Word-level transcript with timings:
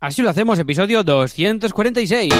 Así 0.00 0.22
lo 0.22 0.30
hacemos, 0.30 0.58
episodio 0.60 1.02
246. 1.02 2.32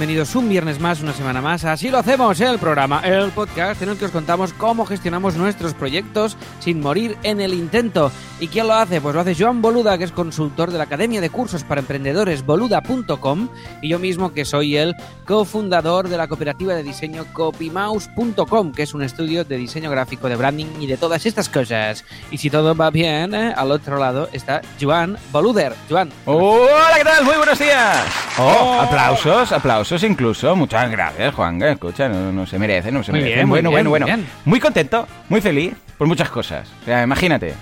Bienvenidos 0.00 0.34
un 0.34 0.48
viernes 0.48 0.80
más, 0.80 1.02
una 1.02 1.12
semana 1.12 1.42
más. 1.42 1.66
Así 1.66 1.90
lo 1.90 1.98
hacemos, 1.98 2.40
el 2.40 2.58
programa, 2.58 3.00
el 3.00 3.30
podcast 3.32 3.82
en 3.82 3.90
el 3.90 3.98
que 3.98 4.06
os 4.06 4.10
contamos 4.10 4.54
cómo 4.54 4.86
gestionamos 4.86 5.36
nuestros 5.36 5.74
proyectos 5.74 6.38
sin 6.58 6.80
morir 6.80 7.18
en 7.22 7.38
el 7.38 7.52
intento. 7.52 8.10
¿Y 8.40 8.48
quién 8.48 8.66
lo 8.66 8.72
hace? 8.72 9.02
Pues 9.02 9.14
lo 9.14 9.20
hace 9.20 9.34
Joan 9.34 9.60
Boluda, 9.60 9.98
que 9.98 10.04
es 10.04 10.12
consultor 10.12 10.70
de 10.70 10.78
la 10.78 10.84
Academia 10.84 11.20
de 11.20 11.28
Cursos 11.28 11.64
para 11.64 11.82
Emprendedores 11.82 12.46
boluda.com 12.46 13.50
y 13.82 13.90
yo 13.90 13.98
mismo 13.98 14.32
que 14.32 14.46
soy 14.46 14.78
el 14.78 14.96
cofundador 15.26 16.08
de 16.08 16.16
la 16.16 16.28
cooperativa 16.28 16.72
de 16.72 16.82
diseño 16.82 17.26
copymouse.com, 17.34 18.72
que 18.72 18.84
es 18.84 18.94
un 18.94 19.02
estudio 19.02 19.44
de 19.44 19.58
diseño 19.58 19.90
gráfico, 19.90 20.30
de 20.30 20.36
branding 20.36 20.80
y 20.80 20.86
de 20.86 20.96
todas 20.96 21.26
estas 21.26 21.50
cosas. 21.50 22.06
Y 22.30 22.38
si 22.38 22.48
todo 22.48 22.74
va 22.74 22.88
bien, 22.88 23.34
¿eh? 23.34 23.52
al 23.54 23.70
otro 23.70 23.98
lado 23.98 24.30
está 24.32 24.62
Joan 24.80 25.18
Boluder. 25.30 25.74
Joan. 25.90 26.10
Hola, 26.24 26.96
¿qué 26.96 27.04
tal? 27.04 27.22
Muy 27.22 27.36
buenos 27.36 27.58
días. 27.58 28.06
Oh, 28.38 28.80
aplausos, 28.80 29.52
aplausos 29.52 29.89
incluso. 30.02 30.54
Muchas 30.56 30.90
gracias, 30.90 31.34
Juan. 31.34 31.62
Escucha, 31.62 32.08
no, 32.08 32.32
no 32.32 32.46
se 32.46 32.58
merece, 32.58 32.90
no 32.92 33.02
se 33.02 33.12
merece. 33.12 33.34
bien, 33.34 33.48
muy 33.48 33.60
bueno, 33.60 33.70
bien, 33.70 33.88
bueno, 33.88 34.06
bueno. 34.06 34.22
Muy 34.44 34.60
contento, 34.60 35.06
muy 35.28 35.40
feliz 35.40 35.74
por 35.98 36.06
muchas 36.06 36.30
cosas. 36.30 36.66
O 36.80 36.84
sea, 36.86 37.02
imagínate. 37.02 37.54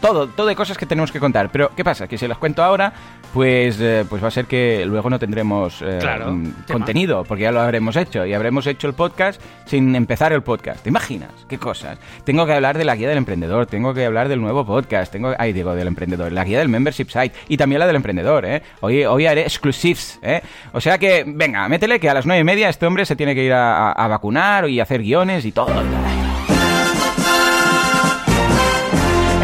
Todo, 0.00 0.28
todo 0.28 0.46
de 0.48 0.56
cosas 0.56 0.76
que 0.76 0.84
tenemos 0.84 1.12
que 1.12 1.20
contar. 1.20 1.50
Pero, 1.52 1.70
¿qué 1.76 1.84
pasa? 1.84 2.08
Que 2.08 2.18
si 2.18 2.26
las 2.26 2.38
cuento 2.38 2.62
ahora, 2.62 2.92
pues, 3.32 3.78
eh, 3.80 4.04
pues 4.08 4.22
va 4.22 4.28
a 4.28 4.30
ser 4.30 4.46
que 4.46 4.84
luego 4.86 5.10
no 5.10 5.18
tendremos 5.18 5.82
eh, 5.82 5.98
Claro, 6.00 6.32
mm, 6.32 6.52
contenido, 6.72 7.24
porque 7.24 7.42
ya 7.44 7.52
lo 7.52 7.60
habremos 7.60 7.96
hecho. 7.96 8.24
Y 8.24 8.32
habremos 8.34 8.66
hecho 8.66 8.86
el 8.88 8.94
podcast 8.94 9.40
sin 9.66 9.94
empezar 9.94 10.32
el 10.32 10.42
podcast. 10.42 10.82
¿Te 10.82 10.88
imaginas? 10.88 11.30
¿Qué 11.48 11.58
cosas? 11.58 11.98
Tengo 12.24 12.46
que 12.46 12.52
hablar 12.54 12.78
de 12.78 12.84
la 12.84 12.96
guía 12.96 13.08
del 13.08 13.18
emprendedor, 13.18 13.66
tengo 13.66 13.92
que 13.94 14.04
hablar 14.06 14.28
del 14.28 14.40
nuevo 14.40 14.64
podcast, 14.64 15.12
tengo, 15.12 15.34
ay, 15.38 15.52
digo, 15.52 15.74
del 15.74 15.88
emprendedor, 15.88 16.32
la 16.32 16.44
guía 16.44 16.58
del 16.58 16.68
membership 16.68 17.08
site 17.10 17.32
y 17.48 17.56
también 17.56 17.78
la 17.80 17.86
del 17.86 17.96
emprendedor, 17.96 18.44
¿eh? 18.46 18.62
Hoy, 18.80 19.04
hoy 19.04 19.26
haré 19.26 19.42
exclusives, 19.42 20.18
¿eh? 20.22 20.40
O 20.72 20.80
sea 20.80 20.98
que, 20.98 21.24
venga, 21.26 21.68
métele 21.68 22.00
que 22.00 22.08
a 22.10 22.14
las 22.14 22.26
nueve 22.26 22.40
y 22.40 22.44
media 22.44 22.68
este 22.68 22.86
hombre 22.86 23.04
se 23.04 23.16
tiene 23.16 23.34
que 23.34 23.44
ir 23.44 23.52
a, 23.52 23.90
a- 23.90 23.92
a 23.92 24.08
vacunar 24.08 24.68
y 24.68 24.80
hacer 24.80 25.02
guiones 25.02 25.44
y 25.44 25.52
todo. 25.52 25.66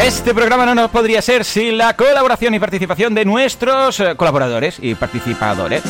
Este 0.05 0.35
programa 0.35 0.67
no 0.67 0.75
nos 0.75 0.91
podría 0.91 1.23
ser 1.23 1.45
sin 1.45 1.79
la 1.79 1.95
colaboración 1.95 2.53
y 2.55 2.59
participación 2.59 3.15
de 3.15 3.25
nuestros 3.25 4.01
eh, 4.01 4.17
colaboradores 4.17 4.79
y 4.81 4.97
participadores. 4.97 5.85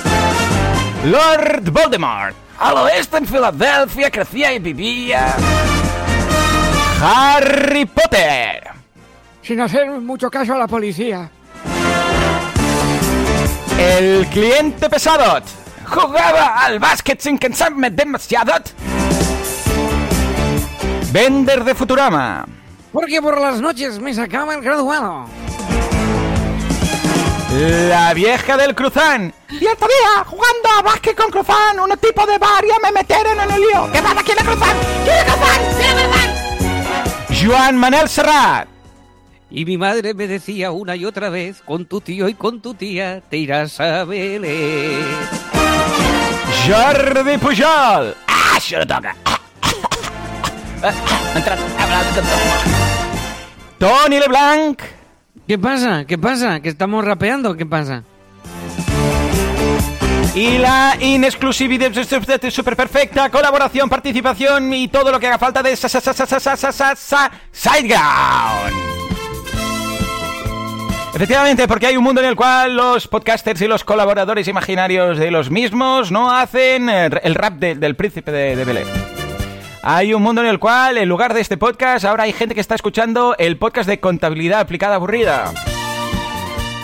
Lord 1.07 1.71
Voldemort, 1.71 2.37
al 2.59 2.77
oeste 2.77 3.17
en 3.17 3.27
Filadelfia 3.27 4.11
crecía 4.11 4.53
y 4.53 4.59
vivía. 4.59 5.35
Harry 7.03 7.87
Potter. 7.87 8.69
sin 9.41 9.63
hacer 9.63 9.89
mucho 9.89 10.31
caso 10.31 10.53
a 10.53 10.59
la 10.59 10.69
policía. 10.69 11.31
El 13.79 14.27
cliente 14.27 14.91
pesado. 14.91 15.41
Jugaba 15.87 16.63
al 16.63 16.79
básquet 16.79 17.19
sin 17.19 17.39
cansarme 17.39 17.91
demasiado. 17.91 18.53
Vender 21.11 21.65
de 21.65 21.75
Futurama. 21.75 22.47
Porque 22.93 23.23
por 23.23 23.41
las 23.41 23.61
noches 23.61 23.99
me 23.99 24.13
sacaba 24.13 24.55
el 24.55 24.61
graduado. 24.61 25.27
La 27.89 28.15
vieja 28.15 28.57
del 28.57 28.75
Cruzán. 28.75 29.33
Y 29.51 29.67
otro 29.67 29.87
día, 29.87 30.25
jugando 30.25 30.69
a 30.79 30.83
básquet 30.83 31.17
con 31.17 31.31
Cruzán, 31.31 31.79
unos 31.81 31.99
tipos 31.99 32.27
de 32.27 32.39
varios 32.39 32.77
me 32.83 32.93
metieron 32.93 33.39
en 33.41 33.51
el 33.51 33.61
lío. 33.61 33.91
¿Qué 33.93 34.01
pasa? 34.01 34.23
¿Quién 34.23 34.39
es 34.39 34.45
Cruzán? 34.45 34.77
¿Quién 35.05 35.17
es 35.17 35.25
Cruzán? 35.25 35.61
¿Quién 35.79 35.99
es 35.99 36.05
Cruzán? 36.05 36.33
Joan 37.45 37.77
Manel 37.77 38.09
Serrat. 38.09 38.69
Y 39.51 39.67
mi 39.67 39.77
madre 39.77 40.15
me 40.15 40.27
decía 40.27 40.71
una 40.71 40.97
y 40.97 41.05
otra 41.05 41.29
vez, 41.29 41.61
con 41.63 41.85
tu 41.85 42.01
tío 42.01 42.27
y 42.29 42.35
con 42.35 42.63
tu 42.63 42.73
tía 42.73 43.21
te 43.29 43.37
irás 43.37 43.79
a 43.81 44.05
Belén. 44.05 45.05
Jordi 46.67 47.37
Pujol. 47.37 48.17
¡Ah, 48.27 48.59
se 48.59 48.79
lo 48.79 48.87
toca! 48.87 49.15
Habla, 49.25 49.42
Tony 53.79 54.19
LeBlanc. 54.19 54.83
¿Qué 55.47 55.57
pasa? 55.59 56.05
¿Qué 56.05 56.19
pasa? 56.19 56.61
¿Que 56.61 56.69
estamos 56.69 57.05
rapeando? 57.05 57.57
¿Qué 57.57 57.65
pasa? 57.67 58.03
Y 60.35 60.59
la 60.59 60.97
inexclusividad 61.01 61.93
super 62.51 62.77
perfecta, 62.77 63.29
colaboración, 63.29 63.91
participación 63.91 64.73
y 64.73 64.89
todo 64.89 65.13
lo 65.13 65.21
que 65.21 65.27
haga 65.27 65.39
falta 65.39 65.63
de 65.63 65.77
Sideground. 67.53 68.73
Efectivamente, 71.15 71.69
porque 71.69 71.89
hay 71.89 71.99
un 71.99 72.05
mundo 72.05 72.23
en 72.23 72.29
el 72.29 72.37
cual 72.37 72.75
los 72.75 73.07
podcasters 73.07 73.61
y 73.61 73.69
los 73.69 73.85
colaboradores 73.85 74.49
imaginarios 74.49 75.19
de 75.19 75.31
los 75.31 75.51
mismos 75.51 76.11
no 76.11 76.35
hacen 76.35 76.89
eh, 76.89 77.11
el 77.23 77.35
rap 77.35 77.59
del 77.59 77.95
príncipe 77.95 78.33
de 78.33 78.65
Belén. 78.65 79.12
Hay 79.85 80.15
un 80.15 80.23
mundo 80.23 80.43
en 80.43 80.47
el 80.47 80.59
cual, 80.61 80.97
en 80.97 81.09
lugar 81.09 81.35
de 81.35 81.41
este 81.41 81.57
podcast, 81.57 82.05
ahora 82.05 82.23
hay 82.25 82.33
gente 82.33 82.55
que 82.55 82.61
está 82.61 82.77
escuchando 82.77 83.35
el 83.39 83.57
podcast 83.57 83.89
de 83.89 83.99
contabilidad 83.99 84.61
aplicada 84.61 84.95
aburrida. 84.95 85.53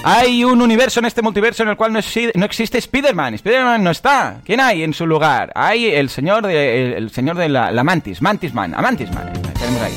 Hay 0.03 0.43
un 0.45 0.61
universo 0.63 0.99
en 1.01 1.07
este 1.07 1.23
multiverso 1.23 1.63
en 1.63 1.69
el 1.69 1.77
cual 1.77 1.93
no, 1.93 2.01
exi- 2.01 2.33
no 2.35 2.45
existe 2.45 2.79
Spider-Man. 2.79 3.35
Spider-Man 3.35 3.85
no 3.85 3.91
está. 3.93 4.41
¿Quién 4.45 4.61
hay 4.61 4.83
en 4.83 4.95
su 4.95 5.07
lugar? 5.07 5.53
Hay 5.55 5.87
el 5.87 6.09
señor 6.09 6.47
de, 6.47 6.97
el, 6.97 7.11
señor 7.11 7.37
de 7.37 7.49
la, 7.49 7.71
la 7.71 7.85
Mantis, 7.85 8.21
Mantisman, 8.21 8.75
a 8.75 8.83
Mantisman. 8.83 9.33
Tenemos 9.59 9.83
ahí. 9.83 9.95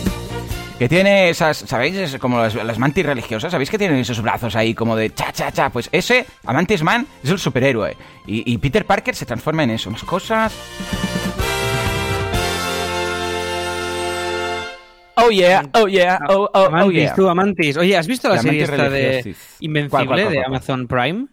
Que 0.77 0.89
tiene 0.89 1.29
esas, 1.29 1.57
¿sabéis? 1.57 1.95
Es 1.95 2.17
como 2.17 2.39
las, 2.41 2.79
mantis 2.79 3.05
religiosas, 3.05 3.51
¿sabéis 3.51 3.69
que 3.69 3.77
tienen 3.77 3.97
esos 3.99 4.19
brazos 4.21 4.55
ahí 4.55 4.73
como 4.73 4.95
de 4.95 5.11
cha, 5.13 5.31
cha, 5.31 5.51
cha? 5.51 5.69
Pues 5.69 5.89
ese, 5.91 6.25
Amantis 6.45 6.81
Man, 6.83 7.05
es 7.23 7.29
el 7.29 7.37
superhéroe. 7.39 7.95
Y, 8.25 8.51
y 8.51 8.57
Peter 8.57 8.85
Parker 8.85 9.15
se 9.15 9.25
transforma 9.27 9.63
en 9.63 9.71
eso. 9.71 9.89
Unas 9.89 10.03
cosas... 10.03 10.53
Oh 15.15 15.29
yeah, 15.29 15.63
oh 15.73 15.87
yeah, 15.87 16.19
oh, 16.29 16.43
oh, 16.43 16.49
oh 16.53 16.65
Amantis, 16.67 17.03
yeah. 17.03 17.15
tú, 17.15 17.27
Amantis. 17.27 17.77
Oye, 17.77 17.97
¿has 17.97 18.07
visto 18.07 18.29
la, 18.29 18.35
La 18.35 18.41
serie 18.41 18.63
esta 18.63 18.89
de. 18.89 19.35
Invencible 19.59 19.89
¿Cuál, 19.89 20.07
cuál, 20.07 20.21
cuál, 20.21 20.33
de? 20.33 20.43
Amazon 20.43 20.87
Prime? 20.87 21.27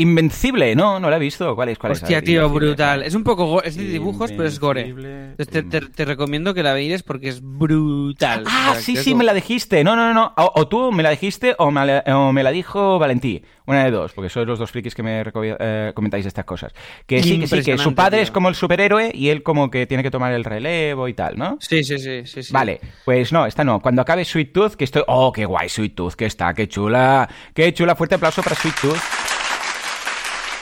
Invencible, 0.00 0.76
no, 0.76 1.00
no 1.00 1.10
la 1.10 1.16
he 1.16 1.18
visto. 1.18 1.56
¿Cuál 1.56 1.70
es? 1.70 1.78
¿Cuál 1.78 1.92
es? 1.92 2.02
Hostia, 2.02 2.18
ver, 2.18 2.24
tío, 2.24 2.42
Invencible. 2.46 2.66
brutal. 2.68 3.02
Es 3.02 3.14
un 3.16 3.24
poco... 3.24 3.60
Es 3.64 3.76
de 3.76 3.82
dibujos, 3.84 4.30
pero 4.30 4.44
es 4.46 4.60
gore. 4.60 4.82
Entonces 4.82 5.48
te, 5.48 5.62
te- 5.64 5.88
te 5.88 6.04
recomiendo 6.04 6.54
que 6.54 6.62
la 6.62 6.72
veáis 6.72 7.02
porque 7.02 7.28
es 7.28 7.40
brutal. 7.42 8.44
Ah, 8.46 8.68
O 8.70 8.72
sea, 8.74 8.80
sí, 8.82 8.96
sí, 8.96 9.10
es 9.10 9.16
me 9.16 9.24
la 9.24 9.34
dijiste. 9.34 9.82
No, 9.82 9.96
no, 9.96 10.06
no, 10.06 10.14
no. 10.14 10.32
O, 10.36 10.52
o 10.60 10.68
tú 10.68 10.92
me 10.92 11.02
la 11.02 11.10
dijiste 11.10 11.56
o 11.58 11.72
me 11.72 11.84
la, 11.84 12.04
o 12.14 12.32
me 12.32 12.44
la 12.44 12.52
dijo 12.52 12.98
Valentí. 13.00 13.42
Una 13.66 13.84
de 13.84 13.90
dos, 13.90 14.12
porque 14.14 14.30
sois 14.30 14.46
los 14.46 14.58
dos 14.58 14.70
frikis 14.70 14.94
que 14.94 15.02
me 15.02 15.22
eh, 15.34 15.92
comentáis 15.94 16.24
estas 16.24 16.44
cosas. 16.46 16.72
Que 17.06 17.22
sí, 17.22 17.38
que 17.40 17.46
sí, 17.48 17.62
que 17.62 17.76
su 17.76 17.94
padre 17.94 18.18
tío. 18.18 18.22
es 18.22 18.30
como 18.30 18.48
el 18.48 18.54
superhéroe 18.54 19.10
y 19.12 19.28
él 19.28 19.42
como 19.42 19.68
que 19.70 19.86
tiene 19.86 20.02
que 20.02 20.10
tomar 20.10 20.32
el 20.32 20.44
relevo 20.44 21.06
y 21.08 21.12
tal, 21.12 21.36
¿no? 21.36 21.58
Sí, 21.60 21.84
sí, 21.84 21.98
sí, 21.98 22.24
sí, 22.24 22.44
sí. 22.44 22.52
Vale, 22.52 22.80
pues 23.04 23.30
no, 23.32 23.44
esta 23.44 23.64
no. 23.64 23.80
Cuando 23.80 24.00
acabe 24.00 24.24
Sweet 24.24 24.52
Tooth, 24.54 24.72
que 24.76 24.84
estoy... 24.84 25.02
¡Oh, 25.08 25.32
qué 25.32 25.44
guay 25.44 25.68
Sweet 25.68 25.94
Tooth 25.94 26.14
que 26.14 26.24
está! 26.24 26.54
¡Qué 26.54 26.66
chula! 26.66 27.28
¡Qué 27.52 27.74
chula! 27.74 27.94
Fuerte 27.94 28.14
aplauso 28.14 28.42
para 28.42 28.56
Sweet 28.56 28.74
Tooth. 28.80 28.96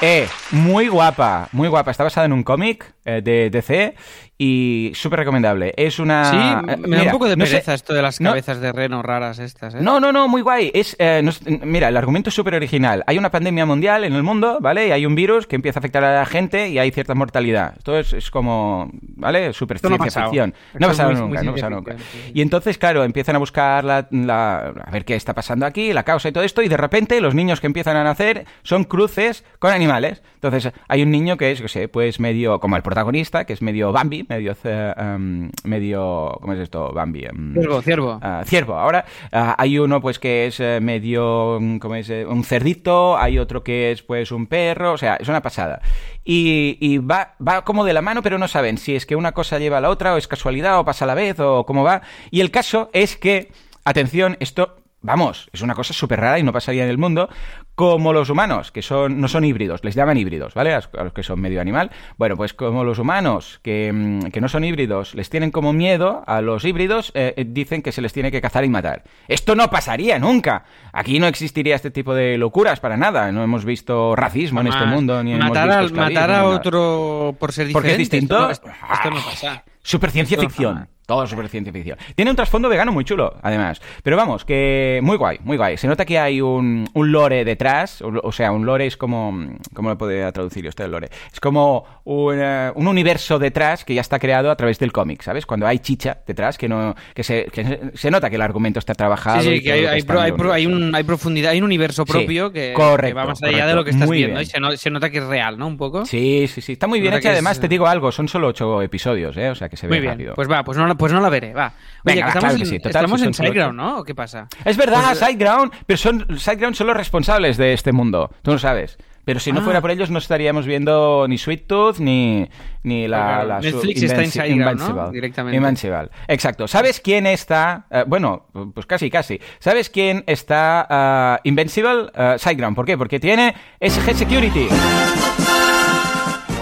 Eh, 0.03 0.29
muy 0.51 0.89
guapa, 0.89 1.49
muy 1.53 1.69
guapa. 1.69 1.91
Está 1.91 2.05
basada 2.05 2.27
en 2.27 2.33
un 2.35 2.43
cómic 2.43 2.95
eh, 3.07 3.23
de 3.25 3.49
DC 3.49 3.95
y 4.39 4.93
súper 4.95 5.21
recomendable. 5.21 5.73
Es 5.77 5.99
una... 5.99 6.25
Sí, 6.31 6.37
eh, 6.37 6.77
me 6.77 6.77
da 6.77 6.77
un 6.77 6.91
mira, 6.91 7.13
poco 7.13 7.27
de 7.27 7.37
no 7.37 7.47
sé- 7.47 7.53
pereza 7.53 7.75
esto 7.75 7.95
de 7.95 8.03
las 8.03 8.21
no- 8.21 8.31
cabezas 8.31 8.61
de 8.61 8.71
reno 8.73 9.03
raras 9.03 9.39
estas, 9.39 9.75
¿eh? 9.75 9.79
no, 9.81 9.99
no, 9.99 10.13
no, 10.13 10.29
muy 10.29 10.43
guay. 10.43 10.71
Es, 10.75 10.95
eh, 10.99 11.23
no 11.25 11.33
mira, 11.65 11.89
el 11.89 11.97
argumento 11.97 12.29
es 12.29 12.35
súper 12.35 12.55
original. 12.55 13.03
Hay 13.07 13.17
una 13.19 13.31
pandemia 13.31 13.65
mundial 13.65 14.05
en 14.05 14.13
el 14.13 14.23
mundo, 14.23 14.59
¿vale? 14.61 14.89
Y 14.89 14.91
hay 14.91 15.07
un 15.07 15.15
virus 15.15 15.47
que 15.47 15.57
empieza 15.57 15.79
a 15.79 15.81
afectar 15.81 16.05
a 16.05 16.15
la 16.19 16.27
gente 16.27 16.69
y 16.69 16.79
hay 16.79 16.91
cierta 16.91 17.15
mortalidad. 17.15 17.75
Esto 17.79 17.99
es, 17.99 18.13
es 18.13 18.31
como, 18.31 18.91
¿vale? 19.17 19.53
Súper 19.55 19.77
Esto 19.77 19.89
no 19.89 19.95
ha 19.95 19.99
ciencia 19.99 20.21
pasado. 20.21 20.31
ficción. 20.33 20.55
No 20.79 20.87
ha 20.87 20.91
pasado 20.91 21.11
muy- 21.13 21.21
nunca, 21.21 21.39
muy 21.39 21.45
no 21.47 21.51
ha 21.51 21.55
pasado 21.55 21.71
nunca. 21.77 21.97
sí. 21.97 22.31
Y 22.35 22.43
entonces, 22.43 22.77
claro, 22.79 23.05
empiezan 23.05 23.37
a 23.37 23.39
buscar 23.39 23.85
la, 23.85 24.07
la- 24.11 24.59
a 24.85 24.91
ver 24.91 25.05
qué 25.07 25.15
está 25.15 25.33
pasando 25.35 25.65
aquí, 25.65 25.93
la 25.95 26.03
causa 26.03 26.29
y 26.29 26.33
todo 26.33 26.45
esto, 26.45 26.63
y 26.63 26.69
de 26.69 26.77
repente 26.77 27.21
los 27.23 27.35
niños 27.35 27.61
que 27.61 27.67
empiezan 27.69 27.97
a 27.97 28.05
nacer 28.05 28.45
son 28.63 28.85
cruces 28.85 29.45
con 29.59 29.73
animales. 29.73 30.23
Entonces, 30.35 30.73
hay 30.89 31.03
un 31.03 31.11
niño 31.11 31.37
que 31.39 31.53
es, 31.53 31.59
yo 31.59 31.65
qué 31.65 31.69
sé, 31.69 31.89
pues 31.89 32.21
medio, 32.21 32.61
como 32.61 32.77
el 32.77 32.83
protagonista, 32.83 33.45
que 33.47 33.53
es 33.55 33.63
medio 33.63 33.93
Bambi, 33.93 34.26
medio, 34.29 34.57
em, 34.65 35.51
medio, 35.65 36.39
¿cómo 36.41 36.53
es 36.53 36.61
esto? 36.61 36.93
Bambi. 36.93 37.25
em, 37.25 37.55
Ciervo, 37.55 37.83
ciervo. 37.83 38.19
Ah, 38.23 38.43
ciervo. 38.45 38.75
Ahora 38.75 39.05
ah, 39.33 39.55
hay 39.59 39.79
uno 39.79 40.01
pues 40.01 40.19
que 40.19 40.47
es 40.47 40.61
eh, 40.61 40.79
medio, 40.81 41.59
¿cómo 41.81 41.95
es? 41.95 42.11
Eh, 42.11 42.27
un 42.27 42.45
cerdito, 42.45 43.17
hay 43.17 43.39
otro 43.39 43.63
que 43.63 43.93
es 43.93 44.03
pues 44.03 44.33
un 44.33 44.47
perro, 44.47 44.93
o 44.93 44.99
sea, 44.99 45.17
es 45.17 45.29
una 45.29 45.43
pasada. 45.43 45.81
Y, 46.25 46.77
y 46.81 46.99
va, 46.99 47.35
va 47.47 47.65
como 47.65 47.85
de 47.85 47.93
la 47.93 48.03
mano, 48.03 48.23
pero 48.23 48.39
no 48.39 48.49
saben 48.49 48.79
si 48.79 48.97
es 48.97 49.07
que 49.07 49.17
una 49.17 49.33
cosa 49.33 49.59
lleva 49.59 49.79
a 49.79 49.81
la 49.81 49.91
otra, 49.91 50.15
o 50.15 50.17
es 50.17 50.29
casualidad, 50.29 50.79
o 50.79 50.85
pasa 50.85 51.05
a 51.05 51.09
la 51.09 51.15
vez, 51.15 51.39
o 51.41 51.65
cómo 51.65 51.85
va. 51.85 52.03
Y 52.31 52.41
el 52.41 52.51
caso 52.51 52.91
es 52.93 53.17
que, 53.17 53.53
atención, 53.85 54.37
esto... 54.41 54.77
Vamos, 55.07 55.49
es 55.53 55.63
una 55.63 55.75
cosa 55.75 55.95
súper 55.95 56.21
rara 56.21 56.39
y 56.39 56.43
no 56.43 56.53
pasaría 56.53 56.85
en 56.85 56.91
el 56.91 56.99
mundo, 56.99 57.29
como 57.75 58.13
los 58.13 58.31
humanos, 58.31 58.73
que 58.73 58.83
son 58.83 59.21
no 59.21 59.29
son 59.29 59.45
híbridos, 59.45 59.85
les 59.85 59.95
llaman 59.95 60.17
híbridos, 60.17 60.55
¿vale? 60.55 60.73
A 60.75 60.77
los- 60.77 61.13
que 61.13 61.23
son 61.23 61.41
medio 61.41 61.61
animal. 61.61 61.91
Bueno, 62.17 62.37
pues 62.37 62.55
como 62.55 62.85
los 62.85 62.99
humanos, 62.99 63.61
que, 63.63 63.93
mm, 63.93 64.31
que 64.31 64.41
no 64.41 64.49
son 64.49 64.65
híbridos, 64.65 65.15
les 65.15 65.31
tienen 65.31 65.51
como 65.51 65.73
miedo 65.73 66.23
a 66.27 66.41
los 66.41 66.65
híbridos, 66.65 67.13
eh, 67.15 67.35
eh, 67.37 67.45
dicen 67.47 67.83
que 67.83 67.93
se 67.93 68.01
les 68.03 68.13
tiene 68.13 68.31
que 68.33 68.41
cazar 68.41 68.65
y 68.65 68.69
matar. 68.69 69.05
Esto 69.29 69.55
no 69.55 69.69
pasaría 69.71 70.19
nunca. 70.19 70.65
Aquí 70.93 71.19
no 71.19 71.27
existiría 71.27 71.77
este 71.77 71.91
tipo 71.91 72.15
de 72.15 72.39
locuras 72.39 72.81
para 72.81 72.97
nada. 72.97 73.31
No 73.33 73.43
hemos 73.45 73.65
visto 73.65 74.17
racismo 74.17 74.61
en 74.63 74.69
este 74.69 74.85
mundo, 74.87 75.23
ni 75.23 75.33
hemos 75.35 75.49
matar, 75.49 75.67
visto 75.69 75.79
al- 75.79 75.85
esclavismo, 75.87 76.21
matar 76.21 76.31
a 76.37 76.47
otro 76.47 77.37
por 77.39 77.53
ser 77.53 77.67
diferente. 77.67 77.73
Porque 77.73 77.93
es 77.93 77.99
distinto. 77.99 78.51
Esto 78.51 78.69
no, 78.69 78.95
esto 78.95 79.11
no 79.11 79.17
pasa. 79.17 79.65
Super 79.87 80.11
ciencia 80.11 80.37
ficción. 80.39 80.89
Todo 81.07 81.25
super 81.29 81.49
ciencia 81.49 81.73
ficción. 81.73 81.97
Tiene 82.17 82.33
un 82.33 82.37
trasfondo 82.37 82.69
vegano 82.69 82.91
muy 82.91 83.05
chulo, 83.05 83.37
además. 83.41 83.81
Pero 84.03 84.17
vamos, 84.17 84.45
que 84.45 84.99
muy 85.05 85.17
guay, 85.17 85.39
muy 85.45 85.57
guay. 85.57 85.77
Se 85.77 85.87
nota 85.87 86.05
que 86.05 86.19
hay 86.19 86.41
un, 86.41 86.89
un 86.95 87.13
lore 87.13 87.45
detrás. 87.45 88.03
O, 88.03 88.09
o 88.25 88.33
sea, 88.33 88.51
un 88.51 88.67
lore 88.67 88.87
es 88.87 88.97
como. 88.97 89.33
¿Cómo 89.73 89.91
lo 89.91 89.97
puede 89.97 90.33
traducir 90.33 90.67
usted 90.67 90.87
el 90.87 90.91
lore? 90.91 91.09
Es 91.33 91.39
como 91.39 91.85
un, 92.03 92.35
eh, 92.41 92.73
un 92.75 92.89
universo 92.89 93.39
detrás 93.39 93.85
que 93.85 93.95
ya 93.95 94.01
está 94.01 94.19
creado 94.19 94.51
a 94.51 94.57
través 94.57 94.81
del 94.81 94.91
cómic, 94.91 95.23
¿sabes? 95.23 95.47
Cuando 95.47 95.69
hay 95.69 95.79
chicha 95.79 96.19
detrás, 96.27 96.59
que 96.59 96.69
no 96.69 96.97
que 97.15 97.23
se, 97.23 97.45
que 97.53 97.93
se- 97.95 98.11
nota 98.11 98.29
que 98.29 98.35
el 98.35 98.43
argumento 98.43 98.81
está 98.81 98.95
trabajado. 98.95 99.43
Sí, 99.43 99.59
sí, 99.59 99.63
que 99.63 99.71
hay, 99.71 99.85
hay, 99.87 100.03
pro- 100.03 100.21
pro- 100.37 100.55
un, 100.55 100.93
hay 100.93 101.05
profundidad, 101.05 101.53
hay 101.53 101.59
un 101.59 101.65
universo 101.67 102.05
Sí, 102.05 102.11
propio 102.13 102.51
que, 102.51 102.73
correcto, 102.73 103.07
que 103.07 103.15
va 103.15 103.27
más 103.27 103.41
allá 103.45 103.53
correcto. 103.53 103.69
de 103.69 103.75
lo 103.77 103.85
que 103.85 103.91
estás 103.91 104.11
viendo 104.11 104.41
y 104.41 104.47
se, 104.47 104.59
no- 104.59 104.77
se 104.77 104.91
nota 104.91 105.09
que 105.09 105.19
es 105.19 105.25
real, 105.25 105.57
¿no? 105.57 105.69
Un 105.69 105.77
poco. 105.77 106.05
Sí, 106.05 106.49
sí, 106.53 106.61
sí. 106.61 106.73
Está 106.73 106.89
muy 106.89 107.01
bien 107.01 107.15
hecha. 107.15 107.29
es- 107.29 107.35
Además, 107.35 107.61
te 107.61 107.69
digo 107.69 107.87
algo, 107.87 108.11
son 108.11 108.27
solo 108.27 108.49
ocho 108.49 108.83
episodios, 108.83 109.37
¿eh? 109.37 109.51
O 109.51 109.55
sea 109.55 109.69
que 109.69 109.76
se 109.77 109.87
ve 109.87 109.93
Muy 109.97 110.01
bien, 110.01 110.13
rápido. 110.13 110.35
pues 110.35 110.51
va, 110.51 110.65
pues 110.65 110.77
no, 110.79 110.97
pues 110.97 111.13
no 111.13 111.21
la 111.21 111.29
veré, 111.29 111.53
va. 111.55 111.67
Oye, 111.67 111.75
Venga, 112.05 112.15
que 112.15 112.23
va, 112.23 112.29
estamos, 112.29 112.41
claro 112.43 112.57
que 112.57 112.63
en, 112.63 112.67
sí, 112.69 112.79
total, 112.79 112.91
estamos 113.05 113.21
si 113.21 113.27
en 113.27 113.35
son 113.35 113.47
Sideground, 113.47 113.77
¿no? 113.77 113.99
¿O 113.99 114.05
qué 114.05 114.15
pasa? 114.15 114.49
Es 114.65 114.77
verdad, 114.77 115.03
Pues, 115.07 115.19
SiteGround, 115.19 115.73
pero 115.87 115.97
son, 115.97 116.27
SiteGround 116.39 116.75
son 116.77 116.87
los 116.89 116.97
responsables 116.97 117.57
de 117.57 117.73
este 117.73 117.93
mundo, 117.93 118.31
tú 118.43 118.53
lo 118.53 118.59
sabes. 118.59 118.97
Pero 119.25 119.41
si 119.41 119.51
no 119.51 119.59
Ah. 119.59 119.63
fuera 119.65 119.81
por 119.81 119.91
ellos 119.91 120.09
no 120.09 120.19
estaríamos 120.19 120.67
viendo 120.67 121.27
ni 121.29 121.37
Sweet 121.37 121.67
Tooth 121.67 121.99
ni, 121.99 122.49
ni 122.85 123.09
la, 123.09 123.17
Claro, 123.43 123.49
la 123.49 123.61
Netflix 123.61 124.03
está 124.05 124.23
en 124.23 124.29
Invenci- 124.29 124.31
SiteGround, 124.31 124.79
¿no? 124.79 124.87
Invincible. 124.87 125.11
Directamente. 125.11 125.57
Invincible. 125.57 126.09
Exacto. 126.29 126.69
¿Sabes 126.69 127.01
quién 127.01 127.27
está? 127.27 127.87
eh, 127.91 128.05
bueno, 128.07 128.47
pues 128.73 128.87
casi, 128.87 129.11
casi. 129.11 129.41
¿Sabes 129.59 129.91
quién 129.91 130.23
está 130.29 130.87
ah, 130.89 131.41
Invincible? 131.43 132.07
SiteGround. 132.39 132.77
¿Por 132.77 132.87
qué? 132.87 132.97
Porque 132.97 133.19
tiene 133.19 133.53
SG 133.81 134.15
Security. 134.15 134.69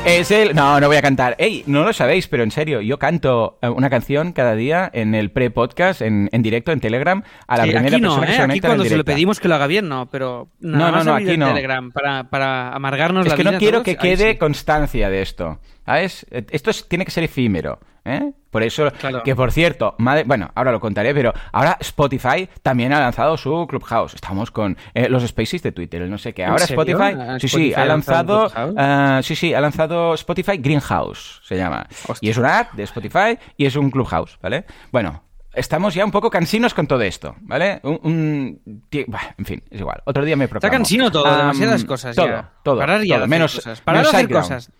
Es 0.06 0.30
el... 0.30 0.54
No, 0.54 0.78
no 0.80 0.86
voy 0.88 0.96
a 0.98 1.02
cantar. 1.02 1.34
Ey, 1.38 1.64
no 1.66 1.82
lo 1.82 1.92
sabéis, 1.94 2.28
pero 2.28 2.42
en 2.42 2.50
serio, 2.50 2.82
yo 2.82 2.98
canto 2.98 3.58
eh, 3.62 3.68
una 3.70 3.88
canción 3.88 4.32
cada 4.32 4.54
día 4.54 4.90
en 4.92 5.14
el 5.14 5.30
pre-podcast, 5.30 6.02
en, 6.02 6.28
en 6.30 6.42
directo, 6.42 6.72
en 6.72 6.80
Telegram, 6.80 7.22
a 7.46 7.56
la 7.56 7.64
Sí, 7.64 7.70
primera 7.70 7.96
aquí 7.96 8.02
no, 8.02 8.08
persona 8.20 8.26
que 8.26 8.32
¿eh? 8.32 8.36
se 8.36 8.42
Aquí 8.42 8.60
cuando 8.60 8.84
se 8.84 8.96
lo 8.98 9.04
pedimos 9.04 9.40
que 9.40 9.48
lo 9.48 9.54
haga 9.54 9.66
bien, 9.66 9.88
no, 9.88 10.10
pero 10.10 10.48
nada 10.60 10.78
No, 10.78 10.86
no, 10.90 10.96
más 10.98 11.06
no, 11.06 11.14
aquí 11.14 11.36
no. 11.38 11.46
Telegram 11.48 11.90
para, 11.90 12.24
para 12.24 12.72
amargarnos 12.74 13.24
Es 13.24 13.32
la 13.32 13.36
que 13.36 13.42
vida 13.44 13.52
no 13.52 13.58
quiero 13.58 13.78
todos, 13.78 13.84
que 13.86 13.96
quede 13.96 14.32
sí. 14.32 14.38
constancia 14.38 15.08
de 15.08 15.22
esto. 15.22 15.58
¿Sabes? 15.86 16.26
Eh, 16.30 16.44
Esto 16.50 16.70
es- 16.70 16.86
tiene 16.86 17.06
que 17.06 17.10
ser 17.10 17.24
efímero. 17.24 17.80
¿Eh? 18.04 18.32
Por 18.50 18.62
eso, 18.62 18.90
Claro. 19.00 19.22
que 19.22 19.34
por 19.34 19.50
cierto, 19.50 19.94
madre- 19.98 20.24
bueno, 20.24 20.50
ahora 20.54 20.70
lo 20.70 20.78
contaré, 20.80 21.12
pero 21.14 21.32
ahora 21.52 21.76
Spotify 21.80 22.48
también 22.62 22.92
ha 22.92 23.00
lanzado 23.00 23.36
su 23.36 23.66
Clubhouse. 23.68 24.14
Estamos 24.14 24.50
con 24.50 24.76
eh, 24.94 25.08
los 25.08 25.26
spaces 25.26 25.62
de 25.62 25.72
Twitter, 25.72 26.02
el 26.02 26.10
no 26.10 26.18
sé 26.18 26.32
qué. 26.32 26.42
¿En 26.44 26.50
Ahora? 26.50 26.64
Spotify, 26.64 27.02
¿Ah, 27.18 27.36
sí, 27.40 27.46
Spotify 27.46 27.68
sí, 27.68 27.74
ha 27.74 27.84
lanzado 27.84 28.50
ah, 28.54 29.20
sí, 29.22 29.34
sí, 29.34 29.54
ha 29.54 29.60
lanzado 29.60 30.14
Spotify 30.14 30.58
Greenhouse, 30.58 31.40
se 31.44 31.56
llama. 31.56 31.86
Hostia. 32.06 32.26
Y 32.26 32.30
es 32.30 32.36
una 32.38 32.58
app 32.60 32.72
de 32.74 32.84
Spotify 32.84 33.38
y 33.56 33.66
es 33.66 33.74
un 33.76 33.90
Clubhouse, 33.90 34.38
¿vale? 34.42 34.64
Bueno. 34.92 35.22
Estamos 35.56 35.94
ya 35.94 36.04
un 36.04 36.10
poco 36.10 36.30
cansinos 36.30 36.74
con 36.74 36.88
todo 36.88 37.00
esto, 37.02 37.36
¿vale? 37.42 37.78
Un, 37.84 38.00
un- 38.02 38.82
ti- 38.90 39.04
bah, 39.06 39.36
en 39.38 39.44
fin, 39.44 39.62
es 39.70 39.78
igual. 39.80 40.02
Otro 40.04 40.24
día 40.24 40.34
me 40.34 40.46
Está 40.46 40.54
proclamo. 40.58 40.72
cansino 40.78 41.12
todo, 41.12 41.36
demasiadas 41.36 41.84
cosas 41.84 42.16
Todo, 42.16 42.26
ya. 42.26 42.50
todo. 42.64 42.78
Parar 42.80 43.04
ya 43.04 43.18
todo, 43.18 43.26
menos, 43.28 43.54
cosas. 43.54 43.80
Parar 43.80 44.00
menos 44.00 44.14
hacer 44.14 44.28
cosas. 44.30 44.72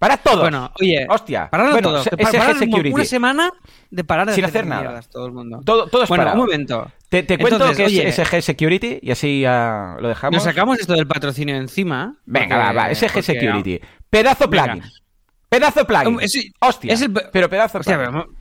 Para 0.00 0.16
todo. 0.16 0.40
Bueno, 0.40 0.72
oye, 0.80 1.06
Hostia. 1.10 1.48
parar 1.50 1.72
bueno, 1.72 1.88
todo. 1.90 2.02
se- 2.02 2.10
Que 2.10 2.16
pa- 2.16 2.30
SG 2.30 2.38
parar 2.38 2.50
una- 2.56 2.58
Security. 2.64 2.90
Una 2.94 3.04
semana 3.04 3.50
de 3.90 4.02
parar 4.04 4.26
de 4.26 4.34
Sin 4.34 4.44
hacer, 4.46 4.62
hacer 4.62 4.66
nada. 4.66 4.80
mierdas 4.80 5.08
todo 5.10 5.26
el 5.26 5.32
mundo. 5.32 5.60
Todo, 5.64 5.86
todo 5.88 6.02
es 6.04 6.08
bueno, 6.08 6.24
parado. 6.24 6.40
un 6.40 6.46
momento. 6.46 6.90
Te, 7.10 7.22
te 7.22 7.36
cuento 7.36 7.56
Entonces, 7.56 7.76
que 7.76 7.84
oye, 7.84 8.08
es 8.08 8.14
SG 8.18 8.40
Security 8.42 8.98
y 9.02 9.10
así 9.10 9.42
ya 9.42 9.96
lo 10.00 10.08
dejamos. 10.08 10.34
Nos 10.36 10.42
sacamos 10.44 10.78
esto 10.80 10.94
del 10.94 11.06
patrocinio 11.06 11.54
encima. 11.54 12.16
Venga, 12.24 12.56
porque- 12.56 12.76
va, 12.76 12.82
va. 12.84 12.90
SG 12.94 13.22
Security. 13.22 13.78
Pedazo 14.08 14.48
Venga. 14.48 14.64
plugin. 14.72 14.82
Pedazo 15.50 15.84
plugin. 15.86 16.18
Ese- 16.20 16.50
Hostia. 16.60 16.94
es 16.94 17.02
el- 17.02 17.12
Pero 17.12 17.50
pedazo 17.50 17.78
Hostia, 17.78 17.98
plugin. 17.98 18.12
pero- 18.22 18.39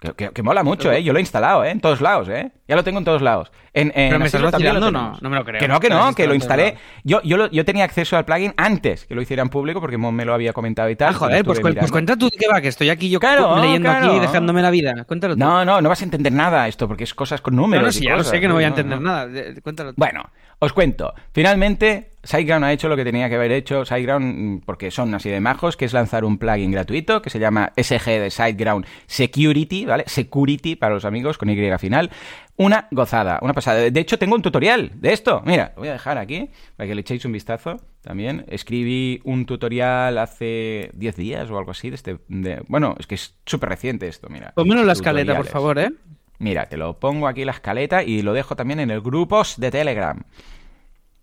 Que, 0.00 0.12
que- 0.14 0.30
que 0.30 0.42
mola 0.42 0.62
mucho, 0.62 0.90
¿eh? 0.90 1.02
Yo 1.02 1.12
lo 1.12 1.18
he 1.18 1.20
instalado, 1.22 1.62
¿eh? 1.62 1.70
En 1.70 1.80
todos 1.80 2.00
lados, 2.00 2.26
¿eh? 2.30 2.52
Ya 2.66 2.74
lo 2.74 2.82
tengo 2.82 2.98
en 3.00 3.04
todos 3.04 3.20
lados. 3.20 3.52
En, 3.74 3.88
en 3.94 4.08
¿Pero 4.08 4.18
me 4.18 4.24
estás 4.26 4.40
vacilando 4.40 4.90
no? 4.90 5.18
No 5.20 5.28
me 5.30 5.36
lo 5.36 5.44
creo. 5.44 5.60
Que 5.60 5.68
no, 5.68 5.78
que 5.78 5.90
no, 5.90 6.14
que 6.14 6.26
lo 6.26 6.34
instalé. 6.34 6.76
Yo, 7.04 7.20
yo, 7.22 7.36
lo- 7.36 7.50
yo 7.50 7.64
tenía 7.66 7.84
acceso 7.84 8.16
al 8.16 8.24
plugin 8.24 8.54
antes 8.56 9.04
que 9.04 9.14
lo 9.14 9.20
hiciera 9.20 9.42
en 9.42 9.50
público 9.50 9.78
porque 9.80 9.98
me 9.98 10.24
lo 10.24 10.32
había 10.32 10.54
comentado 10.54 10.88
y 10.88 10.96
tal. 10.96 11.10
Ah, 11.10 11.12
joder, 11.12 11.44
pues, 11.44 11.60
cuen- 11.60 11.78
pues 11.78 11.92
cuenta 11.92 12.16
tú 12.16 12.30
de 12.30 12.36
qué 12.38 12.48
va, 12.48 12.62
que 12.62 12.68
estoy 12.68 12.88
aquí 12.88 13.10
yo 13.10 13.20
Claro, 13.20 13.50
cu- 13.54 13.60
leyendo 13.60 13.90
claro. 13.90 14.06
aquí 14.06 14.16
y 14.16 14.20
dejándome 14.20 14.62
la 14.62 14.70
vida. 14.70 15.04
Cuéntalo 15.04 15.34
tú. 15.34 15.38
No, 15.40 15.64
no, 15.66 15.82
no 15.82 15.88
vas 15.90 16.00
a 16.00 16.04
entender 16.04 16.32
nada 16.32 16.66
esto 16.66 16.88
porque 16.88 17.04
es 17.04 17.12
cosas 17.14 17.42
con 17.42 17.54
números. 17.54 17.84
no, 17.84 17.92
sí, 17.92 18.04
ya 18.06 18.16
lo 18.16 18.24
sé 18.24 18.40
que 18.40 18.48
no 18.48 18.54
voy 18.54 18.64
a 18.64 18.68
entender 18.68 19.00
nada. 19.02 19.28
Cuéntalo 19.62 19.90
tú. 19.90 19.96
Bueno, 19.98 20.30
os 20.60 20.72
cuento. 20.72 21.12
Finalmente, 21.32 22.12
SiteGround 22.22 22.64
ha 22.64 22.72
hecho 22.72 22.88
lo 22.88 22.96
que 22.96 23.04
tenía 23.04 23.28
que 23.28 23.34
haber 23.36 23.52
hecho. 23.52 23.84
SiteGround, 23.84 24.24
mm, 24.38 24.60
porque 24.66 24.90
son 24.90 25.14
así 25.14 25.30
de 25.30 25.40
majos, 25.40 25.76
que 25.76 25.84
es 25.86 25.92
lanzar 25.92 26.24
un 26.24 26.38
plugin 26.38 26.70
gratuito 26.70 27.22
que 27.22 27.30
se 27.30 27.38
llama 27.38 27.72
SG 27.76 28.20
de 28.20 28.30
SiteGround 28.30 28.86
Security, 29.06 29.84
¿vale? 29.86 30.04
Security 30.06 30.76
para 30.76 30.94
los 30.94 31.04
amigos 31.04 31.38
con 31.38 31.48
Y 31.50 31.78
final. 31.78 32.10
Una 32.56 32.88
gozada, 32.90 33.38
una 33.40 33.54
pasada. 33.54 33.90
De 33.90 34.00
hecho, 34.00 34.18
tengo 34.18 34.34
un 34.34 34.42
tutorial 34.42 34.92
de 34.94 35.12
esto. 35.14 35.42
Mira, 35.46 35.72
lo 35.74 35.80
voy 35.80 35.88
a 35.88 35.92
dejar 35.92 36.18
aquí 36.18 36.50
para 36.76 36.86
que 36.86 36.94
le 36.94 37.00
echéis 37.00 37.24
un 37.24 37.32
vistazo 37.32 37.76
también. 38.02 38.44
Escribí 38.48 39.20
un 39.24 39.46
tutorial 39.46 40.18
hace 40.18 40.90
10 40.92 41.16
días 41.16 41.50
o 41.50 41.56
algo 41.58 41.70
así. 41.70 41.88
De 41.88 41.94
este, 41.96 42.18
de- 42.28 42.62
bueno, 42.68 42.96
es 42.98 43.06
que 43.06 43.14
es 43.14 43.34
súper 43.46 43.70
reciente 43.70 44.08
esto, 44.08 44.28
mira. 44.28 44.52
Pónmelo 44.54 44.82
en 44.82 44.86
la 44.88 44.92
escaleta, 44.92 45.32
por 45.36 45.46
favor, 45.52 45.78
¿eh? 45.78 45.90
Mira, 46.38 46.66
te 46.66 46.76
lo 46.76 46.98
pongo 46.98 47.28
aquí 47.28 47.40
en 47.42 47.46
la 47.46 47.52
escaleta 47.52 48.02
y 48.02 48.20
lo 48.22 48.32
dejo 48.34 48.56
también 48.56 48.80
en 48.80 48.90
el 48.90 49.00
grupos 49.00 49.54
de 49.58 49.70
Telegram. 49.70 50.22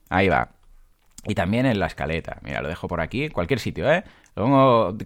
Ahí 0.09 0.29
va. 0.29 0.49
Y 1.27 1.35
también 1.35 1.65
en 1.65 1.79
la 1.79 1.87
escaleta. 1.87 2.37
Mira, 2.41 2.61
lo 2.61 2.69
dejo 2.69 2.87
por 2.87 3.01
aquí, 3.01 3.29
cualquier 3.29 3.59
sitio, 3.59 3.91
¿eh? 3.91 4.03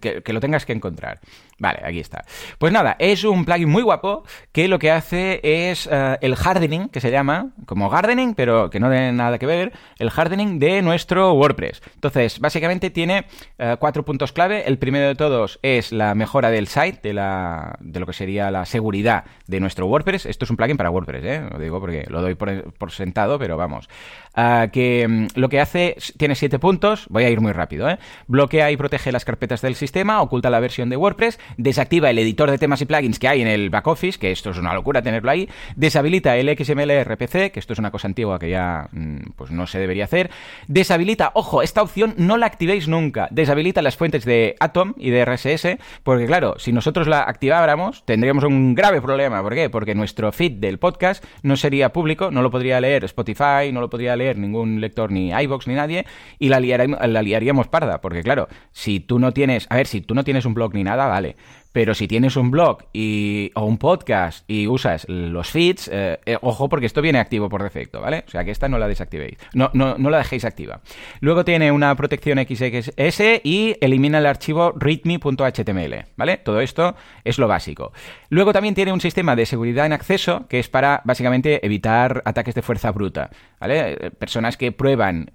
Que, 0.00 0.32
lo 0.32 0.40
tengas 0.40 0.66
que 0.66 0.72
encontrar. 0.72 1.20
Vale, 1.58 1.80
aquí 1.84 2.00
está. 2.00 2.24
Pues 2.58 2.72
nada, 2.72 2.96
es 2.98 3.24
un 3.24 3.44
plugin 3.44 3.68
muy 3.68 3.82
guapo 3.82 4.24
que 4.50 4.68
lo 4.68 4.78
que 4.78 4.90
hace 4.90 5.40
es 5.42 5.88
eh, 5.90 6.18
el 6.20 6.34
hardening, 6.34 6.88
que 6.88 7.00
se 7.00 7.10
llama, 7.10 7.50
como 7.66 7.88
gardening, 7.88 8.34
pero 8.34 8.68
que 8.68 8.80
no 8.80 8.90
tiene 8.90 9.12
nada 9.12 9.38
que 9.38 9.46
ver, 9.46 9.72
el 9.98 10.10
hardening 10.10 10.58
de 10.58 10.82
nuestro 10.82 11.32
WordPress. 11.34 11.82
Entonces, 11.94 12.40
básicamente 12.40 12.90
tiene 12.90 13.26
eh, 13.58 13.76
cuatro 13.78 14.04
puntos 14.04 14.32
clave. 14.32 14.64
El 14.66 14.78
primero 14.78 15.06
de 15.06 15.14
todos 15.14 15.60
es 15.62 15.92
la 15.92 16.14
mejora 16.14 16.50
del 16.50 16.66
site, 16.66 16.98
de, 17.02 17.14
la, 17.14 17.76
de 17.80 18.00
lo 18.00 18.06
que 18.06 18.12
sería 18.12 18.50
la 18.50 18.64
seguridad 18.64 19.24
de 19.46 19.60
nuestro 19.60 19.86
WordPress. 19.86 20.26
Esto 20.26 20.44
es 20.44 20.50
un 20.50 20.56
plugin 20.56 20.76
para 20.76 20.90
WordPress, 20.90 21.24
¿eh? 21.24 21.42
Lo 21.50 21.58
digo 21.58 21.80
porque 21.80 22.04
lo 22.08 22.22
doy 22.22 22.34
por, 22.34 22.72
por 22.74 22.90
sentado, 22.90 23.38
pero 23.38 23.56
vamos. 23.56 23.88
Ah, 24.34 24.68
que 24.72 25.06
mm, 25.08 25.26
lo 25.38 25.48
que 25.48 25.60
hace, 25.60 25.96
tiene 26.16 26.34
siete 26.34 26.58
puntos, 26.58 27.06
voy 27.08 27.24
a 27.24 27.30
ir 27.30 27.40
muy 27.40 27.52
rápido, 27.52 27.88
¿eh? 27.88 27.98
Bloquea 28.26 28.70
y 28.70 28.76
protege 28.76 29.12
carpetas 29.24 29.62
del 29.62 29.74
sistema, 29.74 30.20
oculta 30.22 30.50
la 30.50 30.60
versión 30.60 30.88
de 30.88 30.96
WordPress, 30.96 31.38
desactiva 31.56 32.10
el 32.10 32.18
editor 32.18 32.50
de 32.50 32.58
temas 32.58 32.80
y 32.80 32.86
plugins 32.86 33.18
que 33.18 33.28
hay 33.28 33.42
en 33.42 33.48
el 33.48 33.70
back 33.70 33.86
office, 33.86 34.18
que 34.18 34.30
esto 34.32 34.50
es 34.50 34.58
una 34.58 34.74
locura 34.74 35.02
tenerlo 35.02 35.30
ahí, 35.30 35.48
deshabilita 35.76 36.36
el 36.36 36.48
XML 36.56 36.90
RPC, 37.04 37.50
que 37.52 37.60
esto 37.60 37.72
es 37.72 37.78
una 37.78 37.90
cosa 37.90 38.08
antigua 38.08 38.38
que 38.38 38.50
ya 38.50 38.88
mm, 38.92 39.32
pues 39.36 39.50
no 39.50 39.66
se 39.66 39.78
debería 39.78 40.04
hacer, 40.04 40.30
deshabilita, 40.68 41.32
ojo, 41.34 41.62
esta 41.62 41.82
opción 41.82 42.14
no 42.16 42.36
la 42.36 42.46
activéis 42.46 42.88
nunca, 42.88 43.28
deshabilita 43.30 43.82
las 43.82 43.96
fuentes 43.96 44.24
de 44.24 44.56
Atom 44.60 44.94
y 44.96 45.10
de 45.10 45.24
RSS, 45.24 45.78
porque 46.02 46.26
claro, 46.26 46.54
si 46.58 46.72
nosotros 46.72 47.08
la 47.08 47.22
activáramos, 47.22 48.04
tendríamos 48.04 48.44
un 48.44 48.74
grave 48.74 49.00
problema, 49.00 49.42
¿por 49.42 49.54
qué? 49.54 49.70
Porque 49.70 49.94
nuestro 49.94 50.32
feed 50.32 50.52
del 50.52 50.78
podcast 50.78 51.24
no 51.42 51.56
sería 51.56 51.92
público, 51.92 52.30
no 52.30 52.42
lo 52.42 52.50
podría 52.50 52.80
leer 52.80 53.04
Spotify, 53.04 53.72
no 53.72 53.80
lo 53.80 53.90
podría 53.90 54.16
leer 54.16 54.38
ningún 54.38 54.80
lector 54.80 55.10
ni 55.10 55.30
iVoox 55.30 55.66
ni 55.66 55.74
nadie, 55.74 56.06
y 56.38 56.48
la, 56.48 56.60
liarem- 56.60 56.98
la 57.06 57.22
liaríamos 57.22 57.68
parda, 57.68 58.00
porque 58.00 58.22
claro, 58.22 58.48
si 58.72 59.00
tú 59.00 59.11
no 59.18 59.32
tienes, 59.32 59.66
a 59.70 59.76
ver, 59.76 59.86
si 59.86 60.00
tú 60.00 60.14
no 60.14 60.24
tienes 60.24 60.44
un 60.44 60.54
blog 60.54 60.74
ni 60.74 60.84
nada, 60.84 61.06
vale, 61.06 61.36
Pero 61.72 61.94
si 61.94 62.06
tienes 62.06 62.36
un 62.36 62.50
blog 62.50 62.84
y, 62.92 63.50
o 63.54 63.64
un 63.64 63.78
podcast 63.78 64.48
y 64.48 64.66
usas 64.66 65.06
los 65.08 65.50
feeds, 65.50 65.88
eh, 65.92 66.20
eh, 66.26 66.38
ojo 66.40 66.68
porque 66.68 66.86
esto 66.86 67.00
viene 67.02 67.18
activo 67.18 67.48
por 67.48 67.62
defecto, 67.62 68.00
¿vale? 68.00 68.24
O 68.26 68.30
sea 68.30 68.44
que 68.44 68.50
esta 68.50 68.68
no 68.68 68.78
la 68.78 68.88
desactivéis. 68.88 69.38
No, 69.54 69.70
no, 69.72 69.96
no 69.96 70.10
la 70.10 70.18
dejéis 70.18 70.44
activa. 70.44 70.80
Luego 71.20 71.44
tiene 71.44 71.72
una 71.72 71.94
protección 71.96 72.38
XXS 72.38 73.40
y 73.42 73.76
elimina 73.80 74.18
el 74.18 74.26
archivo 74.26 74.72
readme.html, 74.76 76.04
¿vale? 76.16 76.36
Todo 76.38 76.60
esto 76.60 76.94
es 77.24 77.38
lo 77.38 77.48
básico. 77.48 77.92
Luego 78.28 78.52
también 78.52 78.74
tiene 78.74 78.92
un 78.92 79.00
sistema 79.00 79.34
de 79.36 79.46
seguridad 79.46 79.86
en 79.86 79.92
acceso 79.92 80.46
que 80.48 80.58
es 80.58 80.68
para 80.68 81.00
básicamente 81.04 81.64
evitar 81.64 82.22
ataques 82.24 82.54
de 82.54 82.62
fuerza 82.62 82.90
bruta, 82.92 83.30
¿vale? 83.60 83.92
Eh, 83.92 84.10
personas 84.10 84.56
que 84.56 84.72
prueban 84.72 85.30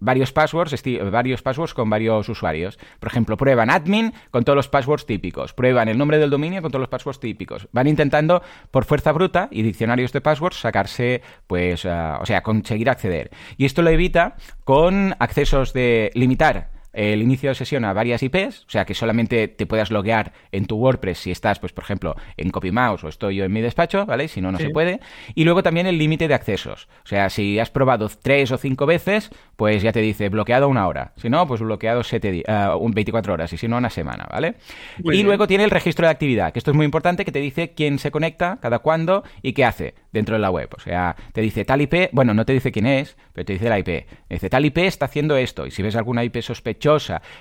varios 0.00 0.32
passwords, 0.32 0.74
varios 1.10 1.42
passwords 1.42 1.74
con 1.74 1.88
varios 1.88 2.28
usuarios. 2.28 2.78
Por 2.98 3.10
ejemplo, 3.10 3.36
prueban 3.36 3.70
admin 3.70 4.12
con 4.30 4.44
todos 4.44 4.56
los 4.56 4.68
passwords 4.68 5.06
típicos, 5.06 5.52
el 5.88 5.98
nombre 5.98 6.18
del 6.18 6.30
dominio 6.30 6.62
con 6.62 6.70
todos 6.70 6.80
los 6.80 6.88
passwords 6.88 7.20
típicos. 7.20 7.68
Van 7.72 7.86
intentando 7.86 8.42
por 8.70 8.84
fuerza 8.84 9.12
bruta 9.12 9.48
y 9.50 9.62
diccionarios 9.62 10.12
de 10.12 10.20
passwords 10.20 10.60
sacarse, 10.60 11.22
pues, 11.46 11.84
uh, 11.84 12.20
o 12.20 12.26
sea, 12.26 12.42
conseguir 12.42 12.90
acceder. 12.90 13.30
Y 13.56 13.64
esto 13.64 13.82
lo 13.82 13.90
evita 13.90 14.36
con 14.64 15.14
accesos 15.18 15.72
de 15.72 16.10
limitar 16.14 16.79
el 16.92 17.22
inicio 17.22 17.50
de 17.50 17.54
sesión 17.54 17.84
a 17.84 17.92
varias 17.92 18.22
IPs, 18.22 18.64
o 18.66 18.70
sea 18.70 18.84
que 18.84 18.94
solamente 18.94 19.48
te 19.48 19.66
puedas 19.66 19.90
loguear 19.90 20.32
en 20.52 20.66
tu 20.66 20.76
WordPress 20.76 21.18
si 21.18 21.30
estás, 21.30 21.58
pues 21.58 21.72
por 21.72 21.84
ejemplo, 21.84 22.16
en 22.36 22.50
CopyMouse 22.50 23.04
o 23.04 23.08
estoy 23.08 23.36
yo 23.36 23.44
en 23.44 23.52
mi 23.52 23.60
despacho, 23.60 24.06
¿vale? 24.06 24.28
Si 24.28 24.40
no, 24.40 24.52
no 24.52 24.58
se 24.58 24.70
puede. 24.70 25.00
Y 25.34 25.44
luego 25.44 25.62
también 25.62 25.86
el 25.86 25.98
límite 25.98 26.28
de 26.28 26.34
accesos. 26.34 26.88
O 27.04 27.06
sea, 27.06 27.30
si 27.30 27.58
has 27.58 27.70
probado 27.70 28.08
tres 28.08 28.50
o 28.50 28.58
cinco 28.58 28.86
veces, 28.86 29.30
pues 29.56 29.82
ya 29.82 29.92
te 29.92 30.00
dice 30.00 30.28
bloqueado 30.28 30.68
una 30.68 30.86
hora. 30.86 31.12
Si 31.16 31.28
no, 31.28 31.46
pues 31.46 31.60
bloqueado 31.60 32.02
siete 32.02 32.42
uh, 32.46 32.90
24 32.92 33.34
horas. 33.34 33.52
Y 33.52 33.56
si 33.56 33.68
no, 33.68 33.76
una 33.76 33.90
semana, 33.90 34.26
¿vale? 34.30 34.54
y 34.98 35.22
luego 35.22 35.46
tiene 35.46 35.64
el 35.64 35.70
registro 35.70 36.06
de 36.06 36.12
actividad, 36.12 36.52
que 36.52 36.58
esto 36.58 36.70
es 36.70 36.76
muy 36.76 36.84
importante, 36.84 37.24
que 37.24 37.32
te 37.32 37.40
dice 37.40 37.72
quién 37.74 37.98
se 37.98 38.10
conecta, 38.10 38.58
cada 38.60 38.80
cuándo 38.80 39.24
y 39.42 39.52
qué 39.52 39.64
hace 39.64 39.94
dentro 40.12 40.34
de 40.34 40.40
la 40.40 40.50
web. 40.50 40.68
O 40.76 40.80
sea, 40.80 41.16
te 41.32 41.40
dice 41.40 41.64
tal 41.64 41.80
IP, 41.80 42.10
bueno, 42.12 42.34
no 42.34 42.44
te 42.44 42.52
dice 42.52 42.72
quién 42.72 42.86
es, 42.86 43.16
pero 43.32 43.44
te 43.44 43.54
dice 43.54 43.68
la 43.68 43.78
IP. 43.78 44.06
dice 44.28 44.50
tal 44.50 44.64
IP 44.64 44.78
está 44.78 45.06
haciendo 45.06 45.36
esto. 45.36 45.66
Y 45.66 45.70
si 45.70 45.82
ves 45.82 45.96
alguna 45.96 46.24
IP 46.24 46.40
sospechosa, 46.40 46.79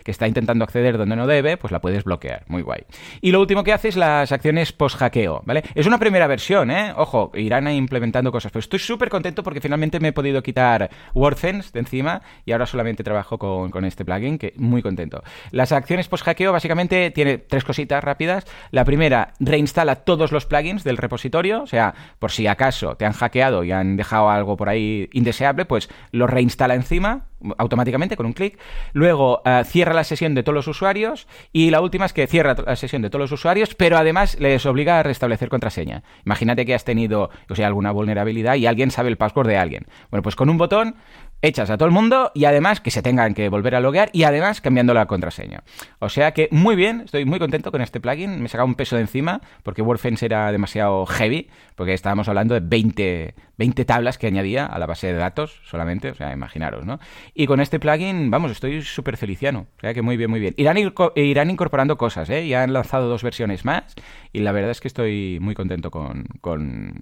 que 0.03 0.11
está 0.11 0.27
intentando 0.27 0.63
acceder 0.63 0.97
donde 0.97 1.15
no 1.15 1.27
debe, 1.27 1.57
pues 1.57 1.71
la 1.71 1.79
puedes 1.79 2.03
bloquear. 2.03 2.43
Muy 2.47 2.61
guay. 2.61 2.83
Y 3.21 3.31
lo 3.31 3.39
último 3.39 3.63
que 3.63 3.73
hace 3.73 3.87
es 3.87 3.95
las 3.95 4.31
acciones 4.31 4.71
post-hackeo, 4.73 5.41
¿vale? 5.45 5.63
Es 5.75 5.87
una 5.87 5.97
primera 5.97 6.27
versión, 6.27 6.71
¿eh? 6.71 6.93
Ojo, 6.95 7.31
irán 7.35 7.67
implementando 7.69 8.31
cosas. 8.31 8.51
Pero 8.51 8.59
estoy 8.59 8.79
súper 8.79 9.09
contento 9.09 9.43
porque 9.43 9.61
finalmente 9.61 9.99
me 9.99 10.09
he 10.09 10.13
podido 10.13 10.43
quitar 10.43 10.89
WordFence 11.13 11.71
de 11.73 11.79
encima 11.79 12.21
y 12.45 12.51
ahora 12.51 12.65
solamente 12.65 13.03
trabajo 13.03 13.37
con, 13.37 13.71
con 13.71 13.85
este 13.85 14.05
plugin, 14.05 14.37
que 14.37 14.53
muy 14.57 14.81
contento. 14.81 15.23
Las 15.51 15.71
acciones 15.71 16.07
post-hackeo 16.07 16.51
básicamente 16.51 17.11
tiene 17.11 17.37
tres 17.37 17.63
cositas 17.63 18.03
rápidas. 18.03 18.45
La 18.71 18.85
primera, 18.85 19.33
reinstala 19.39 19.95
todos 19.95 20.31
los 20.31 20.45
plugins 20.45 20.83
del 20.83 20.97
repositorio, 20.97 21.63
o 21.63 21.67
sea, 21.67 21.93
por 22.19 22.31
si 22.31 22.47
acaso 22.47 22.95
te 22.95 23.05
han 23.05 23.13
hackeado 23.13 23.63
y 23.63 23.71
han 23.71 23.97
dejado 23.97 24.29
algo 24.29 24.57
por 24.57 24.69
ahí 24.69 25.09
indeseable, 25.13 25.65
pues 25.65 25.89
lo 26.11 26.27
reinstala 26.27 26.75
encima 26.75 27.28
automáticamente 27.57 28.17
con 28.17 28.25
un 28.25 28.33
clic. 28.33 28.59
Luego 28.93 29.41
uh, 29.45 29.63
cierra 29.63 29.93
la 29.93 30.03
sesión 30.03 30.35
de 30.35 30.43
todos 30.43 30.55
los 30.55 30.67
usuarios 30.67 31.27
y 31.51 31.69
la 31.69 31.81
última 31.81 32.05
es 32.05 32.13
que 32.13 32.27
cierra 32.27 32.55
la 32.65 32.75
sesión 32.75 33.01
de 33.01 33.09
todos 33.09 33.21
los 33.21 33.31
usuarios, 33.31 33.75
pero 33.75 33.97
además 33.97 34.39
les 34.39 34.65
obliga 34.65 34.99
a 34.99 35.03
restablecer 35.03 35.49
contraseña. 35.49 36.03
Imagínate 36.25 36.65
que 36.65 36.73
has 36.75 36.83
tenido 36.83 37.29
o 37.49 37.55
sea, 37.55 37.67
alguna 37.67 37.91
vulnerabilidad 37.91 38.55
y 38.55 38.67
alguien 38.67 38.91
sabe 38.91 39.09
el 39.09 39.17
password 39.17 39.47
de 39.47 39.57
alguien. 39.57 39.85
Bueno, 40.09 40.23
pues 40.23 40.35
con 40.35 40.49
un 40.49 40.57
botón 40.57 40.95
echas 41.41 41.69
a 41.69 41.77
todo 41.77 41.87
el 41.87 41.93
mundo 41.93 42.31
y 42.33 42.45
además 42.45 42.81
que 42.81 42.91
se 42.91 43.01
tengan 43.01 43.33
que 43.33 43.49
volver 43.49 43.75
a 43.75 43.79
loguear 43.79 44.09
y 44.13 44.23
además 44.23 44.61
cambiando 44.61 44.93
la 44.93 45.05
contraseña. 45.05 45.63
O 45.99 46.09
sea 46.09 46.33
que 46.33 46.49
muy 46.51 46.75
bien, 46.75 47.01
estoy 47.05 47.25
muy 47.25 47.39
contento 47.39 47.71
con 47.71 47.81
este 47.81 47.99
plugin. 47.99 48.39
Me 48.39 48.45
he 48.45 48.49
sacado 48.49 48.67
un 48.67 48.75
peso 48.75 48.95
de 48.95 49.03
encima 49.03 49.41
porque 49.63 49.81
WordFence 49.81 50.25
era 50.25 50.51
demasiado 50.51 51.05
heavy, 51.05 51.49
porque 51.75 51.93
estábamos 51.93 52.27
hablando 52.27 52.53
de 52.53 52.61
20, 52.61 53.35
20 53.57 53.85
tablas 53.85 54.17
que 54.17 54.27
añadía 54.27 54.65
a 54.65 54.77
la 54.79 54.85
base 54.85 55.07
de 55.07 55.13
datos 55.13 55.61
solamente, 55.63 56.11
o 56.11 56.15
sea, 56.15 56.33
imaginaros, 56.33 56.85
¿no? 56.85 56.99
Y 57.33 57.47
con 57.47 57.61
este 57.61 57.79
plugin, 57.79 58.29
vamos, 58.31 58.51
estoy 58.51 58.81
súper 58.81 59.17
feliciano. 59.17 59.67
O 59.77 59.79
sea 59.79 59.93
que 59.93 60.01
muy 60.01 60.17
bien, 60.17 60.29
muy 60.29 60.39
bien. 60.39 60.53
Irán, 60.57 60.77
irán 61.15 61.49
incorporando 61.49 61.97
cosas, 61.97 62.29
¿eh? 62.29 62.47
Ya 62.47 62.63
han 62.63 62.73
lanzado 62.73 63.07
dos 63.07 63.23
versiones 63.23 63.65
más 63.65 63.95
y 64.33 64.39
la 64.39 64.51
verdad 64.51 64.71
es 64.71 64.81
que 64.81 64.87
estoy 64.87 65.39
muy 65.41 65.55
contento 65.55 65.89
con, 65.91 66.25
con 66.41 66.93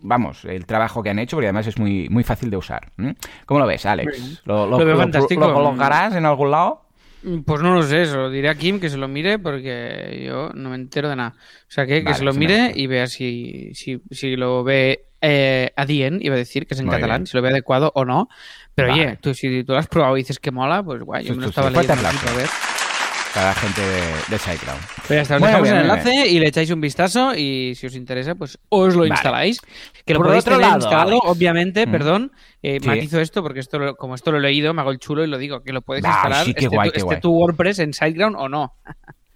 vamos, 0.00 0.44
el 0.44 0.66
trabajo 0.66 1.02
que 1.02 1.10
han 1.10 1.18
hecho, 1.18 1.36
porque 1.36 1.48
además 1.48 1.66
es 1.66 1.78
muy, 1.78 2.08
muy 2.08 2.24
fácil 2.24 2.50
de 2.50 2.56
usar. 2.56 2.92
¿Cómo 3.46 3.60
lo 3.60 3.66
ves? 3.66 3.81
Alex? 3.86 4.42
¿Lo, 4.44 4.66
lo, 4.66 4.78
veo 4.78 4.96
fantástico. 4.96 5.46
¿Lo 5.46 5.54
colocarás 5.54 6.14
en 6.14 6.26
algún 6.26 6.50
lado? 6.50 6.82
Pues 7.44 7.62
no 7.62 7.74
lo 7.74 7.82
sé, 7.82 8.02
eso. 8.02 8.30
Diré 8.30 8.48
a 8.48 8.54
Kim 8.56 8.80
que 8.80 8.90
se 8.90 8.96
lo 8.96 9.06
mire 9.06 9.38
porque 9.38 10.24
yo 10.26 10.50
no 10.54 10.70
me 10.70 10.76
entero 10.76 11.08
de 11.08 11.16
nada. 11.16 11.34
O 11.36 11.70
sea, 11.70 11.86
que, 11.86 12.02
que 12.04 12.14
se 12.14 12.24
lo 12.24 12.34
mire 12.34 12.72
y 12.74 12.86
vea 12.88 13.06
si, 13.06 13.70
si, 13.74 14.02
si 14.10 14.34
lo 14.36 14.64
ve 14.64 15.06
eh, 15.20 15.70
adient, 15.76 16.22
iba 16.22 16.34
a 16.34 16.38
decir 16.38 16.66
que 16.66 16.74
es 16.74 16.80
en 16.80 16.86
Muy 16.86 16.96
catalán, 16.96 17.20
bien. 17.20 17.26
si 17.28 17.36
lo 17.36 17.42
ve 17.42 17.50
adecuado 17.50 17.92
o 17.94 18.04
no. 18.04 18.28
Pero 18.74 18.88
vale. 18.88 19.06
oye, 19.06 19.18
tú, 19.20 19.34
si 19.34 19.62
tú 19.62 19.72
lo 19.72 19.78
has 19.78 19.86
probado 19.86 20.16
y 20.16 20.22
dices 20.22 20.40
que 20.40 20.50
mola, 20.50 20.82
pues 20.82 21.02
guay, 21.02 21.24
yo 21.24 21.36
me 21.36 21.42
lo 21.42 21.48
estaba 21.48 21.70
leyendo 21.70 22.08
a 22.08 22.36
ver 22.36 22.48
para 23.34 23.48
la 23.48 23.54
gente 23.54 23.80
de, 23.80 24.02
de 24.28 24.38
SiteGround. 24.38 24.82
Pues 24.96 25.08
ya 25.08 25.20
está, 25.22 25.34
os 25.36 25.40
bueno, 25.40 25.46
dejamos 25.58 25.68
bien, 25.68 25.76
el 25.76 25.82
enlace 25.82 26.10
bien. 26.10 26.26
y 26.28 26.38
le 26.40 26.48
echáis 26.48 26.70
un 26.70 26.80
vistazo 26.80 27.34
y 27.34 27.74
si 27.74 27.86
os 27.86 27.94
interesa, 27.94 28.34
pues 28.34 28.58
os 28.68 28.94
lo 28.94 29.00
vale. 29.00 29.10
instaláis. 29.10 29.60
Que 30.04 30.14
lo 30.14 30.20
Por 30.20 30.26
podéis 30.28 30.42
otro 30.44 30.56
tener 30.56 30.66
lado, 30.66 30.80
instalado, 30.80 31.10
Alex. 31.10 31.22
obviamente, 31.24 31.86
mm. 31.86 31.90
perdón, 31.90 32.32
eh, 32.62 32.78
sí. 32.80 32.86
matizo 32.86 33.20
esto 33.20 33.42
porque 33.42 33.60
esto 33.60 33.78
lo, 33.78 33.94
como 33.96 34.14
esto 34.14 34.32
lo 34.32 34.38
he 34.38 34.40
leído, 34.40 34.74
me 34.74 34.80
hago 34.80 34.90
el 34.90 34.98
chulo 34.98 35.24
y 35.24 35.28
lo 35.28 35.38
digo, 35.38 35.62
que 35.62 35.72
lo 35.72 35.82
puedes 35.82 36.02
bah, 36.02 36.10
instalar 36.10 36.44
sí, 36.44 36.54
qué 36.54 36.64
este, 36.64 36.76
guay, 36.76 36.90
tu, 36.90 36.94
qué 36.94 37.00
este 37.00 37.16
tu 37.16 37.32
WordPress 37.32 37.78
en 37.78 37.92
SiteGround 37.92 38.36
o 38.36 38.48
no. 38.48 38.74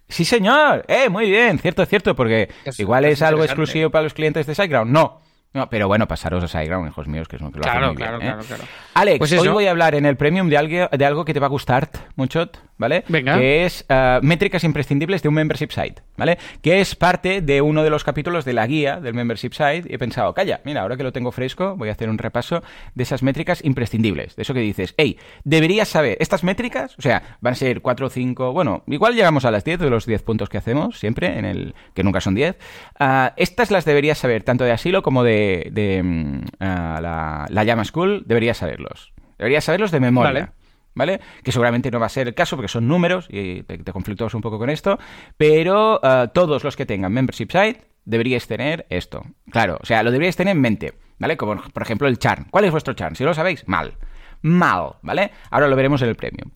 Sí, 0.09 0.23
señor. 0.23 0.85
Eh, 0.87 1.09
muy 1.09 1.29
bien, 1.29 1.59
cierto, 1.59 1.85
cierto, 1.85 2.15
porque 2.15 2.49
es, 2.63 2.79
igual 2.79 3.05
es, 3.05 3.13
es 3.13 3.21
algo 3.23 3.43
exclusivo 3.43 3.89
para 3.89 4.03
los 4.03 4.13
clientes 4.13 4.45
de 4.47 4.55
SiteGround. 4.55 4.91
No, 4.91 5.19
no, 5.53 5.69
pero 5.69 5.87
bueno, 5.87 6.07
pasaros 6.07 6.43
a 6.43 6.47
SiteGround, 6.47 6.87
hijos 6.87 7.07
míos, 7.07 7.27
que 7.27 7.37
es 7.37 7.41
lo 7.41 7.51
que 7.51 7.57
lo 7.57 7.63
claro, 7.63 7.87
muy 7.87 7.95
claro, 7.95 8.19
bien, 8.19 8.31
claro, 8.33 8.43
¿eh? 8.43 8.47
claro. 8.47 8.63
Alex, 8.93 9.17
Pues 9.17 9.31
hoy 9.33 9.47
voy 9.47 9.65
a 9.65 9.71
hablar 9.71 9.95
en 9.95 10.05
el 10.05 10.15
Premium 10.17 10.49
de 10.49 10.57
algo, 10.57 10.89
de 10.95 11.05
algo 11.05 11.25
que 11.25 11.33
te 11.33 11.39
va 11.39 11.47
a 11.47 11.49
gustar 11.49 11.89
mucho, 12.15 12.49
¿vale? 12.77 13.03
Venga. 13.07 13.37
Que 13.37 13.65
es 13.65 13.85
uh, 13.89 14.23
métricas 14.23 14.63
imprescindibles 14.63 15.21
de 15.21 15.29
un 15.29 15.35
membership 15.35 15.69
site, 15.71 16.01
¿vale? 16.15 16.37
Que 16.61 16.81
es 16.81 16.95
parte 16.95 17.41
de 17.41 17.61
uno 17.61 17.83
de 17.83 17.89
los 17.89 18.03
capítulos 18.03 18.45
de 18.45 18.53
la 18.53 18.67
guía 18.67 18.99
del 18.99 19.13
membership 19.13 19.53
site 19.53 19.83
y 19.89 19.95
he 19.95 19.97
pensado, 19.97 20.33
calla, 20.33 20.61
mira, 20.63 20.81
ahora 20.81 20.97
que 20.97 21.03
lo 21.03 21.11
tengo 21.11 21.31
fresco, 21.31 21.75
voy 21.75 21.89
a 21.89 21.93
hacer 21.93 22.09
un 22.09 22.17
repaso 22.17 22.61
de 22.93 23.03
esas 23.03 23.23
métricas 23.23 23.63
imprescindibles. 23.63 24.35
De 24.35 24.43
eso 24.43 24.53
que 24.53 24.59
dices, 24.59 24.93
hey, 24.97 25.17
deberías 25.43 25.87
saber, 25.87 26.17
estas 26.19 26.43
métricas, 26.43 26.95
o 26.97 27.01
sea, 27.01 27.37
van 27.41 27.53
a 27.53 27.55
ser 27.55 27.81
4 27.81 28.07
o 28.07 28.09
5, 28.09 28.53
bueno, 28.53 28.83
igual 28.87 29.15
llegamos 29.15 29.45
a 29.45 29.51
las 29.51 29.63
10 29.63 29.79
de 29.79 29.89
los 29.89 30.05
10 30.05 30.21
puntos 30.23 30.49
que 30.49 30.57
hacemos 30.57 30.99
siempre, 30.99 31.37
en 31.37 31.45
el 31.45 31.75
que 31.93 32.03
nunca 32.03 32.21
son 32.21 32.35
10. 32.35 32.57
Uh, 32.99 33.05
estas 33.37 33.71
las 33.71 33.85
deberías 33.85 34.17
saber, 34.17 34.43
tanto 34.43 34.63
de 34.63 34.71
asilo 34.71 35.01
como 35.01 35.23
de, 35.23 35.36
de 35.71 36.41
uh, 36.59 37.01
la, 37.01 37.45
la 37.49 37.63
Llama 37.63 37.83
School, 37.85 38.23
deberías 38.25 38.57
saberlos. 38.57 39.13
Deberías 39.37 39.63
saberlos 39.63 39.91
de 39.91 39.99
memoria. 39.99 40.31
Vale. 40.31 40.51
¿Vale? 40.95 41.19
Que 41.43 41.51
seguramente 41.51 41.91
no 41.91 41.99
va 41.99 42.07
a 42.07 42.09
ser 42.09 42.27
el 42.27 42.33
caso 42.33 42.55
porque 42.55 42.69
son 42.69 42.87
números 42.87 43.27
y 43.29 43.61
te, 43.61 43.77
te 43.77 43.91
conflictúas 43.91 44.33
un 44.33 44.41
poco 44.41 44.57
con 44.57 44.71
esto, 44.71 44.97
pero 45.37 46.01
uh, 46.01 46.29
todos 46.33 46.63
los 46.63 46.75
que 46.75 46.87
tengan 46.87 47.13
membership 47.13 47.51
site 47.51 47.81
deberíais 48.03 48.47
tener 48.47 48.87
esto. 48.89 49.21
Claro, 49.51 49.77
o 49.79 49.85
sea, 49.85 50.01
lo 50.01 50.09
deberíais 50.09 50.35
tener 50.35 50.55
en 50.55 50.61
mente, 50.61 50.95
¿vale? 51.19 51.37
Como 51.37 51.61
por 51.61 51.83
ejemplo 51.83 52.07
el 52.07 52.17
charm. 52.17 52.47
¿Cuál 52.49 52.65
es 52.65 52.71
vuestro 52.71 52.95
charm? 52.95 53.13
Si 53.13 53.23
no 53.23 53.29
lo 53.29 53.35
sabéis, 53.35 53.67
mal. 53.67 53.93
Mal, 54.41 54.95
¿vale? 55.03 55.29
Ahora 55.51 55.67
lo 55.67 55.75
veremos 55.75 56.01
en 56.01 56.09
el 56.09 56.15
premium. 56.15 56.49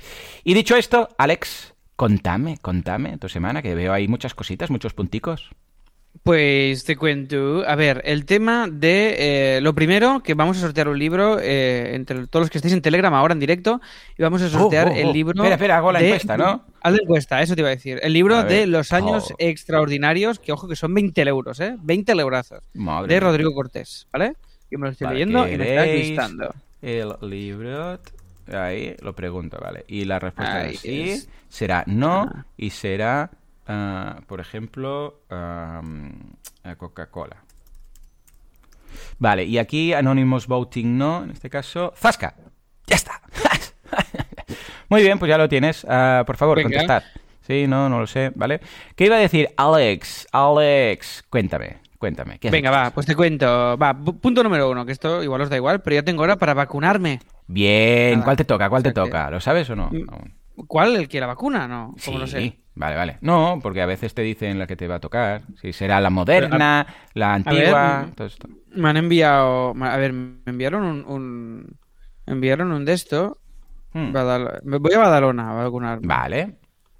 Y 0.43 0.55
dicho 0.55 0.75
esto, 0.75 1.09
Alex, 1.19 1.75
contame, 1.95 2.57
contame 2.57 3.19
tu 3.19 3.29
semana, 3.29 3.61
que 3.61 3.75
veo 3.75 3.93
ahí 3.93 4.07
muchas 4.07 4.33
cositas, 4.33 4.71
muchos 4.71 4.95
punticos. 4.95 5.51
Pues 6.24 6.84
te 6.84 6.98
cuento, 6.98 7.63
a 7.68 7.75
ver, 7.75 8.01
el 8.06 8.25
tema 8.25 8.68
de 8.72 9.56
eh, 9.58 9.62
lo 9.62 9.74
primero, 9.74 10.22
que 10.22 10.36
vamos 10.36 10.58
a 10.58 10.60
sortear 10.62 10.88
un 10.88 11.00
libro 11.00 11.39
eh, 11.41 11.96
entre 11.96 12.27
todos 12.27 12.44
los 12.44 12.50
que 12.51 12.60
estéis 12.60 12.75
en 12.75 12.82
Telegram 12.84 13.12
ahora 13.15 13.34
en 13.34 13.39
directo, 13.39 13.82
y 14.18 14.22
vamos 14.22 14.41
a 14.44 14.50
sortear 14.50 14.89
Oh, 14.89 14.91
oh, 14.91 14.94
oh. 14.94 14.98
el 15.00 15.13
libro. 15.13 15.34
Espera, 15.34 15.56
espera, 15.56 15.77
hago 15.77 15.91
la 15.91 16.00
de- 16.00 16.06
encuesta, 16.10 16.38
¿no? 16.38 16.63
Haz 16.82 16.94
la 16.94 17.00
encuesta, 17.01 17.41
eso 17.41 17.56
te 17.56 17.62
iba 17.62 17.70
a 17.70 17.72
decir. 17.75 18.00
El 18.03 18.13
libro 18.13 18.44
de 18.44 18.68
los 18.68 18.91
años 18.94 19.32
Oh. 19.32 19.36
extraordinarios, 19.39 20.38
que 20.38 20.51
ojo 20.51 20.68
que 20.68 20.75
son 20.75 20.94
20 20.94 21.22
euros, 21.24 21.60
¿eh? 21.60 21.75
20 21.82 22.12
eurazos. 22.12 22.63
Madre 22.75 23.15
De 23.15 23.20
mía. 23.20 23.27
Rodrigo 23.27 23.53
Cortés, 23.56 24.08
¿vale? 24.13 24.34
Yo 24.70 24.77
me 24.77 24.86
lo 24.88 24.91
estoy 24.91 25.08
leyendo 25.13 25.48
y 25.48 25.58
me 25.58 25.70
está 25.70 25.86
¿queréis 25.86 26.08
listando. 26.10 26.53
El 26.84 27.15
libro. 27.30 28.00
Ahí 28.53 28.96
lo 29.01 29.13
pregunto, 29.13 29.58
vale. 29.60 29.86
Y 29.88 30.06
la 30.06 30.20
respuesta 30.20 30.58
Ahí 30.62 30.74
es 30.75 30.80
sí, 30.82 31.10
es. 31.10 31.30
será 31.50 31.84
no 31.88 32.30
Ah. 32.32 32.46
y 32.58 32.70
será, 32.70 33.32
ah, 33.68 34.22
por 34.27 34.39
ejemplo, 34.39 35.22
a 35.30 35.82
Coca-Cola. 36.77 37.38
Vale, 39.20 39.44
y 39.46 39.58
aquí 39.58 39.94
Anonymous 39.94 40.48
Voting 40.48 40.98
no, 40.98 41.24
en 41.24 41.32
este 41.32 41.50
caso. 41.50 41.94
¡Zasca! 41.96 42.36
¡Ya 42.88 42.96
está! 42.96 43.22
Muy 44.89 45.01
bien, 45.01 45.18
pues 45.20 45.30
ya 45.30 45.38
lo 45.38 45.48
tienes. 45.48 45.86
Ah, 45.88 46.24
por 46.25 46.38
favor, 46.38 46.62
contestad. 46.62 47.03
Sí, 47.48 47.65
no, 47.68 47.89
no 47.89 48.00
lo 48.01 48.08
sé, 48.08 48.32
¿vale? 48.36 48.60
¿Qué 48.96 49.06
iba 49.06 49.15
a 49.15 49.20
decir? 49.20 49.50
Alex, 49.58 50.27
Alex, 50.32 51.24
cuéntame, 51.30 51.77
cuéntame. 51.98 52.38
¿qué 52.39 52.50
has 52.50 52.51
Venga, 52.51 52.70
va, 52.72 52.91
pues 52.91 53.06
te 53.06 53.15
cuento. 53.15 53.77
Va, 53.77 53.94
pu- 53.94 54.20
punto 54.20 54.44
número 54.44 54.70
uno, 54.70 54.86
que 54.86 54.91
esto 54.91 55.24
igual 55.24 55.41
os 55.41 55.50
da 55.50 55.56
igual, 55.56 55.82
pero 55.82 55.96
ya 55.96 56.03
tengo 56.03 56.22
hora 56.24 56.36
para 56.38 56.53
vacunarme. 56.53 57.20
Bien, 57.48 58.13
Nada. 58.13 58.24
¿cuál 58.25 58.38
te 58.38 58.46
toca? 58.46 58.70
¿Cuál 58.70 58.84
te 58.84 58.91
toca? 58.94 59.30
¿Lo 59.32 59.39
sabes 59.39 59.70
o 59.70 59.75
no? 59.75 59.89
Mm. 59.91 60.06
¿Cuál? 60.67 60.96
¿El 60.96 61.08
que 61.08 61.20
la 61.20 61.27
vacuna? 61.27 61.67
No, 61.67 61.93
Sí, 61.98 62.05
como 62.08 62.20
no 62.20 62.27
sé. 62.27 62.58
vale, 62.75 62.96
vale. 62.96 63.17
No, 63.22 63.60
porque 63.62 63.81
a 63.81 63.86
veces 63.86 64.13
te 64.13 64.22
dicen 64.22 64.60
la 64.60 64.67
que 64.67 64.75
te 64.75 64.88
va 64.88 64.96
a 64.96 65.00
tocar. 65.00 65.43
Si 65.62 65.74
será 65.74 66.00
la 66.00 66.10
moderna, 66.10 66.86
la 67.13 67.34
antigua, 67.34 68.05
mm, 68.08 68.12
todo 68.13 68.27
esto. 68.27 68.48
Me 68.75 68.89
han 68.89 68.98
enviado. 68.98 69.74
A 69.84 69.98
ver, 69.98 70.13
me 70.13 70.38
enviaron 70.46 70.84
un. 70.84 71.05
un- 71.08 71.77
me 72.27 72.34
enviaron 72.34 72.72
un 72.72 72.86
de 72.86 72.93
esto. 72.93 73.38
Hmm. 73.93 74.13
Badal- 74.13 74.62
me 74.63 74.77
voy 74.77 74.93
a 74.93 75.00
Badalona 75.00 75.51
a 75.51 75.63
vacunarme. 75.63 76.08
Vale. 76.08 76.55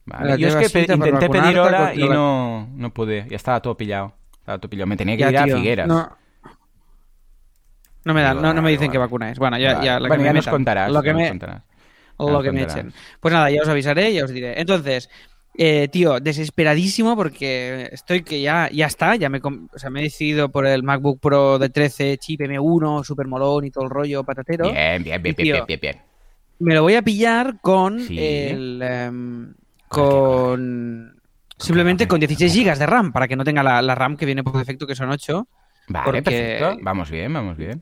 vale. 0.06 0.38
Yo 0.38 0.48
es 0.50 0.56
que 0.56 0.70
pe- 0.86 0.94
intenté 0.94 1.30
pedir 1.30 1.58
hora 1.60 1.94
y 1.96 2.08
no, 2.10 2.68
no 2.74 2.90
pude. 2.94 3.28
Ya 3.30 3.36
estaba 3.38 3.62
todo 3.62 3.78
pillado. 3.78 4.14
Estaba 4.40 4.58
todo 4.58 4.70
pillado. 4.70 4.88
Me 4.88 4.98
tenía 4.98 5.16
que 5.16 5.22
Ya, 5.22 5.30
ir 5.30 5.38
a 5.38 5.46
tío, 5.46 5.58
Figueras. 5.58 5.88
No, 5.88 6.10
no 8.04 8.14
me 8.14 8.22
dan, 8.22 8.38
no, 8.38 8.42
no 8.42 8.54
me 8.56 8.62
vale, 8.62 8.72
dicen 8.72 8.92
que 8.92 8.98
vale. 8.98 9.08
vacunáis. 9.08 9.38
Bueno, 9.38 9.58
ya, 9.60 9.74
Vale. 9.76 9.86
ya, 9.86 9.94
la 10.00 10.06
que 10.06 10.08
Bueno, 10.10 10.24
me 10.24 10.30
ya 10.30 10.34
nos 10.34 10.48
contarás. 10.48 10.92
Lo 10.92 11.04
que 11.04 11.14
me, 11.14 11.30
contarás. 11.30 11.64
Lo 12.30 12.44
que 12.44 12.52
me 12.52 12.64
echen. 12.64 12.94
Pues 13.20 13.34
nada, 13.34 13.50
ya 13.50 13.62
os 13.62 13.68
avisaré 13.70 14.14
ya 14.14 14.26
os 14.26 14.32
diré. 14.32 14.60
Entonces, 14.60 15.10
eh, 15.58 15.88
tío, 15.90 16.20
desesperadísimo 16.20 17.16
porque 17.16 17.90
estoy 17.92 18.24
que 18.24 18.42
ya, 18.42 18.70
ya 18.72 18.86
está, 18.88 19.16
ya 19.16 19.30
me, 19.30 19.40
o 19.44 19.80
sea, 19.80 19.90
me 19.90 20.02
he 20.02 20.04
decidido 20.04 20.50
por 20.50 20.66
el 20.68 20.84
MacBook 20.84 21.20
Pro 21.20 21.58
de 21.60 21.70
13, 21.70 22.18
chip 22.18 22.42
M1, 22.42 23.04
super 23.04 23.28
molón 23.28 23.66
y 23.66 23.72
todo 23.72 23.86
el 23.86 23.90
rollo 23.90 24.24
patatero. 24.24 24.72
Bien, 24.72 25.04
bien, 25.04 25.22
bien, 25.24 25.36
Y, 25.38 25.44
bien, 25.44 25.46
tío, 25.46 25.54
bien, 25.54 25.66
bien, 25.68 25.80
bien. 25.82 26.02
Me 26.60 26.76
lo 26.76 26.84
voy 26.84 26.96
a 26.96 27.02
pillar 27.02 27.60
con 27.62 28.00
Sí. 28.02 28.18
el... 28.20 28.82
em, 28.84 29.54
¿Con. 29.88 31.16
Simplemente 31.58 32.08
con 32.08 32.20
con 32.20 32.20
qué? 32.22 32.28
16 32.28 32.66
GB 32.66 32.78
de 32.80 32.86
RAM, 32.86 33.12
para 33.12 33.28
que 33.28 33.36
no 33.36 33.44
tenga 33.44 33.62
la, 33.62 33.82
la 33.82 33.94
RAM 33.94 34.18
que 34.18 34.26
viene 34.26 34.44
por 34.44 34.58
defecto, 34.58 34.88
que 34.88 34.96
son 34.96 35.10
8. 35.12 35.48
Vale, 35.90 36.06
porque- 36.06 36.22
perfecto. 36.22 36.78
Vamos 36.82 37.12
bien, 37.12 37.32
vamos 37.34 37.58
bien. 37.58 37.82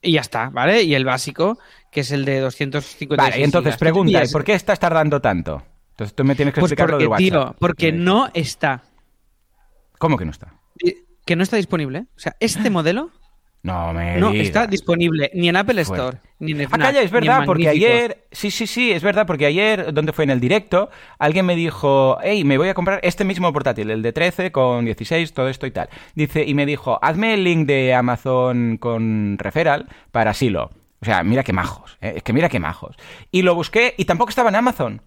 Y 0.00 0.12
ya 0.12 0.20
está, 0.20 0.50
¿vale? 0.50 0.82
Y 0.82 0.94
el 0.94 1.04
básico, 1.04 1.58
que 1.94 2.00
es 2.00 2.10
el 2.10 2.24
de 2.26 2.40
256 2.40 3.16
Vale, 3.16 3.40
y 3.40 3.44
entonces 3.44 3.70
gigas. 3.74 3.78
¿Tú 3.78 3.78
te 3.78 3.84
pregunta, 3.84 4.24
¿y 4.24 4.28
por 4.28 4.44
qué 4.44 4.52
estás 4.54 4.78
tardando 4.80 5.20
tanto? 5.22 5.62
Entonces 5.92 6.14
tú 6.14 6.24
me 6.24 6.34
tienes 6.34 6.52
que 6.52 6.60
Pues 6.60 6.72
explicar 6.72 6.90
lo 6.90 6.98
porque, 6.98 7.04
de 7.04 7.08
WhatsApp. 7.08 7.52
tío, 7.52 7.56
porque 7.60 7.92
no 7.92 8.28
está. 8.34 8.82
¿Cómo 9.98 10.18
que 10.18 10.24
no 10.24 10.32
está? 10.32 10.54
Que 11.24 11.36
no 11.36 11.42
está 11.42 11.56
disponible. 11.56 12.00
O 12.16 12.18
sea, 12.20 12.34
este 12.40 12.68
modelo 12.68 13.10
No 13.62 13.92
me 13.94 14.18
no 14.18 14.30
digas. 14.32 14.46
está 14.48 14.66
disponible 14.66 15.30
ni 15.34 15.48
en 15.48 15.56
Apple 15.56 15.82
Fuerte. 15.84 16.04
Store, 16.04 16.18
ni 16.40 16.50
en 16.52 16.62
Ah, 16.62 16.68
Fnac, 16.68 16.80
calla, 16.80 17.00
es 17.00 17.10
verdad, 17.10 17.42
porque 17.46 17.64
Magníficos. 17.66 17.90
ayer, 17.90 18.24
sí, 18.32 18.50
sí, 18.50 18.66
sí, 18.66 18.90
es 18.92 19.02
verdad, 19.02 19.24
porque 19.26 19.46
ayer, 19.46 19.94
donde 19.94 20.12
fue 20.12 20.24
en 20.24 20.30
el 20.30 20.40
directo, 20.40 20.90
alguien 21.18 21.46
me 21.46 21.54
dijo, 21.56 22.18
hey, 22.22 22.44
me 22.44 22.58
voy 22.58 22.68
a 22.68 22.74
comprar 22.74 23.00
este 23.04 23.24
mismo 23.24 23.50
portátil, 23.52 23.90
el 23.90 24.02
de 24.02 24.12
13 24.12 24.50
con 24.52 24.84
16, 24.84 25.32
todo 25.32 25.48
esto 25.48 25.66
y 25.66 25.70
tal. 25.70 25.88
Dice, 26.14 26.44
y 26.44 26.52
me 26.54 26.66
dijo, 26.66 26.98
hazme 27.00 27.32
el 27.34 27.44
link 27.44 27.66
de 27.66 27.94
Amazon 27.94 28.76
con 28.78 29.38
referral 29.38 29.88
para 30.10 30.34
Silo. 30.34 30.70
O 31.04 31.06
sea, 31.06 31.22
mira 31.22 31.42
qué 31.42 31.52
majos, 31.52 31.98
¿eh? 32.00 32.14
es 32.16 32.22
que 32.22 32.32
mira 32.32 32.48
qué 32.48 32.58
majos. 32.58 32.96
Y 33.30 33.42
lo 33.42 33.54
busqué 33.54 33.94
y 33.98 34.06
tampoco 34.06 34.30
estaba 34.30 34.48
en 34.48 34.54
Amazon. 34.56 35.02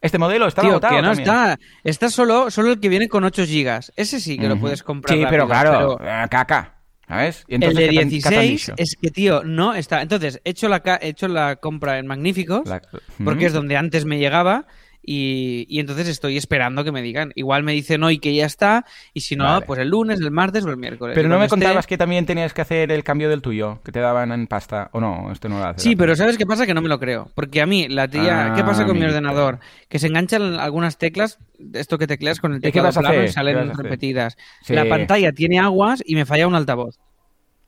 Este 0.00 0.16
modelo 0.16 0.46
estaba 0.46 0.64
Tío, 0.68 0.72
agotado 0.72 0.96
que 0.96 1.02
no 1.02 1.08
también. 1.08 1.28
está. 1.28 1.58
Está 1.84 2.08
solo, 2.08 2.50
solo 2.50 2.72
el 2.72 2.80
que 2.80 2.88
viene 2.88 3.08
con 3.08 3.24
8 3.24 3.42
GB. 3.44 3.92
Ese 3.94 4.20
sí 4.20 4.38
que 4.38 4.48
lo 4.48 4.58
puedes 4.58 4.82
comprar. 4.82 5.18
Sí, 5.18 5.24
pero 5.28 5.46
claro, 5.46 5.98
pero- 5.98 6.10
eh, 6.10 6.26
caca, 6.30 6.76
¿sabes? 7.06 7.44
Y 7.46 7.56
El 7.56 7.60
de 7.60 7.66
¿qué 7.68 7.72
tan- 7.74 7.88
qué 7.88 7.94
tan 7.98 8.08
16 8.08 8.50
nicho? 8.50 8.74
es 8.78 8.96
que, 9.00 9.10
tío, 9.10 9.42
no 9.44 9.74
está. 9.74 10.00
Entonces, 10.00 10.40
he 10.44 10.50
hecho 10.50 10.68
la, 10.70 10.82
he 11.02 11.08
hecho 11.08 11.28
la 11.28 11.56
compra 11.56 11.98
en 11.98 12.06
Magníficos, 12.06 12.66
La- 12.66 12.80
porque 13.22 13.44
es 13.46 13.52
donde 13.52 13.76
antes 13.76 14.06
me 14.06 14.18
llegaba, 14.18 14.66
y, 15.06 15.66
y 15.68 15.80
entonces 15.80 16.08
estoy 16.08 16.36
esperando 16.36 16.82
que 16.84 16.92
me 16.92 17.02
digan. 17.02 17.32
Igual 17.34 17.62
me 17.62 17.72
dicen 17.72 18.02
hoy 18.02 18.18
que 18.18 18.34
ya 18.34 18.46
está, 18.46 18.86
y 19.12 19.20
si 19.20 19.36
no, 19.36 19.44
Vale. 19.44 19.66
pues 19.66 19.78
el 19.80 19.88
lunes, 19.88 20.20
el 20.20 20.30
martes 20.30 20.64
o 20.64 20.70
el 20.70 20.76
miércoles. 20.76 21.14
Pero 21.14 21.28
no 21.28 21.38
me 21.38 21.44
esté- 21.44 21.50
contabas 21.50 21.86
que 21.86 21.98
también 21.98 22.26
tenías 22.26 22.52
que 22.54 22.62
hacer 22.62 22.90
el 22.90 23.04
cambio 23.04 23.28
del 23.28 23.42
tuyo, 23.42 23.80
que 23.84 23.92
te 23.92 24.00
daban 24.00 24.32
en 24.32 24.46
pasta, 24.46 24.88
o 24.92 25.00
no, 25.00 25.30
esto 25.30 25.48
no 25.48 25.58
lo 25.58 25.64
hace. 25.66 25.80
Sí, 25.80 25.96
pero 25.96 26.16
¿sabes 26.16 26.38
qué 26.38 26.46
pasa? 26.46 26.66
Que 26.66 26.74
no 26.74 26.80
me 26.82 26.88
lo 26.88 26.98
creo. 26.98 27.30
Porque 27.34 27.60
a 27.60 27.66
mí, 27.66 27.88
la 27.88 28.08
tía... 28.08 28.52
¿Qué 28.54 28.62
Ah, 28.62 28.66
pasa 28.66 28.86
con 28.86 28.98
mi 28.98 29.04
ordenador? 29.04 29.58
Que 29.88 29.98
se 29.98 30.06
enganchan 30.06 30.54
algunas 30.58 30.96
teclas, 30.98 31.38
esto 31.74 31.98
que 31.98 32.06
tecleas 32.06 32.40
con 32.40 32.54
el 32.54 32.60
qué 32.60 32.68
teclado 32.68 32.90
plano 32.92 33.08
hacer? 33.08 33.22
y 33.22 33.26
¿Qué 33.26 33.32
salen 33.32 33.76
repetidas. 33.76 34.36
Sí. 34.62 34.72
La 34.74 34.88
pantalla 34.88 35.32
tiene 35.32 35.58
aguas 35.58 36.02
y 36.06 36.14
me 36.14 36.24
falla 36.24 36.46
un 36.46 36.54
altavoz. 36.54 36.98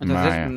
Entonces, 0.00 0.30
Vaya. 0.30 0.50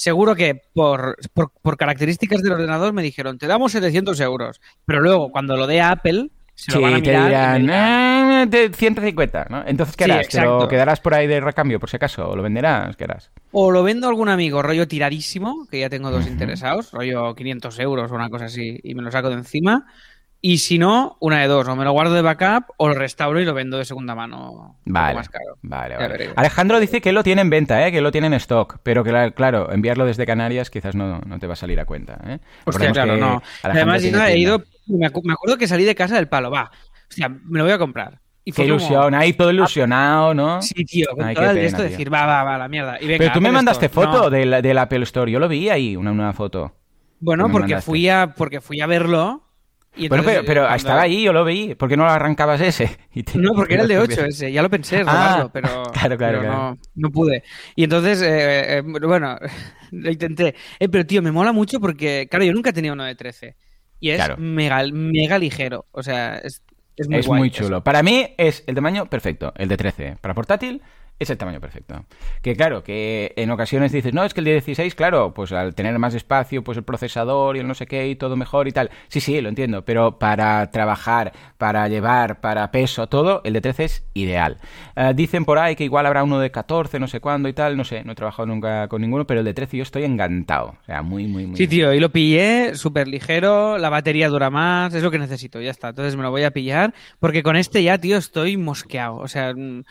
Seguro 0.00 0.34
que 0.34 0.62
por, 0.72 1.16
por, 1.34 1.52
por 1.60 1.76
características 1.76 2.40
del 2.42 2.52
ordenador 2.52 2.94
me 2.94 3.02
dijeron, 3.02 3.36
te 3.36 3.46
damos 3.46 3.72
700 3.72 4.18
euros. 4.20 4.60
Pero 4.86 5.00
luego, 5.00 5.30
cuando 5.30 5.58
lo 5.58 5.66
dé 5.66 5.82
a 5.82 5.90
Apple, 5.90 6.30
se 6.54 6.72
Sí, 6.72 6.78
lo 6.78 6.82
van 6.82 6.94
a 6.94 6.96
te 6.96 7.02
mirar 7.02 7.20
y 7.20 7.22
me 7.22 7.28
dirán, 7.28 7.62
dirán, 7.62 8.30
"Ah, 8.32 8.46
de 8.46 8.70
150, 8.72 9.46
¿no? 9.50 9.62
Entonces, 9.66 9.96
¿qué 9.96 10.04
Sí, 10.04 10.10
harás? 10.10 10.28
¿Te 10.28 10.40
lo 10.40 10.68
quedarás 10.68 11.00
por 11.00 11.12
ahí 11.14 11.26
de 11.26 11.40
recambio, 11.40 11.78
por 11.78 11.90
si 11.90 11.96
acaso? 11.96 12.28
¿O 12.30 12.34
lo 12.36 12.42
venderás? 12.42 12.96
¿Qué 12.96 13.04
harás? 13.04 13.30
O 13.52 13.70
lo 13.70 13.82
vendo 13.82 14.06
a 14.06 14.10
algún 14.10 14.30
amigo, 14.30 14.62
rollo 14.62 14.88
tiradísimo, 14.88 15.66
que 15.70 15.80
ya 15.80 15.90
tengo 15.90 16.10
dos 16.10 16.26
interesados, 16.26 16.92
rollo 16.92 17.34
500 17.34 17.78
euros 17.78 18.10
o 18.10 18.14
una 18.14 18.30
cosa 18.30 18.46
así, 18.46 18.78
y 18.82 18.94
me 18.94 19.02
lo 19.02 19.10
saco 19.10 19.28
de 19.28 19.34
encima. 19.34 19.86
Y 20.42 20.56
si 20.58 20.78
no, 20.78 21.18
una 21.20 21.40
de 21.42 21.48
dos, 21.48 21.68
o 21.68 21.76
me 21.76 21.84
lo 21.84 21.92
guardo 21.92 22.14
de 22.14 22.22
backup 22.22 22.70
o 22.78 22.88
lo 22.88 22.94
restauro 22.94 23.40
y 23.40 23.44
lo 23.44 23.52
vendo 23.52 23.76
de 23.76 23.84
segunda 23.84 24.14
mano. 24.14 24.78
Vale, 24.86 25.14
más 25.14 25.28
caro. 25.28 25.58
vale. 25.60 25.96
Alejandro 26.34 26.80
dice 26.80 27.02
que 27.02 27.12
lo 27.12 27.22
tiene 27.22 27.42
en 27.42 27.50
venta, 27.50 27.86
¿eh? 27.86 27.92
que 27.92 28.00
lo 28.00 28.10
tiene 28.10 28.28
en 28.28 28.32
stock, 28.34 28.78
pero 28.82 29.04
que, 29.04 29.12
la- 29.12 29.32
claro, 29.32 29.70
enviarlo 29.70 30.06
desde 30.06 30.24
Canarias 30.24 30.70
quizás 30.70 30.94
no, 30.94 31.20
no 31.26 31.38
te 31.38 31.46
va 31.46 31.52
a 31.52 31.56
salir 31.56 31.78
a 31.78 31.84
cuenta. 31.84 32.18
¿eh? 32.26 32.38
Hostia, 32.64 32.90
claro, 32.90 33.18
no. 33.18 33.42
Alejandro 33.62 33.92
Además, 33.96 34.02
yo 34.02 34.24
he 34.24 34.38
ido, 34.38 34.62
me 34.86 35.10
acu- 35.10 35.22
me 35.24 35.34
acuerdo 35.34 35.58
que 35.58 35.66
salí 35.68 35.84
de 35.84 35.94
casa 35.94 36.16
del 36.16 36.28
palo, 36.28 36.50
va. 36.50 36.70
Hostia, 37.10 37.28
me 37.28 37.58
lo 37.58 37.64
voy 37.64 37.72
a 37.74 37.78
comprar. 37.78 38.18
Y 38.42 38.52
Qué 38.52 38.62
como- 38.62 38.76
ilusión, 38.76 39.14
ahí 39.14 39.34
todo 39.34 39.50
ilusionado, 39.50 40.32
¿no? 40.32 40.62
Sí, 40.62 40.86
tío, 40.86 41.08
con 41.14 41.26
Ay, 41.26 41.34
todo 41.34 41.50
el 41.50 41.58
esto 41.58 41.82
de 41.82 41.90
decir, 41.90 42.10
va, 42.10 42.24
va, 42.24 42.44
va, 42.44 42.56
la 42.56 42.68
mierda. 42.68 42.96
Y 42.98 43.06
venga, 43.06 43.18
pero 43.18 43.32
tú 43.34 43.40
me 43.42 43.52
mandaste 43.52 43.86
Store. 43.86 44.06
foto 44.06 44.22
No. 44.24 44.30
del, 44.30 44.62
del 44.62 44.78
Apple 44.78 45.02
Store, 45.02 45.30
yo 45.30 45.38
lo 45.38 45.48
vi 45.48 45.68
ahí, 45.68 45.96
una, 45.96 46.10
una 46.12 46.32
foto. 46.32 46.72
Bueno, 47.20 47.44
porque 47.52 47.72
mandaste. 47.74 47.84
fui 47.90 48.08
a 48.08 48.32
porque 48.34 48.62
fui 48.62 48.80
a 48.80 48.86
verlo. 48.86 49.42
Y 49.96 50.08
Bueno, 50.08 50.22
pero, 50.24 50.42
pero 50.46 50.60
eh, 50.62 50.64
cuando- 50.64 50.76
estaba 50.76 51.02
ahí, 51.02 51.22
yo 51.24 51.32
lo 51.32 51.44
vi. 51.44 51.74
¿Por 51.74 51.88
qué 51.88 51.96
no 51.96 52.04
lo 52.04 52.10
arrancabas 52.10 52.60
ese? 52.60 52.96
Y 53.12 53.22
te- 53.24 53.38
No, 53.38 53.52
porque 53.54 53.74
era 53.74 53.82
el 53.82 53.88
de 53.88 53.96
te- 53.96 54.00
8 54.00 54.24
ese, 54.26 54.52
ya 54.52 54.62
lo 54.62 54.70
pensé, 54.70 54.98
Ah, 54.98 55.02
robarlo, 55.02 55.50
pero, 55.52 55.68
claro, 55.92 56.16
claro, 56.16 56.16
pero 56.18 56.40
claro. 56.40 56.52
No, 56.52 56.78
no 56.94 57.10
pude. 57.10 57.42
Y 57.74 57.84
entonces, 57.84 58.22
eh, 58.22 58.78
eh, 58.78 58.82
bueno, 58.82 59.36
lo 59.90 60.10
intenté. 60.10 60.54
Eh, 60.78 60.88
pero 60.88 61.04
tío, 61.04 61.22
me 61.22 61.32
mola 61.32 61.52
mucho 61.52 61.80
porque, 61.80 62.28
claro, 62.30 62.44
yo 62.44 62.52
nunca 62.52 62.70
he 62.70 62.72
tenido 62.72 62.94
uno 62.94 63.04
de 63.04 63.14
13. 63.16 63.56
Y 63.98 64.10
es 64.10 64.16
Claro. 64.16 64.36
mega, 64.38 64.82
mega 64.92 65.38
ligero. 65.38 65.86
O 65.90 66.02
sea, 66.02 66.38
es, 66.38 66.62
es 66.96 67.08
muy 67.08 67.18
es 67.18 67.26
guay 67.26 67.38
muy 67.40 67.48
eso. 67.48 67.64
chulo. 67.64 67.82
Para 67.84 68.02
mí 68.02 68.26
es 68.38 68.62
el 68.66 68.74
tamaño 68.76 69.06
perfecto, 69.06 69.52
el 69.56 69.68
de 69.68 69.76
13. 69.76 70.16
Para 70.20 70.34
portátil 70.34 70.80
es 71.20 71.28
el 71.28 71.36
tamaño 71.36 71.60
perfecto. 71.60 72.06
Que 72.42 72.56
claro, 72.56 72.82
que 72.82 73.34
en 73.36 73.50
ocasiones 73.50 73.92
dices, 73.92 74.14
no, 74.14 74.24
es 74.24 74.32
que 74.32 74.40
el 74.40 74.46
de 74.46 74.52
16, 74.52 74.94
claro, 74.94 75.34
pues 75.34 75.52
al 75.52 75.74
tener 75.74 75.98
más 75.98 76.14
espacio, 76.14 76.64
pues 76.64 76.78
el 76.78 76.84
procesador 76.84 77.56
y 77.56 77.60
el 77.60 77.68
no 77.68 77.74
sé 77.74 77.86
qué 77.86 78.08
y 78.08 78.16
todo 78.16 78.36
mejor 78.36 78.66
y 78.68 78.72
tal. 78.72 78.90
Sí, 79.08 79.20
sí, 79.20 79.38
lo 79.42 79.50
entiendo, 79.50 79.84
pero 79.84 80.18
para 80.18 80.70
trabajar, 80.70 81.32
para 81.58 81.86
llevar, 81.88 82.40
para 82.40 82.70
peso, 82.70 83.06
todo, 83.06 83.42
el 83.44 83.52
de 83.52 83.60
13 83.60 83.84
es 83.84 84.04
ideal. 84.14 84.56
Eh, 84.96 85.12
dicen 85.14 85.44
por 85.44 85.58
ahí 85.58 85.76
que 85.76 85.84
igual 85.84 86.06
habrá 86.06 86.24
uno 86.24 86.40
de 86.40 86.50
14, 86.50 86.98
no 86.98 87.06
sé 87.06 87.20
cuándo 87.20 87.50
y 87.50 87.52
tal, 87.52 87.76
no 87.76 87.84
sé, 87.84 88.02
no 88.02 88.12
he 88.12 88.14
trabajado 88.14 88.46
nunca 88.46 88.88
con 88.88 89.02
ninguno, 89.02 89.26
pero 89.26 89.40
el 89.40 89.46
de 89.46 89.52
13 89.52 89.76
yo 89.76 89.82
estoy 89.82 90.04
encantado. 90.04 90.78
O 90.80 90.84
sea, 90.86 91.02
muy, 91.02 91.26
muy, 91.26 91.46
muy... 91.46 91.56
Sí, 91.58 91.68
tío, 91.68 91.92
y 91.92 92.00
lo 92.00 92.10
pillé 92.10 92.74
súper 92.76 93.08
ligero, 93.08 93.76
la 93.76 93.90
batería 93.90 94.30
dura 94.30 94.48
más, 94.48 94.94
es 94.94 95.02
lo 95.02 95.10
que 95.10 95.18
necesito, 95.18 95.60
ya 95.60 95.70
está. 95.70 95.90
Entonces 95.90 96.16
me 96.16 96.22
lo 96.22 96.30
voy 96.30 96.44
a 96.44 96.50
pillar, 96.50 96.94
porque 97.18 97.42
con 97.42 97.56
este 97.56 97.82
ya, 97.82 97.98
tío, 97.98 98.16
estoy 98.16 98.56
mosqueado. 98.56 99.16
O 99.16 99.28
sea, 99.28 99.52
mm, 99.54 99.84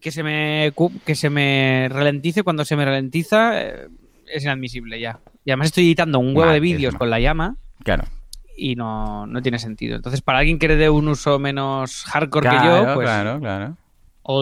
que 0.00 0.10
se 0.10 0.22
me, 0.22 0.72
que 1.04 1.14
se 1.14 1.30
me 1.30 1.88
ralentice 1.90 2.42
cuando 2.42 2.64
se 2.64 2.76
me 2.76 2.84
ralentiza 2.84 3.60
eh, 3.60 3.88
es 4.32 4.44
inadmisible 4.44 5.00
ya. 5.00 5.18
Y 5.44 5.50
además 5.50 5.66
estoy 5.68 5.84
editando 5.86 6.18
un 6.18 6.36
huevo 6.36 6.50
de 6.52 6.60
vídeos 6.60 6.94
con 6.94 7.10
la 7.10 7.20
llama 7.20 7.56
Claro. 7.84 8.04
y 8.56 8.74
no, 8.76 9.26
no 9.26 9.42
tiene 9.42 9.58
sentido. 9.58 9.96
Entonces, 9.96 10.20
para 10.22 10.38
alguien 10.40 10.58
que 10.58 10.68
le 10.68 10.76
dé 10.76 10.90
un 10.90 11.08
uso 11.08 11.38
menos 11.38 12.04
hardcore 12.04 12.48
que 12.50 12.56
yo, 12.56 12.94
pues 12.94 13.06
claro, 13.06 13.38
claro. 13.40 13.76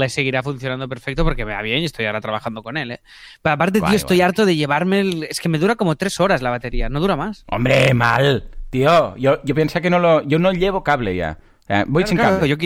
le 0.01 0.09
seguirá 0.09 0.43
funcionando 0.43 0.89
perfecto 0.89 1.25
porque 1.25 1.45
me 1.45 1.53
va 1.53 1.61
bien 1.63 1.81
y 1.81 1.85
estoy 1.85 2.07
ahora 2.07 2.21
trabajando 2.23 2.63
con 2.63 2.77
él, 2.79 2.93
¿eh? 2.93 3.01
Pero 3.43 3.53
aparte, 3.55 3.81
Guay, 3.81 3.91
tío, 3.91 3.97
estoy 3.97 4.17
guay. 4.19 4.27
harto 4.29 4.47
de 4.47 4.57
llevarme 4.57 5.01
el... 5.01 5.25
Es 5.25 5.41
que 5.41 5.49
me 5.51 5.59
dura 5.59 5.77
como 5.77 5.95
tres 5.97 6.19
horas 6.21 6.41
la 6.43 6.51
batería, 6.51 6.89
no 6.89 7.01
dura 7.01 7.17
más. 7.17 7.45
Hombre, 7.49 7.93
mal. 7.95 8.45
Tío, 8.71 9.15
yo, 9.17 9.43
yo 9.45 9.55
pensé 9.55 9.81
que 9.83 9.91
no 9.91 9.99
lo... 9.99 10.23
Yo 10.23 10.39
no 10.39 10.53
llevo 10.53 10.83
cable 10.83 11.15
ya. 11.15 11.39
Voy 11.87 12.05
Claro, 12.05 12.07
sin 12.07 12.17
claro, 12.19 12.35
cable. 12.37 12.49
yo 12.49 12.57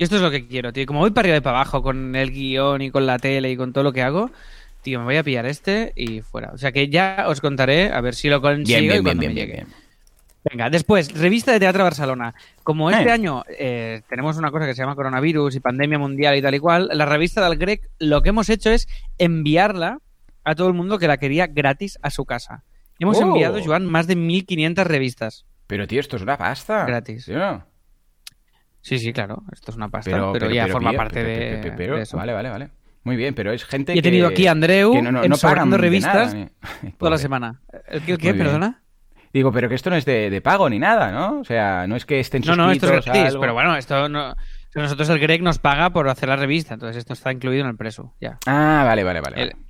y 0.00 0.04
esto 0.04 0.16
es 0.16 0.22
lo 0.22 0.30
que 0.30 0.46
quiero, 0.46 0.72
tío. 0.72 0.86
Como 0.86 1.00
voy 1.00 1.10
para 1.10 1.26
arriba 1.26 1.36
y 1.36 1.40
para 1.42 1.58
abajo 1.58 1.82
con 1.82 2.16
el 2.16 2.30
guion 2.30 2.80
y 2.80 2.90
con 2.90 3.04
la 3.04 3.18
tele 3.18 3.50
y 3.50 3.56
con 3.58 3.72
todo 3.74 3.84
lo 3.84 3.92
que 3.92 4.00
hago, 4.02 4.30
tío, 4.80 4.98
me 4.98 5.04
voy 5.04 5.16
a 5.18 5.22
pillar 5.22 5.44
este 5.44 5.92
y 5.94 6.22
fuera. 6.22 6.52
O 6.54 6.58
sea 6.58 6.72
que 6.72 6.88
ya 6.88 7.26
os 7.28 7.42
contaré 7.42 7.92
a 7.92 8.00
ver 8.00 8.14
si 8.14 8.30
lo 8.30 8.40
consigo 8.40 8.64
Bien, 8.66 8.84
y 8.84 8.88
bien, 8.88 8.92
bien, 8.92 9.04
cuando 9.04 9.20
bien, 9.20 9.34
me 9.34 9.40
llegue. 9.40 9.66
Venga, 10.50 10.70
después, 10.70 11.12
revista 11.12 11.52
de 11.52 11.60
Teatro 11.60 11.84
Barcelona. 11.84 12.34
Como 12.62 12.90
este 12.90 13.10
Eh. 13.10 13.12
año 13.12 13.44
eh, 13.58 14.00
tenemos 14.08 14.38
una 14.38 14.50
cosa 14.50 14.64
que 14.64 14.74
se 14.74 14.80
llama 14.80 14.94
coronavirus 14.96 15.54
y 15.56 15.60
pandemia 15.60 15.98
mundial 15.98 16.34
y 16.34 16.40
tal 16.40 16.54
y 16.54 16.58
cual, 16.60 16.88
la 16.94 17.04
revista 17.04 17.46
del 17.46 17.58
Grec 17.58 17.90
lo 17.98 18.22
que 18.22 18.30
hemos 18.30 18.48
hecho 18.48 18.70
es 18.70 18.88
enviarla 19.18 19.98
a 20.44 20.54
todo 20.54 20.68
el 20.68 20.74
mundo 20.74 20.98
que 20.98 21.08
la 21.08 21.18
quería 21.18 21.46
gratis 21.46 21.98
a 22.00 22.08
su 22.08 22.24
casa. 22.24 22.64
Hemos 22.98 23.18
Oh. 23.18 23.22
enviado, 23.24 23.62
Joan, 23.62 23.84
más 23.84 24.06
de 24.06 24.16
1.500 24.16 24.84
revistas. 24.86 25.44
Pero, 25.66 25.86
tío, 25.86 26.00
esto 26.00 26.16
es 26.16 26.22
una 26.22 26.38
pasta. 26.38 26.86
Gratis. 26.86 27.26
Tío. 27.26 27.62
Sí, 28.82 28.98
sí, 28.98 29.12
claro, 29.12 29.42
esto 29.52 29.70
es 29.70 29.76
una 29.76 29.88
pasta, 29.88 30.10
Pero, 30.10 30.32
pero, 30.32 30.46
pero- 30.46 30.54
ya 30.54 30.62
pero, 30.64 30.72
forma 30.74 30.92
parte 30.92 31.22
de, 31.22 31.70
de 31.70 32.02
eso. 32.02 32.16
Vale, 32.16 32.32
vale, 32.32 32.50
vale. 32.50 32.68
Muy 33.02 33.16
bien, 33.16 33.34
pero 33.34 33.52
es 33.52 33.64
gente 33.64 33.94
Y 33.94 33.98
he 33.98 34.02
tenido 34.02 34.28
que- 34.28 34.34
aquí 34.34 34.46
a 34.46 34.52
Andreu 34.52 34.92
que 34.92 35.02
no, 35.02 35.10
no, 35.12 35.36
pagan 35.36 35.72
revistas 35.72 36.34
nada, 36.34 36.50
Toda 36.98 37.10
la 37.10 37.18
semana. 37.18 37.60
¿El 37.88 38.02
qué, 38.02 38.34
perdona? 38.34 38.82
Digo, 39.32 39.52
pero 39.52 39.68
que 39.68 39.76
esto 39.76 39.90
no 39.90 39.96
es 39.96 40.04
de, 40.04 40.28
de 40.28 40.40
pago 40.40 40.68
ni 40.68 40.78
nada, 40.78 41.12
¿no? 41.12 41.40
O 41.40 41.44
sea, 41.44 41.86
no 41.86 41.94
es 41.96 42.04
que 42.04 42.18
estén 42.20 42.42
No, 42.44 42.56
no, 42.56 42.70
esto 42.72 42.86
es 42.86 42.92
suscritos 42.94 43.06
gratis, 43.14 43.28
algo. 43.30 43.40
pero 43.40 43.54
bueno, 43.54 43.76
esto 43.76 44.08
no... 44.08 44.34
Nosotros 44.74 45.08
el 45.08 45.18
Greg 45.18 45.42
nos 45.42 45.58
paga 45.58 45.90
por 45.90 46.08
hacer 46.08 46.28
la 46.28 46.36
revista, 46.36 46.74
entonces 46.74 46.96
esto 46.98 47.12
está 47.12 47.32
incluido 47.32 47.62
en 47.64 47.70
el 47.70 47.76
precio, 47.76 48.14
ya. 48.20 48.38
Ah, 48.46 48.82
vale, 48.84 49.02
vale, 49.04 49.20
vale. 49.20 49.42
El, 49.42 49.50
vale. 49.50 49.64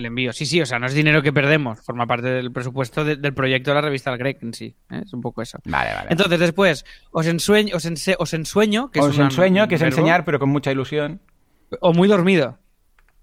El 0.00 0.06
envío. 0.06 0.32
Sí, 0.32 0.44
sí, 0.46 0.60
o 0.60 0.66
sea, 0.66 0.78
no 0.78 0.86
es 0.86 0.94
dinero 0.94 1.22
que 1.22 1.32
perdemos, 1.32 1.80
forma 1.80 2.06
parte 2.06 2.28
del 2.28 2.50
presupuesto 2.52 3.04
de- 3.04 3.16
del 3.16 3.32
proyecto 3.32 3.70
de 3.70 3.74
la 3.76 3.80
revista 3.82 4.16
Greg 4.16 4.38
en 4.42 4.52
sí. 4.52 4.74
¿eh? 4.90 5.02
Es 5.04 5.12
un 5.12 5.20
poco 5.20 5.40
eso. 5.42 5.58
Vale, 5.64 5.94
vale. 5.94 6.08
Entonces, 6.10 6.38
después, 6.40 6.84
os 7.12 7.26
ensueño, 7.26 7.76
os, 7.76 7.84
ense- 7.86 8.16
os 8.18 8.34
ensueño, 8.34 8.90
que 8.90 9.00
Os 9.00 9.10
es 9.10 9.16
una- 9.16 9.26
ensueño, 9.26 9.68
que 9.68 9.76
es 9.76 9.80
verbo, 9.80 9.96
enseñar, 9.96 10.24
pero 10.24 10.38
con 10.38 10.48
mucha 10.48 10.72
ilusión. 10.72 11.20
O 11.80 11.92
muy 11.92 12.08
dormido. 12.08 12.58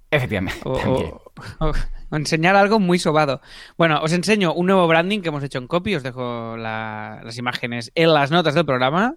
Efectivamente. 0.09 0.59
O, 0.63 0.77
también. 0.77 1.11
o- 1.13 1.31
o- 1.59 1.73
o 2.09 2.15
enseñar 2.15 2.55
algo 2.55 2.79
muy 2.79 2.97
sobado. 2.99 3.41
Bueno, 3.77 3.99
os 4.01 4.13
enseño 4.13 4.53
un 4.53 4.67
nuevo 4.67 4.87
branding 4.87 5.19
que 5.21 5.27
hemos 5.29 5.43
hecho 5.43 5.57
en 5.57 5.67
copy. 5.67 5.95
Os 5.95 6.03
dejo 6.03 6.55
la- 6.57 7.19
las 7.23 7.37
imágenes 7.37 7.91
en 7.95 8.13
las 8.13 8.31
notas 8.31 8.55
del 8.55 8.65
programa. 8.65 9.15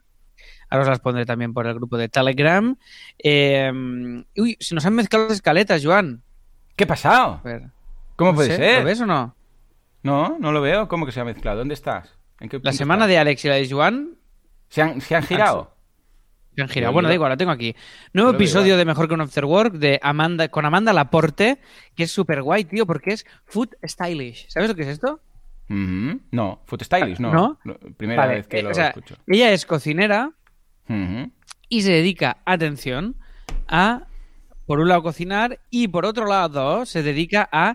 Ahora 0.68 0.82
os 0.84 0.88
las 0.88 1.00
pondré 1.00 1.26
también 1.26 1.52
por 1.52 1.66
el 1.66 1.74
grupo 1.74 1.96
de 1.96 2.08
Telegram. 2.08 2.76
Eh, 3.18 3.70
uy, 4.36 4.56
se 4.60 4.74
nos 4.74 4.84
han 4.86 4.94
mezclado 4.94 5.26
las 5.28 5.34
escaletas, 5.36 5.84
Joan. 5.84 6.22
¿Qué 6.80 6.84
ha 6.84 6.86
pasado? 6.86 7.42
¿Cómo 8.16 8.30
no 8.30 8.34
puede 8.36 8.48
sé, 8.52 8.56
ser? 8.56 8.78
¿Lo 8.78 8.84
ves 8.86 9.00
o 9.02 9.04
no? 9.06 9.36
No, 10.02 10.38
no 10.40 10.50
lo 10.50 10.62
veo. 10.62 10.88
¿Cómo 10.88 11.04
que 11.04 11.12
se 11.12 11.20
ha 11.20 11.24
mezclado? 11.26 11.58
¿Dónde 11.58 11.74
estás? 11.74 12.16
¿En 12.40 12.48
qué 12.48 12.58
La 12.62 12.72
semana 12.72 13.04
estás? 13.04 13.08
de 13.10 13.18
Alex 13.18 13.44
y 13.44 13.48
la 13.48 13.54
de 13.56 13.68
Joan 13.70 14.14
¿Se 14.70 14.80
han, 14.80 14.98
se 15.02 15.14
han 15.14 15.22
girado? 15.24 15.74
se 16.56 16.62
han 16.62 16.68
girado. 16.70 16.94
Bueno, 16.94 17.10
da 17.10 17.14
igual, 17.14 17.28
la 17.28 17.36
tengo 17.36 17.50
aquí. 17.50 17.76
Nuevo 18.14 18.30
episodio 18.30 18.78
de 18.78 18.86
Mejor 18.86 19.08
que 19.08 19.12
un 19.12 19.20
After 19.20 19.44
Work 19.44 19.74
de 19.74 20.00
Amanda, 20.02 20.48
con 20.48 20.64
Amanda 20.64 20.94
Laporte, 20.94 21.60
que 21.94 22.04
es 22.04 22.10
súper 22.10 22.40
guay, 22.40 22.64
tío, 22.64 22.86
porque 22.86 23.10
es 23.12 23.26
food 23.44 23.74
stylish. 23.86 24.48
¿Sabes 24.48 24.70
lo 24.70 24.74
que 24.74 24.80
es 24.84 24.88
esto? 24.88 25.20
Ujú. 25.68 26.18
No, 26.30 26.62
Food 26.64 26.82
Stylish, 26.84 27.18
no. 27.20 27.58
Primera 27.98 28.22
Vale, 28.22 28.36
vez 28.36 28.48
que 28.48 28.60
eh, 28.60 28.62
lo 28.62 28.70
o 28.70 28.74
sea, 28.74 28.88
escucho. 28.88 29.16
ella 29.26 29.52
es 29.52 29.66
cocinera 29.66 30.32
Ujú. 30.88 31.30
y 31.68 31.82
se 31.82 31.92
dedica, 31.92 32.38
atención, 32.46 33.16
a, 33.68 34.04
por 34.70 34.78
un 34.78 34.86
lado, 34.86 35.02
cocinar 35.02 35.58
y 35.68 35.88
por 35.88 36.06
otro 36.06 36.26
lado, 36.26 36.86
se 36.86 37.02
dedica 37.02 37.48
a 37.50 37.74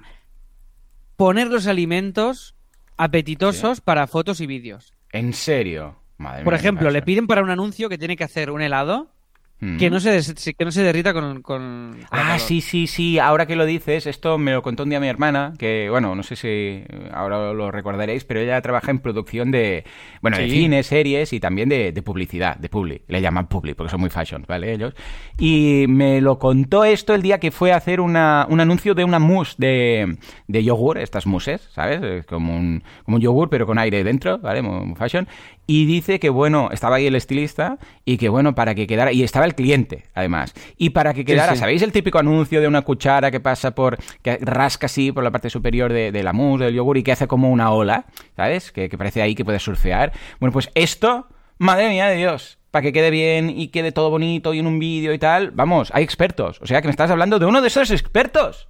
poner 1.17 1.47
los 1.47 1.67
alimentos 1.67 2.55
apetitosos 2.95 3.81
para 3.81 4.07
fotos 4.07 4.39
y 4.39 4.47
vídeos. 4.47 4.93
¿En 5.11 5.33
serio? 5.33 5.97
Madre 6.17 6.45
Por 6.45 6.53
mía, 6.53 6.59
ejemplo, 6.61 6.89
le 6.89 7.01
piden 7.01 7.27
para 7.27 7.43
un 7.43 7.49
anuncio 7.49 7.89
que 7.89 7.97
tiene 7.97 8.15
que 8.15 8.23
hacer 8.23 8.49
un 8.49 8.61
helado 8.61 9.11
Ujú. 9.61 9.77
que 9.77 9.89
no 9.89 9.99
se, 10.01 10.11
des- 10.11 10.53
que 10.57 10.65
no 10.65 10.71
se 10.71 10.83
derrita 10.83 11.13
con, 11.13 11.41
con- 11.41 11.97
Ah, 12.11 12.37
sí, 12.39 12.59
sí, 12.59 12.87
sí. 12.87 13.19
Ahora 13.19 13.45
que 13.45 13.55
lo 13.55 13.65
dices, 13.65 14.05
esto 14.05 14.37
me 14.37 14.51
lo 14.51 14.61
contó 14.61 14.83
un 14.83 14.89
día 14.89 14.99
mi 14.99 15.07
hermana, 15.07 15.53
que, 15.57 15.87
bueno, 15.89 16.13
no 16.13 16.23
sé 16.23 16.35
si 16.35 16.83
ahora 17.13 17.53
lo 17.53 17.71
recordaréis, 17.71 18.25
pero 18.25 18.41
ella 18.41 18.61
trabaja 18.61 18.91
en 18.91 18.99
producción 18.99 19.51
de, 19.51 19.85
bueno, 20.21 20.37
de 20.37 20.45
Sí. 20.45 20.51
cine, 20.51 20.83
series 20.83 21.31
y 21.31 21.39
también 21.39 21.69
de, 21.69 21.93
de 21.93 22.01
publicidad, 22.01 22.57
de 22.57 22.67
publi. 22.67 23.01
Le 23.07 23.21
llaman 23.21 23.47
publi 23.47 23.73
porque 23.75 23.91
son 23.91 24.01
muy 24.01 24.09
fashion, 24.09 24.43
¿vale? 24.47 24.73
Ellos. 24.73 24.93
Y 25.37 25.85
me 25.87 26.19
lo 26.21 26.37
contó 26.37 26.83
esto 26.83 27.13
el 27.13 27.21
día 27.21 27.39
que 27.39 27.51
fue 27.51 27.71
a 27.71 27.77
hacer 27.77 28.01
una, 28.01 28.45
un 28.49 28.59
anuncio 28.59 28.93
de 28.93 29.03
una 29.05 29.19
mousse 29.19 29.55
de, 29.57 30.17
de 30.47 30.63
yogur, 30.63 30.97
estas 30.97 31.25
mousses, 31.25 31.61
¿sabes? 31.73 32.01
Es 32.03 32.25
como 32.25 32.55
un, 32.55 32.83
como 33.05 33.15
un 33.17 33.21
yogur, 33.21 33.49
pero 33.49 33.65
con 33.65 33.77
aire 33.79 34.03
dentro, 34.03 34.37
¿vale? 34.39 34.61
Muy 34.61 34.95
fashion. 34.95 35.27
Y 35.67 35.85
dice 35.85 36.19
que, 36.19 36.29
bueno, 36.29 36.69
estaba 36.71 36.97
ahí 36.97 37.07
el 37.07 37.15
estilista 37.15 37.79
y 38.03 38.17
que, 38.17 38.29
bueno, 38.29 38.53
para 38.53 38.75
que 38.75 38.85
quedara, 38.85 39.11
y 39.11 39.23
estaba 39.23 39.45
el 39.45 39.55
cliente, 39.55 40.03
además. 40.13 40.53
Y 40.77 40.91
para 40.91 41.13
que 41.13 41.25
quedara, 41.25 41.53
sí. 41.53 41.59
¿sabéis 41.59 41.81
el 41.81 41.91
típico 41.91 42.19
anuncio 42.19 42.61
de 42.61 42.67
una 42.67 42.83
cuchara 42.83 43.31
que 43.31 43.39
pasa 43.39 43.71
por, 43.71 43.97
que 44.21 44.37
rasca 44.41 44.85
así 44.85 45.11
por 45.11 45.23
la 45.23 45.31
parte 45.31 45.49
superior 45.49 45.91
de, 45.91 46.11
de 46.11 46.23
la 46.23 46.33
mousse, 46.33 46.65
del 46.65 46.75
yogur 46.75 46.97
y 46.97 47.03
que 47.03 47.11
hace 47.11 47.27
como 47.27 47.51
una 47.51 47.71
ola, 47.71 48.05
¿sabes? 48.35 48.71
Que, 48.71 48.89
que 48.89 48.97
parece 48.97 49.21
ahí 49.21 49.33
que 49.33 49.43
puede 49.43 49.59
surfear. 49.59 50.11
Bueno, 50.39 50.53
pues 50.53 50.69
esto, 50.75 51.27
madre 51.57 51.89
mía 51.89 52.07
de 52.07 52.17
Dios, 52.17 52.59
para 52.69 52.83
que 52.83 52.93
quede 52.93 53.09
bien 53.09 53.49
y 53.49 53.69
quede 53.69 53.91
todo 53.91 54.09
bonito 54.09 54.53
y 54.53 54.59
en 54.59 54.67
un 54.67 54.79
vídeo 54.79 55.13
y 55.13 55.17
tal, 55.17 55.51
vamos, 55.51 55.91
hay 55.93 56.03
expertos. 56.03 56.59
O 56.61 56.67
sea 56.67 56.81
que 56.81 56.87
me 56.87 56.91
estás 56.91 57.09
hablando 57.09 57.39
de 57.39 57.45
uno 57.45 57.61
de 57.61 57.69
esos 57.69 57.89
expertos. 57.89 58.67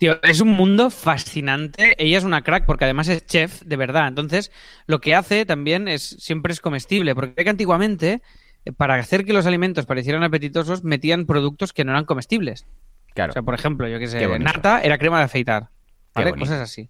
Tío, 0.00 0.18
es 0.22 0.40
un 0.40 0.48
mundo 0.48 0.88
fascinante. 0.88 1.94
Ella 1.98 2.16
es 2.16 2.24
una 2.24 2.40
crack 2.40 2.64
porque 2.64 2.84
además 2.84 3.08
es 3.08 3.26
chef, 3.26 3.60
de 3.60 3.76
verdad. 3.76 4.08
Entonces, 4.08 4.50
lo 4.86 4.98
que 4.98 5.14
hace 5.14 5.44
también 5.44 5.88
es 5.88 6.16
siempre 6.18 6.54
es 6.54 6.60
comestible. 6.60 7.14
Porque 7.14 7.44
que 7.44 7.50
antiguamente, 7.50 8.22
eh, 8.64 8.72
para 8.72 8.94
hacer 8.94 9.26
que 9.26 9.34
los 9.34 9.44
alimentos 9.44 9.84
parecieran 9.84 10.22
apetitosos, 10.22 10.84
metían 10.84 11.26
productos 11.26 11.74
que 11.74 11.84
no 11.84 11.92
eran 11.92 12.06
comestibles. 12.06 12.66
Claro. 13.12 13.32
O 13.32 13.34
sea, 13.34 13.42
por 13.42 13.52
ejemplo, 13.52 13.86
yo 13.88 13.98
sé, 14.08 14.18
Qué 14.18 14.26
bonito. 14.26 14.50
nata 14.50 14.80
era 14.80 14.96
crema 14.96 15.18
de 15.18 15.24
afeitar. 15.24 15.68
Cosas 16.14 16.60
así. 16.62 16.88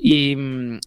Y, 0.00 0.36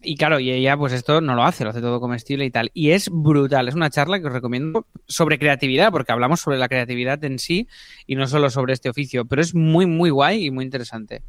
y 0.02 0.16
claro, 0.16 0.40
y 0.40 0.50
ella 0.50 0.76
pues 0.78 0.94
esto 0.94 1.20
no 1.20 1.34
lo 1.34 1.44
hace, 1.44 1.64
lo 1.64 1.70
hace 1.70 1.82
todo 1.82 2.00
comestible 2.00 2.46
y 2.46 2.50
tal. 2.50 2.70
Y 2.72 2.90
es 2.92 3.10
brutal, 3.10 3.68
es 3.68 3.74
una 3.74 3.90
charla 3.90 4.18
que 4.18 4.26
os 4.26 4.32
recomiendo 4.32 4.86
sobre 5.06 5.38
creatividad, 5.38 5.90
porque 5.92 6.12
hablamos 6.12 6.40
sobre 6.40 6.56
la 6.56 6.68
creatividad 6.68 7.22
en 7.24 7.38
sí 7.38 7.68
y 8.06 8.14
no 8.16 8.26
solo 8.26 8.48
sobre 8.48 8.72
este 8.72 8.88
oficio, 8.88 9.26
pero 9.26 9.42
es 9.42 9.54
muy, 9.54 9.84
muy 9.84 10.08
guay 10.08 10.46
y 10.46 10.50
muy 10.50 10.64
interesante. 10.64 11.22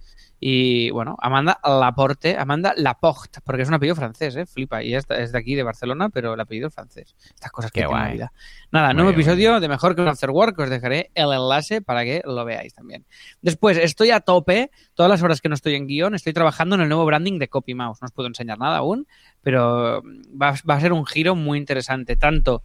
Y 0.46 0.90
bueno, 0.92 1.16
Amanda 1.22 1.58
Laporte, 1.64 2.36
Amanda 2.38 2.74
Laporte, 2.76 3.40
porque 3.46 3.62
es 3.62 3.70
un 3.70 3.76
apellido 3.76 3.96
francés, 3.96 4.36
¿eh? 4.36 4.46
Flipa. 4.46 4.84
Y 4.84 4.94
es 4.94 5.08
de 5.08 5.38
aquí, 5.38 5.56
de 5.56 5.64
Barcelona, 5.64 6.10
pero 6.10 6.34
el 6.34 6.40
apellido 6.40 6.68
es 6.68 6.74
francés. 6.74 7.16
Estas 7.34 7.50
cosas 7.50 7.72
que 7.72 7.80
Qué 7.80 7.86
tiene 7.86 7.94
la 7.98 8.06
guay. 8.08 8.14
vida. 8.18 8.34
Nada, 8.70 8.88
Muy 8.88 8.96
nuevo 8.96 9.10
bien, 9.12 9.22
episodio 9.22 9.60
de 9.62 9.70
Mejor 9.70 9.96
que 9.96 10.02
un 10.02 10.10
After 10.10 10.32
Work, 10.32 10.60
os 10.60 10.70
dejaré 10.70 11.12
el 11.16 11.32
enlace 11.32 11.82
para 11.82 12.04
que 12.04 12.22
lo 12.26 12.44
veáis 12.44 12.74
también. 12.74 13.06
Después, 13.42 13.78
estoy 13.78 14.12
a 14.12 14.20
tope, 14.20 14.70
todas 14.94 15.10
las 15.10 15.22
horas 15.24 15.42
que 15.42 15.50
no 15.50 15.56
estoy 15.56 15.76
en 15.76 15.88
guion, 15.88 16.16
estoy 16.16 16.34
trabajando 16.34 16.76
en 16.76 16.82
el 16.82 16.90
nuevo 16.90 17.06
branding 17.06 17.40
de 17.40 17.48
Copy 17.48 17.74
Mouse. 17.74 18.02
No 18.02 18.06
os 18.06 18.12
puedo 18.12 18.28
enseñar 18.28 18.60
nada 18.60 18.78
aún, 18.78 19.08
pero 19.42 20.02
va, 20.40 20.56
va 20.70 20.76
a 20.76 20.82
ser 20.82 20.94
un 20.94 21.06
giro 21.06 21.36
muy 21.36 21.58
interesante, 21.58 22.16
tanto 22.16 22.64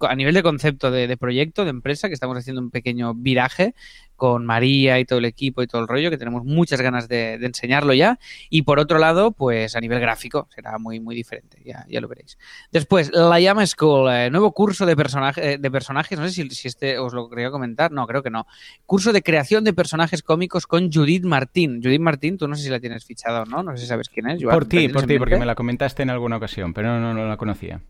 a, 0.00 0.14
nivel 0.14 0.34
de 0.34 0.42
concepto 0.42 0.90
de, 0.90 1.16
proyecto, 1.16 1.64
de 1.64 1.70
empresa, 1.70 2.08
que 2.08 2.14
estamos 2.14 2.36
haciendo 2.36 2.62
un 2.62 2.70
pequeño 2.70 3.14
viraje 3.14 3.74
con 4.16 4.46
María 4.46 5.00
y 5.00 5.04
todo 5.04 5.18
el 5.18 5.24
equipo 5.24 5.62
y 5.62 5.66
todo 5.66 5.80
el 5.80 5.88
rollo, 5.88 6.08
que 6.08 6.16
tenemos 6.16 6.44
muchas 6.44 6.80
ganas 6.80 7.08
de, 7.08 7.34
enseñarlo 7.34 7.92
ya. 7.92 8.20
Y 8.50 8.62
por 8.62 8.78
otro 8.78 8.98
lado, 8.98 9.32
pues 9.32 9.74
a 9.74 9.80
nivel 9.80 9.98
gráfico 9.98 10.48
será 10.54 10.78
muy, 10.78 11.00
muy 11.00 11.16
diferente, 11.16 11.60
ya, 11.64 11.84
lo 12.00 12.06
veréis. 12.06 12.38
Después, 12.70 13.10
la 13.12 13.40
Llama 13.40 13.66
School, 13.66 14.08
eh, 14.12 14.30
nuevo 14.30 14.52
curso 14.52 14.86
de, 14.86 14.94
personaje, 14.94 15.58
de 15.58 15.70
personajes, 15.70 16.18
no 16.18 16.28
sé 16.28 16.48
si, 16.48 16.68
este 16.68 16.98
os 16.98 17.12
lo 17.12 17.28
quería 17.28 17.50
comentar, 17.50 17.90
no, 17.90 18.06
creo 18.06 18.22
que 18.22 18.30
no. 18.30 18.46
Curso 18.86 19.12
de 19.12 19.22
creación 19.22 19.64
de 19.64 19.72
personajes 19.72 20.22
cómicos 20.22 20.68
con 20.68 20.92
Judith 20.92 21.24
Martín. 21.68 21.82
Judith 21.82 22.00
Martín, 22.00 22.38
tú 22.38 22.48
no 22.48 22.54
sé 22.56 22.64
si 22.64 22.70
la 22.70 22.80
tienes 22.80 23.04
fichada 23.04 23.42
o 23.42 23.44
no, 23.46 23.62
no 23.62 23.72
sé 23.76 23.82
si 23.82 23.86
sabes 23.88 24.08
quién 24.08 24.28
es. 24.28 24.42
Joan, 24.42 24.54
Por 24.54 24.62
¿la 24.64 24.68
ti, 24.68 24.88
por 24.88 25.06
ti, 25.06 25.18
porque 25.18 25.36
me 25.36 25.46
la 25.46 25.54
comentaste 25.54 26.02
en 26.02 26.10
alguna 26.10 26.36
ocasión, 26.36 26.72
pero 26.74 26.88
no, 26.88 27.00
no, 27.00 27.14
no 27.14 27.28
la 27.28 27.36
conocía. 27.36 27.80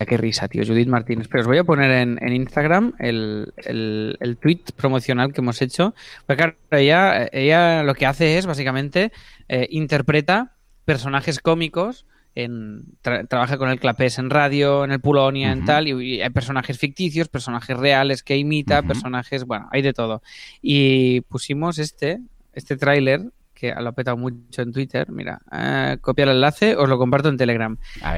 Ya, 0.00 0.06
Qué 0.06 0.16
risa, 0.16 0.48
tío. 0.48 0.64
Judith 0.66 0.88
Martínez. 0.88 1.28
Pero 1.28 1.42
os 1.42 1.46
voy 1.46 1.58
a 1.58 1.64
poner 1.64 1.90
en, 1.92 2.18
en 2.20 2.32
Instagram 2.32 2.94
el, 2.98 3.52
el, 3.58 4.16
el 4.20 4.36
tweet 4.38 4.60
promocional 4.76 5.32
que 5.32 5.40
hemos 5.40 5.62
hecho. 5.62 5.94
Porque 6.26 6.42
claro, 6.42 6.56
ella, 6.72 7.28
ella 7.32 7.82
lo 7.84 7.94
que 7.94 8.06
hace 8.06 8.36
es 8.38 8.46
básicamente 8.46 9.12
eh, 9.48 9.68
interpreta 9.70 10.56
personajes 10.84 11.38
cómicos. 11.38 12.06
En, 12.36 12.86
tra- 13.04 13.28
trabaja 13.28 13.56
con 13.58 13.68
el 13.70 13.78
Clapés 13.78 14.18
en 14.18 14.28
radio, 14.28 14.84
en 14.84 14.90
el 14.90 14.98
Pulonia, 14.98 15.52
en 15.52 15.64
tal, 15.64 15.86
y, 15.86 16.16
y 16.16 16.20
hay 16.20 16.30
personajes 16.30 16.80
ficticios, 16.80 17.28
personajes 17.28 17.76
reales 17.76 18.24
que 18.24 18.36
imita, 18.36 18.82
personajes, 18.82 19.44
bueno, 19.44 19.68
hay 19.70 19.82
de 19.82 19.92
todo. 19.92 20.20
Y 20.60 21.20
pusimos 21.20 21.78
este, 21.78 22.18
este 22.54 22.76
tráiler, 22.76 23.22
que 23.54 23.72
lo 23.74 23.88
ha 23.88 23.92
petado 23.92 24.16
mucho 24.16 24.62
en 24.62 24.72
Twitter, 24.72 25.10
mira, 25.10 25.40
eh, 25.52 25.96
copia 26.00 26.24
el 26.24 26.30
enlace, 26.30 26.74
os 26.76 26.88
lo 26.88 26.98
comparto 26.98 27.28
en 27.28 27.36
Telegram 27.36 27.76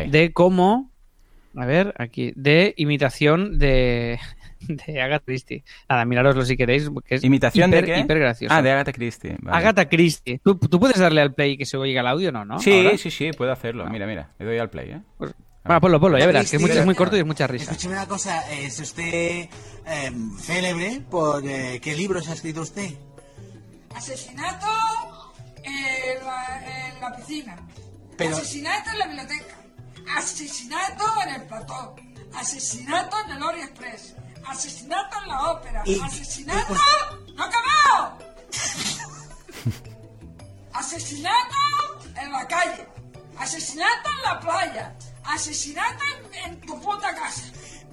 de 0.08 0.32
cómo, 0.32 0.90
a 1.54 1.66
ver, 1.66 1.94
aquí, 1.98 2.32
de 2.36 2.74
imitación 2.78 3.58
de, 3.58 4.18
de 4.60 5.00
Agatha 5.02 5.24
Christie. 5.26 5.62
Nada, 5.88 6.04
mirároslo 6.04 6.44
si 6.44 6.56
queréis, 6.56 6.88
que 7.04 7.16
es 7.16 7.24
¿Imitación 7.24 7.70
hiper, 7.70 7.86
de 7.86 7.92
qué? 7.94 8.00
hiper 8.00 8.18
gracioso. 8.18 8.54
Ah, 8.54 8.62
de 8.62 8.70
Agatha 8.70 8.92
Christie. 8.92 9.36
vale. 9.40 9.56
Agatha 9.58 9.88
Christie. 9.88 10.40
¿Tú, 10.42 10.56
tú 10.56 10.80
puedes 10.80 10.98
darle 10.98 11.20
al 11.20 11.34
play 11.34 11.56
que 11.56 11.66
se 11.66 11.76
oiga 11.76 12.00
el 12.00 12.06
audio, 12.06 12.32
¿no? 12.32 12.44
¿no? 12.44 12.58
Sí, 12.58 12.72
Ahora. 12.84 12.96
sí, 12.98 13.10
sí, 13.10 13.30
puedo 13.36 13.52
hacerlo. 13.52 13.86
Mira, 13.90 14.06
mira, 14.06 14.30
le 14.38 14.46
doy 14.46 14.58
al 14.58 14.70
play, 14.70 14.90
¿eh? 14.90 15.00
Pues- 15.18 15.34
va, 15.70 15.80
ponlo, 15.80 15.98
ponlo, 16.00 16.16
ya 16.18 16.26
verás, 16.26 16.48
que 16.48 16.56
es 16.56 16.62
muy, 16.62 16.68
Christie, 16.68 16.80
es 16.80 16.86
muy 16.86 16.94
corto 16.94 17.16
y 17.16 17.20
es 17.20 17.26
mucha 17.26 17.46
risa. 17.46 17.72
Escúcheme 17.72 17.94
una 17.94 18.06
cosa, 18.06 18.40
¿es 18.52 18.78
usted 18.80 19.48
eh, 19.86 20.12
célebre 20.38 21.02
por 21.10 21.44
eh, 21.44 21.80
qué 21.82 21.94
libros 21.96 22.28
ha 22.28 22.34
escrito 22.34 22.60
usted? 22.62 22.90
Asesinato 23.96 24.66
en 25.62 26.24
la, 26.24 26.88
en 26.88 27.00
la 27.00 27.16
piscina. 27.16 27.56
Pero- 28.16 28.36
Asesinato 28.36 28.90
en 28.90 28.98
la 28.98 29.06
biblioteca. 29.06 29.54
Asesinato 30.16 31.04
en 31.22 31.34
el 31.34 31.42
plató. 31.46 31.96
Asesinato 32.34 33.16
en 33.24 33.30
el 33.32 33.42
Orient 33.42 33.70
Express. 33.70 34.14
Asesinato 34.46 35.16
en 35.22 35.28
la 35.28 35.50
ópera. 35.50 35.82
Y- 35.86 36.00
Asesinato. 36.00 36.74
y- 36.74 37.32
¡No 37.32 37.44
acabado! 37.44 38.18
Asesinato 40.72 41.54
en 42.20 42.32
la 42.32 42.46
calle. 42.46 42.86
Asesinato 43.38 44.10
en 44.10 44.22
la 44.22 44.40
playa. 44.40 44.94
Asesinato 45.24 46.02
en, 46.34 46.34
en 46.52 46.60
tu 46.60 46.80
puta 46.80 47.14
casa. 47.14 47.42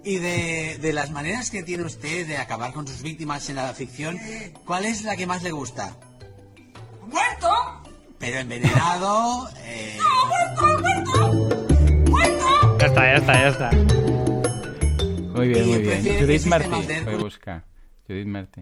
Y 0.04 0.18
de, 0.18 0.78
de 0.82 0.94
las 0.94 1.12
maneras 1.12 1.50
que 1.50 1.63
tiene 1.63 1.84
usted 1.84 2.28
de 2.28 2.38
acabar 2.38 2.74
con 2.74 2.88
sus 2.88 3.02
víctimas 3.02 3.50
en 3.50 3.56
la 3.56 3.74
ficción, 3.74 4.20
¿cuál 4.66 4.86
es 4.86 5.04
la 5.04 5.16
que 5.16 5.26
más 5.26 5.44
le 5.44 5.52
gusta? 5.52 5.96
¡Muerto! 7.08 7.50
Pero 8.20 8.39
envenenado, 8.39 9.50
eh, 9.63 9.98
¡No, 10.00 10.28
muerto, 10.28 11.34
muerto! 11.38 11.63
está, 12.86 13.06
ya 13.06 13.16
está, 13.16 13.34
ya 13.34 13.48
está. 13.48 13.72
Muy 13.72 15.48
bien, 15.48 15.68
muy 15.68 15.78
bien. 15.80 15.84
¿Prefiere 15.84 16.18
que 16.18 16.26
Judith 16.26 16.46
Martí. 16.46 16.88
Voy 17.06 17.13
a 17.13 17.18
buscar. 17.18 17.63
Judith 18.08 18.28
Martí. 18.28 18.62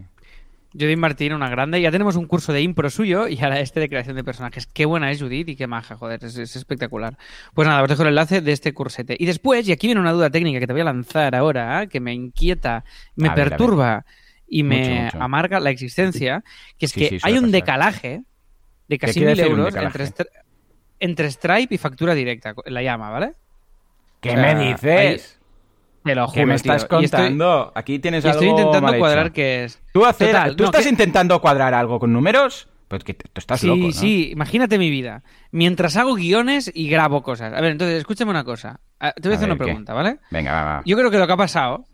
Judith 0.72 0.96
Martín, 0.98 1.32
una 1.34 1.48
grande. 1.48 1.80
Ya 1.80 1.90
tenemos 1.90 2.16
un 2.16 2.26
curso 2.26 2.52
de 2.52 2.62
impro 2.62 2.88
suyo 2.90 3.28
y 3.28 3.38
ahora 3.42 3.60
este 3.60 3.80
de 3.80 3.88
creación 3.88 4.16
de 4.16 4.24
personajes. 4.24 4.66
Qué 4.66 4.84
buena 4.86 5.10
es 5.10 5.20
Judith 5.20 5.48
y 5.48 5.56
qué 5.56 5.66
maja, 5.66 5.96
joder, 5.96 6.24
es, 6.24 6.36
es 6.36 6.56
espectacular. 6.56 7.16
Pues 7.54 7.68
nada, 7.68 7.82
os 7.82 7.88
dejo 7.88 8.02
el 8.02 8.08
enlace 8.08 8.40
de 8.40 8.52
este 8.52 8.72
cursete. 8.72 9.16
Y 9.18 9.26
después, 9.26 9.68
y 9.68 9.72
aquí 9.72 9.86
viene 9.86 10.00
una 10.00 10.12
duda 10.12 10.30
técnica 10.30 10.60
que 10.60 10.66
te 10.66 10.72
voy 10.72 10.82
a 10.82 10.86
lanzar 10.86 11.34
ahora, 11.34 11.86
que 11.86 12.00
me 12.00 12.14
inquieta, 12.14 12.84
me 13.16 13.28
A 13.28 13.34
ver. 13.34 13.48
perturba 13.50 14.04
y 14.48 14.62
me 14.62 14.78
Mucho, 14.80 15.02
mucho. 15.02 15.22
amarga 15.22 15.60
la 15.60 15.70
existencia, 15.70 16.42
que 16.78 16.86
es 16.86 16.92
Sí, 16.92 17.00
que 17.00 17.08
sí, 17.08 17.18
hay 17.22 17.34
un 17.34 17.40
pasar. 17.44 17.52
decalaje 17.52 18.22
de 18.88 18.98
casi 18.98 19.20
mil 19.20 19.38
euros 19.40 19.74
entre, 19.74 20.04
Stri- 20.06 20.28
entre 21.00 21.30
Stripe 21.30 21.74
y 21.74 21.78
factura 21.78 22.14
directa, 22.14 22.54
la 22.66 22.82
llama, 22.82 23.10
¿vale? 23.10 23.32
¿Qué 24.20 24.30
O 24.30 24.34
sea, 24.34 24.42
me 24.54 24.72
dices? 24.72 25.38
Te 26.04 26.14
lo 26.14 26.26
juro, 26.26 26.34
¿Qué 26.40 26.46
me 26.46 26.54
estás 26.54 26.88
tío. 26.88 27.00
Y 27.00 27.04
estoy- 27.04 27.20
contando? 27.20 27.72
Aquí 27.74 27.98
tienes 27.98 28.24
Y 28.24 28.28
estoy, 28.28 28.48
algo 28.48 28.58
intentando 28.58 28.82
mal 28.86 28.94
hecho. 28.94 29.00
cuadrar 29.00 29.32
qué 29.32 29.64
es. 29.64 29.80
¿Tú, 29.92 30.04
hacer- 30.04 30.28
Total, 30.32 30.56
¿tú 30.56 30.64
no, 30.64 30.68
estás 30.70 30.82
que- 30.84 30.88
intentando 30.90 31.40
cuadrar 31.40 31.74
algo 31.74 31.98
con 32.00 32.12
números? 32.12 32.68
Pues 32.88 33.04
que 33.04 33.14
tú 33.14 33.22
estás 33.36 33.60
sí, 33.60 33.66
loco, 33.68 33.86
¿no? 33.86 33.92
sí, 33.92 34.30
imagínate 34.32 34.76
mi 34.78 34.90
vida. 34.90 35.22
Mientras 35.50 35.96
hago 35.96 36.14
guiones 36.14 36.70
y 36.74 36.88
grabo 36.90 37.22
cosas. 37.22 37.54
A 37.54 37.60
ver, 37.62 37.72
entonces, 37.72 37.96
escúchame 37.98 38.30
una 38.30 38.44
cosa. 38.44 38.80
Ah, 39.00 39.12
Te 39.12 39.22
voy 39.28 39.32
a, 39.32 39.34
A 39.34 39.36
hacer 39.38 39.48
ver, 39.48 39.56
una 39.56 39.58
¿qué? 39.58 39.64
pregunta, 39.64 39.94
¿vale? 39.94 40.18
Venga, 40.30 40.52
va, 40.52 40.64
va. 40.64 40.82
Yo 40.84 40.96
creo 40.98 41.10
que 41.10 41.18
lo 41.18 41.26
que 41.26 41.32
ha 41.32 41.36
pasado, 41.38 41.86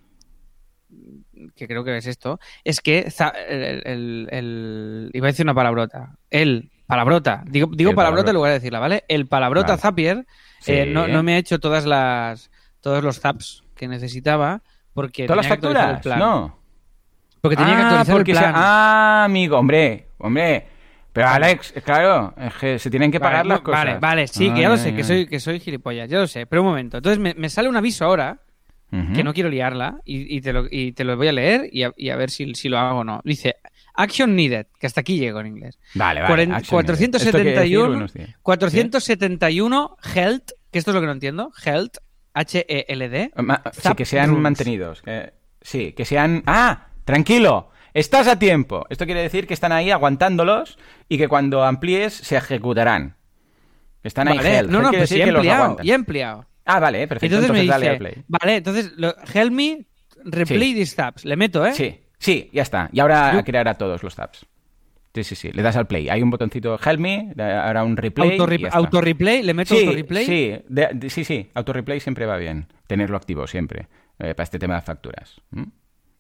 que 1.55 1.69
creo 1.69 1.85
que 1.85 1.97
es 1.97 2.07
esto, 2.07 2.41
es 2.65 2.81
que 2.81 3.11
za- 3.11 3.33
el, 3.49 3.83
el- 3.87 4.29
el- 4.33 5.11
iba 5.13 5.27
a 5.29 5.31
decir 5.31 5.45
una 5.47 5.55
palabrota. 5.55 6.17
El 6.31 6.71
palabrota, 6.87 7.45
digo, 7.47 7.71
digo 7.73 7.95
palabrota 7.95 7.97
palabrota. 8.25 8.31
en 8.31 8.35
lugar 8.35 8.51
de 8.51 8.59
decirla, 8.59 8.79
¿vale? 8.81 9.05
El 9.09 9.27
palabrota 9.27 9.69
Vale. 9.69 9.81
Zapier 9.83 10.27
Sí. 10.61 10.73
eh, 10.73 10.87
no, 10.87 11.07
no 11.07 11.23
me 11.23 11.35
ha 11.35 11.39
hecho 11.39 11.61
todas 11.61 11.85
las 11.87 12.51
todos 12.81 13.05
los 13.05 13.21
zaps 13.21 13.63
que 13.79 13.89
necesitaba 13.89 14.61
porque 14.93 15.27
¿Todas 15.27 15.39
las 15.39 15.47
que 15.47 15.53
el 15.55 15.61
facturas? 15.75 16.03
plan. 16.03 16.19
No. 16.19 16.59
Porque 17.41 17.57
tenía 17.57 17.77
que 17.77 17.83
Ah, 17.83 17.87
actualizar 17.87 18.15
porque 18.17 18.31
el 18.33 18.37
se- 18.37 18.43
plan. 18.43 18.53
Ah, 18.57 19.25
amigo, 19.25 19.57
hombre, 19.59 20.09
hombre. 20.19 20.67
Pero 21.13 21.29
Alex, 21.29 21.73
claro, 21.85 22.35
es 22.37 22.55
que 22.55 22.79
se 22.79 22.91
tienen 22.91 23.11
que 23.11 23.19
pagar 23.19 23.39
Vale, 23.39 23.49
las 23.49 23.61
cosas. 23.61 23.85
Vale, 23.85 23.99
vale, 23.99 24.27
sí, 24.29 24.53
que 24.53 24.61
ya 24.61 24.69
lo 24.69 24.77
sé, 24.77 24.95
que 24.95 25.03
soy, 25.03 25.27
que 25.27 25.41
soy 25.41 25.59
gilipollas, 25.59 26.09
ya 26.09 26.19
lo 26.19 26.27
sé. 26.27 26.47
Pero 26.47 26.63
un 26.63 26.69
momento, 26.69 26.99
entonces 26.99 27.19
me, 27.19 27.35
me 27.35 27.49
sale 27.49 27.69
un 27.69 27.77
aviso 27.77 28.05
ahora, 28.05 28.41
que 28.91 29.23
no 29.25 29.35
quiero 29.35 29.49
liarla, 29.51 30.01
y, 30.05 30.35
y 30.37 30.41
te, 30.41 30.53
lo, 30.53 30.65
y 30.71 30.93
te 30.93 31.05
lo 31.05 31.17
voy 31.17 31.29
a 31.29 31.33
leer 31.33 31.69
y 31.73 31.83
a, 31.83 31.93
y 31.97 32.09
a 32.11 32.17
ver 32.17 32.31
si, 32.31 32.55
si 32.55 32.69
lo 32.69 32.79
hago 32.79 33.01
o 33.01 33.05
no. 33.05 33.21
Dice, 33.25 33.57
Action 33.95 34.35
Needed, 34.35 34.67
que 34.79 34.87
hasta 34.87 35.01
aquí 35.03 35.19
llego 35.19 35.41
en 35.41 35.49
inglés. 35.49 35.79
Vale, 35.95 36.23
vale. 36.23 36.33
Cuaren- 36.35 36.55
action 36.55 36.81
needed. 36.87 36.95
Esto 37.03 37.19
quiere 37.19 37.51
decir 37.51 37.77
471, 37.79 37.89
buenos 37.89 38.13
días. 38.15 38.31
471 38.43 39.97
Health, 40.15 40.51
que 40.71 40.79
esto 40.79 40.91
es 40.91 40.95
lo 40.95 41.01
que 41.01 41.07
no 41.07 41.13
entiendo, 41.13 41.53
Health, 41.65 41.97
H-E-L-D. 42.39 43.33
Sí, 43.73 43.95
que 43.97 44.05
sean 44.05 44.29
rules. 44.31 44.43
mantenidos. 44.43 45.03
que- 45.03 45.33
sí, 45.61 45.93
que 45.93 46.05
sean... 46.05 46.43
¡Ah! 46.47 46.87
Tranquilo. 47.05 47.71
Estás 47.95 48.29
a 48.29 48.39
tiempo. 48.39 48.87
Esto 48.91 49.07
quiere 49.07 49.23
decir 49.23 49.47
que 49.47 49.55
están 49.55 49.73
ahí 49.73 49.91
aguantándolos 49.91 50.79
y 51.09 51.19
que 51.19 51.27
cuando 51.29 51.65
amplíes 51.65 52.13
se 52.15 52.37
ejecutarán. 52.37 53.17
Están 54.03 54.29
ahí 54.29 54.37
Vale, 54.37 54.57
health. 54.59 54.71
no, 54.71 54.83
no, 54.83 54.91
pues 54.93 55.11
ya 55.11 55.25
he 55.25 55.31
aguantan. 55.51 55.85
ya 55.87 55.93
he 55.93 55.97
empleado. 55.97 56.47
Ah, 56.65 56.79
vale, 56.81 57.09
perfecto. 57.09 57.35
Entonces, 57.37 57.51
Entonces, 57.51 57.67
me 57.67 57.71
dale 57.71 57.85
dice, 57.85 57.91
al 57.93 57.99
play. 57.99 58.25
vale, 58.29 58.57
entonces, 58.57 58.93
lo- 58.97 59.15
help 59.35 59.53
me 59.53 59.87
replay 60.25 60.69
Sí. 60.73 60.75
these 60.75 60.95
tabs. 60.97 61.25
Le 61.25 61.35
meto, 61.37 61.65
¿eh? 61.67 61.73
Sí, 61.73 61.99
sí, 62.19 62.51
ya 62.53 62.63
está. 62.63 62.91
Y 62.93 63.01
ahora 63.01 63.37
a 63.39 63.43
crear 63.43 63.67
a 63.69 63.75
todos 63.75 64.03
los 64.03 64.15
tabs. 64.15 64.47
Sí, 65.25 65.35
sí, 65.35 65.35
sí. 65.35 65.53
Le 65.53 65.63
das 65.63 65.77
al 65.77 65.87
play. 65.87 66.09
Hay 66.09 66.23
un 66.23 66.31
botoncito 66.31 66.79
help 66.85 67.01
me, 67.01 67.33
ahora 67.39 67.85
un 67.85 67.97
replay. 67.97 68.31
Auto, 68.77 69.01
replay, 69.01 69.43
le 69.43 69.55
meto 69.55 69.75
sí, 69.75 69.81
auto 69.85 69.93
replay. 69.97 70.25
Sí, 70.27 70.55
de- 70.69 70.89
de- 70.95 71.11
sí, 71.11 71.25
sí. 71.25 71.51
Auto 71.55 71.73
replay 71.73 72.01
siempre 72.01 72.27
va 72.27 72.37
bien. 72.37 72.67
Tenerlo 72.87 73.17
activo 73.17 73.47
siempre. 73.47 73.89
eh, 74.21 74.35
para 74.35 74.43
este 74.45 74.59
tema 74.59 74.75
de 74.75 74.81
facturas. 74.83 75.41
¿Mm? 75.51 75.63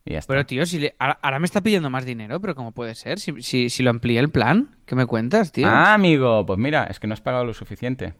Y 0.04 0.12
ya 0.12 0.18
está. 0.20 0.32
Pero 0.32 0.46
tío, 0.46 0.64
si 0.66 0.78
le- 0.78 0.94
ahora, 1.00 1.18
ahora 1.20 1.38
me 1.40 1.46
está 1.46 1.61
pidiendo 1.62 1.90
más 1.90 2.04
dinero, 2.04 2.40
pero 2.40 2.54
¿cómo 2.54 2.70
puede 2.72 2.94
ser? 2.94 3.18
Si, 3.18 3.42
si, 3.42 3.70
si 3.70 3.82
lo 3.82 3.90
amplié 3.90 4.20
el 4.20 4.30
plan, 4.30 4.76
¿qué 4.87 4.94
me 4.94 5.04
cuentas, 5.06 5.50
tío? 5.50 5.66
Ah, 5.66 5.94
amigo, 5.94 6.46
pues 6.46 6.58
mira, 6.61 6.84
es 6.84 7.00
que 7.00 7.06
no 7.08 7.14
has 7.14 7.20
pagado 7.20 7.44
lo 7.44 7.54
suficiente. 7.54 8.14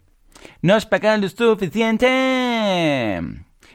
No 0.63 0.75
has 0.75 0.85
pagado 0.85 1.19
lo 1.21 1.29
suficiente. 1.29 3.21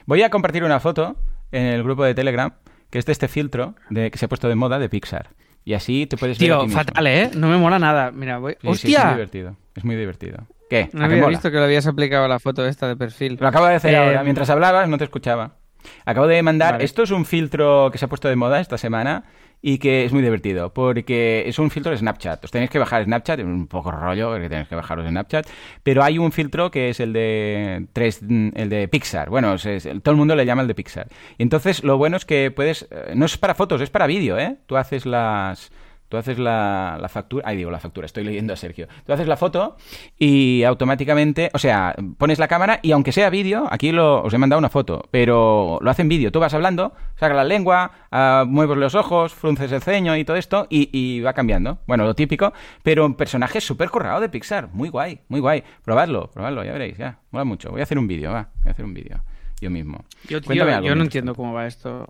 Voy 0.06 0.22
a 0.22 0.30
compartir 0.30 0.64
una 0.64 0.80
foto 0.80 1.16
en 1.52 1.64
el 1.66 1.82
grupo 1.82 2.04
de 2.04 2.14
Telegram, 2.14 2.52
que 2.90 2.98
es 2.98 3.06
de 3.06 3.12
este 3.12 3.28
filtro 3.28 3.74
de, 3.90 4.10
que 4.10 4.18
se 4.18 4.26
ha 4.26 4.28
puesto 4.28 4.48
de 4.48 4.54
moda 4.54 4.78
de 4.78 4.88
Pixar. 4.88 5.30
Y 5.64 5.74
así 5.74 6.06
te 6.06 6.16
puedes 6.16 6.38
ver 6.38 6.48
tío, 6.48 6.62
mismo. 6.64 6.78
fatal, 6.78 7.06
¿eh? 7.06 7.30
No 7.34 7.48
me 7.48 7.56
mola 7.56 7.78
nada. 7.78 8.10
Mira, 8.10 8.38
voy... 8.38 8.52
Sí, 8.52 8.58
sí, 8.58 8.58
es 8.58 8.64
muy 8.64 8.72
¡Hostia! 8.72 9.10
divertido. 9.12 9.56
Es 9.74 9.84
muy 9.84 9.96
divertido. 9.96 10.46
¿Qué? 10.68 10.88
no 10.92 11.04
¿A 11.04 11.08
qué 11.08 11.14
había 11.14 11.28
visto 11.28 11.50
que 11.50 11.56
lo 11.58 11.64
habías 11.64 11.86
aplicado 11.86 12.24
a 12.24 12.28
la 12.28 12.38
foto 12.38 12.66
esta 12.66 12.86
de 12.88 12.96
perfil. 12.96 13.38
Lo 13.40 13.48
acabo 13.48 13.66
de 13.66 13.74
hacer 13.76 13.94
Eh, 13.94 13.96
ahora. 13.96 14.22
Mientras 14.24 14.50
hablabas, 14.50 14.88
no 14.88 14.98
te 14.98 15.04
escuchaba. 15.04 15.56
Acabo 16.04 16.26
de 16.26 16.42
mandar. 16.42 16.72
Vale. 16.74 16.84
Esto 16.84 17.02
es 17.02 17.10
un 17.10 17.24
filtro 17.24 17.90
que 17.90 17.98
se 17.98 18.04
ha 18.06 18.08
puesto 18.08 18.28
de 18.28 18.36
moda 18.36 18.60
esta 18.60 18.78
semana 18.78 19.24
y 19.66 19.78
que 19.78 20.04
es 20.04 20.12
muy 20.12 20.20
divertido 20.20 20.74
porque 20.74 21.44
es 21.46 21.58
un 21.58 21.70
filtro 21.70 21.90
de 21.90 21.96
Snapchat. 21.96 22.44
Os 22.44 22.50
tenéis 22.50 22.70
que 22.70 22.78
bajar 22.78 23.02
Snapchat, 23.04 23.38
es 23.38 23.46
un 23.46 23.66
poco 23.66 23.90
rollo 23.90 24.28
porque 24.28 24.50
tenéis 24.50 24.68
que 24.68 24.74
bajaros 24.74 25.08
Snapchat, 25.08 25.46
pero 25.82 26.04
hay 26.04 26.18
un 26.18 26.32
filtro 26.32 26.70
que 26.70 26.90
es 26.90 27.00
el 27.00 27.14
de 27.14 27.86
tres, 27.94 28.20
el 28.20 28.68
de 28.68 28.88
Pixar. 28.88 29.30
Bueno, 29.30 29.56
todo 29.56 30.12
el 30.12 30.16
mundo 30.18 30.36
le 30.36 30.44
llama 30.44 30.60
el 30.60 30.68
de 30.68 30.74
Pixar. 30.74 31.08
Y 31.38 31.44
entonces 31.44 31.82
lo 31.82 31.96
bueno 31.96 32.18
es 32.18 32.26
que 32.26 32.50
puedes, 32.50 32.86
eh, 32.90 33.14
no 33.16 33.24
es 33.24 33.38
para 33.38 33.54
fotos, 33.54 33.80
es 33.80 33.88
para 33.88 34.06
vídeo, 34.06 34.38
¿eh? 34.38 34.58
Tú 34.66 34.76
haces 34.76 35.06
las 35.06 35.72
Tú 36.14 36.18
haces 36.18 36.38
la, 36.38 36.96
la 37.00 37.08
factura, 37.08 37.42
ay 37.44 37.56
digo 37.56 37.72
la 37.72 37.80
factura, 37.80 38.06
estoy 38.06 38.22
leyendo 38.22 38.52
a 38.52 38.56
Sergio. 38.56 38.86
Tú 39.04 39.12
haces 39.12 39.26
la 39.26 39.36
foto 39.36 39.76
y 40.16 40.62
automáticamente, 40.62 41.50
o 41.52 41.58
sea, 41.58 41.96
pones 42.18 42.38
la 42.38 42.46
cámara 42.46 42.78
y 42.82 42.92
aunque 42.92 43.10
sea 43.10 43.30
vídeo, 43.30 43.66
aquí 43.68 43.90
lo, 43.90 44.22
os 44.22 44.32
he 44.32 44.38
mandado 44.38 44.60
una 44.60 44.68
foto, 44.68 45.08
pero 45.10 45.80
lo 45.82 45.90
hacen 45.90 46.08
vídeo. 46.08 46.30
Tú 46.30 46.38
vas 46.38 46.54
hablando, 46.54 46.92
sacas 47.16 47.34
la 47.34 47.42
lengua, 47.42 47.90
ah, 48.12 48.44
mueves 48.46 48.78
los 48.78 48.94
ojos, 48.94 49.34
frunces 49.34 49.72
el 49.72 49.82
ceño 49.82 50.16
y 50.16 50.24
todo 50.24 50.36
esto 50.36 50.68
y, 50.70 50.88
y 50.92 51.20
va 51.20 51.32
cambiando. 51.32 51.78
Bueno, 51.88 52.04
lo 52.04 52.14
típico, 52.14 52.52
pero 52.84 53.04
un 53.06 53.14
personaje 53.14 53.60
súper 53.60 53.90
currado 53.90 54.20
de 54.20 54.28
Pixar, 54.28 54.68
muy 54.72 54.90
guay, 54.90 55.18
muy 55.26 55.40
guay. 55.40 55.64
Probadlo, 55.82 56.30
probadlo, 56.30 56.62
ya 56.62 56.74
veréis, 56.74 56.96
ya, 56.96 57.18
mola 57.32 57.44
mucho. 57.44 57.72
Voy 57.72 57.80
a 57.80 57.82
hacer 57.82 57.98
un 57.98 58.06
vídeo, 58.06 58.30
va, 58.30 58.50
voy 58.62 58.68
a 58.68 58.70
hacer 58.70 58.84
un 58.84 58.94
vídeo, 58.94 59.20
yo 59.60 59.68
mismo. 59.68 60.04
Yo, 60.28 60.40
tío, 60.40 60.80
yo 60.80 60.94
no 60.94 61.02
entiendo 61.02 61.34
cómo 61.34 61.54
va 61.54 61.66
esto 61.66 62.06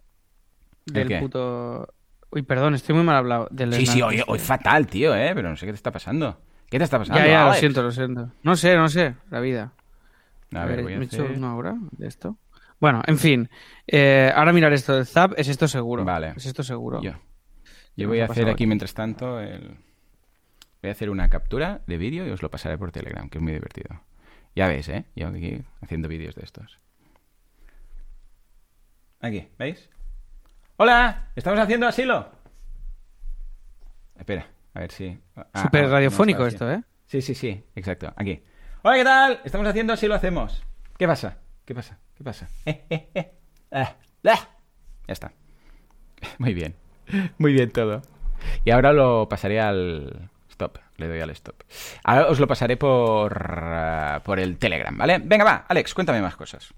¿El 0.89 1.09
del 1.09 1.21
puto... 1.21 1.89
Uy, 2.35 2.43
perdón, 2.43 2.75
estoy 2.75 2.95
muy 2.97 3.05
mal 3.05 3.17
hablado. 3.17 3.47
Del 3.53 3.73
Sí, 3.75 3.87
sí, 3.87 4.03
hoy, 4.03 4.21
hoy 4.27 4.39
fatal, 4.41 4.89
tío, 4.89 5.15
eh, 5.15 5.31
pero 5.35 5.49
no 5.51 5.57
sé 5.57 5.67
qué 5.67 5.73
te 5.73 5.77
está 5.77 5.93
pasando. 5.93 6.41
¿Qué 6.69 6.79
te 6.79 6.85
está 6.85 6.99
pasando? 6.99 7.21
Ya, 7.21 7.29
ya, 7.29 7.47
lo 7.47 7.55
siento, 7.55 7.83
lo 7.83 7.93
siento. 7.93 8.33
No 8.43 8.57
sé, 8.57 8.77
no 8.77 8.89
sé, 8.89 9.15
la 9.31 9.39
vida. 9.39 9.73
A 10.53 10.65
ver, 10.65 10.83
voy 10.83 10.95
a 10.95 10.99
¿me 10.99 11.05
he 11.05 11.07
hecho 11.07 11.23
hacer- 11.23 11.37
una 11.39 11.55
hora 11.55 11.77
de 11.93 12.07
esto? 12.09 12.37
Bueno, 12.81 13.03
en 13.07 13.19
fin. 13.19 13.49
eh, 13.87 14.33
ahora 14.35 14.53
mirar 14.53 14.73
esto 14.73 14.95
del 14.97 15.07
Zap, 15.07 15.33
es 15.37 15.47
esto 15.49 15.69
seguro. 15.69 16.05
Vale. 16.05 16.33
Es 16.37 16.47
esto 16.47 16.63
seguro. 16.65 17.01
Yo, 17.03 17.13
¿Qué 17.13 18.03
yo 18.03 18.09
voy 18.09 18.19
a 18.21 18.25
hacer 18.25 18.49
aquí? 18.49 18.67
mientras 18.67 18.95
tanto 18.95 19.39
el... 19.41 19.77
Voy 20.83 20.89
a 20.89 20.93
hacer 20.93 21.09
una 21.11 21.31
captura 21.31 21.83
de 21.87 21.97
vídeo 21.99 22.27
y 22.27 22.31
os 22.31 22.43
lo 22.43 22.51
pasaré 22.51 22.77
por 22.77 22.91
Telegram, 22.91 23.29
que 23.29 23.39
es 23.39 23.43
muy 23.43 23.53
divertido. 23.53 24.01
Ya 24.57 24.67
veis, 24.67 24.89
¿eh? 24.89 25.05
Yo 25.15 25.29
aquí 25.29 25.63
haciendo 25.81 26.09
vídeos 26.09 26.35
de 26.35 26.43
estos. 26.43 26.79
Aquí, 29.21 29.49
¿veis? 29.59 29.89
¡Hola! 30.77 31.31
¿Estamos 31.37 31.61
haciendo 31.61 31.87
asilo? 31.87 32.29
Espera, 34.19 34.49
a 34.75 34.81
ver 34.81 34.91
si... 34.91 35.17
ah, 35.37 35.47
Súper 35.63 35.85
ah, 35.85 35.87
no 35.87 35.93
radiofónico 35.93 36.47
esto, 36.47 36.69
¿eh? 36.69 36.83
Sí, 37.07 37.23
sí, 37.23 37.37
sí, 37.37 37.63
exacto. 37.77 38.13
Aquí. 38.17 38.43
Hola, 38.83 38.97
¿qué 38.97 39.05
tal? 39.05 39.41
Estamos 39.45 39.69
haciendo 39.69 39.93
así 39.93 40.09
lo 40.09 40.17
hacemos. 40.17 40.65
¿Qué 40.99 41.07
pasa? 41.07 41.39
¿Qué 41.65 41.77
pasa? 41.77 42.01
¿Qué 42.17 42.25
pasa? 42.25 42.49
Eh, 42.67 42.85
eh, 42.91 43.09
eh. 43.15 43.33
Ah, 43.71 43.95
ah. 44.27 44.49
Ya 45.07 45.13
está. 45.13 45.33
Muy 46.39 46.55
bien. 46.55 46.75
Muy 47.39 47.53
bien 47.53 47.71
todo. 47.71 48.03
Y 48.65 48.73
ahora 48.73 48.93
lo 48.93 49.29
pasaré 49.29 49.61
al 49.61 50.29
stop. 50.51 50.79
Le 50.97 51.07
doy 51.07 51.21
al 51.21 51.31
stop. 51.31 51.63
Ahora 52.03 52.27
os 52.27 52.41
lo 52.41 52.49
pasaré 52.49 52.77
por, 52.77 53.33
ah, 53.49 54.23
por 54.25 54.41
el 54.41 54.59
Telegram, 54.59 54.97
¿vale? 54.99 55.21
Venga, 55.23 55.45
va, 55.45 55.65
Alex, 55.69 55.95
cuéntame 55.95 56.21
más 56.21 56.35
cosas. 56.35 56.75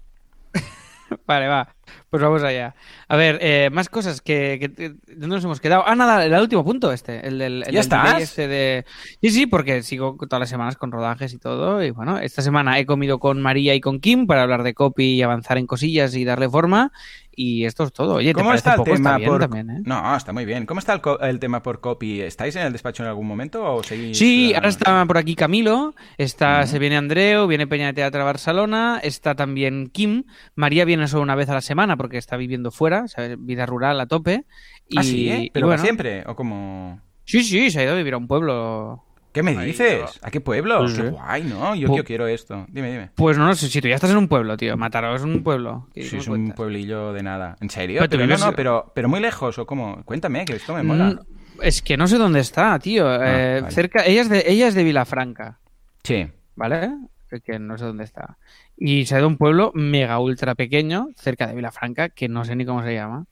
Vale, 1.27 1.47
va. 1.47 1.73
Pues 2.09 2.21
vamos 2.21 2.43
allá. 2.43 2.75
A 3.07 3.15
ver, 3.15 3.37
eh, 3.41 3.69
más 3.71 3.89
cosas 3.89 4.21
que, 4.21 4.57
que- 4.59 4.89
¿Dónde 5.15 5.27
nos 5.35 5.43
hemos 5.43 5.59
quedado? 5.61 5.83
Ah, 5.85 5.95
nada, 5.95 6.25
el 6.25 6.33
último 6.33 6.63
punto 6.65 6.91
este. 6.91 7.25
El 7.25 7.37
del, 7.39 7.63
el 7.65 7.73
¿Ya 7.73 7.79
estás? 7.79 8.21
este 8.21 8.47
de... 8.47 8.85
Sí, 9.21 9.29
sí, 9.29 9.45
porque 9.45 9.83
sigo 9.83 10.17
todas 10.27 10.39
las 10.41 10.49
semanas 10.49 10.75
con 10.75 10.91
rodajes 10.91 11.33
y 11.33 11.37
todo. 11.37 11.83
Y 11.83 11.91
bueno, 11.91 12.19
esta 12.19 12.41
semana 12.41 12.77
he 12.79 12.85
comido 12.85 13.19
con 13.19 13.41
María 13.41 13.73
y 13.75 13.81
con 13.81 13.99
Kim 13.99 14.27
para 14.27 14.43
hablar 14.43 14.63
de 14.63 14.73
copy 14.73 15.15
y 15.15 15.21
avanzar 15.21 15.57
en 15.57 15.67
cosillas 15.67 16.13
y 16.15 16.25
darle 16.25 16.49
forma. 16.49 16.91
Y 17.39 17.65
esto 17.65 17.83
es 17.83 17.93
todo. 17.93 18.15
Oye, 18.15 18.29
¿te 18.29 18.33
¿Cómo 18.33 18.49
parece 18.49 18.69
está 18.69 18.71
el 18.71 18.77
poco? 18.77 18.93
tema 18.95 19.17
bien 19.19 19.29
por 19.29 19.41
también, 19.41 19.69
¿eh? 19.69 19.81
No, 19.85 20.15
está 20.17 20.33
muy 20.33 20.43
bien. 20.43 20.65
¿Cómo 20.65 20.79
está 20.79 20.93
el, 20.93 21.01
co- 21.01 21.19
el 21.19 21.39
tema 21.39 21.61
por 21.61 21.81
copy? 21.81 22.19
¿Estáis 22.21 22.55
en 22.55 22.63
el 22.63 22.73
despacho 22.73 23.03
en 23.03 23.09
algún 23.09 23.27
momento 23.27 23.63
o 23.75 23.83
seguís? 23.83 24.17
Sí, 24.17 24.51
eh, 24.51 24.55
ahora 24.55 24.69
está 24.69 25.05
por 25.05 25.19
aquí 25.19 25.35
Camilo, 25.35 25.93
está, 26.17 26.65
se 26.65 26.79
viene 26.79 26.97
Andreu, 26.97 27.45
viene 27.45 27.67
Peña 27.67 27.85
de 27.85 27.93
Teatro 27.93 28.21
a 28.23 28.25
Barcelona, 28.25 28.99
está 29.03 29.35
también 29.35 29.91
Kim, 29.93 30.23
María 30.55 30.83
viene 30.83 31.07
solo 31.07 31.21
una 31.21 31.35
vez 31.35 31.47
a 31.49 31.53
la 31.53 31.61
semana 31.61 31.95
porque 31.95 32.17
está 32.17 32.37
viviendo 32.37 32.71
fuera, 32.71 33.07
¿sabes? 33.07 33.37
vida 33.39 33.67
rural 33.67 33.99
a 34.01 34.07
tope. 34.07 34.45
Y, 34.89 34.97
Ah, 34.97 35.03
sí, 35.03 35.29
¿eh? 35.29 35.43
y 35.43 35.49
¿Pero 35.51 35.67
para 35.67 35.75
bueno, 35.77 35.83
siempre? 35.83 36.23
¿O 36.25 36.35
como...? 36.35 37.01
Sí, 37.23 37.43
sí, 37.43 37.69
se 37.69 37.81
ha 37.81 37.83
ido 37.83 37.93
a 37.93 37.97
vivir 37.97 38.15
a 38.15 38.17
un 38.17 38.27
pueblo. 38.27 39.03
¿Qué 39.37 39.43
me 39.43 39.55
Ahí 39.55 39.67
dices? 39.67 39.99
yo- 40.15 40.19
¿A 40.27 40.31
qué 40.31 40.41
pueblo? 40.41 40.79
Pues 40.79 40.95
qué 40.95 41.01
sí. 41.03 41.07
guay, 41.09 41.43
¿no? 41.43 41.75
Yo, 41.75 42.03
quiero 42.03 42.25
esto. 42.27 42.65
Dime, 42.69 42.91
dime. 42.91 43.11
Pues 43.13 43.37
no, 43.37 43.45
no 43.45 43.53
sé, 43.53 43.67
si 43.69 43.79
tú 43.81 43.87
ya 43.87 43.93
estás 43.93 44.09
en 44.09 44.17
un 44.17 44.27
pueblo, 44.27 44.57
tío. 44.57 44.75
Mataró 44.77 45.15
es 45.15 45.21
un 45.21 45.43
pueblo. 45.43 45.87
¿Qué- 45.93 46.03
Sí, 46.03 46.17
es 46.17 46.27
un 46.27 46.53
pueblillo 46.53 47.13
de 47.13 47.21
nada. 47.21 47.55
¿En 47.61 47.69
serio? 47.69 48.01
Pero 48.09 48.25
no, 48.25 48.37
no, 48.37 48.53
pero, 48.53 48.91
pero 48.95 49.07
muy 49.09 49.19
lejos, 49.19 49.59
¿o 49.59 49.65
cómo? 49.67 50.01
Cuéntame, 50.05 50.43
que 50.45 50.55
esto 50.55 50.73
me 50.73 50.81
mola. 50.81 51.09
Mm, 51.11 51.19
Es 51.61 51.81
que 51.83 51.97
no 51.97 52.07
sé 52.07 52.17
dónde 52.17 52.39
está, 52.39 52.77
tío. 52.79 53.13
Eh, 53.23 53.61
vale. 53.61 53.71
cerca, 53.71 54.03
ella 54.05 54.21
es 54.21 54.29
de, 54.29 54.43
ella 54.47 54.67
es 54.69 54.73
de 54.75 54.83
Vilafranca, 54.83 55.59
Sí. 56.03 56.27
¿vale? 56.55 56.91
Es 57.29 57.41
Que 57.43 57.59
no 57.59 57.77
sé 57.77 57.85
dónde 57.85 58.05
está. 58.05 58.37
Y 58.75 59.05
se 59.05 59.15
ha 59.15 59.19
de 59.19 59.25
un 59.25 59.37
pueblo 59.37 59.71
mega 59.75 60.17
ultra 60.19 60.55
pequeño, 60.55 61.09
cerca 61.15 61.45
de 61.45 61.53
Vilafranca, 61.55 62.09
que 62.09 62.27
no 62.27 62.43
sé 62.45 62.55
ni 62.55 62.65
cómo 62.65 62.81
se 62.83 62.93
llama. 62.95 63.25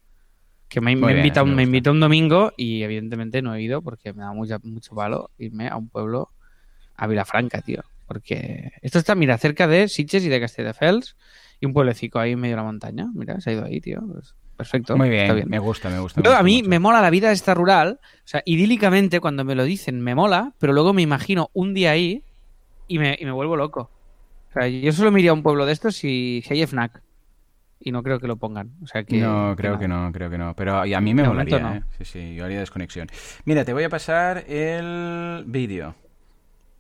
Que 0.70 0.82
me, 0.82 0.96
me 0.96 1.08
bien, 1.08 1.18
invita, 1.18 1.44
me 1.44 1.50
un- 1.52 1.56
me 1.56 1.62
gusta. 1.64 1.70
invita 1.78 1.92
un 1.92 2.00
domingo 2.00 2.52
y 2.58 2.84
evidentemente 2.84 3.42
no 3.42 3.54
he 3.56 3.62
ido 3.62 3.82
porque 3.82 4.14
me 4.14 4.24
da 4.24 4.34
mucha, 4.34 4.60
mucho 4.64 4.96
palo 4.96 5.32
irme 5.38 5.68
a 5.68 5.78
un 5.78 5.90
pueblo, 5.90 6.32
a 6.96 7.08
Vilafranca, 7.08 7.62
tío. 7.62 7.82
Porque 8.08 8.72
esto 8.82 9.00
está, 9.00 9.16
mira, 9.16 9.38
cerca 9.38 9.68
de 9.68 9.88
Sitges 9.88 10.24
y 10.24 10.30
de 10.30 10.40
Castelldefels 10.40 11.16
y 11.60 11.66
un 11.66 11.74
pueblecito 11.74 12.20
ahí 12.20 12.34
en 12.34 12.40
medio 12.40 12.54
de 12.56 12.62
la 12.62 12.64
montaña. 12.64 13.08
Mira, 13.14 13.40
se 13.42 13.50
ha 13.50 13.54
ido 13.54 13.66
ahí, 13.66 13.82
tío. 13.82 14.02
Pues, 14.12 14.36
perfecto. 14.56 14.96
Muy 14.96 15.10
está 15.10 15.34
bien, 15.34 15.50
me 15.50 15.60
gusta, 15.60 15.90
me 15.90 16.00
gusta. 16.00 16.22
me 16.22 16.30
gusta 16.30 16.40
a 16.40 16.44
mí 16.44 16.58
mucho. 16.58 16.70
me 16.70 16.80
mola 16.80 17.02
la 17.02 17.10
vida 17.10 17.32
esta 17.32 17.54
rural. 17.54 18.00
O 18.04 18.08
sea, 18.28 18.42
idílicamente 18.46 19.20
cuando 19.20 19.44
me 19.44 19.56
lo 19.56 19.64
dicen 19.64 20.02
me 20.02 20.14
mola, 20.14 20.54
pero 20.60 20.74
luego 20.74 20.94
me 20.94 21.02
imagino 21.02 21.50
un 21.54 21.74
día 21.74 21.92
ahí 21.92 22.24
y 22.88 23.00
me, 23.00 23.18
y 23.20 23.26
me 23.26 23.32
vuelvo 23.32 23.56
loco. 23.58 23.92
O 24.50 24.54
sea, 24.54 24.68
yo 24.68 24.92
solo 24.92 25.12
me 25.12 25.20
iría 25.20 25.32
a 25.32 25.34
un 25.34 25.44
pueblo 25.44 25.66
de 25.66 25.74
estos 25.74 25.96
si, 25.96 26.44
si 26.46 26.54
hay 26.54 26.62
FNAC. 26.62 27.02
Y 27.80 27.92
no 27.92 28.02
creo 28.04 28.20
que 28.20 28.28
lo 28.28 28.38
pongan. 28.38 28.72
O 28.84 28.88
sea 28.88 29.04
que. 29.04 29.18
No, 29.18 29.54
creo 29.58 29.78
que 29.78 29.88
no, 29.88 30.12
creo 30.12 30.30
que 30.30 30.38
no. 30.38 30.56
Pero 30.56 30.86
y 30.86 30.94
a 30.94 31.02
mí 31.02 31.14
me 31.14 31.24
molaría, 31.24 31.60
no. 31.60 31.74
¿eh? 31.76 31.84
Sí, 31.98 32.06
sí, 32.06 32.36
yo 32.36 32.46
haría 32.46 32.60
desconexión. 32.60 33.08
Mira, 33.44 33.66
te 33.66 33.74
voy 33.74 33.84
a 33.84 33.90
pasar 33.90 34.46
el 34.50 35.44
vídeo 35.46 35.96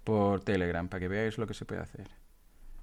por 0.03 0.41
Telegram 0.43 0.88
para 0.88 0.99
que 1.01 1.08
veáis 1.08 1.38
lo 1.38 1.45
que 1.47 1.53
se 1.53 1.65
puede 1.65 1.81
hacer. 1.81 2.08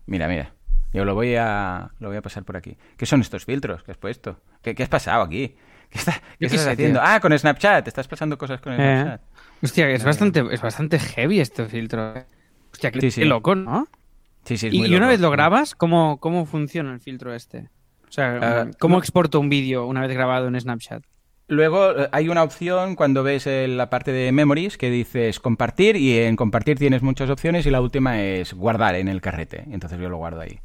Mira, 0.06 0.28
mira. 0.28 0.52
Yo 0.92 1.06
lo 1.06 1.14
voy 1.14 1.36
a 1.36 1.90
lo 2.00 2.08
voy 2.08 2.18
a 2.18 2.22
pasar 2.22 2.44
por 2.44 2.56
aquí. 2.56 2.76
¿Qué 2.98 3.06
son 3.06 3.22
estos 3.22 3.46
filtros 3.46 3.82
que 3.82 3.92
has 3.92 3.96
puesto? 3.96 4.40
¿Qué, 4.60 4.74
qué 4.74 4.82
has 4.82 4.88
pasado 4.90 5.22
aquí? 5.22 5.56
¿Qué, 5.88 5.98
está- 5.98 6.20
estás 6.38 6.66
haciendo? 6.66 7.00
Ah, 7.02 7.18
con 7.20 7.36
Snapchat. 7.36 7.88
Estás 7.88 8.08
pasando 8.08 8.36
cosas 8.36 8.60
con 8.60 8.74
Eh. 8.74 8.76
Snapchat. 8.76 9.22
Hostia, 9.62 9.88
es 9.90 10.04
bastante, 10.04 10.44
es 10.50 10.60
bastante 10.60 10.98
heavy 10.98 11.40
este 11.40 11.64
filtro. 11.66 12.12
Hostia, 12.72 12.90
qué, 12.90 13.00
Sí, 13.00 13.10
sí. 13.10 13.20
qué 13.22 13.26
loco, 13.26 13.54
¿no? 13.54 13.88
Sí, 14.44 14.58
sí, 14.58 14.66
es 14.66 14.74
Y, 14.74 14.78
muy 14.80 14.88
y 14.92 14.96
una 14.96 15.08
vez 15.08 15.20
lo 15.20 15.30
grabas, 15.30 15.74
¿cómo, 15.74 16.18
¿cómo 16.18 16.44
funciona 16.46 16.92
el 16.92 17.00
filtro 17.00 17.32
este? 17.34 17.70
O 18.12 18.14
sea, 18.14 18.38
Ah, 18.42 18.66
¿cómo 18.78 18.96
no- 18.96 18.98
exporto 18.98 19.40
un 19.40 19.48
vídeo 19.48 19.86
una 19.86 20.02
vez 20.02 20.12
grabado 20.12 20.46
en 20.46 20.60
Snapchat? 20.60 21.02
Luego 21.48 21.92
eh, 21.98 22.08
hay 22.12 22.28
una 22.28 22.42
opción 22.42 22.94
cuando 22.94 23.22
ves 23.22 23.46
eh, 23.46 23.66
la 23.68 23.88
parte 23.88 24.12
de 24.12 24.30
Memories 24.32 24.76
que 24.76 24.90
dices 24.90 25.40
compartir 25.40 25.96
y 25.96 26.18
en 26.18 26.36
compartir 26.36 26.78
tienes 26.78 27.00
muchas 27.02 27.30
opciones 27.30 27.64
y 27.64 27.70
la 27.70 27.80
última 27.80 28.20
es 28.20 28.52
guardar 28.52 28.96
en 28.96 29.08
el 29.08 29.22
carrete. 29.22 29.64
Entonces 29.70 29.98
yo 29.98 30.10
lo 30.10 30.18
guardo 30.18 30.42
ahí. 30.42 30.60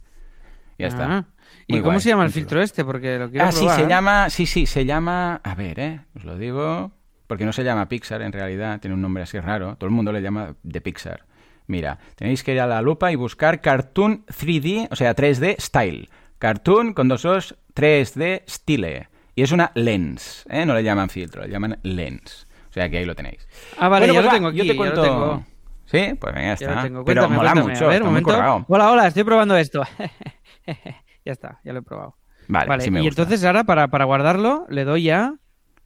Ya 0.78 0.88
está. 0.88 1.06
Ah. 1.10 1.26
¿Y 1.68 1.76
cómo 1.80 1.92
guay, 1.92 2.00
se 2.02 2.10
llama 2.10 2.26
el 2.26 2.32
filtro 2.32 2.62
este? 2.62 2.84
Porque 2.84 3.18
lo 3.18 3.30
quiero 3.32 3.46
Ah, 3.46 3.52
sí, 3.54 3.68
se 3.70 3.88
llama, 3.88 4.30
sí, 4.30 4.46
sí, 4.46 4.66
se 4.66 4.84
llama, 4.86 5.40
a 5.42 5.56
ver, 5.56 5.80
eh, 5.80 6.02
os 6.18 6.26
lo 6.26 6.38
digo, 6.38 6.92
porque 7.28 7.46
no 7.46 7.54
se 7.54 7.64
llama 7.64 7.88
Pixar 7.88 8.22
en 8.22 8.34
realidad, 8.34 8.80
tiene 8.82 8.94
un 8.94 9.02
nombre 9.02 9.24
así 9.24 9.40
raro, 9.40 9.78
todo 9.78 9.88
el 9.88 9.96
mundo 9.96 10.12
le 10.12 10.22
llama 10.22 10.56
de 10.64 10.82
Pixar. 10.82 11.26
Mira, 11.66 11.98
tenéis 12.16 12.44
que 12.44 12.54
ir 12.54 12.60
a 12.60 12.68
la 12.68 12.82
lupa 12.82 13.12
y 13.12 13.16
buscar 13.16 13.60
Cartoon 13.62 14.26
3D, 14.28 14.88
o 14.92 14.96
sea, 14.96 15.16
3D 15.16 15.56
Style. 15.60 16.10
Cartoon 16.40 16.94
con 16.94 17.08
dos 17.08 17.26
os, 17.26 17.56
3D 17.76 18.44
Style. 18.48 19.08
Y 19.36 19.44
es 19.44 19.52
una 19.52 19.72
lens, 19.76 20.46
¿eh? 20.50 20.66
No 20.66 20.74
le 20.74 20.84
llaman 20.84 21.10
filtro, 21.10 21.44
le 21.44 21.50
llaman 21.50 21.80
lens. 21.84 22.48
O 22.70 22.74
sea 22.74 22.90
que 22.90 22.98
ahí 22.98 23.06
lo 23.06 23.16
tenéis. 23.16 23.48
Ah, 23.80 23.88
vale, 23.88 24.08
Bueno, 24.08 24.14
ya 24.14 24.20
pues 24.22 24.26
lo 24.26 24.32
tengo 24.38 24.48
aquí, 24.50 24.58
yo 24.58 24.64
te 24.64 24.68
ya 24.68 24.74
lo 24.74 24.78
cuento... 24.78 25.02
tengo. 25.04 25.46
Sí, 25.86 26.14
pues 26.20 26.34
venga, 26.36 26.48
ya 26.48 26.54
está. 26.54 26.82
tengo. 26.84 27.06
Pero 27.06 27.22
Cuéntame, 27.22 27.36
mola 27.38 27.52
cuéntame. 27.54 27.74
mucho, 27.74 27.86
A 27.86 27.90
ver, 27.90 28.02
un 28.04 28.08
momento. 28.10 28.66
Hola, 28.68 28.92
hola, 28.92 29.08
estoy 29.08 29.24
probando 29.24 29.56
esto. 29.58 29.84
ya 31.26 31.32
está, 31.32 31.60
ya 31.64 31.74
lo 31.74 31.80
he 31.80 31.82
probado. 31.84 32.18
Vale, 32.48 32.68
Vale, 32.68 32.84
sí 32.84 32.92
me 32.92 33.00
y 33.02 33.06
gusta. 33.06 33.22
entonces 33.24 33.46
ahora 33.46 33.64
para, 33.64 33.88
para 33.90 34.06
guardarlo 34.06 34.66
le 34.70 34.84
doy 34.86 35.10
a... 35.10 35.34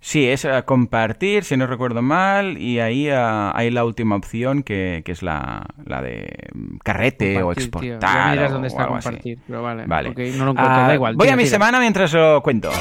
Sí, 0.03 0.27
es 0.27 0.45
a 0.45 0.63
compartir, 0.63 1.43
si 1.43 1.55
no 1.57 1.67
recuerdo 1.67 2.01
mal, 2.01 2.57
y 2.57 2.79
ahí 2.79 3.07
ah, 3.09 3.51
hay 3.55 3.69
la 3.69 3.85
última 3.85 4.15
opción 4.15 4.63
que, 4.63 5.03
que 5.05 5.11
es 5.11 5.21
la, 5.21 5.63
la 5.85 6.01
de 6.01 6.47
mm, 6.55 6.77
carrete 6.83 7.43
o 7.43 7.53
tío. 7.53 7.63
exportar. 7.63 8.35
Ya 8.35 8.47
o- 8.47 8.51
dónde 8.51 8.67
está 8.67 8.83
así. 8.85 8.91
compartir, 8.91 9.39
pero 9.45 9.61
vale. 9.61 9.83
Vale. 9.85 10.09
ok, 10.09 10.17
no 10.37 10.45
lo 10.45 10.51
encuentro, 10.51 10.75
Ah, 10.75 10.87
da 10.87 10.95
igual. 10.95 11.15
Voy 11.15 11.25
tira, 11.25 11.33
a 11.35 11.37
mi 11.37 11.43
tira. 11.43 11.55
semana 11.55 11.79
mientras 11.79 12.11
lo 12.13 12.41
cuento. 12.41 12.71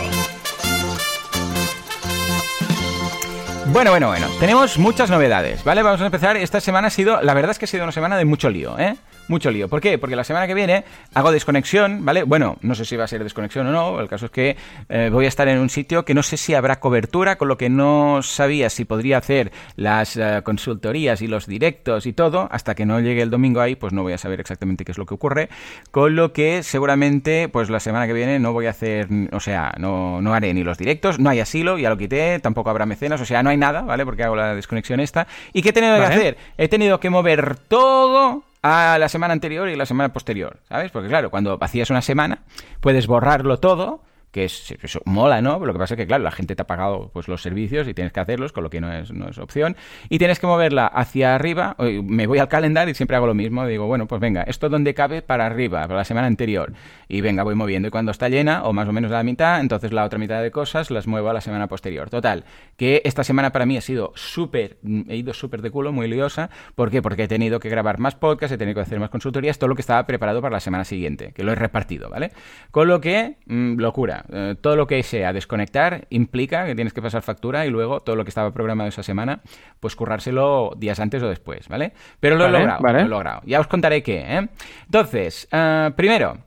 Bueno, 3.72 3.90
bueno, 3.90 4.08
bueno. 4.08 4.26
Tenemos 4.40 4.78
muchas 4.78 5.10
novedades, 5.10 5.62
¿vale? 5.62 5.82
Vamos 5.82 6.00
a 6.00 6.06
empezar. 6.06 6.36
Esta 6.36 6.60
semana 6.60 6.88
ha 6.88 6.90
sido, 6.90 7.20
la 7.22 7.34
verdad 7.34 7.52
es 7.52 7.58
que 7.58 7.66
ha 7.66 7.68
sido 7.68 7.84
una 7.84 7.92
semana 7.92 8.16
de 8.16 8.24
mucho 8.24 8.50
lío, 8.50 8.78
¿eh? 8.78 8.96
Mucho 9.30 9.52
lío. 9.52 9.68
¿Por 9.68 9.80
qué? 9.80 9.96
Porque 9.96 10.16
la 10.16 10.24
semana 10.24 10.48
que 10.48 10.54
viene 10.54 10.82
hago 11.14 11.30
desconexión, 11.30 12.04
¿vale? 12.04 12.24
Bueno, 12.24 12.56
no 12.62 12.74
sé 12.74 12.84
si 12.84 12.96
va 12.96 13.04
a 13.04 13.06
ser 13.06 13.22
desconexión 13.22 13.64
o 13.68 13.70
no. 13.70 14.00
El 14.00 14.08
caso 14.08 14.26
es 14.26 14.32
que 14.32 14.56
eh, 14.88 15.08
voy 15.12 15.24
a 15.24 15.28
estar 15.28 15.46
en 15.46 15.60
un 15.60 15.70
sitio 15.70 16.04
que 16.04 16.14
no 16.14 16.24
sé 16.24 16.36
si 16.36 16.52
habrá 16.52 16.80
cobertura, 16.80 17.38
con 17.38 17.46
lo 17.46 17.56
que 17.56 17.70
no 17.70 18.22
sabía 18.24 18.68
si 18.70 18.84
podría 18.84 19.18
hacer 19.18 19.52
las 19.76 20.16
eh, 20.16 20.40
consultorías 20.42 21.22
y 21.22 21.28
los 21.28 21.46
directos 21.46 22.06
y 22.06 22.12
todo. 22.12 22.48
Hasta 22.50 22.74
que 22.74 22.84
no 22.84 22.98
llegue 22.98 23.22
el 23.22 23.30
domingo 23.30 23.60
ahí, 23.60 23.76
pues 23.76 23.92
no 23.92 24.02
voy 24.02 24.14
a 24.14 24.18
saber 24.18 24.40
exactamente 24.40 24.84
qué 24.84 24.90
es 24.90 24.98
lo 24.98 25.06
que 25.06 25.14
ocurre. 25.14 25.48
Con 25.92 26.16
lo 26.16 26.32
que 26.32 26.64
seguramente, 26.64 27.48
pues 27.48 27.70
la 27.70 27.78
semana 27.78 28.08
que 28.08 28.14
viene 28.14 28.40
no 28.40 28.52
voy 28.52 28.66
a 28.66 28.70
hacer, 28.70 29.06
o 29.30 29.38
sea, 29.38 29.74
no, 29.78 30.20
no 30.20 30.34
haré 30.34 30.52
ni 30.54 30.64
los 30.64 30.76
directos, 30.76 31.20
no 31.20 31.30
hay 31.30 31.38
asilo, 31.38 31.78
ya 31.78 31.88
lo 31.88 31.96
quité, 31.96 32.40
tampoco 32.40 32.70
habrá 32.70 32.84
mecenas, 32.84 33.20
o 33.20 33.24
sea, 33.24 33.44
no 33.44 33.50
hay 33.50 33.56
nada, 33.56 33.82
¿vale? 33.82 34.04
Porque 34.04 34.24
hago 34.24 34.34
la 34.34 34.56
desconexión 34.56 34.98
esta. 34.98 35.28
¿Y 35.52 35.62
qué 35.62 35.68
he 35.68 35.72
tenido 35.72 35.94
que 35.98 36.02
hacer? 36.02 36.36
He 36.58 36.66
tenido 36.66 36.98
que 36.98 37.10
mover 37.10 37.56
todo 37.68 38.49
a 38.62 38.98
la 38.98 39.08
semana 39.08 39.32
anterior 39.32 39.68
y 39.68 39.76
la 39.76 39.86
semana 39.86 40.12
posterior, 40.12 40.60
¿sabes? 40.68 40.90
Porque 40.90 41.08
claro, 41.08 41.30
cuando 41.30 41.56
vacías 41.58 41.90
una 41.90 42.02
semana, 42.02 42.42
puedes 42.80 43.06
borrarlo 43.06 43.58
todo, 43.58 44.02
que 44.30 44.44
es, 44.44 44.74
eso 44.82 45.00
mola, 45.04 45.42
¿no? 45.42 45.58
Lo 45.64 45.72
que 45.72 45.78
pasa 45.78 45.94
es 45.94 45.98
que, 45.98 46.06
claro, 46.06 46.22
la 46.22 46.30
gente 46.30 46.54
te 46.54 46.62
ha 46.62 46.66
pagado 46.66 47.10
pues, 47.12 47.28
los 47.28 47.42
servicios 47.42 47.88
y 47.88 47.94
tienes 47.94 48.12
que 48.12 48.20
hacerlos, 48.20 48.52
con 48.52 48.64
lo 48.64 48.70
que 48.70 48.80
no 48.80 48.92
es, 48.92 49.12
no 49.12 49.28
es 49.28 49.38
opción. 49.38 49.76
Y 50.08 50.18
tienes 50.18 50.38
que 50.38 50.46
moverla 50.46 50.86
hacia 50.86 51.34
arriba. 51.34 51.76
Me 51.78 52.26
voy 52.26 52.38
al 52.38 52.48
calendario 52.48 52.92
y 52.92 52.94
siempre 52.94 53.16
hago 53.16 53.26
lo 53.26 53.34
mismo. 53.34 53.66
Digo, 53.66 53.86
bueno, 53.86 54.06
pues 54.06 54.20
venga, 54.20 54.42
esto 54.42 54.68
donde 54.68 54.94
cabe 54.94 55.22
para 55.22 55.46
arriba, 55.46 55.82
para 55.82 55.96
la 55.96 56.04
semana 56.04 56.26
anterior. 56.26 56.72
Y 57.08 57.20
venga, 57.20 57.42
voy 57.42 57.54
moviendo. 57.54 57.88
Y 57.88 57.90
cuando 57.90 58.12
está 58.12 58.28
llena, 58.28 58.64
o 58.64 58.72
más 58.72 58.88
o 58.88 58.92
menos 58.92 59.10
la 59.10 59.22
mitad, 59.22 59.60
entonces 59.60 59.92
la 59.92 60.04
otra 60.04 60.18
mitad 60.18 60.42
de 60.42 60.50
cosas 60.50 60.90
las 60.90 61.06
muevo 61.06 61.28
a 61.30 61.32
la 61.32 61.40
semana 61.40 61.66
posterior. 61.66 62.08
Total, 62.08 62.44
que 62.76 63.02
esta 63.04 63.24
semana 63.24 63.50
para 63.50 63.66
mí 63.66 63.76
ha 63.76 63.80
sido 63.80 64.12
súper, 64.14 64.78
he 65.08 65.16
ido 65.16 65.34
súper 65.34 65.62
de 65.62 65.70
culo, 65.70 65.92
muy 65.92 66.08
liosa. 66.08 66.50
¿Por 66.74 66.90
qué? 66.90 67.02
Porque 67.02 67.24
he 67.24 67.28
tenido 67.28 67.58
que 67.58 67.68
grabar 67.68 67.98
más 67.98 68.14
podcasts, 68.14 68.54
he 68.54 68.58
tenido 68.58 68.76
que 68.76 68.82
hacer 68.82 69.00
más 69.00 69.10
consultorías, 69.10 69.58
todo 69.58 69.68
lo 69.68 69.74
que 69.74 69.82
estaba 69.82 70.06
preparado 70.06 70.40
para 70.40 70.52
la 70.52 70.60
semana 70.60 70.84
siguiente, 70.84 71.32
que 71.32 71.42
lo 71.42 71.52
he 71.52 71.56
repartido, 71.56 72.08
¿vale? 72.08 72.30
Con 72.70 72.88
lo 72.88 73.00
que, 73.00 73.36
mm, 73.46 73.78
locura. 73.78 74.19
Eh, 74.32 74.54
todo 74.60 74.76
lo 74.76 74.86
que 74.86 75.02
sea 75.02 75.32
desconectar 75.32 76.06
implica 76.10 76.66
que 76.66 76.74
tienes 76.74 76.92
que 76.92 77.02
pasar 77.02 77.22
factura 77.22 77.66
y 77.66 77.70
luego 77.70 78.00
todo 78.00 78.16
lo 78.16 78.24
que 78.24 78.28
estaba 78.30 78.52
programado 78.52 78.88
esa 78.88 79.02
semana, 79.02 79.40
pues 79.80 79.96
currárselo 79.96 80.72
días 80.76 81.00
antes 81.00 81.22
o 81.22 81.28
después, 81.28 81.68
¿vale? 81.68 81.92
Pero 82.20 82.36
lo 82.36 82.44
Vale, 82.44 82.56
he 82.56 82.60
logrado, 82.60 82.82
vale. 82.82 82.98
lo 83.00 83.04
he 83.06 83.08
logrado. 83.08 83.40
Ya 83.44 83.60
os 83.60 83.66
contaré 83.66 84.02
qué, 84.02 84.20
¿eh? 84.20 84.48
Entonces, 84.86 85.48
eh, 85.52 85.90
primero, 85.96 86.38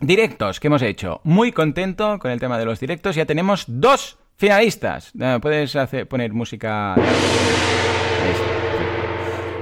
directos 0.00 0.60
que 0.60 0.66
hemos 0.68 0.82
hecho. 0.82 1.20
Muy 1.24 1.52
contento 1.52 2.18
con 2.18 2.30
el 2.30 2.40
tema 2.40 2.58
de 2.58 2.64
los 2.64 2.80
directos. 2.80 3.16
Ya 3.16 3.26
tenemos 3.26 3.64
dos 3.66 4.18
finalistas. 4.36 5.12
Eh, 5.20 5.38
Puedes 5.42 5.74
hacer, 5.76 6.06
poner 6.06 6.32
música. 6.32 6.94
Ahí 6.94 7.00
está. 8.32 8.57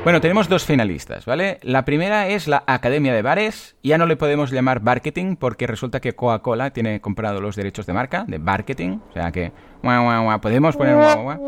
Bueno, 0.07 0.21
tenemos 0.21 0.49
dos 0.49 0.65
finalistas, 0.65 1.25
¿vale? 1.25 1.59
La 1.63 1.85
primera 1.85 2.29
es 2.29 2.47
la 2.47 2.63
Academia 2.69 3.13
de 3.13 3.23
Bares. 3.23 3.75
Ya 3.83 3.99
no 3.99 4.07
le 4.07 4.15
podemos 4.15 4.53
llamar 4.53 4.81
marketing 4.81 5.35
porque 5.35 5.67
resulta 5.67 5.99
que 5.99 6.13
Coca-Cola 6.13 6.71
tiene 6.71 7.01
comprado 7.01 7.41
los 7.41 7.57
derechos 7.57 7.87
de 7.87 7.93
marca, 7.93 8.25
de 8.29 8.39
marketing. 8.39 9.01
O 9.11 9.13
sea 9.13 9.33
que... 9.33 9.51
Podemos 9.83 10.77
poner... 10.77 10.97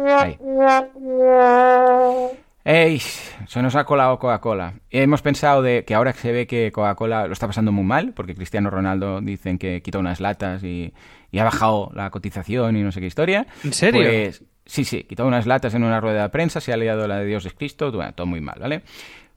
Ahí. 0.09 0.37
¡Ey! 2.65 2.99
Se 3.47 3.63
nos 3.63 3.77
ha 3.77 3.85
colado 3.85 4.19
Coca-Cola. 4.19 4.75
Hemos 4.91 5.23
pensado 5.23 5.63
de 5.63 5.85
que 5.85 5.95
ahora 5.95 6.13
que 6.13 6.19
se 6.19 6.33
ve 6.33 6.49
que 6.49 6.73
Coca-Cola 6.73 7.29
lo 7.29 7.35
está 7.35 7.47
pasando 7.47 7.71
muy 7.71 7.85
mal, 7.85 8.13
porque 8.13 8.35
Cristiano 8.35 8.71
Ronaldo 8.71 9.21
dicen 9.21 9.59
que 9.59 9.83
quita 9.83 10.01
unas 10.01 10.19
latas 10.19 10.65
y, 10.65 10.93
y 11.31 11.39
ha 11.39 11.45
bajado 11.45 11.93
la 11.95 12.11
cotización 12.11 12.77
y 12.77 12.83
no 12.83 12.91
sé 12.91 12.99
qué 12.99 13.07
historia. 13.07 13.47
¿En 13.63 13.73
serio? 13.73 14.03
Pues 14.03 14.43
sí, 14.69 14.85
sí, 14.85 15.03
quitó 15.03 15.27
unas 15.27 15.47
latas 15.47 15.75
en 15.75 15.83
una 15.83 16.01
rueda 16.01 16.23
de 16.23 16.29
prensa, 16.29 16.61
se 16.61 16.73
ha 16.73 16.77
liado 16.77 17.09
la 17.09 17.19
de 17.19 17.27
Dios 17.27 17.45
es 17.47 17.55
Cristo, 17.55 17.91
bueno, 17.91 18.13
todo 18.13 18.27
muy 18.27 18.41
mal, 18.41 18.59
¿vale? 18.61 18.83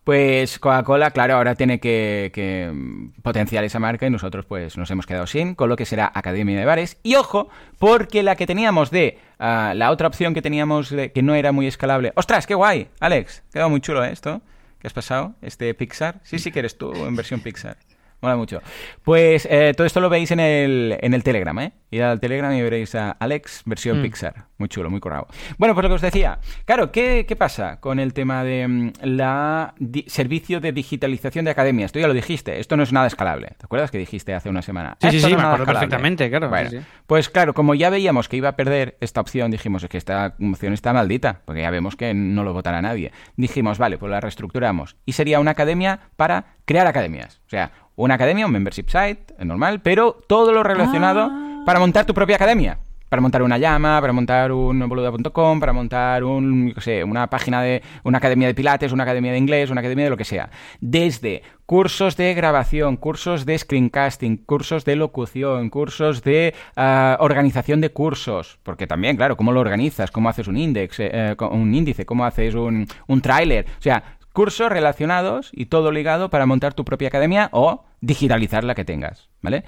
Pues 0.04 0.58
Coca-Cola, 0.58 1.12
claro, 1.12 1.36
ahora 1.36 1.54
tiene 1.54 1.80
que, 1.80 2.74
potenciar 3.22 3.64
esa 3.64 3.80
marca 3.80 4.08
y 4.08 4.10
nosotros 4.10 4.46
pues 4.46 4.76
nos 4.76 4.90
hemos 4.90 5.06
quedado 5.06 5.28
sin, 5.28 5.54
con 5.54 5.70
lo 5.70 5.76
que 5.76 5.86
será 5.86 6.12
Academia 6.14 6.58
de 6.60 6.66
Bares. 6.66 6.98
Y 7.04 7.16
ojo, 7.16 7.50
porque 7.78 8.24
la 8.24 8.36
que 8.36 8.48
teníamos 8.48 8.90
de, 8.90 9.20
ah, 9.38 9.74
la 9.76 9.92
otra 9.92 10.08
opción 10.08 10.34
que 10.34 10.42
teníamos 10.42 10.90
de, 10.90 11.12
que 11.12 11.22
no 11.22 11.36
era 11.36 11.52
muy 11.52 11.68
escalable. 11.68 12.14
¡Ostras, 12.16 12.48
qué 12.48 12.56
guay! 12.56 12.88
Alex, 13.00 13.44
quedado 13.54 13.70
muy 13.70 13.80
chulo 13.80 14.04
¿eh, 14.04 14.12
esto. 14.12 14.42
¿Qué 14.80 14.88
has 14.88 14.94
pasado? 14.94 15.36
Este 15.44 15.72
Pixar. 15.76 16.20
Sí, 16.24 16.40
sí 16.40 16.52
que 16.52 16.60
eres 16.60 16.80
tú 16.80 16.92
en 16.96 17.16
versión 17.16 17.40
Pixar. 17.40 17.78
Mola 18.22 18.36
mucho. 18.36 18.62
Pues 19.04 19.48
eh, 19.50 19.74
todo 19.76 19.88
esto 19.88 20.00
lo 20.00 20.10
veis 20.10 20.30
en 20.32 20.40
el, 20.40 20.98
en 21.02 21.14
el 21.14 21.24
Telegram, 21.24 21.58
¿eh? 21.60 21.74
Id 21.90 22.02
al 22.02 22.20
Telegram 22.20 22.54
y 22.54 22.62
veréis 22.62 22.94
a 22.96 23.12
Alex 23.12 23.64
versión 23.66 24.00
Mm. 24.00 24.04
Pixar. 24.04 24.46
Muy 24.58 24.70
chulo, 24.70 24.90
muy 24.90 25.00
currado. 25.00 25.28
Bueno, 25.58 25.74
pues 25.74 25.84
lo 25.84 25.90
que 25.90 25.96
os 25.96 26.02
decía. 26.02 26.40
Claro, 26.66 26.92
¿qué, 26.92 27.26
qué 27.28 27.36
pasa 27.36 27.80
con 27.80 28.00
el 28.00 28.14
tema 28.14 28.44
de 28.44 28.68
mm, 28.68 28.92
la 29.02 29.74
servicio 30.08 30.62
de 30.62 30.72
digitalización 30.72 31.46
de 31.46 31.52
academias? 31.52 31.88
Esto 31.88 32.00
ya 32.00 32.08
lo 32.08 32.14
dijiste. 32.14 32.60
Esto 32.60 32.78
no 32.78 32.84
es 32.84 32.94
nada 32.94 33.08
escalable. 33.08 33.48
¿Te 33.58 33.66
acuerdas 33.66 33.90
que 33.92 33.98
dijiste 33.98 34.34
hace 34.36 34.50
una 34.50 34.62
semana? 34.62 34.98
Sí, 35.02 35.10
sí, 35.10 35.16
Esto 35.18 35.28
sí, 35.30 35.34
no 35.34 35.40
me 35.40 35.46
acuerdo 35.48 35.64
escalable. 35.64 35.80
perfectamente, 35.88 36.30
claro, 36.30 36.50
Bueno, 36.50 36.70
sí, 36.70 36.78
sí. 36.80 36.86
pues 37.08 37.28
claro, 37.30 37.54
como 37.54 37.74
ya 37.76 37.90
veíamos 37.90 38.30
que 38.30 38.38
iba 38.38 38.50
a 38.50 38.56
perder 38.56 38.98
esta 39.02 39.20
opción, 39.20 39.50
dijimos, 39.52 39.84
es 39.84 39.90
que 39.90 39.98
esta 39.98 40.36
opción 40.40 40.74
está 40.74 40.94
maldita, 40.94 41.42
porque 41.44 41.62
ya 41.62 41.72
vemos 41.72 41.96
que 41.96 42.14
no 42.14 42.44
lo 42.44 42.54
votará 42.54 42.82
nadie. 42.84 43.12
Dijimos, 43.36 43.80
vale, 43.80 43.98
pues 43.98 44.12
la 44.12 44.22
reestructuramos. 44.22 44.96
Y 45.06 45.14
sería 45.14 45.40
una 45.40 45.52
academia 45.52 46.00
para 46.16 46.56
crear 46.66 46.88
academias. 46.88 47.42
O 47.48 47.50
sea, 47.50 47.72
una 47.96 48.16
academia, 48.16 48.46
un 48.46 48.52
membership 48.52 48.86
site, 48.88 49.34
normal, 49.44 49.82
pero 49.82 50.18
todo 50.28 50.52
lo 50.52 50.64
relacionado 50.64 51.30
Ah. 51.32 51.64
para 51.66 51.80
montar 51.80 52.06
tu 52.06 52.14
propia 52.14 52.36
academia. 52.38 52.78
Para 53.10 53.22
montar 53.22 53.44
una 53.44 53.58
llama, 53.58 54.00
para 54.00 54.14
montar 54.14 54.54
un 54.54 54.88
boluda.com, 54.88 55.60
para 55.60 55.74
montar 55.74 56.24
un, 56.24 56.74
sé, 56.78 57.04
una 57.04 57.28
página 57.28 57.62
de 57.62 57.84
una 58.06 58.20
academia 58.20 58.48
de 58.48 58.54
pilates, 58.54 58.94
una 58.94 59.04
academia 59.04 59.34
de 59.34 59.38
inglés, 59.38 59.70
una 59.70 59.82
academia 59.82 60.06
de 60.06 60.10
lo 60.12 60.16
que 60.16 60.24
sea. 60.24 60.50
Desde 60.80 61.44
cursos 61.66 62.16
de 62.16 62.34
grabación, 62.34 62.96
cursos 62.96 63.46
de 63.46 63.58
screencasting, 63.58 64.38
cursos 64.38 64.86
de 64.86 64.96
locución, 64.96 65.70
cursos 65.70 66.24
de 66.24 66.56
ah, 66.78 67.18
organización 67.20 67.82
de 67.82 67.90
cursos, 67.92 68.60
porque 68.64 68.88
también, 68.88 69.18
claro, 69.18 69.36
cómo 69.36 69.52
lo 69.52 69.60
organizas, 69.60 70.10
cómo 70.10 70.30
haces 70.30 70.48
un 70.48 70.56
index, 70.56 70.98
eh, 71.02 71.10
eh, 71.12 71.36
un 71.52 71.76
índice, 71.76 72.06
cómo 72.06 72.24
haces 72.24 72.56
un, 72.56 72.88
un 73.08 73.22
tráiler, 73.22 73.66
o 73.78 73.82
sea, 73.82 74.02
cursos 74.34 74.72
relacionados 74.72 75.50
y 75.54 75.66
todo 75.66 75.92
ligado 75.92 76.30
para 76.30 76.46
montar 76.46 76.74
tu 76.74 76.86
propia 76.86 77.10
academia 77.10 77.50
o 77.52 77.86
digitalizar 78.02 78.64
la 78.64 78.76
que 78.76 78.86
tengas, 78.86 79.30
¿vale? 79.42 79.64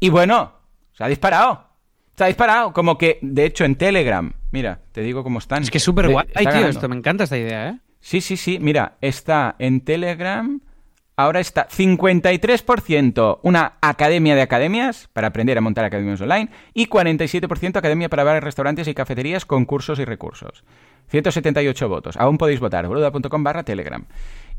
Y 0.00 0.10
bueno, 0.10 0.52
se 0.92 1.04
ha 1.04 1.08
disparado. 1.08 1.66
Se 2.16 2.24
ha 2.24 2.26
disparado, 2.26 2.72
como 2.72 2.98
que, 2.98 3.18
de 3.22 3.44
hecho, 3.44 3.64
en 3.64 3.76
Telegram, 3.76 4.32
mira, 4.50 4.80
te 4.90 5.02
digo 5.02 5.22
cómo 5.22 5.38
están. 5.38 5.62
Es 5.62 5.70
que 5.70 5.78
es 5.78 5.84
súper 5.84 6.08
guay, 6.08 6.26
tío. 6.26 6.44
ganando. 6.44 6.68
Esto 6.68 6.88
me 6.88 6.96
encanta 6.96 7.24
esta 7.24 7.38
idea, 7.38 7.68
¿eh? 7.68 7.78
Sí, 8.00 8.20
sí, 8.20 8.36
sí, 8.36 8.58
mira, 8.60 8.96
está 9.00 9.54
en 9.58 9.82
Telegram, 9.82 10.60
ahora 11.18 11.40
está 11.40 11.66
53% 11.68 13.40
una 13.42 13.72
academia 13.80 14.36
de 14.36 14.42
academias 14.42 15.10
para 15.12 15.26
aprender 15.28 15.58
a 15.58 15.60
montar 15.60 15.84
academias 15.84 16.20
online 16.20 16.48
y 16.74 16.86
47% 16.86 17.76
academia 17.76 18.08
para 18.08 18.22
bares, 18.22 18.44
restaurantes 18.44 18.86
y 18.86 18.94
cafeterías 18.94 19.44
con 19.44 19.64
cursos 19.64 19.98
y 19.98 20.04
recursos. 20.04 20.64
178 21.08 21.88
votos. 21.88 22.16
Aún 22.16 22.38
podéis 22.38 22.60
votar, 22.60 22.86
boluda.com 22.86 23.42
barra 23.42 23.64
Telegram. 23.64 24.04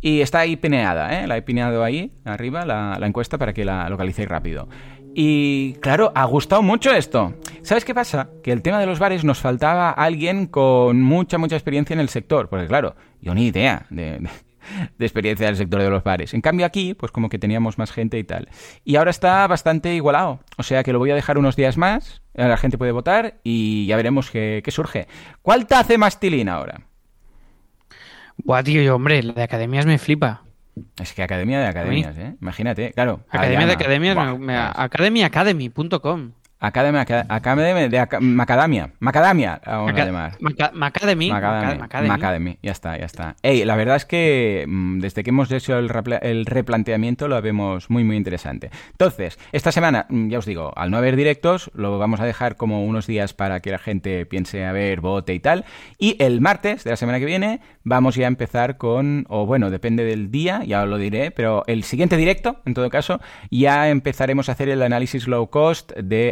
Y 0.01 0.19
está 0.19 0.39
ahí 0.39 0.57
pineada, 0.57 1.21
¿eh? 1.21 1.27
La 1.27 1.37
he 1.37 1.41
pineado 1.41 1.81
ahí, 1.83 2.11
arriba, 2.25 2.65
la, 2.65 2.97
encuesta 3.03 3.37
para 3.37 3.53
que 3.53 3.63
la 3.63 3.87
localicéis 3.89 4.27
rápido. 4.27 4.67
Y 5.15 5.73
claro, 5.75 6.11
ha 6.13 6.25
gustado 6.25 6.61
mucho 6.61 6.93
esto. 6.93 7.35
¿Sabes 7.61 7.85
qué 7.85 7.95
pasa? 7.95 8.29
Que 8.43 8.51
el 8.51 8.61
tema 8.61 8.79
de 8.79 8.85
los 8.85 8.99
bares 8.99 9.23
nos 9.23 9.39
faltaba 9.39 9.91
alguien 9.91 10.45
con 10.47 11.01
mucha, 11.01 11.37
mucha 11.37 11.55
experiencia 11.55 11.93
en 11.93 12.01
el 12.01 12.09
sector. 12.09 12.49
Porque 12.49 12.67
claro, 12.67 12.95
yo 13.21 13.33
ni 13.33 13.47
idea 13.47 13.85
de, 13.89 14.19
de- 14.19 14.48
de 14.97 15.05
experiencia 15.05 15.45
del 15.47 15.55
sector 15.55 15.81
de 15.81 15.89
los 15.89 16.03
bares. 16.03 16.33
En 16.33 16.41
cambio 16.41 16.65
aquí, 16.65 16.93
pues 16.93 17.11
como 17.11 17.29
que 17.29 17.39
teníamos 17.39 17.77
más 17.77 17.91
gente 17.91 18.17
y 18.19 18.23
tal. 18.23 18.49
Y 18.83 18.95
ahora 18.95 19.11
está 19.11 19.45
bastante 19.47 19.93
igualado. 19.95 20.39
O 20.57 20.63
sea 20.63 20.83
que 20.83 20.93
lo 20.93 20.99
voy 20.99 21.11
a 21.11 21.15
dejar 21.15 21.37
unos 21.37 21.55
días 21.55 21.77
más. 21.77 22.21
eh, 22.33 22.47
La 22.47 22.57
gente 22.57 22.77
puede 22.77 22.91
votar 22.91 23.35
y 23.43 23.85
ya 23.87 23.95
veremos 23.95 24.31
qué, 24.31 24.61
qué 24.63 24.71
surge. 24.71 25.07
¿Cuál 25.41 25.67
te 25.67 25.75
hace 25.75 25.97
más 25.97 26.19
tilín 26.19 26.49
ahora? 26.49 26.81
Buah, 28.37 28.63
tío, 28.63 28.81
yo, 28.81 28.95
hombre, 28.95 29.21
la 29.23 29.33
de 29.33 29.43
academias 29.43 29.85
me 29.85 29.97
flipa. 29.97 30.43
Es 31.01 31.13
que 31.13 31.23
academia 31.23 31.59
de 31.59 31.67
academias, 31.67 32.17
¿eh? 32.17 32.35
Imagínate, 32.41 32.93
claro. 32.93 33.21
Academia 33.29 33.65
de 33.67 33.73
academias, 33.73 34.15
me, 34.15 34.39
me- 34.39 34.53
verás. 34.53 36.38
academyacademy.com. 36.59 36.69
Academia, 36.69 37.01
aca- 37.01 37.25
academia 37.29 37.89
de 37.89 37.99
aca- 37.99 38.19
macadamia. 38.19 38.91
Macadamia, 38.99 39.61
vamos 39.65 39.89
a 39.89 39.93
Maca- 39.93 40.05
llamar. 40.05 40.37
Maca- 40.39 40.71
Macademy. 40.73 41.29
Macademy. 41.31 42.07
Macademy, 42.07 42.57
ya 42.61 42.71
está, 42.71 42.97
ya 42.97 43.05
está. 43.05 43.35
Ey, 43.41 43.63
la 43.65 43.75
verdad 43.75 43.95
es 43.95 44.05
que 44.05 44.65
mm, 44.67 44.99
desde 44.99 45.23
que 45.23 45.29
hemos 45.29 45.51
hecho 45.51 45.77
el, 45.79 45.89
repla- 45.89 46.19
el 46.21 46.45
replanteamiento 46.45 47.27
lo 47.27 47.41
vemos 47.41 47.89
muy, 47.89 48.03
muy 48.03 48.17
interesante. 48.17 48.69
Entonces, 48.91 49.39
esta 49.51 49.71
semana, 49.71 50.05
mm, 50.09 50.29
ya 50.29 50.39
os 50.39 50.45
digo, 50.45 50.73
al 50.75 50.91
no 50.91 50.97
haber 50.97 51.15
directos, 51.15 51.71
lo 51.73 51.97
vamos 51.97 52.19
a 52.19 52.25
dejar 52.25 52.55
como 52.57 52.83
unos 52.85 53.07
días 53.07 53.33
para 53.33 53.59
que 53.61 53.71
la 53.71 53.79
gente 53.79 54.25
piense 54.25 54.65
a 54.65 54.71
ver, 54.71 54.99
vote 55.01 55.33
y 55.33 55.39
tal. 55.39 55.65
Y 55.97 56.21
el 56.21 56.41
martes 56.41 56.83
de 56.83 56.89
la 56.91 56.97
semana 56.97 57.19
que 57.19 57.25
viene 57.25 57.61
vamos 57.83 58.15
ya 58.15 58.25
a 58.25 58.27
empezar 58.27 58.77
con, 58.77 59.25
o 59.29 59.45
bueno, 59.45 59.69
depende 59.69 60.03
del 60.03 60.29
día, 60.29 60.61
ya 60.65 60.83
os 60.83 60.89
lo 60.89 60.97
diré, 60.97 61.31
pero 61.31 61.63
el 61.67 61.83
siguiente 61.83 62.17
directo, 62.17 62.61
en 62.65 62.73
todo 62.73 62.89
caso, 62.89 63.19
ya 63.49 63.89
empezaremos 63.89 64.49
a 64.49 64.51
hacer 64.51 64.69
el 64.69 64.81
análisis 64.81 65.27
low 65.27 65.49
cost 65.49 65.91
de 65.97 66.31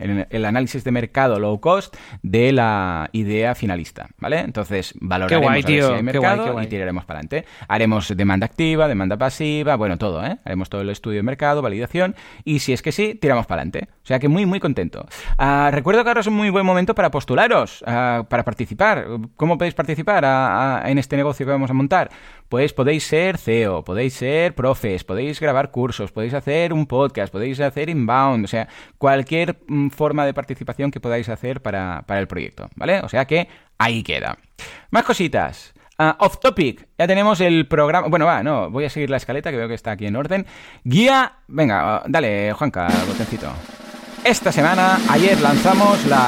el, 0.00 0.26
el 0.30 0.44
análisis 0.44 0.84
de 0.84 0.90
mercado 0.90 1.38
low 1.38 1.60
cost 1.60 1.96
de 2.22 2.52
la 2.52 3.08
idea 3.12 3.54
finalista, 3.54 4.08
¿vale? 4.18 4.40
Entonces 4.40 4.94
valoraremos 5.00 5.44
guay, 5.46 5.62
a 5.62 5.64
ver 5.64 5.64
tío, 5.64 5.86
si 5.86 5.92
hay 5.92 5.96
qué 5.98 6.02
mercado 6.02 6.36
guay, 6.36 6.46
qué 6.46 6.52
guay. 6.52 6.66
y 6.66 6.68
tiraremos 6.68 7.04
para 7.04 7.20
adelante. 7.20 7.46
Haremos 7.68 8.16
demanda 8.16 8.46
activa, 8.46 8.88
demanda 8.88 9.16
pasiva, 9.16 9.76
bueno, 9.76 9.98
todo, 9.98 10.24
¿eh? 10.24 10.38
Haremos 10.44 10.68
todo 10.68 10.80
el 10.82 10.90
estudio 10.90 11.16
de 11.18 11.22
mercado, 11.22 11.62
validación 11.62 12.14
y 12.44 12.58
si 12.60 12.72
es 12.72 12.82
que 12.82 12.92
sí, 12.92 13.14
tiramos 13.14 13.46
para 13.46 13.62
adelante. 13.62 13.88
O 14.02 14.06
sea 14.08 14.18
que 14.18 14.28
muy, 14.28 14.46
muy 14.46 14.60
contento. 14.60 15.06
Ah, 15.36 15.70
recuerdo 15.72 16.02
que 16.02 16.08
ahora 16.10 16.20
es 16.20 16.26
un 16.26 16.34
muy 16.34 16.50
buen 16.50 16.64
momento 16.64 16.94
para 16.94 17.10
postularos, 17.10 17.82
ah, 17.86 18.24
para 18.28 18.44
participar. 18.44 19.06
¿Cómo 19.36 19.58
podéis 19.58 19.74
participar 19.74 20.24
a- 20.24 20.78
a- 20.84 20.90
en 20.90 20.98
este 20.98 21.16
negocio 21.16 21.44
que 21.44 21.52
vamos 21.52 21.70
a 21.70 21.74
montar? 21.74 22.10
Pues 22.48 22.72
podéis 22.72 23.04
ser 23.04 23.36
CEO, 23.36 23.84
podéis 23.84 24.14
ser 24.14 24.54
profes, 24.54 25.04
podéis 25.04 25.38
grabar 25.38 25.70
cursos, 25.70 26.12
podéis 26.12 26.32
hacer 26.32 26.72
un 26.72 26.86
podcast, 26.86 27.30
podéis 27.30 27.60
hacer 27.60 27.90
inbound, 27.90 28.46
o 28.46 28.48
sea, 28.48 28.68
cualquier 28.96 29.47
mm, 29.66 29.88
forma 29.88 30.26
de 30.26 30.34
participación 30.34 30.90
que 30.90 31.00
podáis 31.00 31.28
hacer 31.28 31.60
para, 31.62 32.02
para 32.06 32.20
el 32.20 32.26
proyecto, 32.26 32.68
¿vale? 32.76 33.00
O 33.00 33.08
sea 33.08 33.24
que 33.26 33.48
ahí 33.78 34.02
queda. 34.02 34.38
Más 34.90 35.04
cositas. 35.04 35.74
Ah, 36.00 36.16
off 36.20 36.38
topic, 36.38 36.86
ya 36.96 37.08
tenemos 37.08 37.40
el 37.40 37.66
programa. 37.66 38.06
Bueno, 38.06 38.24
va, 38.24 38.42
no, 38.44 38.70
voy 38.70 38.84
a 38.84 38.90
seguir 38.90 39.10
la 39.10 39.16
escaleta 39.16 39.50
que 39.50 39.56
veo 39.56 39.66
que 39.66 39.74
está 39.74 39.90
aquí 39.90 40.06
en 40.06 40.14
orden. 40.14 40.46
Guía. 40.84 41.32
Venga, 41.48 41.96
ah, 41.96 42.02
dale, 42.06 42.52
Juanca, 42.52 42.86
botoncito. 43.08 43.52
Esta 44.24 44.52
semana, 44.52 44.98
ayer 45.10 45.40
lanzamos 45.40 46.04
la 46.06 46.26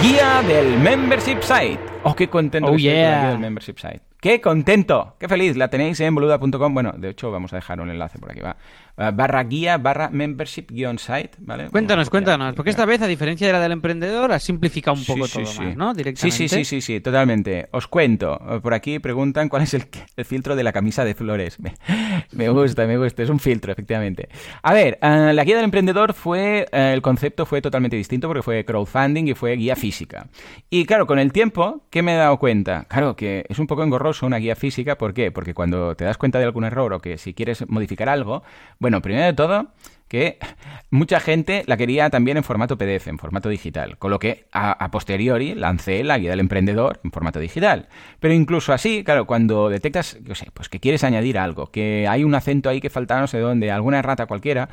guía 0.00 0.42
del 0.42 0.78
membership 0.78 1.42
site. 1.42 1.80
Oh, 2.04 2.14
qué 2.14 2.28
contento 2.28 2.70
Oh, 2.70 2.76
estoy 2.76 2.90
con 2.90 3.00
la 3.00 3.08
yeah. 3.08 3.20
guía 3.20 3.30
del 3.30 3.38
membership 3.38 3.78
site. 3.78 4.11
Qué 4.22 4.40
contento, 4.40 5.16
qué 5.18 5.26
feliz. 5.26 5.56
La 5.56 5.66
tenéis 5.66 5.98
en 5.98 6.14
boluda.com. 6.14 6.72
Bueno, 6.72 6.92
de 6.96 7.08
hecho, 7.08 7.32
vamos 7.32 7.52
a 7.52 7.56
dejar 7.56 7.80
un 7.80 7.90
enlace 7.90 8.20
por 8.20 8.30
aquí, 8.30 8.38
va. 8.38 8.56
Ah, 8.96 9.10
barra 9.10 9.42
guía, 9.42 9.78
barra 9.78 10.10
membership 10.10 10.66
guion 10.70 10.96
site, 11.00 11.30
¿vale? 11.38 11.70
Cuéntanos, 11.70 12.08
cuéntanos, 12.08 12.54
porque 12.54 12.70
esta 12.70 12.84
vez, 12.84 13.02
a 13.02 13.08
diferencia 13.08 13.48
de 13.48 13.52
la 13.52 13.58
del 13.58 13.72
emprendedor, 13.72 14.30
ha 14.30 14.38
simplificado 14.38 14.96
un 14.96 15.04
poco 15.04 15.26
Sí, 15.26 15.32
todo 15.32 15.46
sí. 15.46 15.60
más, 15.62 15.76
¿no? 15.76 15.90
Sí, 15.90 15.96
Directamente. 15.96 16.36
sí, 16.38 16.48
sí, 16.48 16.64
sí, 16.64 16.80
sí, 16.80 17.00
totalmente. 17.00 17.68
Os 17.72 17.88
cuento. 17.88 18.38
Por 18.62 18.74
aquí 18.74 19.00
preguntan 19.00 19.48
cuál 19.48 19.62
es 19.62 19.74
el, 19.74 19.86
el 20.16 20.24
filtro 20.24 20.54
de 20.54 20.62
la 20.62 20.72
camisa 20.72 21.04
de 21.04 21.16
flores. 21.16 21.58
Me, 21.58 21.74
me 22.30 22.48
gusta, 22.50 22.86
me 22.86 22.98
gusta. 22.98 23.24
Es 23.24 23.28
un 23.28 23.40
filtro, 23.40 23.72
efectivamente. 23.72 24.28
A 24.62 24.72
ver, 24.72 24.98
eh, 25.02 25.32
la 25.34 25.42
guía 25.42 25.56
del 25.56 25.64
emprendedor 25.64 26.12
fue, 26.14 26.68
eh, 26.70 26.92
el 26.94 27.02
concepto 27.02 27.44
fue 27.44 27.60
totalmente 27.60 27.96
distinto 27.96 28.28
porque 28.28 28.42
fue 28.42 28.64
crowdfunding 28.64 29.26
y 29.26 29.34
fue 29.34 29.56
guía 29.56 29.74
física. 29.74 30.28
Y 30.70 30.84
claro, 30.84 31.08
con 31.08 31.18
el 31.18 31.32
tiempo, 31.32 31.86
¿qué 31.90 32.02
me 32.02 32.12
he 32.14 32.16
dado 32.18 32.38
cuenta? 32.38 32.84
Claro 32.88 33.16
que 33.16 33.46
es 33.48 33.58
un 33.58 33.66
poco 33.66 33.82
engorroso 33.82 34.11
una 34.20 34.36
guía 34.36 34.56
física. 34.56 34.98
¿Por 34.98 35.14
qué? 35.14 35.30
Porque 35.30 35.54
cuando 35.54 35.94
te 35.96 36.04
das 36.04 36.18
cuenta 36.18 36.38
de 36.38 36.44
algún 36.44 36.64
error 36.64 36.92
o 36.92 37.00
que 37.00 37.16
si 37.16 37.32
quieres 37.32 37.66
modificar 37.68 38.10
algo, 38.10 38.42
bueno, 38.78 39.00
primero 39.00 39.24
de 39.24 39.32
todo, 39.32 39.68
que 40.08 40.38
mucha 40.90 41.20
gente 41.20 41.62
la 41.66 41.78
quería 41.78 42.10
también 42.10 42.36
en 42.36 42.44
formato 42.44 42.76
PDF, 42.76 43.08
en 43.08 43.18
formato 43.18 43.48
digital, 43.48 43.96
con 43.96 44.10
lo 44.10 44.18
que 44.18 44.44
a, 44.52 44.72
a 44.72 44.90
posteriori 44.90 45.54
lancé 45.54 46.04
la 46.04 46.18
guía 46.18 46.30
del 46.30 46.40
emprendedor 46.40 47.00
en 47.04 47.12
formato 47.12 47.38
digital. 47.40 47.88
Pero 48.20 48.34
incluso 48.34 48.74
así, 48.74 49.04
claro, 49.04 49.24
cuando 49.26 49.70
detectas, 49.70 50.18
yo 50.22 50.34
sé, 50.34 50.48
pues 50.52 50.68
que 50.68 50.80
quieres 50.80 51.02
añadir 51.04 51.38
algo, 51.38 51.68
que 51.70 52.06
hay 52.08 52.24
un 52.24 52.34
acento 52.34 52.68
ahí 52.68 52.80
que 52.82 52.90
falta 52.90 53.18
no 53.20 53.26
sé 53.26 53.38
dónde, 53.38 53.70
alguna 53.70 54.00
errata 54.00 54.26
cualquiera, 54.26 54.68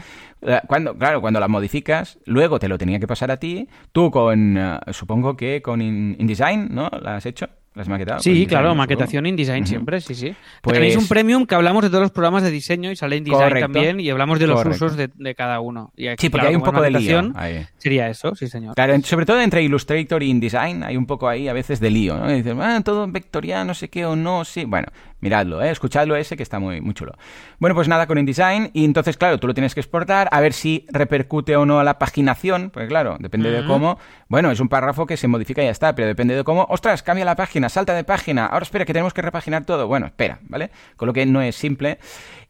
cuando, 0.67 0.97
claro, 0.97 1.21
cuando 1.21 1.39
la 1.39 1.47
modificas, 1.47 2.19
luego 2.25 2.59
te 2.59 2.67
lo 2.67 2.77
tenía 2.77 2.99
que 2.99 3.07
pasar 3.07 3.31
a 3.31 3.37
ti, 3.37 3.67
tú 3.91 4.11
con, 4.11 4.57
eh, 4.57 4.79
supongo 4.91 5.35
que 5.37 5.61
con 5.61 5.81
In- 5.81 6.15
InDesign, 6.19 6.69
¿no? 6.73 6.89
¿La 7.01 7.17
has 7.17 7.25
hecho? 7.25 7.47
¿La 7.75 7.83
has 7.83 7.87
maquetado? 7.87 8.19
Sí, 8.19 8.31
InDesign, 8.31 8.49
claro, 8.49 8.75
maquetación 8.75 9.25
InDesign 9.27 9.65
siempre, 9.67 10.01
sí, 10.01 10.15
sí. 10.15 10.35
Pues- 10.61 10.73
Tenéis 10.73 10.97
un 10.97 11.07
premium 11.07 11.45
que 11.45 11.55
hablamos 11.55 11.83
de 11.83 11.89
todos 11.89 12.01
los 12.01 12.11
programas 12.11 12.41
de 12.43 12.49
diseño 12.51 12.91
y 12.91 12.95
sale 12.95 13.15
InDesign 13.17 13.39
Correcto. 13.41 13.71
también 13.71 13.99
y 13.99 14.09
hablamos 14.09 14.39
de 14.39 14.47
los 14.47 14.57
Correcto. 14.57 14.85
usos 14.85 14.97
de, 14.97 15.09
de 15.13 15.35
cada 15.35 15.59
uno. 15.59 15.91
Y 15.95 16.07
aquí, 16.07 16.25
Sí, 16.25 16.29
porque 16.29 16.41
claro, 16.47 16.49
hay 16.49 16.55
un 16.55 16.63
poco 16.63 16.81
de 16.81 16.91
lío. 16.91 17.31
ahí. 17.35 17.65
Sería 17.77 18.09
eso, 18.09 18.33
sí, 18.35 18.47
señor. 18.47 18.75
Claro, 18.75 18.99
sobre 19.03 19.25
todo 19.25 19.39
entre 19.39 19.61
Illustrator 19.63 20.21
y 20.23 20.29
InDesign 20.31 20.83
hay 20.83 20.97
un 20.97 21.05
poco 21.05 21.29
ahí 21.29 21.47
a 21.47 21.53
veces 21.53 21.79
de 21.79 21.89
lío, 21.91 22.17
¿no? 22.17 22.29
Y 22.31 22.37
dices, 22.37 22.55
ah, 22.59 22.81
todo 22.83 23.07
vectorial, 23.07 23.65
no 23.67 23.73
sé 23.75 23.87
qué 23.89 24.05
o 24.05 24.15
no, 24.15 24.43
sí. 24.45 24.65
Bueno, 24.65 24.87
Miradlo, 25.21 25.61
¿eh? 25.61 25.69
escuchadlo 25.69 26.15
ese 26.15 26.37
que 26.37 26.43
está 26.43 26.59
muy, 26.59 26.79
muy 26.79 26.93
chulo. 26.93 27.13
Bueno, 27.59 27.75
pues 27.75 27.87
nada, 27.87 28.07
con 28.07 28.17
InDesign. 28.17 28.71
Y 28.73 28.85
entonces, 28.85 29.17
claro, 29.17 29.37
tú 29.39 29.47
lo 29.47 29.53
tienes 29.53 29.73
que 29.73 29.81
exportar, 29.81 30.29
a 30.31 30.39
ver 30.39 30.53
si 30.53 30.85
repercute 30.91 31.55
o 31.57 31.65
no 31.65 31.79
a 31.79 31.83
la 31.83 31.99
paginación. 31.99 32.69
Pues 32.69 32.87
claro, 32.87 33.17
depende 33.19 33.51
de 33.51 33.65
cómo. 33.65 33.99
Bueno, 34.29 34.51
es 34.51 34.59
un 34.59 34.69
párrafo 34.69 35.05
que 35.05 35.17
se 35.17 35.27
modifica 35.27 35.61
y 35.61 35.65
ya 35.65 35.71
está, 35.71 35.93
pero 35.93 36.07
depende 36.07 36.35
de 36.35 36.43
cómo. 36.43 36.65
Ostras, 36.69 37.03
cambia 37.03 37.25
la 37.25 37.35
página, 37.35 37.67
salta 37.67 37.93
de 37.93 38.03
página. 38.03 38.45
Ahora 38.45 38.63
espera, 38.63 38.85
que 38.85 38.93
tenemos 38.93 39.13
que 39.13 39.21
repaginar 39.21 39.65
todo. 39.65 39.87
Bueno, 39.87 40.05
espera, 40.05 40.39
¿vale? 40.43 40.71
Con 40.95 41.07
lo 41.07 41.13
que 41.13 41.25
no 41.25 41.41
es 41.41 41.55
simple. 41.55 41.99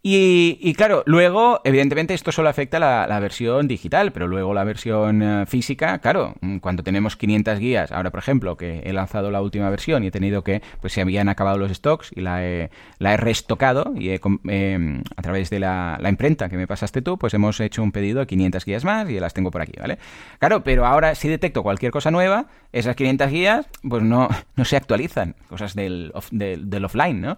Y, 0.02 0.74
claro, 0.76 1.04
luego, 1.06 1.60
evidentemente, 1.66 2.14
esto 2.14 2.32
solo 2.32 2.48
afecta 2.48 2.78
a 2.78 3.08
la, 3.08 3.20
versión 3.20 3.68
digital, 3.68 4.14
pero 4.14 4.28
luego 4.28 4.54
la 4.54 4.64
versión 4.64 5.22
eh, 5.22 5.46
física, 5.46 6.00
claro, 6.00 6.36
mm, 6.40 6.60
cuando 6.60 6.84
tenemos 6.84 7.18
500 7.18 7.60
guías, 7.60 7.92
ahora 7.92 8.10
por 8.10 8.20
ejemplo, 8.20 8.56
que 8.56 8.82
he 8.86 8.94
lanzado 8.94 9.30
la 9.30 9.42
última 9.42 9.70
versión 9.70 10.06
y 10.06 10.08
he 10.08 10.12
tenido 10.12 10.42
que, 10.42 10.62
pues 10.80 10.94
se 10.94 11.02
habían 11.02 11.28
acabado 11.28 11.58
los 11.58 11.72
stocks 11.74 12.12
y 12.16 12.22
la 12.22 12.46
he, 12.46 12.70
la 12.98 13.14
he 13.14 13.18
restocado 13.18 13.92
y 13.94 14.12
em, 14.46 15.04
a 15.18 15.22
través 15.22 15.50
de 15.50 15.60
la, 15.60 15.98
la, 16.00 16.08
imprenta 16.08 16.48
que 16.48 16.56
me 16.56 16.66
pasaste 16.66 17.02
tú, 17.02 17.18
pues 17.18 17.34
hemos 17.34 17.60
hecho 17.60 17.84
un 17.84 17.92
pedido 17.92 18.22
de 18.22 18.28
500 18.28 18.64
guías 18.64 18.86
más 18.86 19.10
y 19.10 19.20
las 19.20 19.34
tengo 19.34 19.52
por 19.52 19.62
aquí, 19.62 19.74
¿vale? 19.82 19.98
Claro, 20.40 20.64
pero 20.64 20.86
ahora 20.86 21.14
si 21.14 21.28
detecto 21.28 21.62
cualquier 21.62 21.92
cosa 21.92 22.10
nueva, 22.10 22.46
esas 22.72 22.96
500 22.96 23.32
guías, 23.32 23.68
pues 23.82 24.02
no, 24.02 24.30
no 24.56 24.64
se 24.64 24.78
actualizan, 24.78 25.36
cosas 25.50 25.76
del, 25.76 26.14
del, 26.32 26.70
del 26.70 26.86
offline, 26.86 27.20
¿no? 27.20 27.38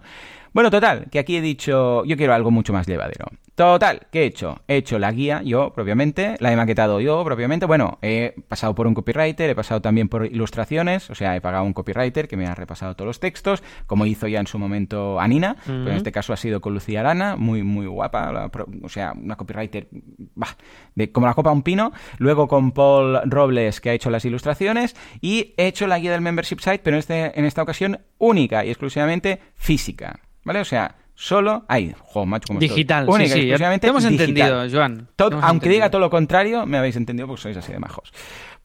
Bueno, 0.52 0.70
total, 0.70 1.06
que 1.10 1.18
aquí 1.18 1.36
he 1.36 1.40
dicho, 1.40 2.04
yo 2.04 2.16
quiero 2.16 2.34
algo 2.34 2.50
mucho 2.50 2.72
más 2.72 2.86
llevadero. 2.86 3.26
Total, 3.54 4.06
¿qué 4.10 4.22
he 4.22 4.24
hecho? 4.24 4.60
He 4.66 4.76
hecho 4.76 4.98
la 4.98 5.12
guía 5.12 5.42
yo 5.44 5.74
propiamente, 5.74 6.36
la 6.40 6.52
he 6.52 6.56
maquetado 6.56 7.00
yo 7.00 7.22
propiamente. 7.22 7.66
Bueno, 7.66 7.98
he 8.00 8.34
pasado 8.48 8.74
por 8.74 8.86
un 8.86 8.94
copywriter, 8.94 9.50
he 9.50 9.54
pasado 9.54 9.82
también 9.82 10.08
por 10.08 10.24
ilustraciones, 10.24 11.10
o 11.10 11.14
sea, 11.14 11.36
he 11.36 11.40
pagado 11.42 11.64
un 11.64 11.74
copywriter 11.74 12.28
que 12.28 12.36
me 12.38 12.46
ha 12.46 12.54
repasado 12.54 12.96
todos 12.96 13.06
los 13.06 13.20
textos, 13.20 13.62
como 13.86 14.06
hizo 14.06 14.26
ya 14.26 14.40
en 14.40 14.46
su 14.46 14.58
momento 14.58 15.20
Anina, 15.20 15.56
en 15.66 15.88
este 15.88 16.12
caso 16.12 16.32
ha 16.32 16.36
sido 16.38 16.62
con 16.62 16.72
Lucía 16.72 17.00
Arana, 17.00 17.36
muy, 17.36 17.62
muy 17.62 17.86
guapa, 17.86 18.50
o 18.82 18.88
sea, 18.88 19.12
una 19.12 19.36
copywriter 19.36 19.88
bah, 20.34 20.56
de, 20.94 21.12
como 21.12 21.26
la 21.26 21.34
copa 21.34 21.52
un 21.52 21.62
pino. 21.62 21.92
Luego 22.18 22.48
con 22.48 22.72
Paul 22.72 23.20
Robles, 23.26 23.82
que 23.82 23.90
ha 23.90 23.92
hecho 23.92 24.10
las 24.10 24.24
ilustraciones, 24.24 24.96
y 25.20 25.52
he 25.58 25.66
hecho 25.66 25.86
la 25.86 25.98
guía 25.98 26.12
del 26.12 26.22
membership 26.22 26.60
site, 26.60 26.80
pero 26.82 26.96
en, 26.96 27.00
este, 27.00 27.38
en 27.38 27.44
esta 27.44 27.62
ocasión 27.62 28.00
única 28.22 28.64
y 28.64 28.70
exclusivamente 28.70 29.40
física. 29.56 30.20
¿Vale? 30.44 30.60
O 30.60 30.64
sea, 30.64 30.96
solo 31.14 31.64
hay, 31.68 31.94
jo, 31.98 32.24
macho, 32.26 32.46
como 32.48 32.58
digital, 32.60 33.08
Única, 33.08 33.34
sí, 33.34 33.34
sí. 33.34 33.40
exclusivamente 33.40 33.86
hemos 33.88 34.02
digital. 34.04 34.28
entendido, 34.28 34.70
Joan. 34.70 35.08
aunque 35.42 35.68
diga 35.68 35.90
todo 35.90 36.00
lo 36.00 36.10
contrario, 36.10 36.66
me 36.66 36.78
habéis 36.78 36.96
entendido 36.96 37.26
porque 37.28 37.42
sois 37.42 37.56
así 37.56 37.72
de 37.72 37.78
majos. 37.78 38.12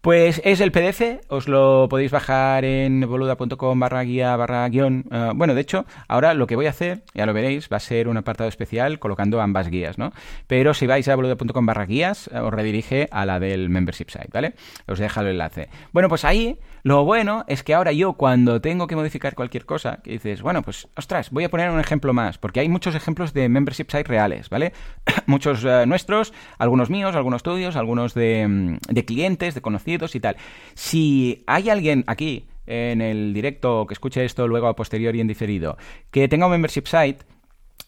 Pues 0.02 0.42
es 0.46 0.62
el 0.62 0.72
PDF, 0.72 1.02
os 1.28 1.48
lo 1.48 1.88
podéis 1.90 2.12
bajar 2.12 2.64
en 2.64 3.02
boluda.com 3.02 3.80
barra 3.80 4.04
guía 4.04 4.36
barra 4.36 4.70
guion. 4.70 5.06
Uh, 5.12 5.36
bueno, 5.36 5.56
de 5.56 5.62
hecho, 5.62 5.86
ahora 6.08 6.36
lo 6.36 6.46
que 6.46 6.56
voy 6.56 6.68
a 6.68 6.70
hacer, 6.70 7.04
ya 7.16 7.26
lo 7.26 7.34
veréis, 7.34 7.68
va 7.72 7.78
a 7.78 7.82
ser 7.82 8.08
un 8.08 8.16
apartado 8.16 8.48
especial 8.48 9.00
colocando 9.00 9.42
ambas 9.42 9.70
guías, 9.70 9.98
¿no? 9.98 10.14
Pero 10.46 10.76
si 10.76 10.86
vais 10.86 11.08
a 11.08 11.16
boluda.com 11.16 11.66
barra 11.66 11.86
guías, 11.86 12.28
os 12.28 12.54
redirige 12.54 13.10
a 13.12 13.26
la 13.26 13.40
del 13.40 13.70
membership 13.70 14.10
site, 14.10 14.30
¿vale? 14.32 14.54
Os 14.88 15.00
deja 15.00 15.22
el 15.22 15.28
enlace. 15.28 15.68
Bueno, 15.92 16.10
pues 16.10 16.24
ahí 16.26 16.60
lo 16.84 17.04
bueno 17.04 17.44
es 17.48 17.64
que 17.64 17.74
ahora 17.74 17.92
yo 17.92 18.14
cuando 18.14 18.62
tengo 18.62 18.88
que 18.88 18.96
modificar 18.96 19.34
cualquier 19.34 19.66
cosa, 19.66 20.00
que 20.04 20.12
dices, 20.12 20.44
bueno, 20.44 20.62
pues 20.62 20.88
ostras, 20.96 21.32
voy 21.32 21.44
a 21.44 21.50
poner 21.50 21.72
un 21.72 21.80
ejemplo 21.80 22.14
más, 22.14 22.38
porque 22.38 22.60
hay 22.60 22.70
muchos 22.70 22.94
ejemplos 22.96 23.34
de 23.34 23.50
membership 23.50 23.88
site 23.90 24.04
reales, 24.04 24.50
¿vale? 24.50 24.74
muchos 25.26 25.64
uh, 25.64 25.86
nuestros, 25.88 26.34
algunos 26.60 26.90
míos, 26.90 27.16
algunos 27.16 27.42
tuyos, 27.44 27.76
algunos 27.76 28.14
de, 28.14 28.78
de 28.88 29.06
clientes, 29.06 29.56
de 29.56 29.62
conocidos 29.62 29.87
y 29.88 30.20
tal. 30.20 30.36
Si 30.74 31.44
hay 31.48 31.70
alguien 31.70 32.04
aquí 32.08 32.48
en 32.66 33.02
el 33.02 33.34
directo 33.34 33.86
que 33.88 33.94
escuche 33.94 34.26
esto 34.26 34.48
luego 34.48 34.68
a 34.68 34.76
posteriori 34.76 35.22
en 35.22 35.28
diferido, 35.28 35.78
que 36.12 36.28
tenga 36.28 36.46
un 36.46 36.52
membership 36.52 36.86
site, 36.86 37.20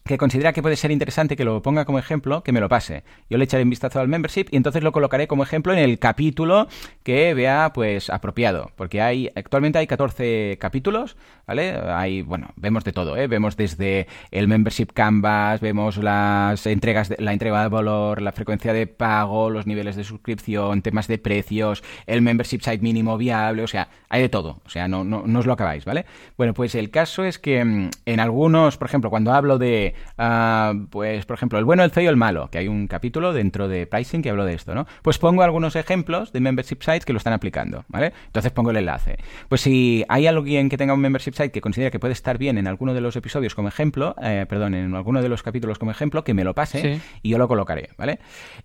que 0.04 0.18
considera 0.18 0.52
que 0.52 0.62
puede 0.62 0.76
ser 0.76 0.90
interesante 0.90 1.36
que 1.36 1.44
lo 1.44 1.62
ponga 1.62 1.84
como 1.84 1.98
ejemplo, 1.98 2.42
que 2.42 2.52
me 2.52 2.60
lo 2.60 2.68
pase. 2.68 3.04
Yo 3.28 3.38
le 3.38 3.44
echaré 3.44 3.62
un 3.62 3.70
vistazo 3.70 4.00
al 4.00 4.08
membership 4.08 4.46
y 4.50 4.56
entonces 4.56 4.82
lo 4.82 4.92
colocaré 4.92 5.26
como 5.26 5.42
ejemplo 5.42 5.72
en 5.72 5.78
el 5.78 5.98
capítulo 5.98 6.68
que 7.02 7.34
vea 7.34 7.72
pues 7.74 8.10
apropiado, 8.10 8.70
porque 8.76 9.00
hay 9.00 9.30
actualmente 9.34 9.78
hay 9.78 9.86
14 9.86 10.58
capítulos, 10.60 11.16
¿vale? 11.46 11.78
Hay, 11.88 12.22
bueno, 12.22 12.48
vemos 12.56 12.84
de 12.84 12.92
todo, 12.92 13.16
¿eh? 13.16 13.26
Vemos 13.26 13.56
desde 13.56 14.06
el 14.30 14.48
membership 14.48 14.88
canvas, 14.92 15.60
vemos 15.60 15.96
las 15.98 16.66
entregas 16.66 17.08
de, 17.08 17.16
la 17.18 17.32
entrega 17.32 17.62
de 17.62 17.68
valor, 17.68 18.22
la 18.22 18.32
frecuencia 18.32 18.72
de 18.72 18.86
pago, 18.86 19.50
los 19.50 19.66
niveles 19.66 19.96
de 19.96 20.04
suscripción, 20.04 20.82
temas 20.82 21.06
de 21.08 21.18
precios, 21.18 21.84
el 22.06 22.22
membership 22.22 22.60
site 22.60 22.78
mínimo 22.78 23.18
viable, 23.18 23.62
o 23.62 23.68
sea, 23.68 23.88
hay 24.08 24.22
de 24.22 24.28
todo, 24.28 24.60
o 24.64 24.70
sea, 24.70 24.88
no 24.88 25.04
no 25.04 25.22
no 25.26 25.38
os 25.38 25.46
lo 25.46 25.52
acabáis, 25.52 25.84
¿vale? 25.84 26.06
Bueno, 26.36 26.54
pues 26.54 26.74
el 26.74 26.90
caso 26.90 27.24
es 27.24 27.38
que 27.38 27.64
mm, 27.64 27.90
en 28.06 28.20
algunos, 28.20 28.76
por 28.76 28.88
ejemplo, 28.88 29.10
cuando 29.10 29.32
hablo 29.32 29.58
de 29.58 29.89
uh, 30.18 30.86
pues, 30.90 31.26
por 31.26 31.34
ejemplo, 31.34 31.58
el 31.58 31.64
bueno, 31.64 31.84
el 31.84 31.90
feo 31.90 32.04
y 32.04 32.06
el 32.06 32.16
malo, 32.16 32.48
que 32.50 32.58
hay 32.58 32.68
un 32.68 32.86
capítulo 32.86 33.32
dentro 33.32 33.68
de 33.68 33.86
pricing 33.86 34.22
que 34.22 34.30
hablo 34.30 34.44
de 34.44 34.54
esto, 34.54 34.74
¿no? 34.74 34.86
Pues 35.02 35.18
pongo 35.18 35.42
algunos 35.42 35.76
ejemplos 35.76 36.32
de 36.32 36.40
membership 36.40 36.78
sites 36.80 37.04
que 37.04 37.12
lo 37.12 37.18
están 37.18 37.32
aplicando, 37.32 37.84
¿vale? 37.88 38.12
Entonces 38.26 38.52
pongo 38.52 38.70
el 38.70 38.76
enlace. 38.76 39.18
Pues 39.48 39.60
si 39.60 40.04
hay 40.08 40.26
alguien 40.26 40.68
que 40.68 40.76
tenga 40.76 40.94
un 40.94 41.00
membership 41.00 41.32
site 41.32 41.50
que 41.50 41.60
considera 41.60 41.90
que 41.90 41.98
puede 41.98 42.12
estar 42.12 42.38
bien 42.38 42.58
en 42.58 42.66
alguno 42.66 42.94
de 42.94 43.00
los 43.00 43.16
episodios 43.16 43.54
como 43.54 43.68
ejemplo, 43.68 44.14
eh, 44.22 44.46
perdón, 44.48 44.74
en 44.74 44.94
alguno 44.94 45.22
de 45.22 45.28
los 45.28 45.42
capítulos 45.42 45.78
como 45.78 45.90
ejemplo, 45.90 46.24
que 46.24 46.34
me 46.34 46.44
lo 46.44 46.54
pase 46.54 46.80
sí. 46.80 47.02
y 47.22 47.30
yo 47.30 47.38
lo 47.38 47.48
colocaré, 47.48 47.90
¿vale? 47.96 48.18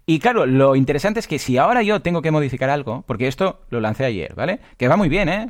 Y 0.05 0.19
claro, 0.19 0.45
lo 0.45 0.76
interesante 0.76 1.19
es 1.19 1.28
que 1.28 1.39
si 1.39 1.57
ahora 1.57 1.82
yo 1.82 2.01
tengo 2.01 2.21
que 2.21 2.32
modificar 2.32 2.69
algo, 2.69 3.03
porque 3.07 3.28
esto 3.28 3.61
lo 3.69 3.80
lancé 3.80 4.05
ayer, 4.05 4.34
¿vale? 4.36 4.59
Que 4.78 4.88
va 4.88 4.97
muy 4.97 5.09
bien, 5.09 5.30
¿eh? 5.30 5.47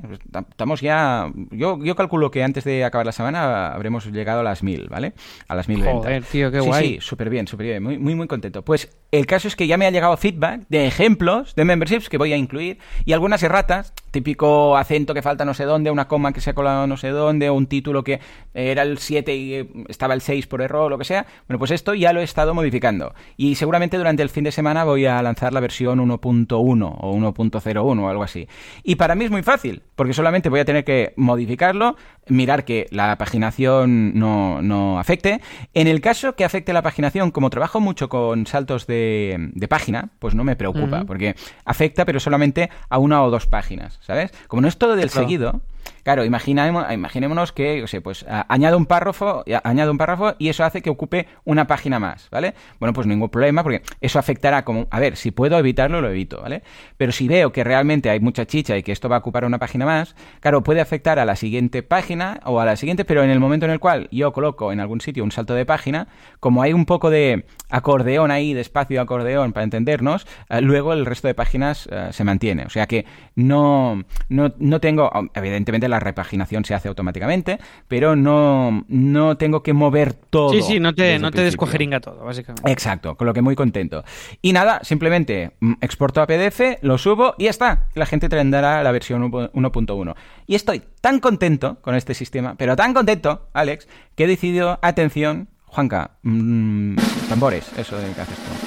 Estamos 0.49 0.81
ya... 0.81 1.31
Yo, 1.51 1.83
yo 1.83 1.95
calculo 1.95 2.31
que 2.31 2.43
antes 2.43 2.63
de 2.63 2.83
acabar 2.83 3.05
la 3.05 3.11
semana 3.11 3.73
habremos 3.73 4.05
llegado 4.07 4.39
a 4.39 4.43
las 4.43 4.63
mil, 4.63 4.87
¿vale? 4.89 5.13
A 5.47 5.55
las 5.55 5.64
1020. 5.67 5.99
Joder, 5.99 6.23
tío, 6.23 6.51
qué 6.51 6.61
sí, 6.61 6.67
guay. 6.67 6.87
Sí, 6.87 6.97
súper 7.01 7.29
bien, 7.29 7.47
súper 7.47 7.67
bien. 7.67 7.83
Muy, 7.83 7.97
muy, 7.97 8.15
muy 8.15 8.27
contento. 8.27 8.63
Pues 8.63 8.89
el 9.17 9.25
caso 9.25 9.47
es 9.47 9.55
que 9.55 9.67
ya 9.67 9.77
me 9.77 9.85
ha 9.85 9.91
llegado 9.91 10.17
feedback 10.17 10.61
de 10.69 10.87
ejemplos 10.87 11.55
de 11.55 11.65
memberships 11.65 12.09
que 12.09 12.17
voy 12.17 12.33
a 12.33 12.37
incluir 12.37 12.79
y 13.05 13.13
algunas 13.13 13.41
erratas, 13.43 13.93
típico 14.11 14.77
acento 14.77 15.13
que 15.13 15.21
falta 15.21 15.45
no 15.45 15.53
sé 15.53 15.65
dónde, 15.65 15.91
una 15.91 16.07
coma 16.07 16.33
que 16.33 16.41
se 16.41 16.49
ha 16.49 16.53
colado 16.53 16.87
no 16.87 16.97
sé 16.97 17.09
dónde, 17.09 17.49
o 17.49 17.53
un 17.53 17.67
título 17.67 18.03
que 18.03 18.19
era 18.53 18.83
el 18.83 18.97
7 18.97 19.35
y 19.35 19.69
estaba 19.87 20.13
el 20.13 20.21
6 20.21 20.47
por 20.47 20.61
error, 20.61 20.83
o 20.83 20.89
lo 20.89 20.97
que 20.97 21.05
sea. 21.05 21.25
Bueno, 21.47 21.59
pues 21.59 21.71
esto 21.71 21.93
ya 21.93 22.13
lo 22.13 22.21
he 22.21 22.23
estado 22.23 22.53
modificando. 22.53 23.13
Y 23.37 23.55
seguramente 23.55 23.97
durante 23.97 24.23
el 24.23 24.29
fin 24.29 24.43
de 24.43 24.51
semana 24.51 24.83
voy 24.83 25.05
a 25.05 25.21
lanzar 25.21 25.53
la 25.53 25.59
versión 25.59 25.99
1.1 25.99 26.51
o 26.51 27.15
1.01 27.15 28.03
o 28.03 28.09
algo 28.09 28.23
así. 28.23 28.47
Y 28.83 28.95
para 28.95 29.15
mí 29.15 29.25
es 29.25 29.31
muy 29.31 29.43
fácil, 29.43 29.83
porque 29.95 30.13
solamente 30.13 30.49
voy 30.49 30.59
a 30.59 30.65
tener 30.65 30.83
que 30.83 31.13
modificarlo, 31.15 31.95
mirar 32.27 32.65
que 32.65 32.87
la 32.91 33.17
paginación 33.17 34.17
no, 34.17 34.61
no 34.61 34.99
afecte. 34.99 35.41
En 35.73 35.87
el 35.87 36.01
caso 36.01 36.35
que 36.35 36.45
afecte 36.45 36.73
la 36.73 36.81
paginación, 36.81 37.31
como 37.31 37.49
trabajo 37.49 37.79
mucho 37.79 38.09
con 38.09 38.47
saltos 38.47 38.87
de, 38.87 39.04
de 39.53 39.67
página, 39.67 40.09
pues 40.19 40.35
no 40.35 40.43
me 40.43 40.55
preocupa, 40.55 40.99
uh 40.99 41.03
-huh. 41.03 41.05
porque 41.05 41.35
afecta, 41.65 42.05
pero 42.05 42.19
solamente 42.19 42.69
a 42.89 42.97
una 42.97 43.23
o 43.23 43.29
dos 43.29 43.45
páginas, 43.47 43.99
¿sabes? 44.01 44.31
Como 44.47 44.61
no 44.61 44.67
es 44.67 44.77
todo 44.77 44.95
del 44.95 45.09
claro. 45.09 45.27
seguido, 45.27 45.61
Claro, 46.05 46.23
imaginemos, 46.23 46.85
imaginémonos 46.93 47.51
que, 47.51 47.81
o 47.81 47.87
sea, 47.87 47.99
pues 47.99 48.27
añado 48.47 48.77
un 48.77 48.85
párrafo, 48.85 49.43
añado 49.63 49.89
un 49.91 49.97
párrafo 49.97 50.35
y 50.37 50.49
eso 50.49 50.63
hace 50.63 50.83
que 50.83 50.91
ocupe 50.91 51.25
una 51.45 51.65
página 51.65 51.97
más, 51.97 52.29
¿vale? 52.29 52.53
Bueno, 52.79 52.93
pues 52.93 53.07
ningún 53.07 53.29
problema 53.29 53.63
porque 53.63 53.81
eso 54.01 54.19
afectará 54.19 54.63
como, 54.63 54.87
a 54.91 54.99
ver, 54.99 55.15
si 55.15 55.31
puedo 55.31 55.57
evitarlo, 55.57 56.01
lo 56.01 56.09
evito, 56.11 56.43
¿vale? 56.43 56.61
Pero 56.97 57.11
si 57.11 57.27
veo 57.27 57.51
que 57.51 57.63
realmente 57.63 58.11
hay 58.11 58.19
mucha 58.19 58.45
chicha 58.45 58.77
y 58.77 58.83
que 58.83 58.91
esto 58.91 59.09
va 59.09 59.15
a 59.15 59.19
ocupar 59.19 59.45
una 59.45 59.57
página 59.57 59.87
más, 59.87 60.15
claro, 60.41 60.61
puede 60.61 60.79
afectar 60.79 61.17
a 61.17 61.25
la 61.25 61.35
siguiente 61.35 61.81
página 61.81 62.39
o 62.45 62.59
a 62.59 62.65
la 62.65 62.75
siguiente, 62.75 63.03
pero 63.03 63.23
en 63.23 63.31
el 63.31 63.39
momento 63.39 63.65
en 63.65 63.71
el 63.71 63.79
cual 63.79 64.07
yo 64.11 64.31
coloco 64.31 64.71
en 64.71 64.81
algún 64.81 65.01
sitio 65.01 65.23
un 65.23 65.31
salto 65.31 65.55
de 65.55 65.65
página, 65.65 66.07
como 66.39 66.61
hay 66.61 66.71
un 66.73 66.85
poco 66.85 67.09
de 67.09 67.45
acordeón 67.71 68.29
ahí, 68.29 68.53
de 68.53 68.61
espacio 68.61 68.97
de 68.97 69.01
acordeón 69.01 69.53
para 69.53 69.63
entendernos, 69.63 70.27
eh, 70.49 70.61
luego 70.61 70.93
el 70.93 71.07
resto 71.07 71.27
de 71.27 71.33
páginas 71.33 71.89
eh, 71.91 72.09
se 72.11 72.23
mantiene. 72.23 72.65
O 72.65 72.69
sea 72.69 72.85
que 72.85 73.07
no, 73.33 74.03
no, 74.29 74.53
no 74.59 74.79
tengo, 74.79 75.09
evidentemente 75.33 75.89
la 75.89 75.94
repaginación 75.99 76.65
se 76.65 76.73
hace 76.73 76.87
automáticamente, 76.87 77.59
pero 77.87 78.15
no, 78.15 78.85
no 78.87 79.37
tengo 79.37 79.63
que 79.63 79.73
mover 79.73 80.13
todo. 80.13 80.51
Sí, 80.51 80.61
sí, 80.61 80.79
no 80.79 80.93
te, 80.93 81.19
no 81.19 81.31
te 81.31 81.41
descuajeringa 81.41 81.99
todo, 81.99 82.23
básicamente. 82.23 82.71
Exacto, 82.71 83.15
con 83.15 83.27
lo 83.27 83.33
que 83.33 83.41
muy 83.41 83.55
contento. 83.55 84.03
Y 84.41 84.53
nada, 84.53 84.79
simplemente 84.83 85.51
exporto 85.81 86.21
a 86.21 86.27
PDF, 86.27 86.79
lo 86.81 86.97
subo 86.97 87.35
y 87.37 87.45
ya 87.45 87.49
está. 87.49 87.87
La 87.95 88.05
gente 88.05 88.29
tendrá 88.29 88.83
la 88.83 88.91
versión 88.91 89.31
1.1. 89.31 90.15
Y 90.47 90.55
estoy 90.55 90.83
tan 91.01 91.19
contento 91.19 91.77
con 91.81 91.95
este 91.95 92.13
sistema, 92.13 92.55
pero 92.55 92.75
tan 92.75 92.93
contento, 92.93 93.49
Alex, 93.53 93.87
que 94.15 94.25
he 94.25 94.27
decidido, 94.27 94.79
atención, 94.81 95.49
Juanca, 95.65 96.11
mmm, 96.23 96.95
tambores, 97.29 97.71
eso 97.77 97.97
de 97.97 98.11
que 98.13 98.21
haces 98.21 98.37
tú 98.37 98.64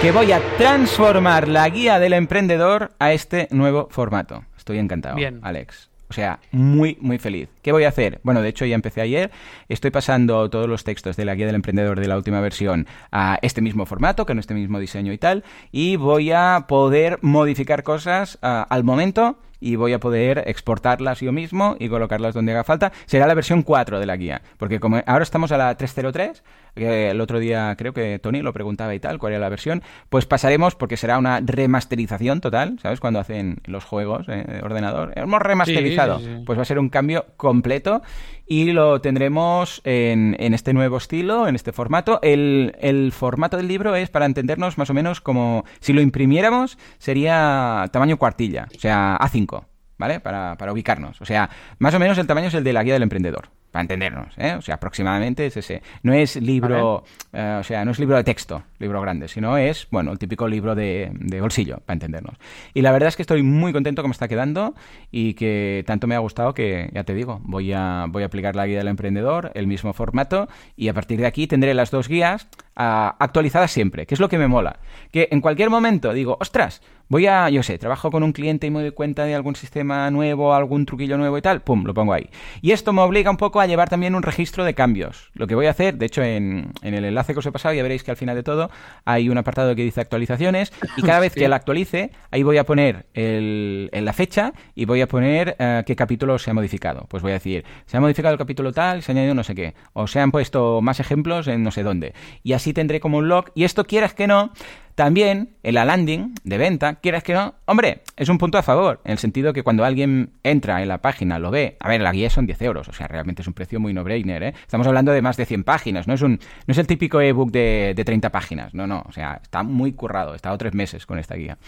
que 0.00 0.12
voy 0.12 0.30
a 0.30 0.40
transformar 0.56 1.48
la 1.48 1.68
guía 1.68 1.98
del 1.98 2.12
emprendedor 2.12 2.92
a 3.00 3.12
este 3.12 3.48
nuevo 3.50 3.88
formato. 3.90 4.44
Estoy 4.56 4.78
encantado, 4.78 5.16
Bien. 5.16 5.40
Alex. 5.42 5.90
O 6.08 6.12
sea, 6.12 6.38
muy, 6.52 6.96
muy 7.00 7.18
feliz. 7.18 7.48
¿Qué 7.62 7.72
voy 7.72 7.82
a 7.82 7.88
hacer? 7.88 8.20
Bueno, 8.22 8.40
de 8.40 8.48
hecho 8.48 8.64
ya 8.64 8.76
empecé 8.76 9.00
ayer. 9.00 9.32
Estoy 9.68 9.90
pasando 9.90 10.48
todos 10.50 10.68
los 10.68 10.84
textos 10.84 11.16
de 11.16 11.24
la 11.24 11.34
guía 11.34 11.46
del 11.46 11.56
emprendedor 11.56 11.98
de 11.98 12.06
la 12.06 12.16
última 12.16 12.40
versión 12.40 12.86
a 13.10 13.40
este 13.42 13.60
mismo 13.60 13.86
formato, 13.86 14.24
con 14.24 14.38
este 14.38 14.54
mismo 14.54 14.78
diseño 14.78 15.12
y 15.12 15.18
tal. 15.18 15.42
Y 15.72 15.96
voy 15.96 16.30
a 16.30 16.66
poder 16.68 17.18
modificar 17.20 17.82
cosas 17.82 18.38
uh, 18.40 18.64
al 18.68 18.84
momento 18.84 19.38
y 19.60 19.76
voy 19.76 19.92
a 19.92 20.00
poder 20.00 20.44
exportarlas 20.46 21.20
yo 21.20 21.32
mismo 21.32 21.76
y 21.78 21.88
colocarlas 21.88 22.34
donde 22.34 22.52
haga 22.52 22.64
falta. 22.64 22.92
Será 23.06 23.26
la 23.26 23.34
versión 23.34 23.62
4 23.62 24.00
de 24.00 24.06
la 24.06 24.16
guía, 24.16 24.42
porque 24.56 24.80
como 24.80 25.02
ahora 25.06 25.22
estamos 25.22 25.52
a 25.52 25.58
la 25.58 25.76
303, 25.76 26.42
que 26.78 27.10
el 27.10 27.20
otro 27.20 27.38
día 27.38 27.74
creo 27.76 27.92
que 27.92 28.18
Tony 28.18 28.42
lo 28.42 28.52
preguntaba 28.52 28.94
y 28.94 29.00
tal, 29.00 29.18
cuál 29.18 29.32
era 29.34 29.40
la 29.40 29.48
versión, 29.48 29.82
pues 30.08 30.26
pasaremos 30.26 30.74
porque 30.74 30.96
será 30.96 31.18
una 31.18 31.40
remasterización 31.40 32.40
total, 32.40 32.78
¿sabes? 32.82 33.00
Cuando 33.00 33.20
hacen 33.20 33.58
los 33.64 33.84
juegos 33.84 34.26
eh, 34.28 34.44
de 34.46 34.60
ordenador, 34.62 35.12
hemos 35.16 35.40
remasterizado, 35.42 36.18
Sí, 36.18 36.24
sí, 36.24 36.34
sí. 36.36 36.42
pues 36.46 36.58
va 36.58 36.62
a 36.62 36.64
ser 36.66 36.78
un 36.78 36.88
cambio 36.88 37.26
completo 37.36 38.02
y 38.46 38.72
lo 38.72 39.00
tendremos 39.00 39.80
en, 39.84 40.36
en 40.38 40.54
este 40.54 40.72
nuevo 40.72 40.96
estilo, 40.96 41.46
en 41.48 41.54
este 41.54 41.72
formato. 41.72 42.18
El, 42.22 42.74
el 42.80 43.12
formato 43.12 43.56
del 43.56 43.68
libro 43.68 43.94
es, 43.94 44.08
para 44.08 44.26
entendernos, 44.26 44.78
más 44.78 44.88
o 44.90 44.94
menos 44.94 45.20
como 45.20 45.64
si 45.80 45.92
lo 45.92 46.00
imprimiéramos, 46.00 46.78
sería 46.98 47.84
tamaño 47.92 48.16
cuartilla, 48.16 48.68
o 48.74 48.78
sea, 48.78 49.18
A5. 49.18 49.64
¿Vale? 49.98 50.20
Para, 50.20 50.54
para 50.56 50.72
ubicarnos. 50.72 51.20
O 51.20 51.24
sea, 51.24 51.50
más 51.80 51.92
o 51.92 51.98
menos 51.98 52.16
el 52.18 52.26
tamaño 52.28 52.46
es 52.46 52.54
el 52.54 52.62
de 52.62 52.72
la 52.72 52.84
guía 52.84 52.92
del 52.92 53.02
emprendedor. 53.02 53.48
Para 53.70 53.82
entendernos, 53.82 54.32
¿eh? 54.38 54.54
O 54.54 54.62
sea, 54.62 54.76
aproximadamente 54.76 55.44
es 55.44 55.56
ese. 55.56 55.82
No 56.02 56.14
es 56.14 56.36
libro, 56.36 57.04
eh, 57.32 57.58
o 57.60 57.62
sea, 57.62 57.84
no 57.84 57.90
es 57.90 57.98
libro 57.98 58.16
de 58.16 58.24
texto, 58.24 58.62
libro 58.78 59.00
grande, 59.02 59.28
sino 59.28 59.58
es, 59.58 59.88
bueno, 59.90 60.10
el 60.10 60.18
típico 60.18 60.48
libro 60.48 60.74
de, 60.74 61.10
de 61.12 61.40
bolsillo, 61.40 61.78
para 61.84 61.94
entendernos. 61.94 62.36
Y 62.72 62.80
la 62.80 62.92
verdad 62.92 63.08
es 63.08 63.16
que 63.16 63.22
estoy 63.22 63.42
muy 63.42 63.74
contento 63.74 64.00
como 64.00 64.12
está 64.12 64.26
quedando 64.26 64.74
y 65.10 65.34
que 65.34 65.84
tanto 65.86 66.06
me 66.06 66.14
ha 66.14 66.18
gustado 66.18 66.54
que, 66.54 66.90
ya 66.94 67.04
te 67.04 67.14
digo, 67.14 67.40
voy 67.42 67.72
a, 67.72 68.06
voy 68.08 68.22
a 68.22 68.26
aplicar 68.26 68.56
la 68.56 68.66
guía 68.66 68.78
del 68.78 68.88
emprendedor, 68.88 69.50
el 69.54 69.66
mismo 69.66 69.92
formato, 69.92 70.48
y 70.74 70.88
a 70.88 70.94
partir 70.94 71.20
de 71.20 71.26
aquí 71.26 71.46
tendré 71.46 71.74
las 71.74 71.90
dos 71.90 72.08
guías 72.08 72.48
ah, 72.78 73.16
actualizadas 73.18 73.70
siempre, 73.70 74.06
que 74.06 74.14
es 74.14 74.20
lo 74.20 74.30
que 74.30 74.38
me 74.38 74.48
mola. 74.48 74.78
Que 75.12 75.28
en 75.30 75.42
cualquier 75.42 75.68
momento 75.68 76.14
digo, 76.14 76.38
ostras, 76.40 76.80
voy 77.08 77.26
a, 77.26 77.48
yo 77.48 77.62
sé, 77.62 77.78
trabajo 77.78 78.10
con 78.10 78.22
un 78.22 78.32
cliente 78.32 78.66
y 78.66 78.70
me 78.70 78.80
doy 78.80 78.92
cuenta 78.92 79.24
de 79.24 79.34
algún 79.34 79.56
sistema 79.56 80.10
nuevo, 80.10 80.54
algún 80.54 80.86
truquillo 80.86 81.18
nuevo 81.18 81.36
y 81.38 81.42
tal, 81.42 81.62
pum, 81.62 81.84
lo 81.84 81.94
pongo 81.94 82.12
ahí. 82.12 82.30
Y 82.60 82.72
esto 82.72 82.92
me 82.92 83.02
obliga 83.02 83.30
un 83.30 83.36
poco 83.36 83.60
a 83.60 83.66
llevar 83.66 83.88
también 83.88 84.14
un 84.14 84.22
registro 84.22 84.64
de 84.64 84.74
cambios. 84.74 85.30
Lo 85.34 85.46
que 85.46 85.54
voy 85.54 85.66
a 85.66 85.70
hacer, 85.70 85.96
de 85.96 86.06
hecho, 86.06 86.22
en, 86.22 86.72
en 86.82 86.94
el 86.94 87.04
enlace 87.04 87.32
que 87.32 87.38
os 87.38 87.46
he 87.46 87.52
pasado, 87.52 87.74
ya 87.74 87.82
veréis 87.82 88.04
que 88.04 88.10
al 88.10 88.16
final 88.16 88.36
de 88.36 88.42
todo 88.42 88.70
hay 89.04 89.28
un 89.28 89.38
apartado 89.38 89.74
que 89.74 89.82
dice 89.82 90.00
actualizaciones 90.00 90.72
y 90.96 91.02
cada 91.02 91.20
vez 91.20 91.34
que 91.34 91.48
la 91.48 91.56
actualice, 91.56 92.10
ahí 92.30 92.42
voy 92.42 92.58
a 92.58 92.64
poner 92.64 93.06
el, 93.14 93.88
en 93.92 94.04
la 94.04 94.12
fecha 94.12 94.52
y 94.74 94.84
voy 94.84 95.00
a 95.00 95.08
poner 95.08 95.56
eh, 95.58 95.82
qué 95.86 95.96
capítulo 95.96 96.38
se 96.38 96.50
ha 96.50 96.54
modificado. 96.54 97.06
Pues 97.08 97.22
voy 97.22 97.32
a 97.32 97.34
decir, 97.34 97.64
se 97.86 97.96
ha 97.96 98.00
modificado 98.00 98.32
el 98.32 98.38
capítulo 98.38 98.72
tal, 98.72 99.02
se 99.02 99.12
ha 99.12 99.14
añadido 99.14 99.34
no 99.34 99.44
sé 99.44 99.54
qué, 99.54 99.74
o 99.92 100.06
se 100.06 100.20
han 100.20 100.30
puesto 100.30 100.80
más 100.82 101.00
ejemplos 101.00 101.48
en 101.48 101.62
no 101.62 101.70
sé 101.70 101.82
dónde. 101.82 102.14
Y 102.42 102.52
así 102.52 102.67
tendré 102.72 103.00
como 103.00 103.18
un 103.18 103.28
log, 103.28 103.46
y 103.54 103.64
esto 103.64 103.84
quieras 103.84 104.14
que 104.14 104.26
no, 104.26 104.52
también 104.94 105.50
en 105.62 105.74
la 105.74 105.84
landing 105.84 106.34
de 106.42 106.58
venta, 106.58 106.96
quieras 106.96 107.22
que 107.22 107.32
no, 107.32 107.54
hombre, 107.66 108.02
es 108.16 108.28
un 108.28 108.36
punto 108.36 108.58
a 108.58 108.64
favor, 108.64 109.00
en 109.04 109.12
el 109.12 109.18
sentido 109.18 109.52
que 109.52 109.62
cuando 109.62 109.84
alguien 109.84 110.30
entra 110.42 110.82
en 110.82 110.88
la 110.88 110.98
página, 110.98 111.38
lo 111.38 111.52
ve, 111.52 111.76
a 111.78 111.88
ver, 111.88 112.00
la 112.00 112.10
guía 112.10 112.30
son 112.30 112.46
10 112.46 112.60
euros, 112.62 112.88
o 112.88 112.92
sea, 112.92 113.06
realmente 113.06 113.42
es 113.42 113.46
un 113.48 113.54
precio 113.54 113.78
muy 113.78 113.94
no-brainer, 113.94 114.42
¿eh? 114.42 114.54
Estamos 114.60 114.88
hablando 114.88 115.12
de 115.12 115.22
más 115.22 115.36
de 115.36 115.46
100 115.46 115.62
páginas, 115.62 116.08
no 116.08 116.14
es, 116.14 116.22
un, 116.22 116.32
no 116.32 116.72
es 116.72 116.78
el 116.78 116.88
típico 116.88 117.20
ebook 117.20 117.52
de, 117.52 117.92
de 117.94 118.04
30 118.04 118.30
páginas, 118.30 118.74
no, 118.74 118.88
no, 118.88 119.04
o 119.08 119.12
sea, 119.12 119.38
está 119.40 119.62
muy 119.62 119.92
currado, 119.92 120.32
he 120.32 120.36
estado 120.36 120.58
tres 120.58 120.74
meses 120.74 121.06
con 121.06 121.20
esta 121.20 121.36
guía. 121.36 121.58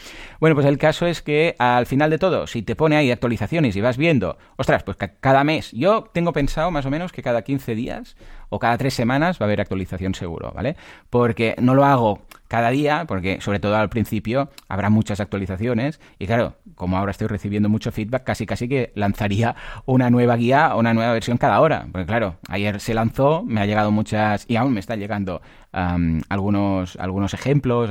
Bueno, 0.40 0.56
pues 0.56 0.66
el 0.66 0.76
caso 0.78 1.06
es 1.06 1.22
que 1.22 1.54
al 1.60 1.86
final 1.86 2.10
de 2.10 2.18
todo, 2.18 2.48
si 2.48 2.62
te 2.62 2.74
pone 2.74 2.96
ahí 2.96 3.12
actualizaciones 3.12 3.76
y 3.76 3.80
vas 3.80 3.96
viendo, 3.96 4.38
ostras, 4.56 4.82
pues 4.82 4.96
ca- 4.96 5.12
cada 5.20 5.44
mes, 5.44 5.70
yo 5.70 6.02
tengo 6.12 6.32
pensado 6.32 6.72
más 6.72 6.84
o 6.84 6.90
menos 6.90 7.12
que 7.12 7.22
cada 7.22 7.42
15 7.42 7.76
días 7.76 8.16
o 8.50 8.58
cada 8.58 8.76
tres 8.76 8.94
semanas 8.94 9.40
va 9.40 9.44
a 9.44 9.48
haber 9.48 9.60
actualización 9.60 10.14
seguro, 10.14 10.52
¿vale? 10.54 10.76
Porque 11.08 11.54
no 11.58 11.74
lo 11.74 11.84
hago 11.84 12.20
cada 12.48 12.70
día, 12.70 13.04
porque 13.06 13.40
sobre 13.40 13.60
todo 13.60 13.76
al 13.76 13.88
principio 13.88 14.50
habrá 14.68 14.90
muchas 14.90 15.20
actualizaciones 15.20 16.00
y 16.18 16.26
claro, 16.26 16.56
como 16.74 16.98
ahora 16.98 17.12
estoy 17.12 17.28
recibiendo 17.28 17.68
mucho 17.68 17.92
feedback, 17.92 18.24
casi 18.24 18.44
casi 18.44 18.68
que 18.68 18.90
lanzaría 18.96 19.54
una 19.86 20.10
nueva 20.10 20.36
guía 20.36 20.74
o 20.74 20.80
una 20.80 20.92
nueva 20.92 21.12
versión 21.12 21.38
cada 21.38 21.60
hora. 21.60 21.86
Porque 21.92 22.06
claro, 22.06 22.36
ayer 22.48 22.80
se 22.80 22.92
lanzó, 22.92 23.44
me 23.44 23.60
ha 23.60 23.66
llegado 23.66 23.92
muchas 23.92 24.46
y 24.48 24.56
aún 24.56 24.72
me 24.72 24.80
están 24.80 24.98
llegando 24.98 25.40
algunos, 25.72 26.96
algunos 26.96 27.34
ejemplos 27.34 27.88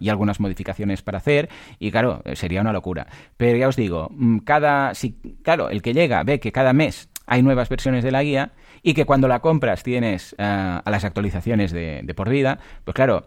y 0.00 0.08
algunas 0.08 0.40
modificaciones 0.40 1.02
para 1.02 1.18
hacer 1.18 1.50
y 1.78 1.90
claro, 1.90 2.22
sería 2.32 2.62
una 2.62 2.72
locura. 2.72 3.06
Pero 3.36 3.58
ya 3.58 3.68
os 3.68 3.76
digo, 3.76 4.08
mm, 4.10 4.38
cada, 4.38 4.94
si, 4.94 5.12
claro, 5.42 5.68
el 5.68 5.82
que 5.82 5.92
llega 5.92 6.22
ve 6.22 6.40
que 6.40 6.50
cada 6.50 6.72
mes 6.72 7.10
hay 7.32 7.42
nuevas 7.42 7.68
versiones 7.68 8.04
de 8.04 8.10
la 8.10 8.22
guía 8.22 8.52
y 8.82 8.94
que 8.94 9.04
cuando 9.06 9.26
la 9.28 9.40
compras 9.40 9.82
tienes 9.82 10.34
eh, 10.38 10.42
a 10.44 10.82
las 10.90 11.04
actualizaciones 11.04 11.72
de, 11.72 12.00
de 12.04 12.14
por 12.14 12.28
vida, 12.28 12.58
pues 12.84 12.94
claro, 12.94 13.26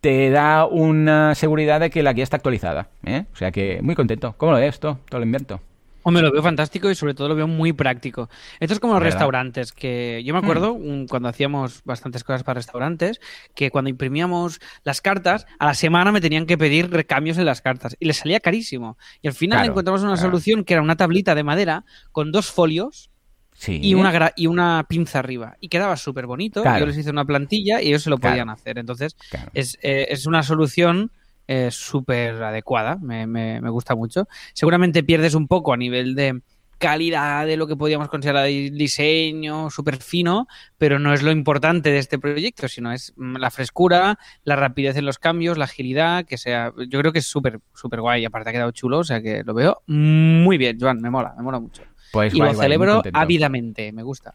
te 0.00 0.30
da 0.30 0.66
una 0.66 1.34
seguridad 1.34 1.78
de 1.80 1.90
que 1.90 2.02
la 2.02 2.12
guía 2.12 2.24
está 2.24 2.36
actualizada. 2.36 2.88
¿eh? 3.04 3.26
O 3.32 3.36
sea 3.36 3.52
que 3.52 3.80
muy 3.82 3.94
contento. 3.94 4.34
¿Cómo 4.36 4.52
lo 4.52 4.58
ves 4.58 4.74
esto? 4.74 4.98
Todo 5.08 5.20
lo 5.20 5.26
invento. 5.26 5.60
Hombre, 6.06 6.22
lo 6.22 6.32
veo 6.32 6.42
fantástico 6.42 6.90
y 6.90 6.94
sobre 6.94 7.14
todo 7.14 7.28
lo 7.28 7.34
veo 7.34 7.46
muy 7.48 7.72
práctico. 7.72 8.28
Esto 8.60 8.74
es 8.74 8.80
como 8.80 8.92
los 8.92 9.00
¿Verdad? 9.02 9.14
restaurantes, 9.16 9.72
que 9.72 10.22
yo 10.22 10.34
me 10.34 10.40
acuerdo 10.40 10.74
un- 10.74 11.06
cuando 11.06 11.30
hacíamos 11.30 11.80
bastantes 11.84 12.22
cosas 12.24 12.42
para 12.42 12.58
restaurantes, 12.58 13.20
que 13.54 13.70
cuando 13.70 13.88
imprimíamos 13.88 14.60
las 14.82 15.00
cartas, 15.00 15.46
a 15.58 15.64
la 15.64 15.72
semana 15.74 16.12
me 16.12 16.20
tenían 16.20 16.44
que 16.44 16.58
pedir 16.58 16.90
recambios 16.90 17.38
en 17.38 17.46
las 17.46 17.62
cartas 17.62 17.96
y 17.98 18.04
les 18.04 18.18
salía 18.18 18.40
carísimo. 18.40 18.98
Y 19.22 19.28
al 19.28 19.32
final 19.34 19.60
Claro, 19.60 19.72
encontramos 19.72 20.02
una 20.02 20.12
claro. 20.12 20.28
solución 20.28 20.64
que 20.64 20.74
era 20.74 20.82
una 20.82 20.96
tablita 20.96 21.34
de 21.34 21.42
madera 21.44 21.84
con 22.12 22.32
dos 22.32 22.50
folios 22.50 23.08
Sí. 23.54 23.78
y 23.82 23.94
una, 23.94 24.12
gra- 24.12 24.32
y 24.36 24.46
una 24.46 24.84
pinza 24.88 25.20
arriba. 25.20 25.56
Y 25.60 25.68
quedaba 25.68 25.96
súper 25.96 26.26
bonito. 26.26 26.62
Claro. 26.62 26.80
Yo 26.80 26.86
les 26.86 26.98
hice 26.98 27.10
una 27.10 27.24
plantilla 27.24 27.80
y 27.80 27.88
ellos 27.88 28.02
se 28.02 28.10
lo 28.10 28.18
Claro. 28.18 28.34
podían 28.34 28.50
hacer. 28.50 28.78
Entonces, 28.78 29.14
Claro. 29.30 29.50
es, 29.54 29.78
eh, 29.82 30.06
es 30.10 30.26
una 30.26 30.42
solución 30.42 31.10
eh, 31.46 31.68
súper 31.70 32.42
adecuada. 32.42 32.96
Me, 33.02 33.26
me- 33.26 33.60
me 33.60 33.70
gusta 33.70 33.94
mucho. 33.94 34.26
Seguramente 34.54 35.02
pierdes 35.02 35.34
un 35.34 35.46
poco 35.46 35.72
a 35.72 35.76
nivel 35.76 36.14
de 36.14 36.40
calidad 36.78 37.46
de 37.46 37.56
lo 37.56 37.66
que 37.66 37.76
podíamos 37.76 38.08
considerar 38.08 38.44
de 38.44 38.70
diseño 38.70 39.70
súper 39.70 39.96
fino, 39.98 40.46
pero 40.76 40.98
no 40.98 41.12
es 41.14 41.22
lo 41.22 41.30
importante 41.30 41.90
de 41.90 41.98
este 41.98 42.18
proyecto, 42.18 42.66
sino 42.68 42.92
es 42.92 43.12
mm, 43.16 43.36
la 43.36 43.50
frescura, 43.50 44.18
la 44.42 44.56
rapidez 44.56 44.96
en 44.96 45.06
los 45.06 45.18
cambios, 45.18 45.56
la 45.56 45.64
agilidad, 45.66 46.24
que 46.26 46.36
sea, 46.36 46.72
yo 46.88 46.98
creo 46.98 47.12
que 47.12 47.20
es 47.20 47.26
súper 47.26 47.60
súper 47.74 48.00
guay, 48.00 48.24
aparte 48.24 48.50
ha 48.50 48.52
quedado 48.52 48.70
chulo, 48.72 48.98
o 48.98 49.04
sea 49.04 49.22
que 49.22 49.42
lo 49.44 49.54
veo 49.54 49.82
muy 49.86 50.58
bien, 50.58 50.78
Joan, 50.80 51.00
me 51.00 51.10
mola, 51.10 51.32
me 51.36 51.42
mola 51.42 51.60
mucho. 51.60 51.82
Pues 52.14 52.32
y 52.32 52.38
guay, 52.38 52.52
lo 52.52 52.56
guay, 52.56 52.64
celebro 52.64 53.02
ávidamente, 53.12 53.92
me 53.92 54.02
gusta. 54.02 54.32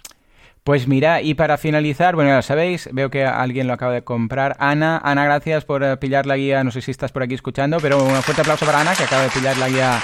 Pues 0.63 0.87
mira, 0.87 1.21
y 1.21 1.33
para 1.33 1.57
finalizar, 1.57 2.15
bueno, 2.15 2.29
ya 2.29 2.35
lo 2.35 2.41
sabéis, 2.41 2.89
veo 2.91 3.09
que 3.09 3.25
alguien 3.25 3.65
lo 3.65 3.73
acaba 3.73 3.93
de 3.93 4.03
comprar. 4.03 4.55
Ana, 4.59 4.99
Ana, 5.03 5.23
gracias 5.23 5.63
por 5.65 5.83
eh, 5.83 5.97
pillar 5.97 6.25
la 6.25 6.35
guía. 6.35 6.63
No 6.63 6.71
sé 6.71 6.81
si 6.81 6.91
estás 6.91 7.11
por 7.11 7.23
aquí 7.23 7.33
escuchando, 7.33 7.77
pero 7.81 8.03
un 8.03 8.21
fuerte 8.21 8.41
aplauso 8.41 8.65
para 8.65 8.81
Ana, 8.81 8.93
que 8.93 9.03
acaba 9.03 9.23
de 9.23 9.29
pillar 9.29 9.57
la 9.57 9.69
guía 9.69 9.99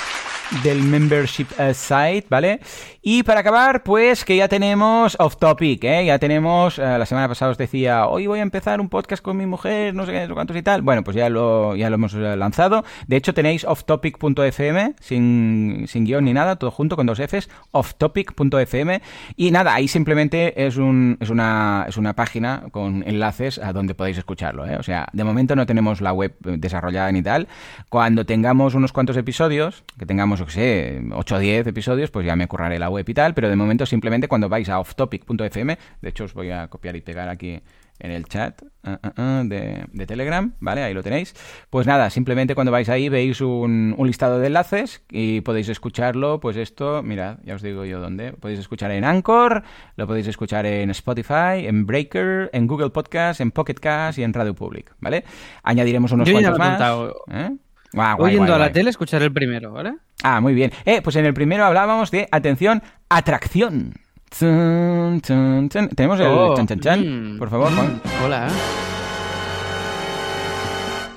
del 0.63 0.81
membership 0.83 1.47
eh, 1.57 1.73
site, 1.73 2.25
¿vale? 2.29 2.59
Y 3.07 3.21
para 3.21 3.41
acabar, 3.41 3.83
pues 3.83 4.25
que 4.25 4.35
ya 4.35 4.47
tenemos 4.47 5.15
off 5.19 5.37
topic, 5.37 5.83
¿eh? 5.83 6.05
Ya 6.05 6.17
tenemos, 6.17 6.79
eh, 6.79 6.81
la 6.81 7.05
semana 7.05 7.27
pasada 7.27 7.51
os 7.51 7.57
decía, 7.57 8.07
hoy 8.07 8.25
voy 8.25 8.39
a 8.39 8.41
empezar 8.41 8.81
un 8.81 8.89
podcast 8.89 9.21
con 9.21 9.37
mi 9.37 9.45
mujer, 9.45 9.93
no 9.93 10.07
sé 10.07 10.11
qué, 10.11 10.27
no 10.27 10.33
cuántos 10.33 10.57
y 10.57 10.63
tal. 10.63 10.81
Bueno, 10.81 11.03
pues 11.03 11.15
ya 11.15 11.29
lo, 11.29 11.75
ya 11.75 11.89
lo 11.89 11.95
hemos 11.95 12.15
eh, 12.15 12.35
lanzado. 12.35 12.83
De 13.05 13.15
hecho, 13.15 13.33
tenéis 13.33 13.63
offtopic.fm, 13.63 14.95
sin, 14.99 15.85
sin 15.87 16.05
guion 16.05 16.25
ni 16.25 16.33
nada, 16.33 16.55
todo 16.55 16.71
junto 16.71 16.95
con 16.95 17.05
dos 17.05 17.19
Fs, 17.19 17.47
offtopic.fm. 17.71 19.01
Y 19.35 19.51
nada, 19.51 19.75
ahí 19.75 19.87
simplemente 19.87 20.65
es, 20.65 20.77
un, 20.77 21.17
es, 21.19 21.29
una, 21.29 21.85
es 21.87 21.97
una 21.97 22.13
página 22.13 22.63
con 22.71 23.03
enlaces 23.05 23.59
a 23.59 23.71
donde 23.71 23.93
podéis 23.93 24.17
escucharlo, 24.17 24.65
¿eh? 24.65 24.77
O 24.77 24.83
sea, 24.83 25.07
de 25.13 25.23
momento 25.23 25.55
no 25.55 25.67
tenemos 25.67 26.01
la 26.01 26.11
web 26.11 26.35
desarrollada 26.39 27.11
ni 27.11 27.21
tal. 27.21 27.47
Cuando 27.89 28.25
tengamos 28.25 28.73
unos 28.73 28.91
cuantos 28.91 29.15
episodios, 29.15 29.83
que 29.99 30.07
tengamos, 30.07 30.34
yo 30.39 30.45
qué 30.45 30.51
sé, 30.51 31.01
8 31.11 31.35
o 31.35 31.39
10 31.39 31.67
episodios, 31.67 32.11
pues 32.11 32.25
ya 32.25 32.35
me 32.35 32.47
curraré 32.47 32.79
la 32.79 32.89
web 32.89 33.07
y 33.07 33.13
tal, 33.13 33.33
pero 33.33 33.49
de 33.49 33.55
momento 33.55 33.85
simplemente 33.85 34.27
cuando 34.27 34.49
vais 34.49 34.69
a 34.69 34.79
offtopic.fm, 34.79 35.77
de 36.01 36.09
hecho 36.09 36.25
os 36.25 36.33
voy 36.33 36.51
a 36.51 36.67
copiar 36.67 36.95
y 36.95 37.01
pegar 37.01 37.29
aquí 37.29 37.61
en 37.99 38.11
el 38.11 38.25
chat 38.25 38.61
ah, 38.83 38.99
ah, 39.01 39.13
ah, 39.15 39.43
de, 39.45 39.85
de 39.91 40.05
Telegram, 40.05 40.53
¿vale? 40.59 40.83
Ahí 40.83 40.93
lo 40.93 41.01
tenéis. 41.01 41.33
Pues 41.69 41.87
nada, 41.87 42.09
simplemente 42.09 42.55
cuando 42.55 42.71
vais 42.71 42.89
ahí 42.89 43.09
veis 43.09 43.41
un, 43.41 43.95
un 43.97 44.07
listado 44.07 44.39
de 44.39 44.47
enlaces 44.47 45.03
y 45.09 45.41
podéis 45.41 45.69
escucharlo, 45.69 46.39
pues 46.39 46.57
esto, 46.57 47.01
mirad, 47.03 47.37
ya 47.43 47.55
os 47.55 47.61
digo 47.61 47.85
yo 47.85 47.99
dónde. 47.99 48.33
Podéis 48.33 48.59
escuchar 48.59 48.91
en 48.91 49.05
Anchor, 49.05 49.63
lo 49.95 50.07
podéis 50.07 50.27
escuchar 50.27 50.65
en 50.65 50.89
Spotify, 50.89 51.65
en 51.65 51.85
Breaker, 51.85 52.49
en 52.53 52.67
Google 52.67 52.89
Podcast, 52.89 53.39
en 53.39 53.51
Pocket 53.51 53.75
Cast 53.75 54.19
y 54.19 54.23
en 54.23 54.33
Radio 54.33 54.53
Public, 54.53 54.93
¿vale? 54.99 55.23
Añadiremos 55.63 56.11
unos 56.11 56.27
Yo 56.27 56.39
ya 56.39 56.53
cuantos 56.53 56.89
lo 56.89 57.33
he 57.33 57.33
más. 57.33 57.51
¿eh? 57.51 57.57
Guay, 57.93 58.15
Oyendo 58.19 58.43
guay, 58.47 58.51
a 58.55 58.57
la 58.57 58.65
guay. 58.65 58.73
tele, 58.73 58.89
escuchar 58.89 59.21
el 59.23 59.31
primero, 59.31 59.71
¿vale? 59.71 59.95
Ah, 60.23 60.41
muy 60.41 60.53
bien. 60.53 60.71
Eh, 60.85 61.01
pues 61.01 61.15
en 61.15 61.25
el 61.25 61.33
primero 61.33 61.63
hablábamos 61.65 62.11
de, 62.11 62.27
atención, 62.31 62.81
atracción. 63.09 63.93
Tenemos 64.37 66.19
el 66.19 66.27
Oh, 66.27 66.53
chan 66.57 66.67
chan 66.67 66.79
chan. 66.79 67.35
mm, 67.35 67.37
Por 67.39 67.49
favor, 67.49 67.71
Juan. 67.73 68.01
Hola. 68.25 68.47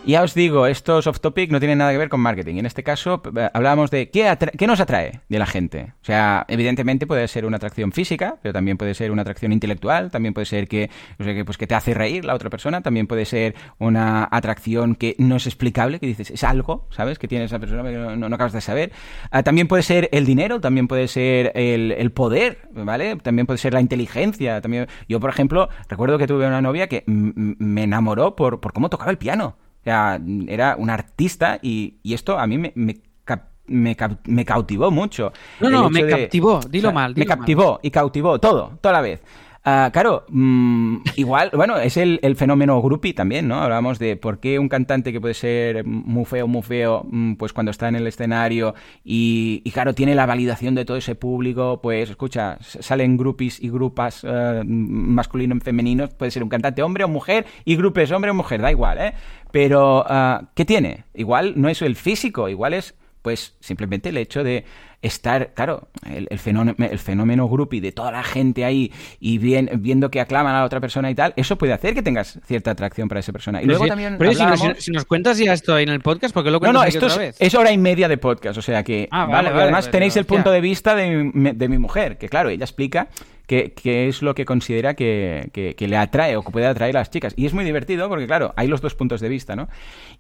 Ya 0.09 0.23
os 0.23 0.33
digo, 0.33 0.67
estos 0.67 1.07
off 1.07 1.21
topic 1.21 1.51
no 1.53 1.59
tienen 1.61 1.77
nada 1.77 1.93
que 1.93 1.99
ver 1.99 2.09
con 2.09 2.21
marketing. 2.21 2.57
En 2.57 2.65
este 2.65 2.83
caso, 2.83 3.21
eh, 3.37 3.51
hablábamos 3.53 3.91
de 3.91 4.09
qué, 4.09 4.35
qué 4.57 4.67
nos 4.67 4.81
atrae 4.81 5.21
de 5.29 5.39
la 5.39 5.45
gente. 5.45 5.93
O 6.01 6.05
sea, 6.05 6.47
evidentemente 6.49 7.07
puede 7.07 7.29
ser 7.29 7.45
una 7.45 7.59
atracción 7.59 7.93
física, 7.93 8.39
pero 8.41 8.55
también 8.55 8.79
puede 8.79 8.95
ser 8.95 9.11
una 9.11 9.21
atracción 9.21 9.53
intelectual, 9.53 10.11
también 10.11 10.33
puede 10.33 10.47
ser 10.47 10.67
que, 10.67 10.89
o 11.21 11.25
sea, 11.25 11.35
que, 11.35 11.45
pues, 11.45 11.59
que 11.59 11.67
te 11.67 11.75
hace 11.75 11.93
reír 11.93 12.25
la 12.25 12.35
otra 12.35 12.49
persona, 12.49 12.81
también 12.81 13.07
puede 13.07 13.27
ser 13.27 13.55
una 13.77 14.27
atracción 14.31 14.95
que 14.95 15.15
no 15.19 15.37
es 15.37 15.47
explicable, 15.47 16.01
que 16.01 16.07
dices, 16.07 16.31
es 16.31 16.43
algo, 16.43 16.87
¿sabes? 16.89 17.19
Que 17.19 17.29
tiene 17.29 17.45
esa 17.45 17.59
persona 17.59 17.83
que 17.83 17.93
no, 17.99 18.17
no- 18.17 18.35
acabas 18.35 18.55
de 18.55 18.63
saber. 18.63 18.93
Ah, 19.31 19.43
también 19.43 19.69
puede 19.69 19.83
ser 19.83 20.09
el 20.13 20.25
dinero, 20.25 20.59
también 20.59 20.89
puede 20.89 21.07
ser 21.09 21.53
el, 21.55 21.93
el 21.93 22.13
poder, 22.13 22.61
¿vale? 22.73 23.17
También 23.17 23.45
puede 23.45 23.59
ser 23.59 23.75
la 23.75 23.83
inteligencia. 23.83 24.63
También... 24.63 24.87
Yo, 25.07 25.21
por 25.21 25.29
ejemplo, 25.29 25.69
recuerdo 25.87 26.17
que 26.17 26.27
tuve 26.27 26.47
una 26.47 26.63
novia 26.63 26.87
que 26.87 27.05
me 27.07 27.83
enamoró 27.83 28.37
por, 28.37 28.59
por 28.61 28.73
cómo 28.73 28.89
tocaba 28.89 29.11
el 29.11 29.19
piano. 29.19 29.57
Sea, 29.89 30.21
era 30.49 30.77
un 30.77 30.91
artista 30.91 31.59
y, 31.63 31.95
y 32.03 32.13
esto 32.13 32.39
a 32.39 32.47
mí 32.47 32.59
me, 32.59 32.73
me, 32.75 33.01
cap- 33.25 33.49
me, 33.67 34.45
cautivó 34.45 34.91
mucho. 34.91 35.33
No, 35.61 35.71
no, 35.71 35.89
me 35.89 36.07
captivó, 36.07 36.61
dilo 36.69 36.93
mal, 36.93 37.15
me 37.17 37.25
mal. 37.25 37.39
captivó 37.39 37.81
y 37.83 37.91
cautivó 37.91 38.39
todo, 38.39 38.79
toda 38.83 38.93
la 38.93 39.01
vez. 39.01 39.23
Ah, 39.65 39.91
claro, 39.93 40.25
mm, 40.29 40.97
igual, 41.17 41.51
bueno, 41.53 41.79
es 41.79 41.97
el, 41.97 42.21
el 42.23 42.37
fenómeno 42.37 42.81
groupie 42.81 43.13
también, 43.13 43.49
¿no? 43.49 43.57
Hablábamos 43.57 43.99
de 43.99 44.17
por 44.17 44.39
qué 44.41 44.59
un 44.59 44.69
cantante 44.69 45.13
que 45.13 45.21
puede 45.21 45.35
ser 45.35 45.85
muy 45.85 46.25
feo, 46.25 46.47
muy 46.47 46.63
feo, 46.63 47.05
mm, 47.11 47.35
pues 47.35 47.53
cuando 47.53 47.71
está 47.71 47.89
en 47.89 47.97
el 47.97 48.07
escenario 48.07 48.75
y, 49.05 49.63
claro, 49.73 49.95
tiene 49.95 50.15
la 50.15 50.27
validación 50.27 50.75
de 50.75 50.85
todo 50.85 50.97
ese 50.97 51.17
público, 51.17 51.81
pues 51.83 52.09
escucha, 52.09 52.57
salen 52.61 53.17
groupies 53.17 53.63
y 53.63 53.69
grupas 53.69 54.25
eh, 54.27 54.63
masculinos 54.65 55.59
y 55.59 55.61
femeninos, 55.61 56.15
puede 56.15 56.31
ser 56.31 56.43
un 56.45 56.49
cantante 56.49 56.83
hombre 56.83 57.05
o 57.05 57.09
mujer 57.09 57.45
y 57.65 57.77
grupes 57.77 58.11
hombre 58.13 58.31
o 58.31 58.35
mujer, 58.35 58.63
da 58.63 58.71
igual, 58.71 58.99
¿eh? 58.99 59.15
Pero, 59.51 60.05
ah, 60.07 60.49
¿qué 60.55 60.65
tiene? 60.65 61.05
Igual 61.15 61.55
no 61.57 61.69
es 61.69 61.83
el 61.83 61.97
físico, 61.97 62.49
igual 62.49 62.75
es 62.75 62.95
pues 63.29 63.53
simplemente 63.61 64.09
el 64.09 64.17
hecho 64.17 64.43
de 64.43 64.65
estar, 65.03 65.53
claro, 65.53 65.89
el, 66.11 66.27
el 66.31 66.39
fenómeno, 66.39 66.75
el 66.91 66.99
fenómeno 66.99 67.47
groupie 67.47 67.83
de 67.83 67.93
toda 67.93 68.11
la 68.11 68.23
gente 68.23 68.65
ahí 68.65 68.91
y 69.21 69.37
bien, 69.37 69.69
viendo 69.81 70.11
que 70.11 70.19
aclaman 70.23 70.55
a 70.55 70.61
la 70.61 70.65
otra 70.65 70.81
persona 70.81 71.11
y 71.11 71.15
tal, 71.15 71.35
eso 71.37 71.59
puede 71.59 71.75
hacer 71.75 71.93
que 71.93 72.01
tengas 72.03 72.41
cierta 72.47 72.71
atracción 72.71 73.07
para 73.07 73.21
esa 73.21 73.31
persona. 73.31 73.59
Y 73.61 73.67
Pero 73.67 73.73
luego 73.73 73.85
si- 73.85 73.89
también 73.91 74.17
pero 74.19 74.33
si, 74.33 74.39
nos, 74.43 74.53
hablábamos- 74.63 74.83
si 74.83 74.91
nos 74.93 75.05
cuentas 75.05 75.37
ya 75.37 75.53
esto 75.53 75.75
ahí 75.75 75.83
en 75.83 75.91
el 75.91 76.01
podcast, 76.01 76.33
¿por 76.33 76.43
qué 76.43 76.51
lo 76.51 76.59
no, 76.59 76.73
no, 76.73 76.85
esto 76.85 77.07
es, 77.39 77.55
hora 77.55 77.71
y 77.71 77.77
media 77.77 78.09
de 78.09 78.17
podcast, 78.17 78.57
o 78.57 78.63
sea 78.63 78.83
que... 78.83 79.09
Ah, 79.11 79.27
vale, 79.27 79.51
además 79.51 79.91
tenéis 79.91 80.17
el 80.17 80.25
punto 80.25 80.51
de 80.51 80.63
vista 80.63 80.95
de 80.95 81.31
de 81.35 81.69
mi 81.69 81.77
mujer, 81.77 82.17
que 82.17 82.31
claro, 82.31 82.49
ella 82.49 82.65
explica 82.65 83.09
qué 83.49 83.73
qué 83.73 84.07
es 84.07 84.23
lo 84.23 84.35
que 84.37 84.45
considera 84.45 84.95
que, 84.95 85.51
que- 85.53 85.75
que 85.75 85.89
le 85.89 85.97
atrae 85.97 86.37
o 86.37 86.43
que 86.43 86.53
puede 86.53 86.67
atraer 86.67 86.97
a 86.97 87.01
las 87.01 87.11
chicas. 87.11 87.35
Y 87.37 87.47
es 87.47 87.53
muy 87.55 87.65
divertido 87.65 88.09
porque, 88.09 88.29
claro, 88.29 88.53
hay 88.57 88.69
los 88.69 88.81
dos 88.81 88.95
puntos 88.95 89.21
de 89.21 89.29
vista, 89.29 89.57
¿no? 89.57 89.69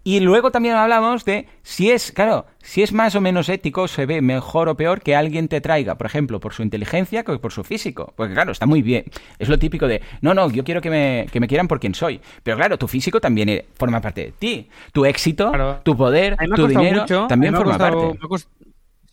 Y 0.02 0.18
luego 0.20 0.50
también 0.50 0.74
hablamos 0.74 1.24
de 1.24 1.46
si 1.62 1.90
es, 1.90 2.10
claro, 2.10 2.46
si 2.60 2.82
es 2.82 2.92
más 2.92 3.14
o 3.14 3.20
menos 3.20 3.48
ético, 3.48 3.86
se 3.86 4.06
ve 4.06 4.22
mejor 4.22 4.68
o 4.68 4.76
peor 4.76 5.02
que 5.02 5.14
alguien 5.14 5.46
te 5.48 5.60
traiga, 5.60 5.96
por 5.96 6.06
ejemplo, 6.06 6.40
por 6.40 6.54
su 6.54 6.62
inteligencia 6.62 7.22
que 7.22 7.38
por 7.38 7.52
su 7.52 7.62
físico. 7.64 8.14
Porque, 8.16 8.32
claro, 8.34 8.50
está 8.52 8.64
muy 8.66 8.80
bien. 8.82 9.04
Es 9.38 9.48
lo 9.48 9.58
típico 9.58 9.86
de, 9.86 10.00
no, 10.22 10.32
no, 10.34 10.50
yo 10.50 10.64
quiero 10.64 10.80
que 10.80 10.90
me, 10.90 11.26
que 11.30 11.38
me 11.38 11.46
quieran 11.46 11.68
por 11.68 11.78
quien 11.78 11.94
soy. 11.94 12.20
Pero, 12.42 12.56
claro, 12.56 12.78
tu 12.78 12.88
físico 12.88 13.20
también 13.20 13.48
eh, 13.50 13.66
forma 13.74 14.00
parte 14.00 14.22
de 14.26 14.32
ti. 14.32 14.68
Tu 14.92 15.04
éxito, 15.04 15.50
Claro. 15.52 15.80
tu 15.82 15.96
poder, 15.96 16.36
tu 16.56 16.66
dinero, 16.66 17.02
mucho, 17.02 17.26
también 17.28 17.54
forma 17.54 17.72
costado- 17.76 18.08
parte. 18.12 18.18
cost- 18.26 18.48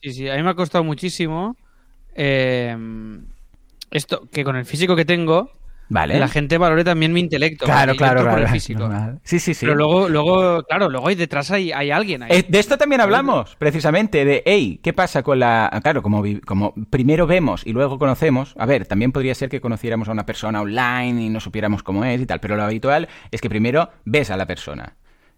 Sí, 0.02 0.14
sí, 0.14 0.30
a 0.30 0.36
mí 0.36 0.44
me 0.44 0.52
ha 0.52 0.54
costado 0.56 0.84
muchísimo 0.86 1.56
eh, 2.14 2.78
esto, 3.92 4.28
que 4.32 4.44
con 4.44 4.56
el 4.56 4.66
físico 4.66 4.96
que 4.96 5.06
tengo, 5.06 5.52
Vale. 5.88 6.18
la 6.18 6.28
gente 6.28 6.58
valore 6.58 6.84
también 6.84 7.14
mi 7.14 7.20
intelecto. 7.20 7.66
Claro, 7.66 7.96
claro, 7.96 8.22
claro. 8.24 8.42
el 8.42 8.48
físico. 8.48 8.90
Sí, 9.24 9.40
sí, 9.40 9.54
sí. 9.54 9.66
Pero 9.66 9.76
luego, 9.76 10.10
luego, 10.10 10.64
claro, 10.64 10.90
luego 10.90 11.08
ahí 11.08 11.16
detrás 11.16 11.52
hay, 11.52 11.72
hay 11.72 11.92
alguien 11.92 12.24
ahí. 12.24 12.32
Eh, 12.32 12.46
de 12.48 12.60
esto 12.60 12.78
también 12.78 13.02
hablamos, 13.02 13.56
precisamente, 13.58 14.26
de, 14.26 14.42
hey, 14.46 14.80
¿qué 14.84 14.94
pasa 14.94 15.22
con 15.22 15.40
la...? 15.40 15.70
Claro, 15.84 16.02
como, 16.02 16.24
como 16.46 16.74
primero 16.90 17.28
vemos 17.28 17.62
y 17.68 17.72
luego 17.74 18.00
conocemos, 18.00 18.56
a 18.58 18.66
ver, 18.66 18.88
también 18.88 19.12
podría 19.12 19.36
ser 19.36 19.50
que 19.50 19.62
conociéramos 19.62 20.10
a 20.10 20.12
una 20.12 20.26
persona 20.26 20.62
online 20.62 21.22
y 21.24 21.30
no 21.30 21.40
supiéramos 21.40 21.84
cómo 21.84 22.04
es 22.04 22.20
y 22.20 22.26
tal, 22.26 22.40
pero 22.40 22.56
lo 22.56 22.64
habitual 22.64 23.08
es 23.30 23.40
que 23.40 23.50
primero 23.50 23.90
ves 24.06 24.32
a 24.32 24.38
la 24.38 24.48
persona. 24.48 24.96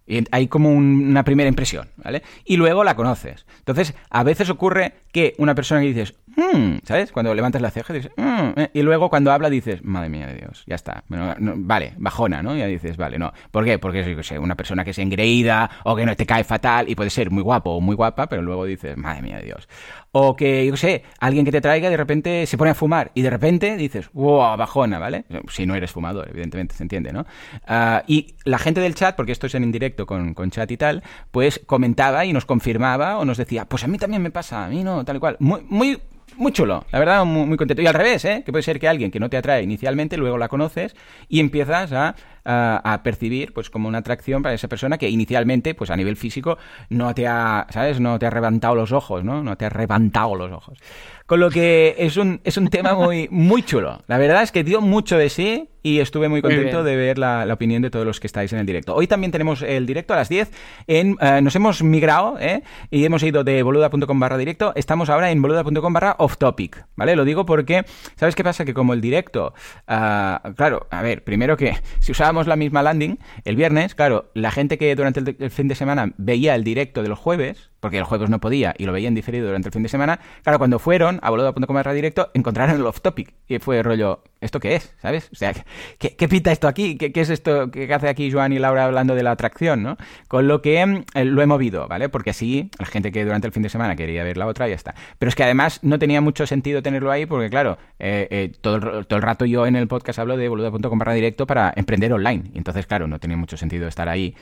Y 0.10 0.24
hay 0.32 0.48
como 0.48 0.72
un- 0.72 1.10
una 1.10 1.26
primera 1.26 1.50
impresión, 1.50 1.90
¿vale? 1.98 2.24
Y 2.46 2.56
luego 2.56 2.86
la 2.86 2.96
conoces. 2.96 3.46
Entonces, 3.60 3.94
a 4.10 4.24
veces 4.24 4.50
ocurre 4.50 4.94
que 5.12 5.34
una 5.38 5.54
persona 5.54 5.82
que 5.82 5.88
dices, 5.88 6.14
"Hmm", 6.38 6.78
¿sabes? 6.84 7.12
Cuando 7.12 7.34
levantas 7.34 7.62
la 7.62 7.72
ceja 7.72 7.94
dices, 7.94 8.12
"Hmm", 8.16 8.52
eh, 8.56 8.70
y 8.74 8.84
luego 8.84 9.10
cuando 9.10 9.32
habla 9.32 9.50
dices, 9.50 9.84
madre 9.84 10.10
mía 10.10 10.28
de 10.28 10.36
Dios, 10.36 10.64
ya 10.68 10.76
está. 10.76 11.04
No, 11.10 11.34
vale, 11.58 11.94
bajona, 11.98 12.44
¿no? 12.44 12.56
Ya 12.56 12.68
dices, 12.68 12.96
vale, 12.96 13.18
no. 13.18 13.34
¿Por 13.52 13.66
qué? 13.66 13.80
Porque 13.80 14.02
es, 14.02 14.08
yo 14.08 14.22
sé, 14.24 14.38
una 14.38 14.56
persona 14.56 14.84
que 14.84 14.92
es 14.92 15.00
engreída 15.00 15.70
o 15.84 15.96
que 15.96 16.06
no 16.06 16.16
te 16.16 16.26
cae 16.26 16.44
fatal 16.44 16.88
y 16.90 16.96
puede 16.96 17.10
ser 17.10 17.32
muy 17.32 17.42
guapo 17.42 17.72
o 17.72 17.82
muy 17.82 17.96
guapa, 17.96 18.28
pero 18.28 18.42
luego 18.44 18.66
dices, 18.66 18.96
madre 18.96 19.22
mía 19.24 19.38
de 19.38 19.46
Dios. 19.46 19.68
O 20.12 20.36
que, 20.36 20.66
yo 20.66 20.78
sé, 20.78 21.04
alguien 21.20 21.44
que 21.46 21.52
te 21.52 21.62
traiga 21.62 21.90
de 21.90 21.98
repente 21.98 22.46
se 22.46 22.58
pone 22.58 22.72
a 22.72 22.76
fumar 22.76 23.12
y 23.16 23.22
de 23.24 23.30
repente 23.30 23.76
dices, 23.78 24.10
wow, 24.14 24.56
bajona, 24.58 25.00
¿vale? 25.00 25.26
Si 25.50 25.66
no 25.66 25.76
eres 25.76 25.92
fumador, 25.92 26.30
evidentemente, 26.30 26.76
se 26.76 26.84
entiende, 26.84 27.12
¿no? 27.12 27.26
Ah, 27.68 28.04
y 28.08 28.36
la 28.46 28.58
gente 28.60 28.80
del 28.82 28.96
chat, 28.96 29.16
porque 29.16 29.32
esto 29.32 29.48
es 29.48 29.56
en 29.56 29.64
indirecto 29.64 30.06
con, 30.06 30.34
con 30.34 30.52
chat 30.52 30.70
y 30.72 30.78
tal, 30.78 31.04
pues 31.32 31.62
comentaba 31.66 32.26
y 32.26 32.34
nos 32.34 32.46
confirmaba 32.46 33.18
o 33.18 33.26
nos 33.26 33.38
decía, 33.38 33.66
pues 33.66 33.84
a 33.84 33.88
mí 33.88 33.98
también 33.98 34.22
me 34.22 34.32
pasa, 34.32 34.66
a 34.66 34.70
mí 34.70 34.84
no, 34.84 35.04
tal 35.06 35.18
y 35.18 35.20
cual. 35.20 35.38
Muy, 35.40 35.62
muy, 35.68 36.00
muy 36.36 36.52
chulo, 36.52 36.86
la 36.92 37.00
verdad, 37.00 37.26
muy, 37.26 37.46
muy 37.46 37.58
contento. 37.58 37.82
Y 37.82 37.88
al 37.88 37.94
revés, 37.94 38.26
¿eh? 38.26 38.44
Que 38.46 38.52
puede 38.52 38.64
ser 38.64 38.80
que 38.80 38.88
alguien 38.88 39.12
que 39.12 39.20
no 39.20 39.30
te 39.30 39.38
atrae 39.38 39.64
inicialmente, 39.64 40.18
luego 40.18 40.38
la 40.38 40.48
conoces 40.50 40.96
y 41.30 41.40
empiezas 41.40 41.92
a, 41.94 42.16
a 42.48 43.02
percibir 43.04 43.54
pues 43.54 43.70
como 43.70 43.88
una 43.88 44.00
atracción 44.00 44.42
para 44.42 44.56
esa 44.56 44.68
persona 44.68 44.98
que 44.98 45.10
inicialmente, 45.10 45.76
pues 45.76 45.90
a 45.90 45.96
nivel 45.96 46.16
físico, 46.16 46.58
no 46.90 47.14
te 47.14 47.28
ha, 47.28 47.68
¿sabes? 47.70 48.00
No 48.00 48.18
te 48.20 48.26
ha 48.26 48.30
reventado 48.30 48.76
los 48.76 48.92
ojos, 48.92 49.24
¿no? 49.24 49.44
No 49.44 49.58
te 49.58 49.66
ha 49.66 49.70
reventado 49.70 50.36
los 50.36 50.52
ojos. 50.52 50.78
Con 51.26 51.42
lo 51.42 51.50
que 51.50 51.96
es 51.98 52.16
un, 52.16 52.40
es 52.46 52.56
un 52.56 52.70
tema 52.70 52.94
muy, 52.94 53.28
muy 53.30 53.62
chulo. 53.62 54.02
La 54.08 54.18
verdad 54.18 54.44
es 54.44 54.54
que 54.54 54.64
dio 54.64 54.80
mucho 54.80 55.18
de 55.18 55.30
sí 55.30 55.70
y 55.84 56.00
estuve 56.00 56.28
muy 56.30 56.42
contento 56.42 56.84
de 56.84 56.96
ver 56.96 57.18
la, 57.18 57.46
la 57.46 57.54
opinión 57.54 57.82
de 57.82 57.90
todos 57.90 58.06
los 58.06 58.20
que 58.20 58.28
estáis 58.28 58.52
en 58.54 58.60
el 58.60 58.66
directo. 58.66 58.94
Hoy 58.94 59.08
también 59.08 59.32
tenemos 59.32 59.62
el 59.62 59.86
directo 59.86 60.14
a 60.14 60.18
las 60.18 60.28
10. 60.30 60.52
En, 60.88 61.18
eh, 61.22 61.42
nos 61.42 61.56
hemos 61.56 61.82
migrado 61.82 62.38
¿eh? 62.40 62.64
y 62.92 63.06
hemos 63.06 63.24
ido 63.24 63.44
de 63.44 63.64
boluda.com 63.64 64.20
barra 64.20 64.38
directo. 64.38 64.74
Estamos 64.76 65.10
ahora 65.10 65.32
en 65.32 65.42
boluda.com 65.42 65.94
barra 65.94 66.16
off 66.20 66.38
topic. 66.38 66.86
¿Vale? 66.96 67.16
Lo 67.16 67.24
digo 67.26 67.46
porque, 67.46 67.86
¿sabes 68.16 68.36
qué 68.36 68.44
pasa? 68.44 68.66
Que 68.66 68.74
como 68.74 68.94
el 68.94 69.02
directo, 69.02 69.54
ah, 69.88 70.54
claro, 70.56 70.88
a 70.92 71.02
ver, 71.02 71.24
primero 71.24 71.56
que 71.56 71.78
si 72.00 72.12
usábamos 72.12 72.37
la 72.46 72.56
misma 72.56 72.84
landing 72.84 73.18
el 73.46 73.56
viernes, 73.56 73.96
claro, 73.96 74.30
la 74.36 74.52
gente 74.52 74.78
que 74.78 74.96
durante 74.96 75.22
el, 75.22 75.36
el 75.40 75.50
fin 75.50 75.68
de 75.68 75.74
semana 75.76 76.14
veía 76.18 76.54
el 76.54 76.64
directo 76.64 77.02
de 77.02 77.10
los 77.10 77.18
jueves, 77.18 77.72
porque 77.80 77.98
el 77.98 78.04
jueves 78.04 78.30
no 78.30 78.40
podía 78.40 78.74
y 78.78 78.86
lo 78.86 78.92
veían 78.94 79.14
diferido 79.16 79.48
durante 79.48 79.70
el 79.70 79.74
fin 79.74 79.84
de 79.84 79.90
semana, 79.90 80.20
claro, 80.44 80.58
cuando 80.58 80.80
fueron 80.80 81.20
a 81.22 81.30
boluda.com 81.30 81.76
barra 81.76 81.94
directo 81.94 82.32
encontraron 82.34 82.76
el 82.76 82.86
off 82.86 83.02
topic 83.02 83.34
y 83.48 83.60
fue 83.60 83.84
rollo, 83.84 84.24
¿esto 84.42 84.60
qué 84.60 84.76
es? 84.76 84.94
¿Sabes? 85.02 85.30
O 85.32 85.36
sea, 85.36 85.54
¿qué, 85.98 86.16
qué 86.16 86.28
pita 86.28 86.52
esto 86.52 86.68
aquí? 86.68 86.98
¿Qué, 86.98 87.12
es 87.20 87.30
esto 87.30 87.72
que 87.72 87.92
hace 87.94 88.10
aquí 88.10 88.32
Joan 88.32 88.54
y 88.54 88.60
Laura 88.60 88.86
hablando 88.86 89.16
de 89.16 89.24
la 89.24 89.32
atracción, 89.32 89.84
¿no? 89.84 89.98
Con 90.28 90.48
lo 90.48 90.62
que 90.62 90.86
mm, 90.86 91.04
eh, 91.14 91.26
lo 91.26 91.42
he 91.42 91.46
movido, 91.46 91.88
¿vale? 91.88 92.10
Porque 92.10 92.32
así 92.32 92.70
la 92.80 92.86
gente 92.86 93.12
que 93.12 93.24
durante 93.24 93.48
el 93.48 93.54
fin 93.54 93.64
de 93.64 93.70
semana 93.70 93.96
quería 93.96 94.24
ver 94.24 94.38
la 94.38 94.48
otra 94.48 94.68
ya 94.68 94.76
está. 94.76 94.96
Pero 95.18 95.30
es 95.30 95.36
que 95.36 95.44
además 95.44 95.80
no 95.84 96.00
tenía 96.00 96.22
mucho 96.22 96.46
sentido 96.48 96.82
tenerlo 96.82 97.12
ahí 97.12 97.26
porque, 97.26 97.50
claro, 97.50 97.78
eh, 98.00 98.28
eh, 98.32 98.52
todo, 98.62 98.76
el, 98.76 99.22
rato 99.22 99.46
yo 99.46 99.66
en 99.66 99.76
el 99.76 99.88
podcast 99.88 100.20
hablo 100.20 100.38
de 100.38 100.50
boluda.com 100.50 101.00
barra 101.00 101.14
directo 101.14 101.48
para 101.48 101.74
emprender 101.76 102.14
online. 102.14 102.44
Y 102.54 102.58
entonces, 102.58 102.86
claro, 102.86 103.08
no 103.08 103.20
tenía 103.20 103.38
mucho 103.38 103.58
sentido 103.58 103.88
estar 103.88 104.10
ahí 104.10 104.36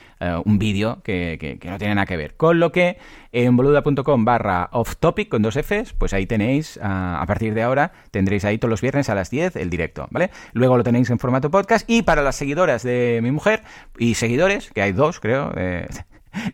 un 0.44 0.58
vídeo 0.58 1.02
que- 1.02 1.38
que 1.60 1.70
no 1.70 1.78
tiene 1.78 1.94
nada 1.94 2.06
que 2.06 2.16
ver. 2.16 2.34
Con 2.36 2.60
lo 2.60 2.72
que 2.72 2.98
en 3.36 3.54
boluda.com 3.54 4.24
barra 4.24 4.70
off 4.72 4.96
topic 4.96 5.28
con 5.28 5.42
dos 5.42 5.56
Fs, 5.56 5.92
pues 5.92 6.14
ahí 6.14 6.24
tenéis, 6.24 6.80
ah, 6.82 7.20
a 7.20 7.26
partir 7.26 7.52
de 7.52 7.62
ahora, 7.62 7.92
tendréis 8.10 8.46
ahí 8.46 8.56
todos 8.56 8.70
los 8.70 8.80
viernes 8.80 9.10
a 9.10 9.14
las 9.14 9.28
10 9.28 9.56
el 9.56 9.68
directo, 9.68 10.08
¿vale? 10.10 10.30
Luego 10.54 10.78
lo 10.78 10.82
tenéis 10.82 11.10
en 11.10 11.18
formato 11.18 11.50
podcast 11.50 11.84
y 11.86 12.00
para 12.00 12.22
las 12.22 12.36
seguidoras 12.36 12.82
de 12.82 13.20
mi 13.22 13.32
mujer 13.32 13.60
y 13.98 14.14
seguidores, 14.14 14.70
que 14.70 14.80
hay 14.80 14.92
dos, 14.92 15.20
creo, 15.20 15.52
eh, 15.54 15.86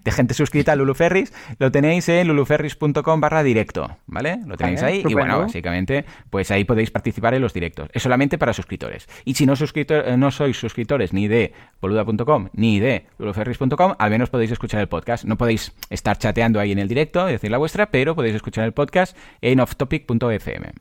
de 0.02 0.10
gente 0.12 0.34
suscrita 0.34 0.72
a 0.72 0.76
Lulu 0.76 0.94
Ferris, 0.94 1.32
lo 1.58 1.70
tenéis 1.72 2.08
en 2.08 2.28
luluferris.com 2.28 3.20
barra 3.20 3.42
directo, 3.42 3.96
¿vale? 4.06 4.38
Lo 4.46 4.56
tenéis 4.56 4.82
Vale, 4.82 4.92
ahí 4.94 5.04
y 5.08 5.14
bueno, 5.14 5.40
básicamente, 5.40 6.04
pues 6.30 6.50
ahí 6.50 6.64
podéis 6.64 6.90
participar 6.90 7.34
en 7.34 7.42
los 7.42 7.52
directos. 7.52 7.88
Es 7.92 8.02
solamente 8.02 8.38
para 8.38 8.52
suscriptores. 8.52 9.08
Y 9.24 9.34
si 9.34 9.46
no, 9.46 9.54
suscriptor- 9.54 10.04
eh, 10.06 10.16
no 10.16 10.30
sois 10.30 10.56
suscriptores 10.58 11.12
ni 11.12 11.28
de 11.28 11.52
boluda.com 11.80 12.48
ni 12.54 12.80
de 12.80 13.06
luluferris.com, 13.18 13.94
al 13.98 14.10
menos 14.10 14.30
podéis 14.30 14.52
escuchar 14.52 14.80
el 14.80 14.88
podcast. 14.88 15.24
No 15.24 15.36
podéis 15.36 15.72
estar 15.90 16.16
chateando 16.18 16.60
ahí 16.60 16.72
en 16.72 16.78
el 16.78 16.88
directo 16.88 17.28
y 17.28 17.32
decir 17.32 17.50
la 17.50 17.58
vuestra, 17.58 17.90
pero 17.90 18.14
podéis 18.14 18.34
escuchar 18.34 18.64
el 18.64 18.72
podcast 18.72 19.16
en 19.40 19.60
offtopic.fm. 19.60 20.72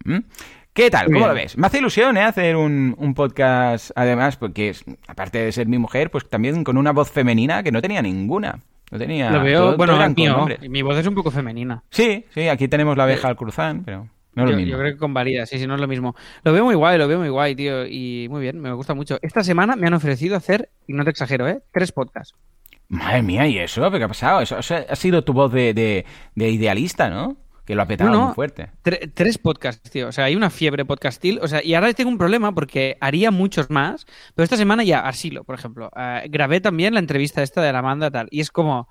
¿Qué 0.74 0.89
tal? 0.89 1.08
¿Cómo 1.08 1.28
lo 1.28 1.34
ves? 1.34 1.58
Me 1.58 1.68
hace 1.68 1.80
ilusión 1.80 2.16
¿eh? 2.16 2.22
hacer 2.24 2.56
un, 2.56 2.95
un 2.97 3.14
podcast, 3.14 3.91
además, 3.95 4.38
porque 4.38 4.70
es- 4.70 4.86
aparte 5.08 5.39
de 5.39 5.52
ser 5.52 5.68
mi 5.68 5.78
mujer, 5.78 6.10
pues 6.12 6.30
también 6.30 6.64
con 6.64 6.78
una 6.78 6.91
voz 6.93 7.12
femenina 7.12 7.62
que 7.62 7.72
no 7.74 7.82
tenía 7.82 8.02
ninguna. 8.02 8.60
No 8.92 8.98
tenía. 8.98 9.32
Lo 9.32 9.42
veo, 9.42 9.60
todo- 9.60 9.78
bueno, 9.78 9.94
todo 9.94 10.04
el 10.06 10.16
mío, 10.16 10.38
con 10.60 10.72
mi 10.72 10.82
voz 10.82 10.98
es 10.98 11.08
un 11.08 11.16
poco 11.16 11.32
femenina. 11.32 11.84
Sí, 11.89 12.26
sí, 12.34 12.48
aquí 12.50 12.68
tenemos 12.68 12.96
la 12.98 13.04
abeja 13.04 13.28
al 13.30 13.36
cruzán, 13.38 13.84
pero 13.86 14.08
no 14.36 14.44
es 14.44 14.50
yo, 14.50 14.52
lo 14.52 14.58
mismo. 14.58 14.72
yo 14.74 14.78
creo 14.78 14.92
que 14.94 14.98
convalida, 15.00 15.46
sí, 15.46 15.58
sí, 15.58 15.66
no 15.66 15.76
es 15.76 15.82
lo 15.82 15.88
mismo. 15.88 16.16
Lo 16.44 16.52
veo 16.54 16.66
muy 16.66 16.76
guay, 16.76 16.98
lo 16.98 17.08
veo 17.08 17.20
muy 17.20 17.30
guay, 17.30 17.56
tío, 17.56 17.86
y 17.88 18.28
muy 18.30 18.42
bien, 18.42 18.60
me 18.60 18.72
gusta 18.74 18.94
mucho. 18.94 19.18
Esta 19.22 19.44
semana 19.44 19.76
me 19.76 19.88
han 19.88 19.94
ofrecido 19.94 20.36
hacer, 20.36 20.70
y 20.88 20.94
no 20.94 21.04
te 21.06 21.10
exagero, 21.12 21.48
¿eh? 21.48 21.62
Tres 21.72 21.92
podcasts. 21.92 22.36
Madre 22.89 23.22
mía, 23.22 23.48
¿y 23.48 23.58
eso? 23.60 23.89
¿Qué 23.89 24.04
ha 24.04 24.08
pasado? 24.10 24.42
Eso, 24.42 24.58
ha 24.58 24.96
sido 24.98 25.24
tu 25.24 25.32
voz 25.32 25.54
de, 25.54 25.74
de- 25.74 26.06
de 26.36 26.50
idealista, 26.50 27.10
¿no? 27.10 27.38
Que 27.72 27.76
lo 27.76 27.84
ha 27.84 27.88
petado 27.88 28.10
No, 28.10 28.26
muy 28.26 28.36
fuerte. 28.36 28.70
Tre- 28.84 29.10
tres 29.14 29.38
podcasts, 29.38 29.90
tío. 29.90 30.10
O 30.10 30.12
sea, 30.12 30.26
hay 30.26 30.36
una 30.36 30.50
fiebre 30.50 30.84
podcastil. 30.84 31.40
O 31.42 31.48
sea, 31.48 31.64
y 31.64 31.74
ahora 31.74 31.94
tengo 31.94 32.10
un 32.12 32.18
problema 32.18 32.54
porque 32.54 32.98
haría 33.00 33.32
muchos 33.32 33.70
más. 33.70 34.06
Pero 34.36 34.44
esta 34.44 34.58
semana 34.58 34.84
ya, 34.84 35.00
asilo, 35.08 35.46
por 35.46 35.56
ejemplo. 35.56 35.90
eh, 35.96 36.24
grabé 36.30 36.60
también 36.60 36.94
la 36.94 37.00
entrevista 37.00 37.42
esta 37.42 37.62
de 37.62 37.72
la 37.72 37.80
Amanda 37.80 38.12
tal. 38.12 38.28
Y 38.30 38.42
es 38.42 38.52
como. 38.52 38.90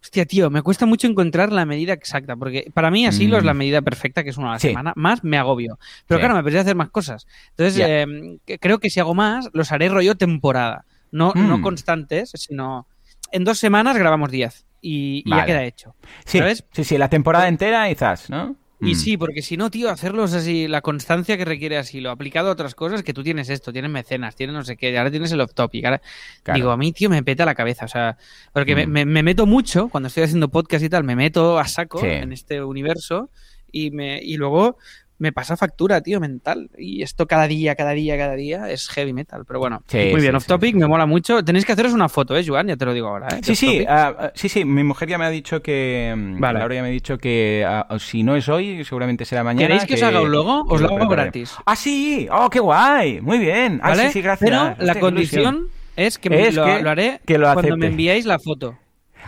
Hostia, 0.00 0.26
tío, 0.26 0.48
me 0.48 0.62
cuesta 0.62 0.86
mucho 0.86 1.08
encontrar 1.08 1.50
la 1.50 1.66
medida 1.66 1.92
exacta. 1.92 2.36
Porque 2.36 2.70
para 2.72 2.92
mí 2.92 3.04
asilo 3.04 3.34
Mm. 3.36 3.38
es 3.40 3.44
la 3.46 3.54
medida 3.54 3.82
perfecta, 3.82 4.22
que 4.22 4.30
es 4.30 4.36
una 4.36 4.50
a 4.50 4.52
la 4.52 4.58
Sí. 4.60 4.68
semana. 4.68 4.92
Más 4.94 5.24
me 5.24 5.36
agobio. 5.36 5.80
Pero 6.06 6.18
Sí. 6.18 6.20
claro, 6.20 6.34
me 6.34 6.40
apetece 6.42 6.60
hacer 6.60 6.76
más 6.76 6.90
cosas. 6.90 7.26
Entonces, 7.56 7.82
eh, 7.84 8.38
que- 8.46 8.60
creo 8.60 8.78
que 8.78 8.90
si 8.90 9.00
hago 9.00 9.12
más, 9.16 9.48
los 9.54 9.72
haré 9.72 9.88
rollo 9.88 10.14
temporada. 10.14 10.84
No, 11.10 11.32
no 11.34 11.58
Mm. 11.58 11.62
constantes, 11.62 12.30
sino. 12.36 12.86
En 13.32 13.42
dos 13.42 13.58
semanas 13.58 13.96
grabamos 13.98 14.30
10. 14.30 14.66
Y, 14.80 15.22
y 15.26 15.30
Vale. 15.30 15.42
ya 15.42 15.46
queda 15.46 15.64
hecho. 15.64 15.94
Sí, 16.24 16.38
¿Sabes? 16.38 16.64
sí, 16.72 16.84
sí, 16.84 16.98
la 16.98 17.08
temporada 17.10 17.48
entera 17.48 17.88
quizás, 17.88 18.30
¿no? 18.30 18.56
Y 18.82 18.92
Mm. 18.92 18.94
sí, 18.94 19.16
porque 19.18 19.42
si 19.42 19.58
no, 19.58 19.70
tío, 19.70 19.90
hacerlos 19.90 20.32
así, 20.32 20.66
la 20.66 20.80
constancia 20.80 21.36
que 21.36 21.44
requiere 21.44 21.76
así, 21.76 22.00
lo 22.00 22.10
aplicado 22.10 22.48
a 22.48 22.52
otras 22.52 22.74
cosas, 22.74 23.02
que 23.02 23.12
tú 23.12 23.22
tienes 23.22 23.50
esto, 23.50 23.74
tienes 23.74 23.90
mecenas, 23.90 24.36
tienes 24.36 24.54
no 24.56 24.64
sé 24.64 24.78
qué, 24.78 24.96
ahora 24.96 25.10
tienes 25.10 25.30
el 25.32 25.40
off-topic. 25.42 25.84
Ahora... 25.84 26.00
Claro. 26.42 26.56
Digo, 26.56 26.70
a 26.70 26.78
mí, 26.78 26.90
tío, 26.92 27.10
me 27.10 27.22
peta 27.22 27.44
la 27.44 27.54
cabeza, 27.54 27.84
o 27.84 27.88
sea, 27.88 28.16
porque 28.54 28.74
me, 28.74 28.86
Mm. 28.86 28.90
me- 28.90 29.04
me 29.04 29.22
meto 29.22 29.44
mucho, 29.44 29.88
cuando 29.90 30.06
estoy 30.06 30.22
haciendo 30.22 30.48
podcast 30.48 30.82
y 30.82 30.88
tal, 30.88 31.04
me 31.04 31.14
meto 31.14 31.58
a 31.58 31.66
saco 31.68 32.00
Sí. 32.00 32.06
en 32.06 32.32
este 32.32 32.64
universo 32.64 33.28
y, 33.70 33.90
me, 33.90 34.18
y 34.22 34.38
luego 34.38 34.78
me 35.20 35.32
pasa 35.32 35.56
factura, 35.56 36.00
tío, 36.00 36.18
mental. 36.18 36.70
Y 36.76 37.02
esto 37.02 37.26
cada 37.28 37.46
día, 37.46 37.76
cada 37.76 37.92
día, 37.92 38.16
cada 38.18 38.34
día 38.34 38.68
es 38.70 38.88
heavy 38.88 39.12
metal. 39.12 39.44
Pero 39.46 39.60
bueno, 39.60 39.82
Sí, 39.86 39.98
muy 39.98 40.06
sí, 40.06 40.20
bien, 40.22 40.32
sí, 40.32 40.36
off-topic, 40.38 40.72
sí. 40.72 40.78
me 40.80 40.86
mola 40.88 41.06
mucho. 41.06 41.44
Tenéis 41.44 41.64
que 41.64 41.72
haceros 41.72 41.92
una 41.92 42.08
foto, 42.08 42.36
¿eh, 42.36 42.44
Joan? 42.44 42.66
Ya 42.68 42.76
te 42.76 42.84
lo 42.86 42.92
digo 42.92 43.08
ahora, 43.08 43.28
¿eh? 43.36 43.40
Sí, 43.42 43.54
sí, 43.54 43.84
ah, 43.88 44.32
sí, 44.34 44.48
sí, 44.48 44.64
mi 44.64 44.82
mujer 44.82 45.08
ya 45.08 45.18
me 45.18 45.26
ha 45.26 45.30
dicho 45.30 45.62
que... 45.62 46.12
mm, 46.16 46.40
Vale. 46.40 46.58
Laura 46.58 46.74
ya 46.74 46.82
me 46.82 46.88
ha 46.88 46.90
dicho 46.90 47.18
que 47.18 47.64
ah, 47.66 47.86
si 48.00 48.22
no 48.22 48.34
es 48.34 48.48
hoy, 48.48 48.82
seguramente 48.84 49.24
será 49.24 49.44
mañana. 49.44 49.66
¿Queréis 49.66 49.84
que 49.84 49.94
os 49.94 50.02
haga 50.02 50.20
un 50.22 50.32
logo? 50.32 50.64
Os 50.68 50.80
lo 50.80 50.88
hago 50.96 51.08
gratis. 51.08 51.54
¡Ah, 51.66 51.76
sí! 51.76 52.26
¡Oh, 52.32 52.48
qué 52.50 52.58
guay! 52.60 53.20
Muy 53.20 53.38
bien. 53.38 53.78
Ah, 53.82 53.90
¿Vale? 53.90 54.06
sí, 54.08 54.14
sí, 54.14 54.22
gracias. 54.22 54.50
Pero 54.50 54.74
la 54.84 54.98
condición 54.98 55.68
es 55.96 56.18
que 56.18 56.30
me- 56.30 56.48
Es 56.48 56.54
lo, 56.54 56.64
que- 56.64 56.82
lo 56.82 56.90
haré 56.90 57.20
que 57.26 57.36
lo 57.38 57.52
cuando 57.52 57.76
me 57.76 57.88
enviáis 57.88 58.24
la 58.24 58.38
foto. 58.38 58.78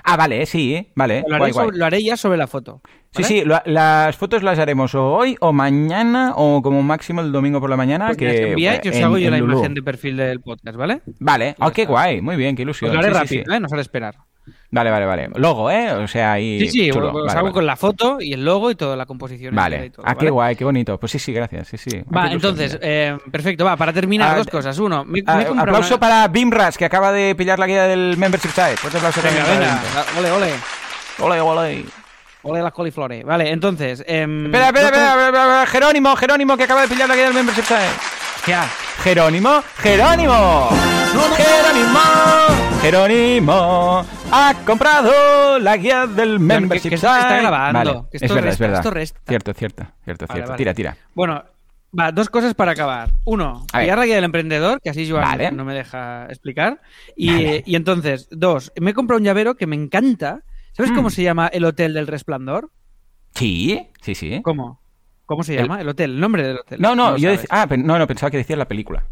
Ah, 0.04 0.16
vale, 0.16 0.46
sí, 0.46 0.88
vale. 0.94 1.22
Lo 1.26 1.34
haré, 1.36 1.38
Guay, 1.38 1.52
guay. 1.52 1.64
sobre- 1.66 1.78
lo 1.78 1.84
haré 1.86 2.02
ya 2.02 2.16
sobre 2.16 2.38
la 2.38 2.46
foto. 2.46 2.80
Sí, 3.14 3.22
¿vale? 3.22 3.28
sí, 3.28 3.44
lo- 3.44 3.62
las 3.66 4.16
fotos 4.16 4.42
las 4.42 4.58
haremos 4.58 4.94
o 4.94 5.12
hoy 5.12 5.36
o 5.40 5.52
mañana 5.52 6.32
o 6.36 6.62
como 6.62 6.82
máximo 6.82 7.20
el 7.20 7.30
domingo 7.30 7.60
por 7.60 7.68
la 7.70 7.76
mañana. 7.76 8.06
Pues 8.06 8.16
que, 8.18 8.50
enviáis 8.52 8.80
y 8.84 8.88
os 8.88 8.96
en- 8.96 9.04
hago 9.04 9.18
yo 9.18 9.30
la 9.30 9.38
Lulú. 9.38 9.52
imagen 9.58 9.74
de 9.74 9.82
perfil 9.82 10.16
del 10.16 10.40
podcast, 10.40 10.76
¿vale? 10.76 11.02
Vale, 11.20 11.54
oh, 11.60 11.70
qué 11.70 11.84
guay, 11.84 12.20
muy 12.22 12.36
bien, 12.36 12.56
qué 12.56 12.62
ilusión. 12.62 12.90
Os 12.90 12.94
lo 12.94 13.00
haré 13.00 13.08
Sí, 13.08 13.14
sí, 13.14 13.20
rápido, 13.20 13.44
sí. 13.46 13.56
¿eh? 13.56 13.60
No 13.60 13.66
os 13.66 13.72
haré 13.72 13.82
esperar. 13.82 14.14
Vale, 14.74 14.90
vale, 14.90 15.04
vale. 15.04 15.28
Logo, 15.34 15.70
¿eh? 15.70 15.92
O 15.92 16.08
sea, 16.08 16.32
ahí. 16.32 16.60
Sí, 16.60 16.68
sí, 16.70 16.90
chulo. 16.90 17.12
Vale, 17.12 17.30
hago 17.30 17.42
vale. 17.42 17.52
con 17.52 17.66
la 17.66 17.76
foto 17.76 18.16
y 18.20 18.32
el 18.32 18.42
logo 18.42 18.70
y 18.70 18.74
toda 18.74 18.96
la 18.96 19.04
composición. 19.04 19.54
Vale. 19.54 19.86
y 19.86 19.90
todo, 19.90 20.02
ah, 20.08 20.14
qué 20.14 20.30
guay, 20.30 20.56
qué 20.56 20.64
bonito. 20.64 20.98
Pues 20.98 21.12
sí, 21.12 21.18
sí, 21.18 21.30
gracias. 21.32 21.68
Sí, 21.68 21.76
sí. 21.76 21.90
Ah, 22.06 22.10
Va, 22.16 22.28
qué 22.28 22.32
entonces, 22.34 22.78
eh, 22.80 23.18
perfecto, 23.30 23.66
va, 23.66 23.76
para 23.76 23.92
terminar, 23.92 24.32
Ah, 24.34 24.38
dos 24.38 24.46
cosas. 24.46 24.78
Uno, 24.78 25.04
me, 25.04 25.22
Ah, 25.26 25.44
aplauso 25.58 25.94
una- 25.96 26.00
para 26.00 26.28
Bimras, 26.28 26.78
que 26.78 26.86
acaba 26.86 27.12
de 27.12 27.34
pillar 27.34 27.58
la 27.58 27.66
guía 27.66 27.82
del 27.84 28.16
Membership 28.16 28.48
Site. 28.48 28.76
Fuerte 28.78 28.96
aplauso 28.96 29.20
Venga, 29.20 29.44
también 29.44 29.60
venga, 29.60 29.82
ole, 30.18 30.30
ole. 30.30 30.52
Ole, 31.18 31.40
ole. 31.40 31.84
Ole 32.44 32.62
las 32.62 32.72
coliflores. 32.72 33.24
Vale, 33.26 33.50
entonces... 33.50 34.02
em, 34.06 34.46
Espera, 34.46 34.66
espera, 34.68 34.86
espera, 34.86 35.26
espera, 35.26 35.66
Jerónimo, 35.66 36.16
Jerónimo, 36.16 36.56
que 36.56 36.64
acaba 36.64 36.80
de 36.80 36.88
pillar 36.88 37.08
la 37.08 37.14
guía 37.14 37.24
del 37.26 37.34
Membership 37.34 37.62
Site. 37.64 38.46
Ya. 38.46 38.66
Jerónimo, 39.04 39.62
Jerónimo. 39.78 40.68
Jerónimo, 41.36 42.61
Jerónimo 42.82 44.04
ha 44.32 44.54
comprado 44.66 45.58
la 45.60 45.76
guía 45.76 46.06
del 46.08 46.40
membership 46.40 46.88
que 46.88 46.94
esto 46.96 47.08
se 47.12 47.20
está 47.20 47.38
grabando, 47.40 47.78
Vale, 47.78 48.08
que 48.10 48.16
es 48.16 48.22
esto 48.24 48.34
verdad, 48.34 48.48
es 48.50 48.58
resta, 48.58 48.64
verdad. 48.66 48.80
esto 48.80 48.90
resta. 48.90 49.20
Cierto, 49.28 49.54
cierto, 49.54 49.86
cierto, 50.04 50.26
Vale, 50.26 50.34
cierto. 50.38 50.50
vale. 50.50 50.58
Tira, 50.58 50.74
tira. 50.74 50.96
Bueno, 51.14 51.44
va, 51.98 52.10
dos 52.10 52.28
cosas 52.28 52.54
para 52.54 52.72
acabar. 52.72 53.10
Uno, 53.24 53.64
pillar 53.72 53.98
la 53.98 54.04
guía 54.04 54.16
del 54.16 54.24
emprendedor, 54.24 54.80
que 54.80 54.90
así 54.90 55.08
Joan 55.08 55.22
Vale. 55.22 55.52
no 55.52 55.64
me 55.64 55.74
deja 55.74 56.26
explicar. 56.26 56.80
Y, 57.16 57.32
Vale. 57.32 57.62
y 57.66 57.76
entonces, 57.76 58.26
dos, 58.32 58.72
me 58.80 58.90
he 58.90 58.94
comprado 58.94 59.18
un 59.20 59.24
llavero 59.24 59.54
que 59.54 59.68
me 59.68 59.76
encanta. 59.76 60.42
¿Sabes 60.72 60.90
Mm. 60.90 60.96
cómo 60.96 61.10
se 61.10 61.22
llama 61.22 61.46
el 61.46 61.64
Hotel 61.64 61.94
del 61.94 62.08
Resplandor? 62.08 62.70
Sí, 63.36 63.80
sí, 64.00 64.16
sí. 64.16 64.40
¿Cómo? 64.42 64.80
¿Cómo 65.24 65.44
se 65.44 65.54
llama? 65.54 65.80
El 65.80 65.88
hotel, 65.88 66.10
el 66.14 66.20
nombre 66.20 66.42
del 66.42 66.58
hotel. 66.58 66.80
No, 66.80 66.94
no, 66.96 67.12
lo 67.12 67.16
yo 67.16 67.28
sabes. 67.30 67.44
dec- 67.44 67.48
ah, 67.50 67.66
no, 67.78 67.98
no, 67.98 68.06
pensaba 68.08 68.30
que 68.30 68.36
decías 68.38 68.58
la 68.58 68.66
película. 68.68 69.04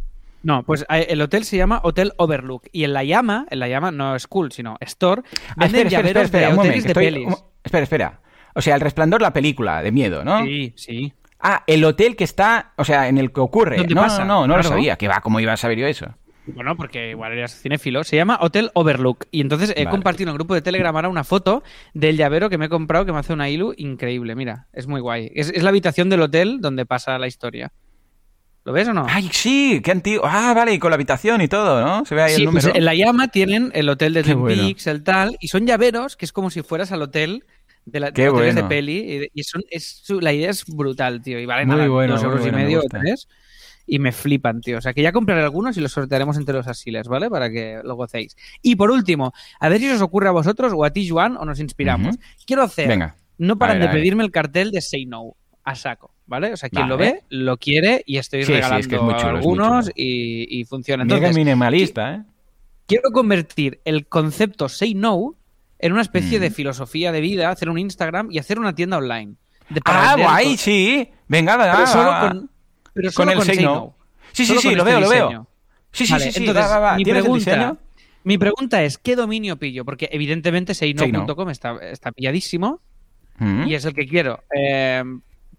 No, 0.43 0.63
pues 0.63 0.87
eh, 0.89 1.07
el 1.11 1.21
hotel 1.21 1.45
se 1.45 1.57
llama 1.57 1.81
Hotel 1.85 2.13
Overlook. 2.17 2.65
Y 2.73 2.85
en 2.85 2.93
la 2.93 3.05
llama, 3.05 3.47
en 3.51 3.59
la 3.59 3.69
llama 3.69 3.91
no 3.91 4.17
es 4.17 4.27
cool, 4.27 4.53
sino 4.53 4.77
Store, 4.81 5.23
venden 5.57 5.87
espera, 5.89 6.01
espera, 6.09 6.23
espera, 6.23 6.47
de 6.49 6.53
un 6.55 6.59
hoteles 6.61 6.85
momento. 6.85 7.01
de 7.01 7.07
estoy- 7.07 7.15
pelis. 7.25 7.27
un- 7.27 7.51
Espera, 7.63 7.83
espera. 7.83 8.21
O 8.55 8.63
sea, 8.63 8.75
El 8.75 8.81
Resplandor, 8.81 9.21
la 9.21 9.33
película 9.33 9.83
de 9.83 9.93
miedo, 9.93 10.25
¿no? 10.25 10.43
Sí, 10.45 10.73
sí. 10.77 11.13
Ah, 11.39 11.63
el 11.67 11.85
hotel 11.85 12.17
que 12.17 12.25
está, 12.25 12.73
o 12.77 12.85
sea, 12.85 13.09
en 13.09 13.19
el 13.19 13.33
que 13.33 13.41
ocurre. 13.41 13.77
¿Dónde 13.77 13.95
no, 13.95 14.01
pasa? 14.03 14.25
no, 14.25 14.41
no, 14.43 14.47
no 14.49 14.57
lo 14.59 14.63
sabía. 14.63 14.97
Que 14.97 15.09
va, 15.09 15.21
¿cómo 15.21 15.41
iba 15.41 15.53
a 15.53 15.57
saber 15.57 15.79
yo 15.79 15.87
eso? 15.87 16.07
Bueno, 16.47 16.77
porque 16.77 17.11
igual 17.11 17.33
eres 17.33 17.61
cinéfilo. 17.63 18.03
Se 18.03 18.17
llama 18.17 18.39
Hotel 18.41 18.71
Overlook. 18.75 19.27
Y 19.31 19.41
entonces 19.41 19.71
he 19.77 19.85
Vale. 19.85 19.91
compartido 19.91 20.29
en 20.31 20.33
el 20.33 20.39
grupo 20.39 20.55
de 20.55 20.63
Telegram 20.63 20.95
ahora 20.97 21.09
una 21.09 21.23
foto 21.23 21.63
del 21.95 22.17
llavero 22.17 22.51
que 22.51 22.59
me 22.59 22.65
he 22.67 22.69
comprado 22.69 23.05
que 23.07 23.13
me 23.13 23.19
hace 23.19 23.33
una 23.35 23.49
ilu 23.49 23.73
increíble. 23.77 24.35
Mira, 24.35 24.67
es 24.73 24.87
muy 24.87 25.01
guay. 25.01 25.31
Es, 25.35 25.51
es 25.55 25.63
la 25.63 25.69
habitación 25.69 26.09
del 26.11 26.23
hotel 26.23 26.61
donde 26.61 26.87
pasa 26.87 27.19
la 27.19 27.27
historia. 27.27 27.73
¿Lo 28.71 28.75
ves 28.75 28.87
o 28.87 28.95
no? 28.95 29.05
Ay, 29.09 29.29
sí, 29.33 29.81
qué 29.83 29.91
antiguo. 29.91 30.25
Ah, 30.25 30.55
vale, 30.55 30.73
y 30.73 30.79
con 30.79 30.91
la 30.93 30.95
habitación 30.95 31.41
y 31.41 31.49
todo, 31.49 31.85
¿no? 31.85 32.05
Se 32.05 32.15
ve 32.15 32.23
ahí 32.23 32.31
Sí, 32.37 32.43
el 32.43 32.45
número. 32.45 32.63
pues 32.69 32.77
en 32.77 32.85
la 32.85 32.95
llama 32.95 33.27
tienen 33.27 33.73
el 33.75 33.89
hotel 33.89 34.15
de 34.15 34.23
Twin 34.23 34.39
bueno. 34.39 34.63
Peaks, 34.63 34.87
el 34.87 35.03
tal, 35.03 35.37
y 35.41 35.49
son 35.49 35.67
llaveros 35.67 36.17
que 36.17 36.25
es 36.25 36.31
como 36.33 36.51
si 36.51 36.63
fueras 36.63 36.93
al 36.93 37.03
hotel 37.03 37.43
de, 37.85 37.99
la, 37.99 38.13
Qué 38.13 38.23
de 38.23 38.29
hoteles 38.29 38.55
de 38.55 38.61
bueno. 38.61 38.69
peli. 38.69 39.29
Y, 39.35 39.43
son, 39.43 39.63
es, 39.73 40.03
su- 40.05 40.21
la 40.21 40.33
idea 40.33 40.51
es 40.51 40.65
brutal, 40.67 41.21
tío. 41.21 41.41
Y 41.41 41.47
vale 41.47 41.67
Muy 41.67 41.75
nada, 41.75 41.89
bueno, 41.89 42.15
dos 42.15 42.23
euros 42.23 42.41
bueno, 42.43 42.57
y 42.57 42.61
me 42.61 42.65
medio 42.65 42.79
o 42.79 42.83
gusta. 42.83 43.01
tres. 43.01 43.27
Y 43.89 43.99
me 43.99 44.13
flipan, 44.13 44.61
tío. 44.61 44.79
O 44.79 44.81
sea, 44.81 44.93
que 44.95 45.03
ya 45.03 45.11
compraré 45.11 45.43
algunos 45.43 45.77
y 45.77 45.81
los 45.81 45.91
sortearemos 45.91 46.37
entre 46.37 46.55
los 46.55 46.69
asiles, 46.69 47.09
¿vale? 47.09 47.29
Para 47.29 47.51
que 47.51 47.81
lo 47.83 47.97
gocéis. 47.97 48.37
Y 48.63 48.77
por 48.77 48.93
último, 48.93 49.33
a 49.59 49.69
ver 49.69 49.81
si 49.81 49.91
os 49.91 50.01
ocurre 50.01 50.29
a 50.29 50.31
vosotros 50.31 50.73
o 50.77 50.85
a 50.85 50.91
ti, 50.91 51.09
Joan, 51.09 51.37
o 51.37 51.45
nos 51.45 51.59
inspiramos. 51.59 52.15
Quiero 52.47 52.63
hacer, 52.63 52.87
Venga. 52.87 53.17
no 53.39 53.59
paran 53.59 53.81
ver, 53.81 53.89
de 53.89 53.95
pedirme 53.97 54.23
el 54.23 54.31
cartel 54.31 54.71
de 54.71 54.81
Say 54.81 55.07
No 55.07 55.35
a 55.65 55.75
saco, 55.75 56.15
¿vale? 56.31 56.53
O 56.55 56.57
sea, 56.57 56.71
quien 56.71 56.89
lo 56.89 56.97
ve, 56.97 57.25
lo 57.29 57.59
quiere 57.59 58.03
y 58.07 58.17
estoy 58.17 58.43
Sí, 58.45 58.47
sí, 58.47 58.53
es 58.53 58.59
regalando 58.59 58.89
que 58.89 58.95
es 58.97 59.03
muy 59.03 59.15
chulo, 59.17 59.21
es 59.21 59.25
muy 59.33 59.37
algunos 59.37 59.85
chulo. 59.87 59.93
y, 59.97 60.61
y 60.61 60.65
funciona. 60.65 61.05
Mira 61.05 61.17
que 61.17 61.27
Entonces, 61.27 61.45
minimalista, 61.45 62.15
¿eh? 62.15 62.23
quiero 62.87 63.11
convertir 63.13 63.81
el 63.85 64.07
concepto 64.07 64.69
Say 64.69 64.95
No 64.95 65.35
en 65.81 65.93
una 65.93 66.03
especie 66.03 66.39
Mm. 66.39 66.43
de 66.43 66.51
filosofía 66.51 67.11
de 67.13 67.21
vida, 67.21 67.51
hacer 67.51 67.69
un 67.69 67.79
Instagram 67.79 68.29
y 68.31 68.39
hacer 68.39 68.59
una 68.61 68.75
tienda 68.75 68.97
online. 68.99 69.35
De- 69.69 69.81
Ah, 69.85 70.15
guay, 70.19 70.57
sí. 70.57 71.09
Venga, 71.29 71.57
venga. 71.57 71.73
Pero 71.75 71.87
solo 71.89 72.11
va. 72.11 72.29
con, 72.29 72.51
pero 72.95 73.07
Con 73.09 73.13
solo 73.13 73.31
el 73.33 73.37
con 73.39 73.47
Say 73.47 73.55
Say 73.57 73.65
No. 73.65 73.75
No. 73.75 73.97
Sí, 74.33 74.45
sí, 74.45 74.47
Solo 74.47 74.61
sí, 74.61 74.69
lo 74.69 74.77
este 74.79 74.85
veo, 74.91 75.01
lo 75.01 75.09
veo. 75.09 75.47
Sí, 75.93 76.07
sí, 76.07 76.13
Vale, 76.13 76.25
sí, 76.27 76.33
sí. 76.33 76.39
entonces, 76.39 76.65
va, 76.65 76.69
va, 76.69 76.79
va. 76.79 76.97
Mi, 76.97 77.03
¿Tienes 77.05 77.19
el 77.25 77.25
pregunta, 77.25 77.77
mi 78.23 78.39
pregunta 78.39 78.83
es, 78.85 78.97
¿qué 78.99 79.17
dominio 79.17 79.57
pillo? 79.57 79.85
Porque 79.85 80.09
evidentemente 80.13 80.75
SayNo. 80.75 81.01
sayno.com 81.01 81.51
está, 81.51 81.77
está 81.83 82.13
pilladísimo 82.13 82.81
Mm. 83.39 83.67
y 83.69 83.75
es 83.75 83.85
el 83.87 83.95
que 83.95 84.07
quiero. 84.07 84.45
Eh, 84.57 85.03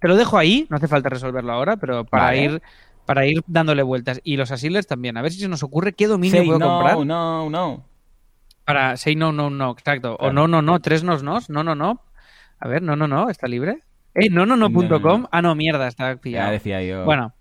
te 0.02 0.08
lo 0.08 0.16
dejo 0.18 0.38
ahí, 0.38 0.66
no 0.70 0.78
hace 0.78 0.88
falta 0.88 1.10
resolverlo 1.10 1.54
ahora, 1.54 1.78
pero 1.78 2.04
para 2.04 2.26
Vale. 2.26 2.43
ir 2.43 2.62
para 3.06 3.26
ir 3.26 3.41
dándole 3.47 3.84
vueltas. 3.84 4.22
Y 4.24 4.38
los 4.38 4.52
asilers 4.52 4.88
también. 4.88 5.18
A 5.18 5.22
ver 5.22 5.32
si 5.32 5.39
se 5.39 5.47
nos 5.47 5.64
ocurre 5.64 5.93
qué 5.93 6.08
dominio 6.08 6.38
Say 6.39 6.45
puedo 6.45 6.60
no, 6.60 6.68
comprar. 6.70 7.06
no, 7.06 7.49
no. 7.49 7.86
Para 8.66 8.95
say 8.95 9.16
no, 9.16 9.32
no, 9.32 9.49
no, 9.49 9.72
exacto. 9.72 10.16
O 10.20 10.32
no, 10.32 10.47
no, 10.47 10.62
no, 10.62 10.80
tres 10.80 11.04
nos, 11.04 11.24
nos, 11.24 11.49
no, 11.49 11.64
no, 11.64 11.76
no. 11.76 12.02
A 12.60 12.68
ver, 12.68 12.82
no, 12.82 12.95
no, 12.95 13.08
no, 13.08 13.30
está 13.30 13.47
libre. 13.47 13.80
Eh, 14.14 14.30
no, 14.30 14.45
no, 14.45 14.56
no, 14.56 14.70
No, 14.70 14.99
no. 14.99 15.30
Ah, 15.32 15.41
no, 15.41 15.56
mierda, 15.56 15.88
está 15.88 16.14
Ya 16.14 16.22
pillado. 16.22 16.52
decía 16.52 16.82
yo. 16.84 17.04
Bueno, 17.06 17.34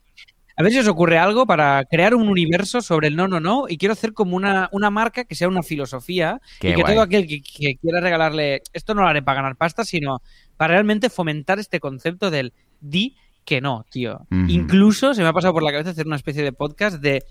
a 0.56 0.62
ver 0.62 0.72
si 0.72 0.78
os 0.78 0.88
ocurre 0.88 1.18
algo 1.18 1.46
para 1.46 1.84
crear 1.84 2.14
un 2.14 2.28
universo 2.28 2.80
sobre 2.80 3.08
el 3.08 3.16
no, 3.16 3.28
no, 3.28 3.38
no. 3.38 3.66
Y 3.68 3.76
quiero 3.76 3.92
hacer 3.92 4.12
como 4.12 4.36
una, 4.36 4.68
una 4.72 4.90
marca 4.90 5.24
que 5.24 5.34
sea 5.34 5.48
una 5.48 5.62
filosofía 5.62 6.40
Qué 6.58 6.70
y 6.70 6.74
que 6.74 6.82
guay. 6.82 6.94
todo 6.94 7.02
aquel 7.02 7.26
que, 7.26 7.42
que 7.42 7.76
quiera 7.76 8.00
regalarle. 8.00 8.62
Esto 8.72 8.94
no 8.94 9.02
lo 9.02 9.08
haré 9.08 9.22
para 9.22 9.36
ganar 9.42 9.56
pasta, 9.56 9.84
sino 9.84 10.22
para 10.60 10.74
realmente 10.74 11.08
fomentar 11.08 11.58
este 11.58 11.80
concepto 11.80 12.30
del 12.30 12.52
di 12.82 13.16
que 13.46 13.62
no, 13.62 13.86
tío. 13.90 14.26
Incluso 14.30 15.14
se 15.14 15.22
me 15.22 15.28
ha 15.28 15.32
pasado 15.32 15.54
por 15.54 15.62
la 15.62 15.72
cabeza 15.72 15.88
hacer 15.88 16.06
una 16.06 16.16
especie 16.16 16.42
de 16.42 16.52
podcast 16.52 16.98
de. 17.00 17.24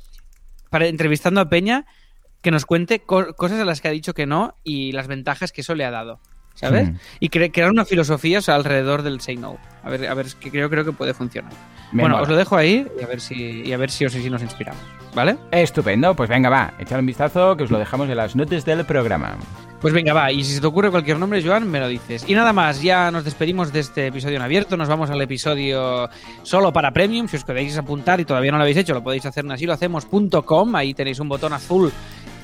Para, 0.71 0.87
entrevistando 0.87 1.39
a 1.39 1.47
Peña 1.47 1.85
que 2.41 2.49
nos 2.49 2.65
cuente 2.65 3.01
co- 3.01 3.35
cosas 3.35 3.59
a 3.59 3.65
las 3.65 3.81
que 3.81 3.87
ha 3.87 3.91
dicho 3.91 4.15
que 4.15 4.25
no 4.25 4.55
y 4.63 4.93
las 4.93 5.05
ventajas 5.05 5.51
que 5.51 5.61
eso 5.61 5.75
le 5.75 5.85
ha 5.85 5.91
dado. 5.91 6.19
¿Sabes? 6.55 6.89
Mm. 6.89 6.95
Y 7.19 7.29
cre- 7.29 7.51
crear 7.53 7.69
una 7.69 7.85
filosofía 7.85 8.39
o 8.39 8.41
sea, 8.41 8.55
alrededor 8.55 9.03
del 9.03 9.21
say 9.21 9.37
no. 9.37 9.59
A 9.83 9.91
ver, 9.91 10.07
a 10.07 10.13
ver, 10.15 10.25
que 10.39 10.49
creo, 10.49 10.67
creo 10.71 10.83
que 10.83 10.91
puede 10.91 11.13
funcionar. 11.13 11.53
Me 11.91 12.01
bueno, 12.01 12.15
mola. 12.15 12.23
os 12.23 12.29
lo 12.29 12.35
dejo 12.35 12.57
ahí 12.57 12.87
y 12.99 13.03
a 13.03 13.07
ver 13.07 13.21
si, 13.21 13.61
y 13.61 13.71
a 13.73 13.77
ver 13.77 13.91
si 13.91 14.05
os, 14.05 14.11
si 14.13 14.27
nos 14.31 14.41
inspiramos. 14.41 14.81
¿Vale? 15.13 15.37
Estupendo, 15.51 16.15
pues 16.15 16.27
venga, 16.29 16.49
va, 16.49 16.73
echad 16.79 16.97
un 16.99 17.05
vistazo 17.05 17.55
que 17.55 17.63
os 17.65 17.69
lo 17.69 17.77
dejamos 17.77 18.09
en 18.09 18.17
las 18.17 18.35
notas 18.35 18.65
del 18.65 18.85
programa. 18.85 19.37
Pues 19.81 19.93
venga, 19.93 20.13
va. 20.13 20.31
Y 20.31 20.43
si 20.43 20.55
se 20.55 20.61
te 20.61 20.67
ocurre 20.67 20.91
cualquier 20.91 21.17
nombre, 21.17 21.41
Joan, 21.41 21.67
me 21.69 21.79
lo 21.79 21.87
dices. 21.87 22.25
Y 22.27 22.33
nada 22.33 22.51
más, 22.51 22.81
ya 22.81 23.11
nos 23.11 23.23
despedimos 23.23 23.71
de 23.71 23.79
este 23.79 24.07
episodio 24.07 24.35
en 24.35 24.41
abierto. 24.41 24.75
Nos 24.75 24.89
vamos 24.89 25.09
al 25.09 25.21
episodio 25.21 26.09
solo 26.43 26.73
para 26.73 26.91
Premium. 26.91 27.27
Si 27.29 27.37
os 27.37 27.45
queréis 27.45 27.77
apuntar 27.77 28.19
y 28.19 28.25
todavía 28.25 28.51
no 28.51 28.57
lo 28.57 28.63
habéis 28.63 28.77
hecho, 28.77 28.93
lo 28.93 29.01
podéis 29.03 29.25
hacer 29.25 29.45
en 29.45 29.51
asilohacemos.com. 29.53 30.75
Ahí 30.75 30.93
tenéis 30.93 31.19
un 31.19 31.29
botón 31.29 31.53
azul 31.53 31.91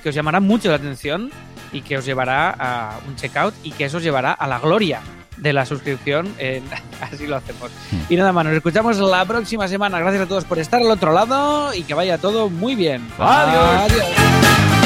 que 0.01 0.09
os 0.09 0.15
llamará 0.15 0.39
mucho 0.39 0.69
la 0.69 0.75
atención. 0.75 1.29
y 1.73 1.81
que 1.81 1.97
os 1.97 2.05
llevará 2.05 2.51
a 2.57 2.99
un 3.05 3.17
checkout 3.17 3.53
y 3.63 3.71
que 3.71 3.83
eso 3.85 3.97
os 3.97 4.03
llevará 4.03 4.31
a 4.31 4.47
la 4.47 4.59
gloria 4.59 5.01
de 5.35 5.51
la 5.51 5.65
suscripción. 5.65 6.33
en- 6.37 6.63
así 7.01 7.27
lo 7.27 7.35
hacemos. 7.35 7.69
Y 8.07 8.15
nada 8.15 8.31
más, 8.31 8.45
nos 8.45 8.53
escuchamos 8.53 8.97
la 8.99 9.25
próxima 9.25 9.67
semana. 9.67 9.99
Gracias 9.99 10.23
a 10.23 10.25
todos 10.27 10.45
por 10.45 10.57
estar 10.57 10.79
al 10.81 10.89
otro 10.89 11.11
lado 11.11 11.73
y 11.73 11.83
que 11.83 11.93
vaya 11.93 12.17
todo 12.17 12.49
muy 12.49 12.75
bien. 12.75 13.05
Adiós. 13.19 13.91
Adiós. 13.91 14.84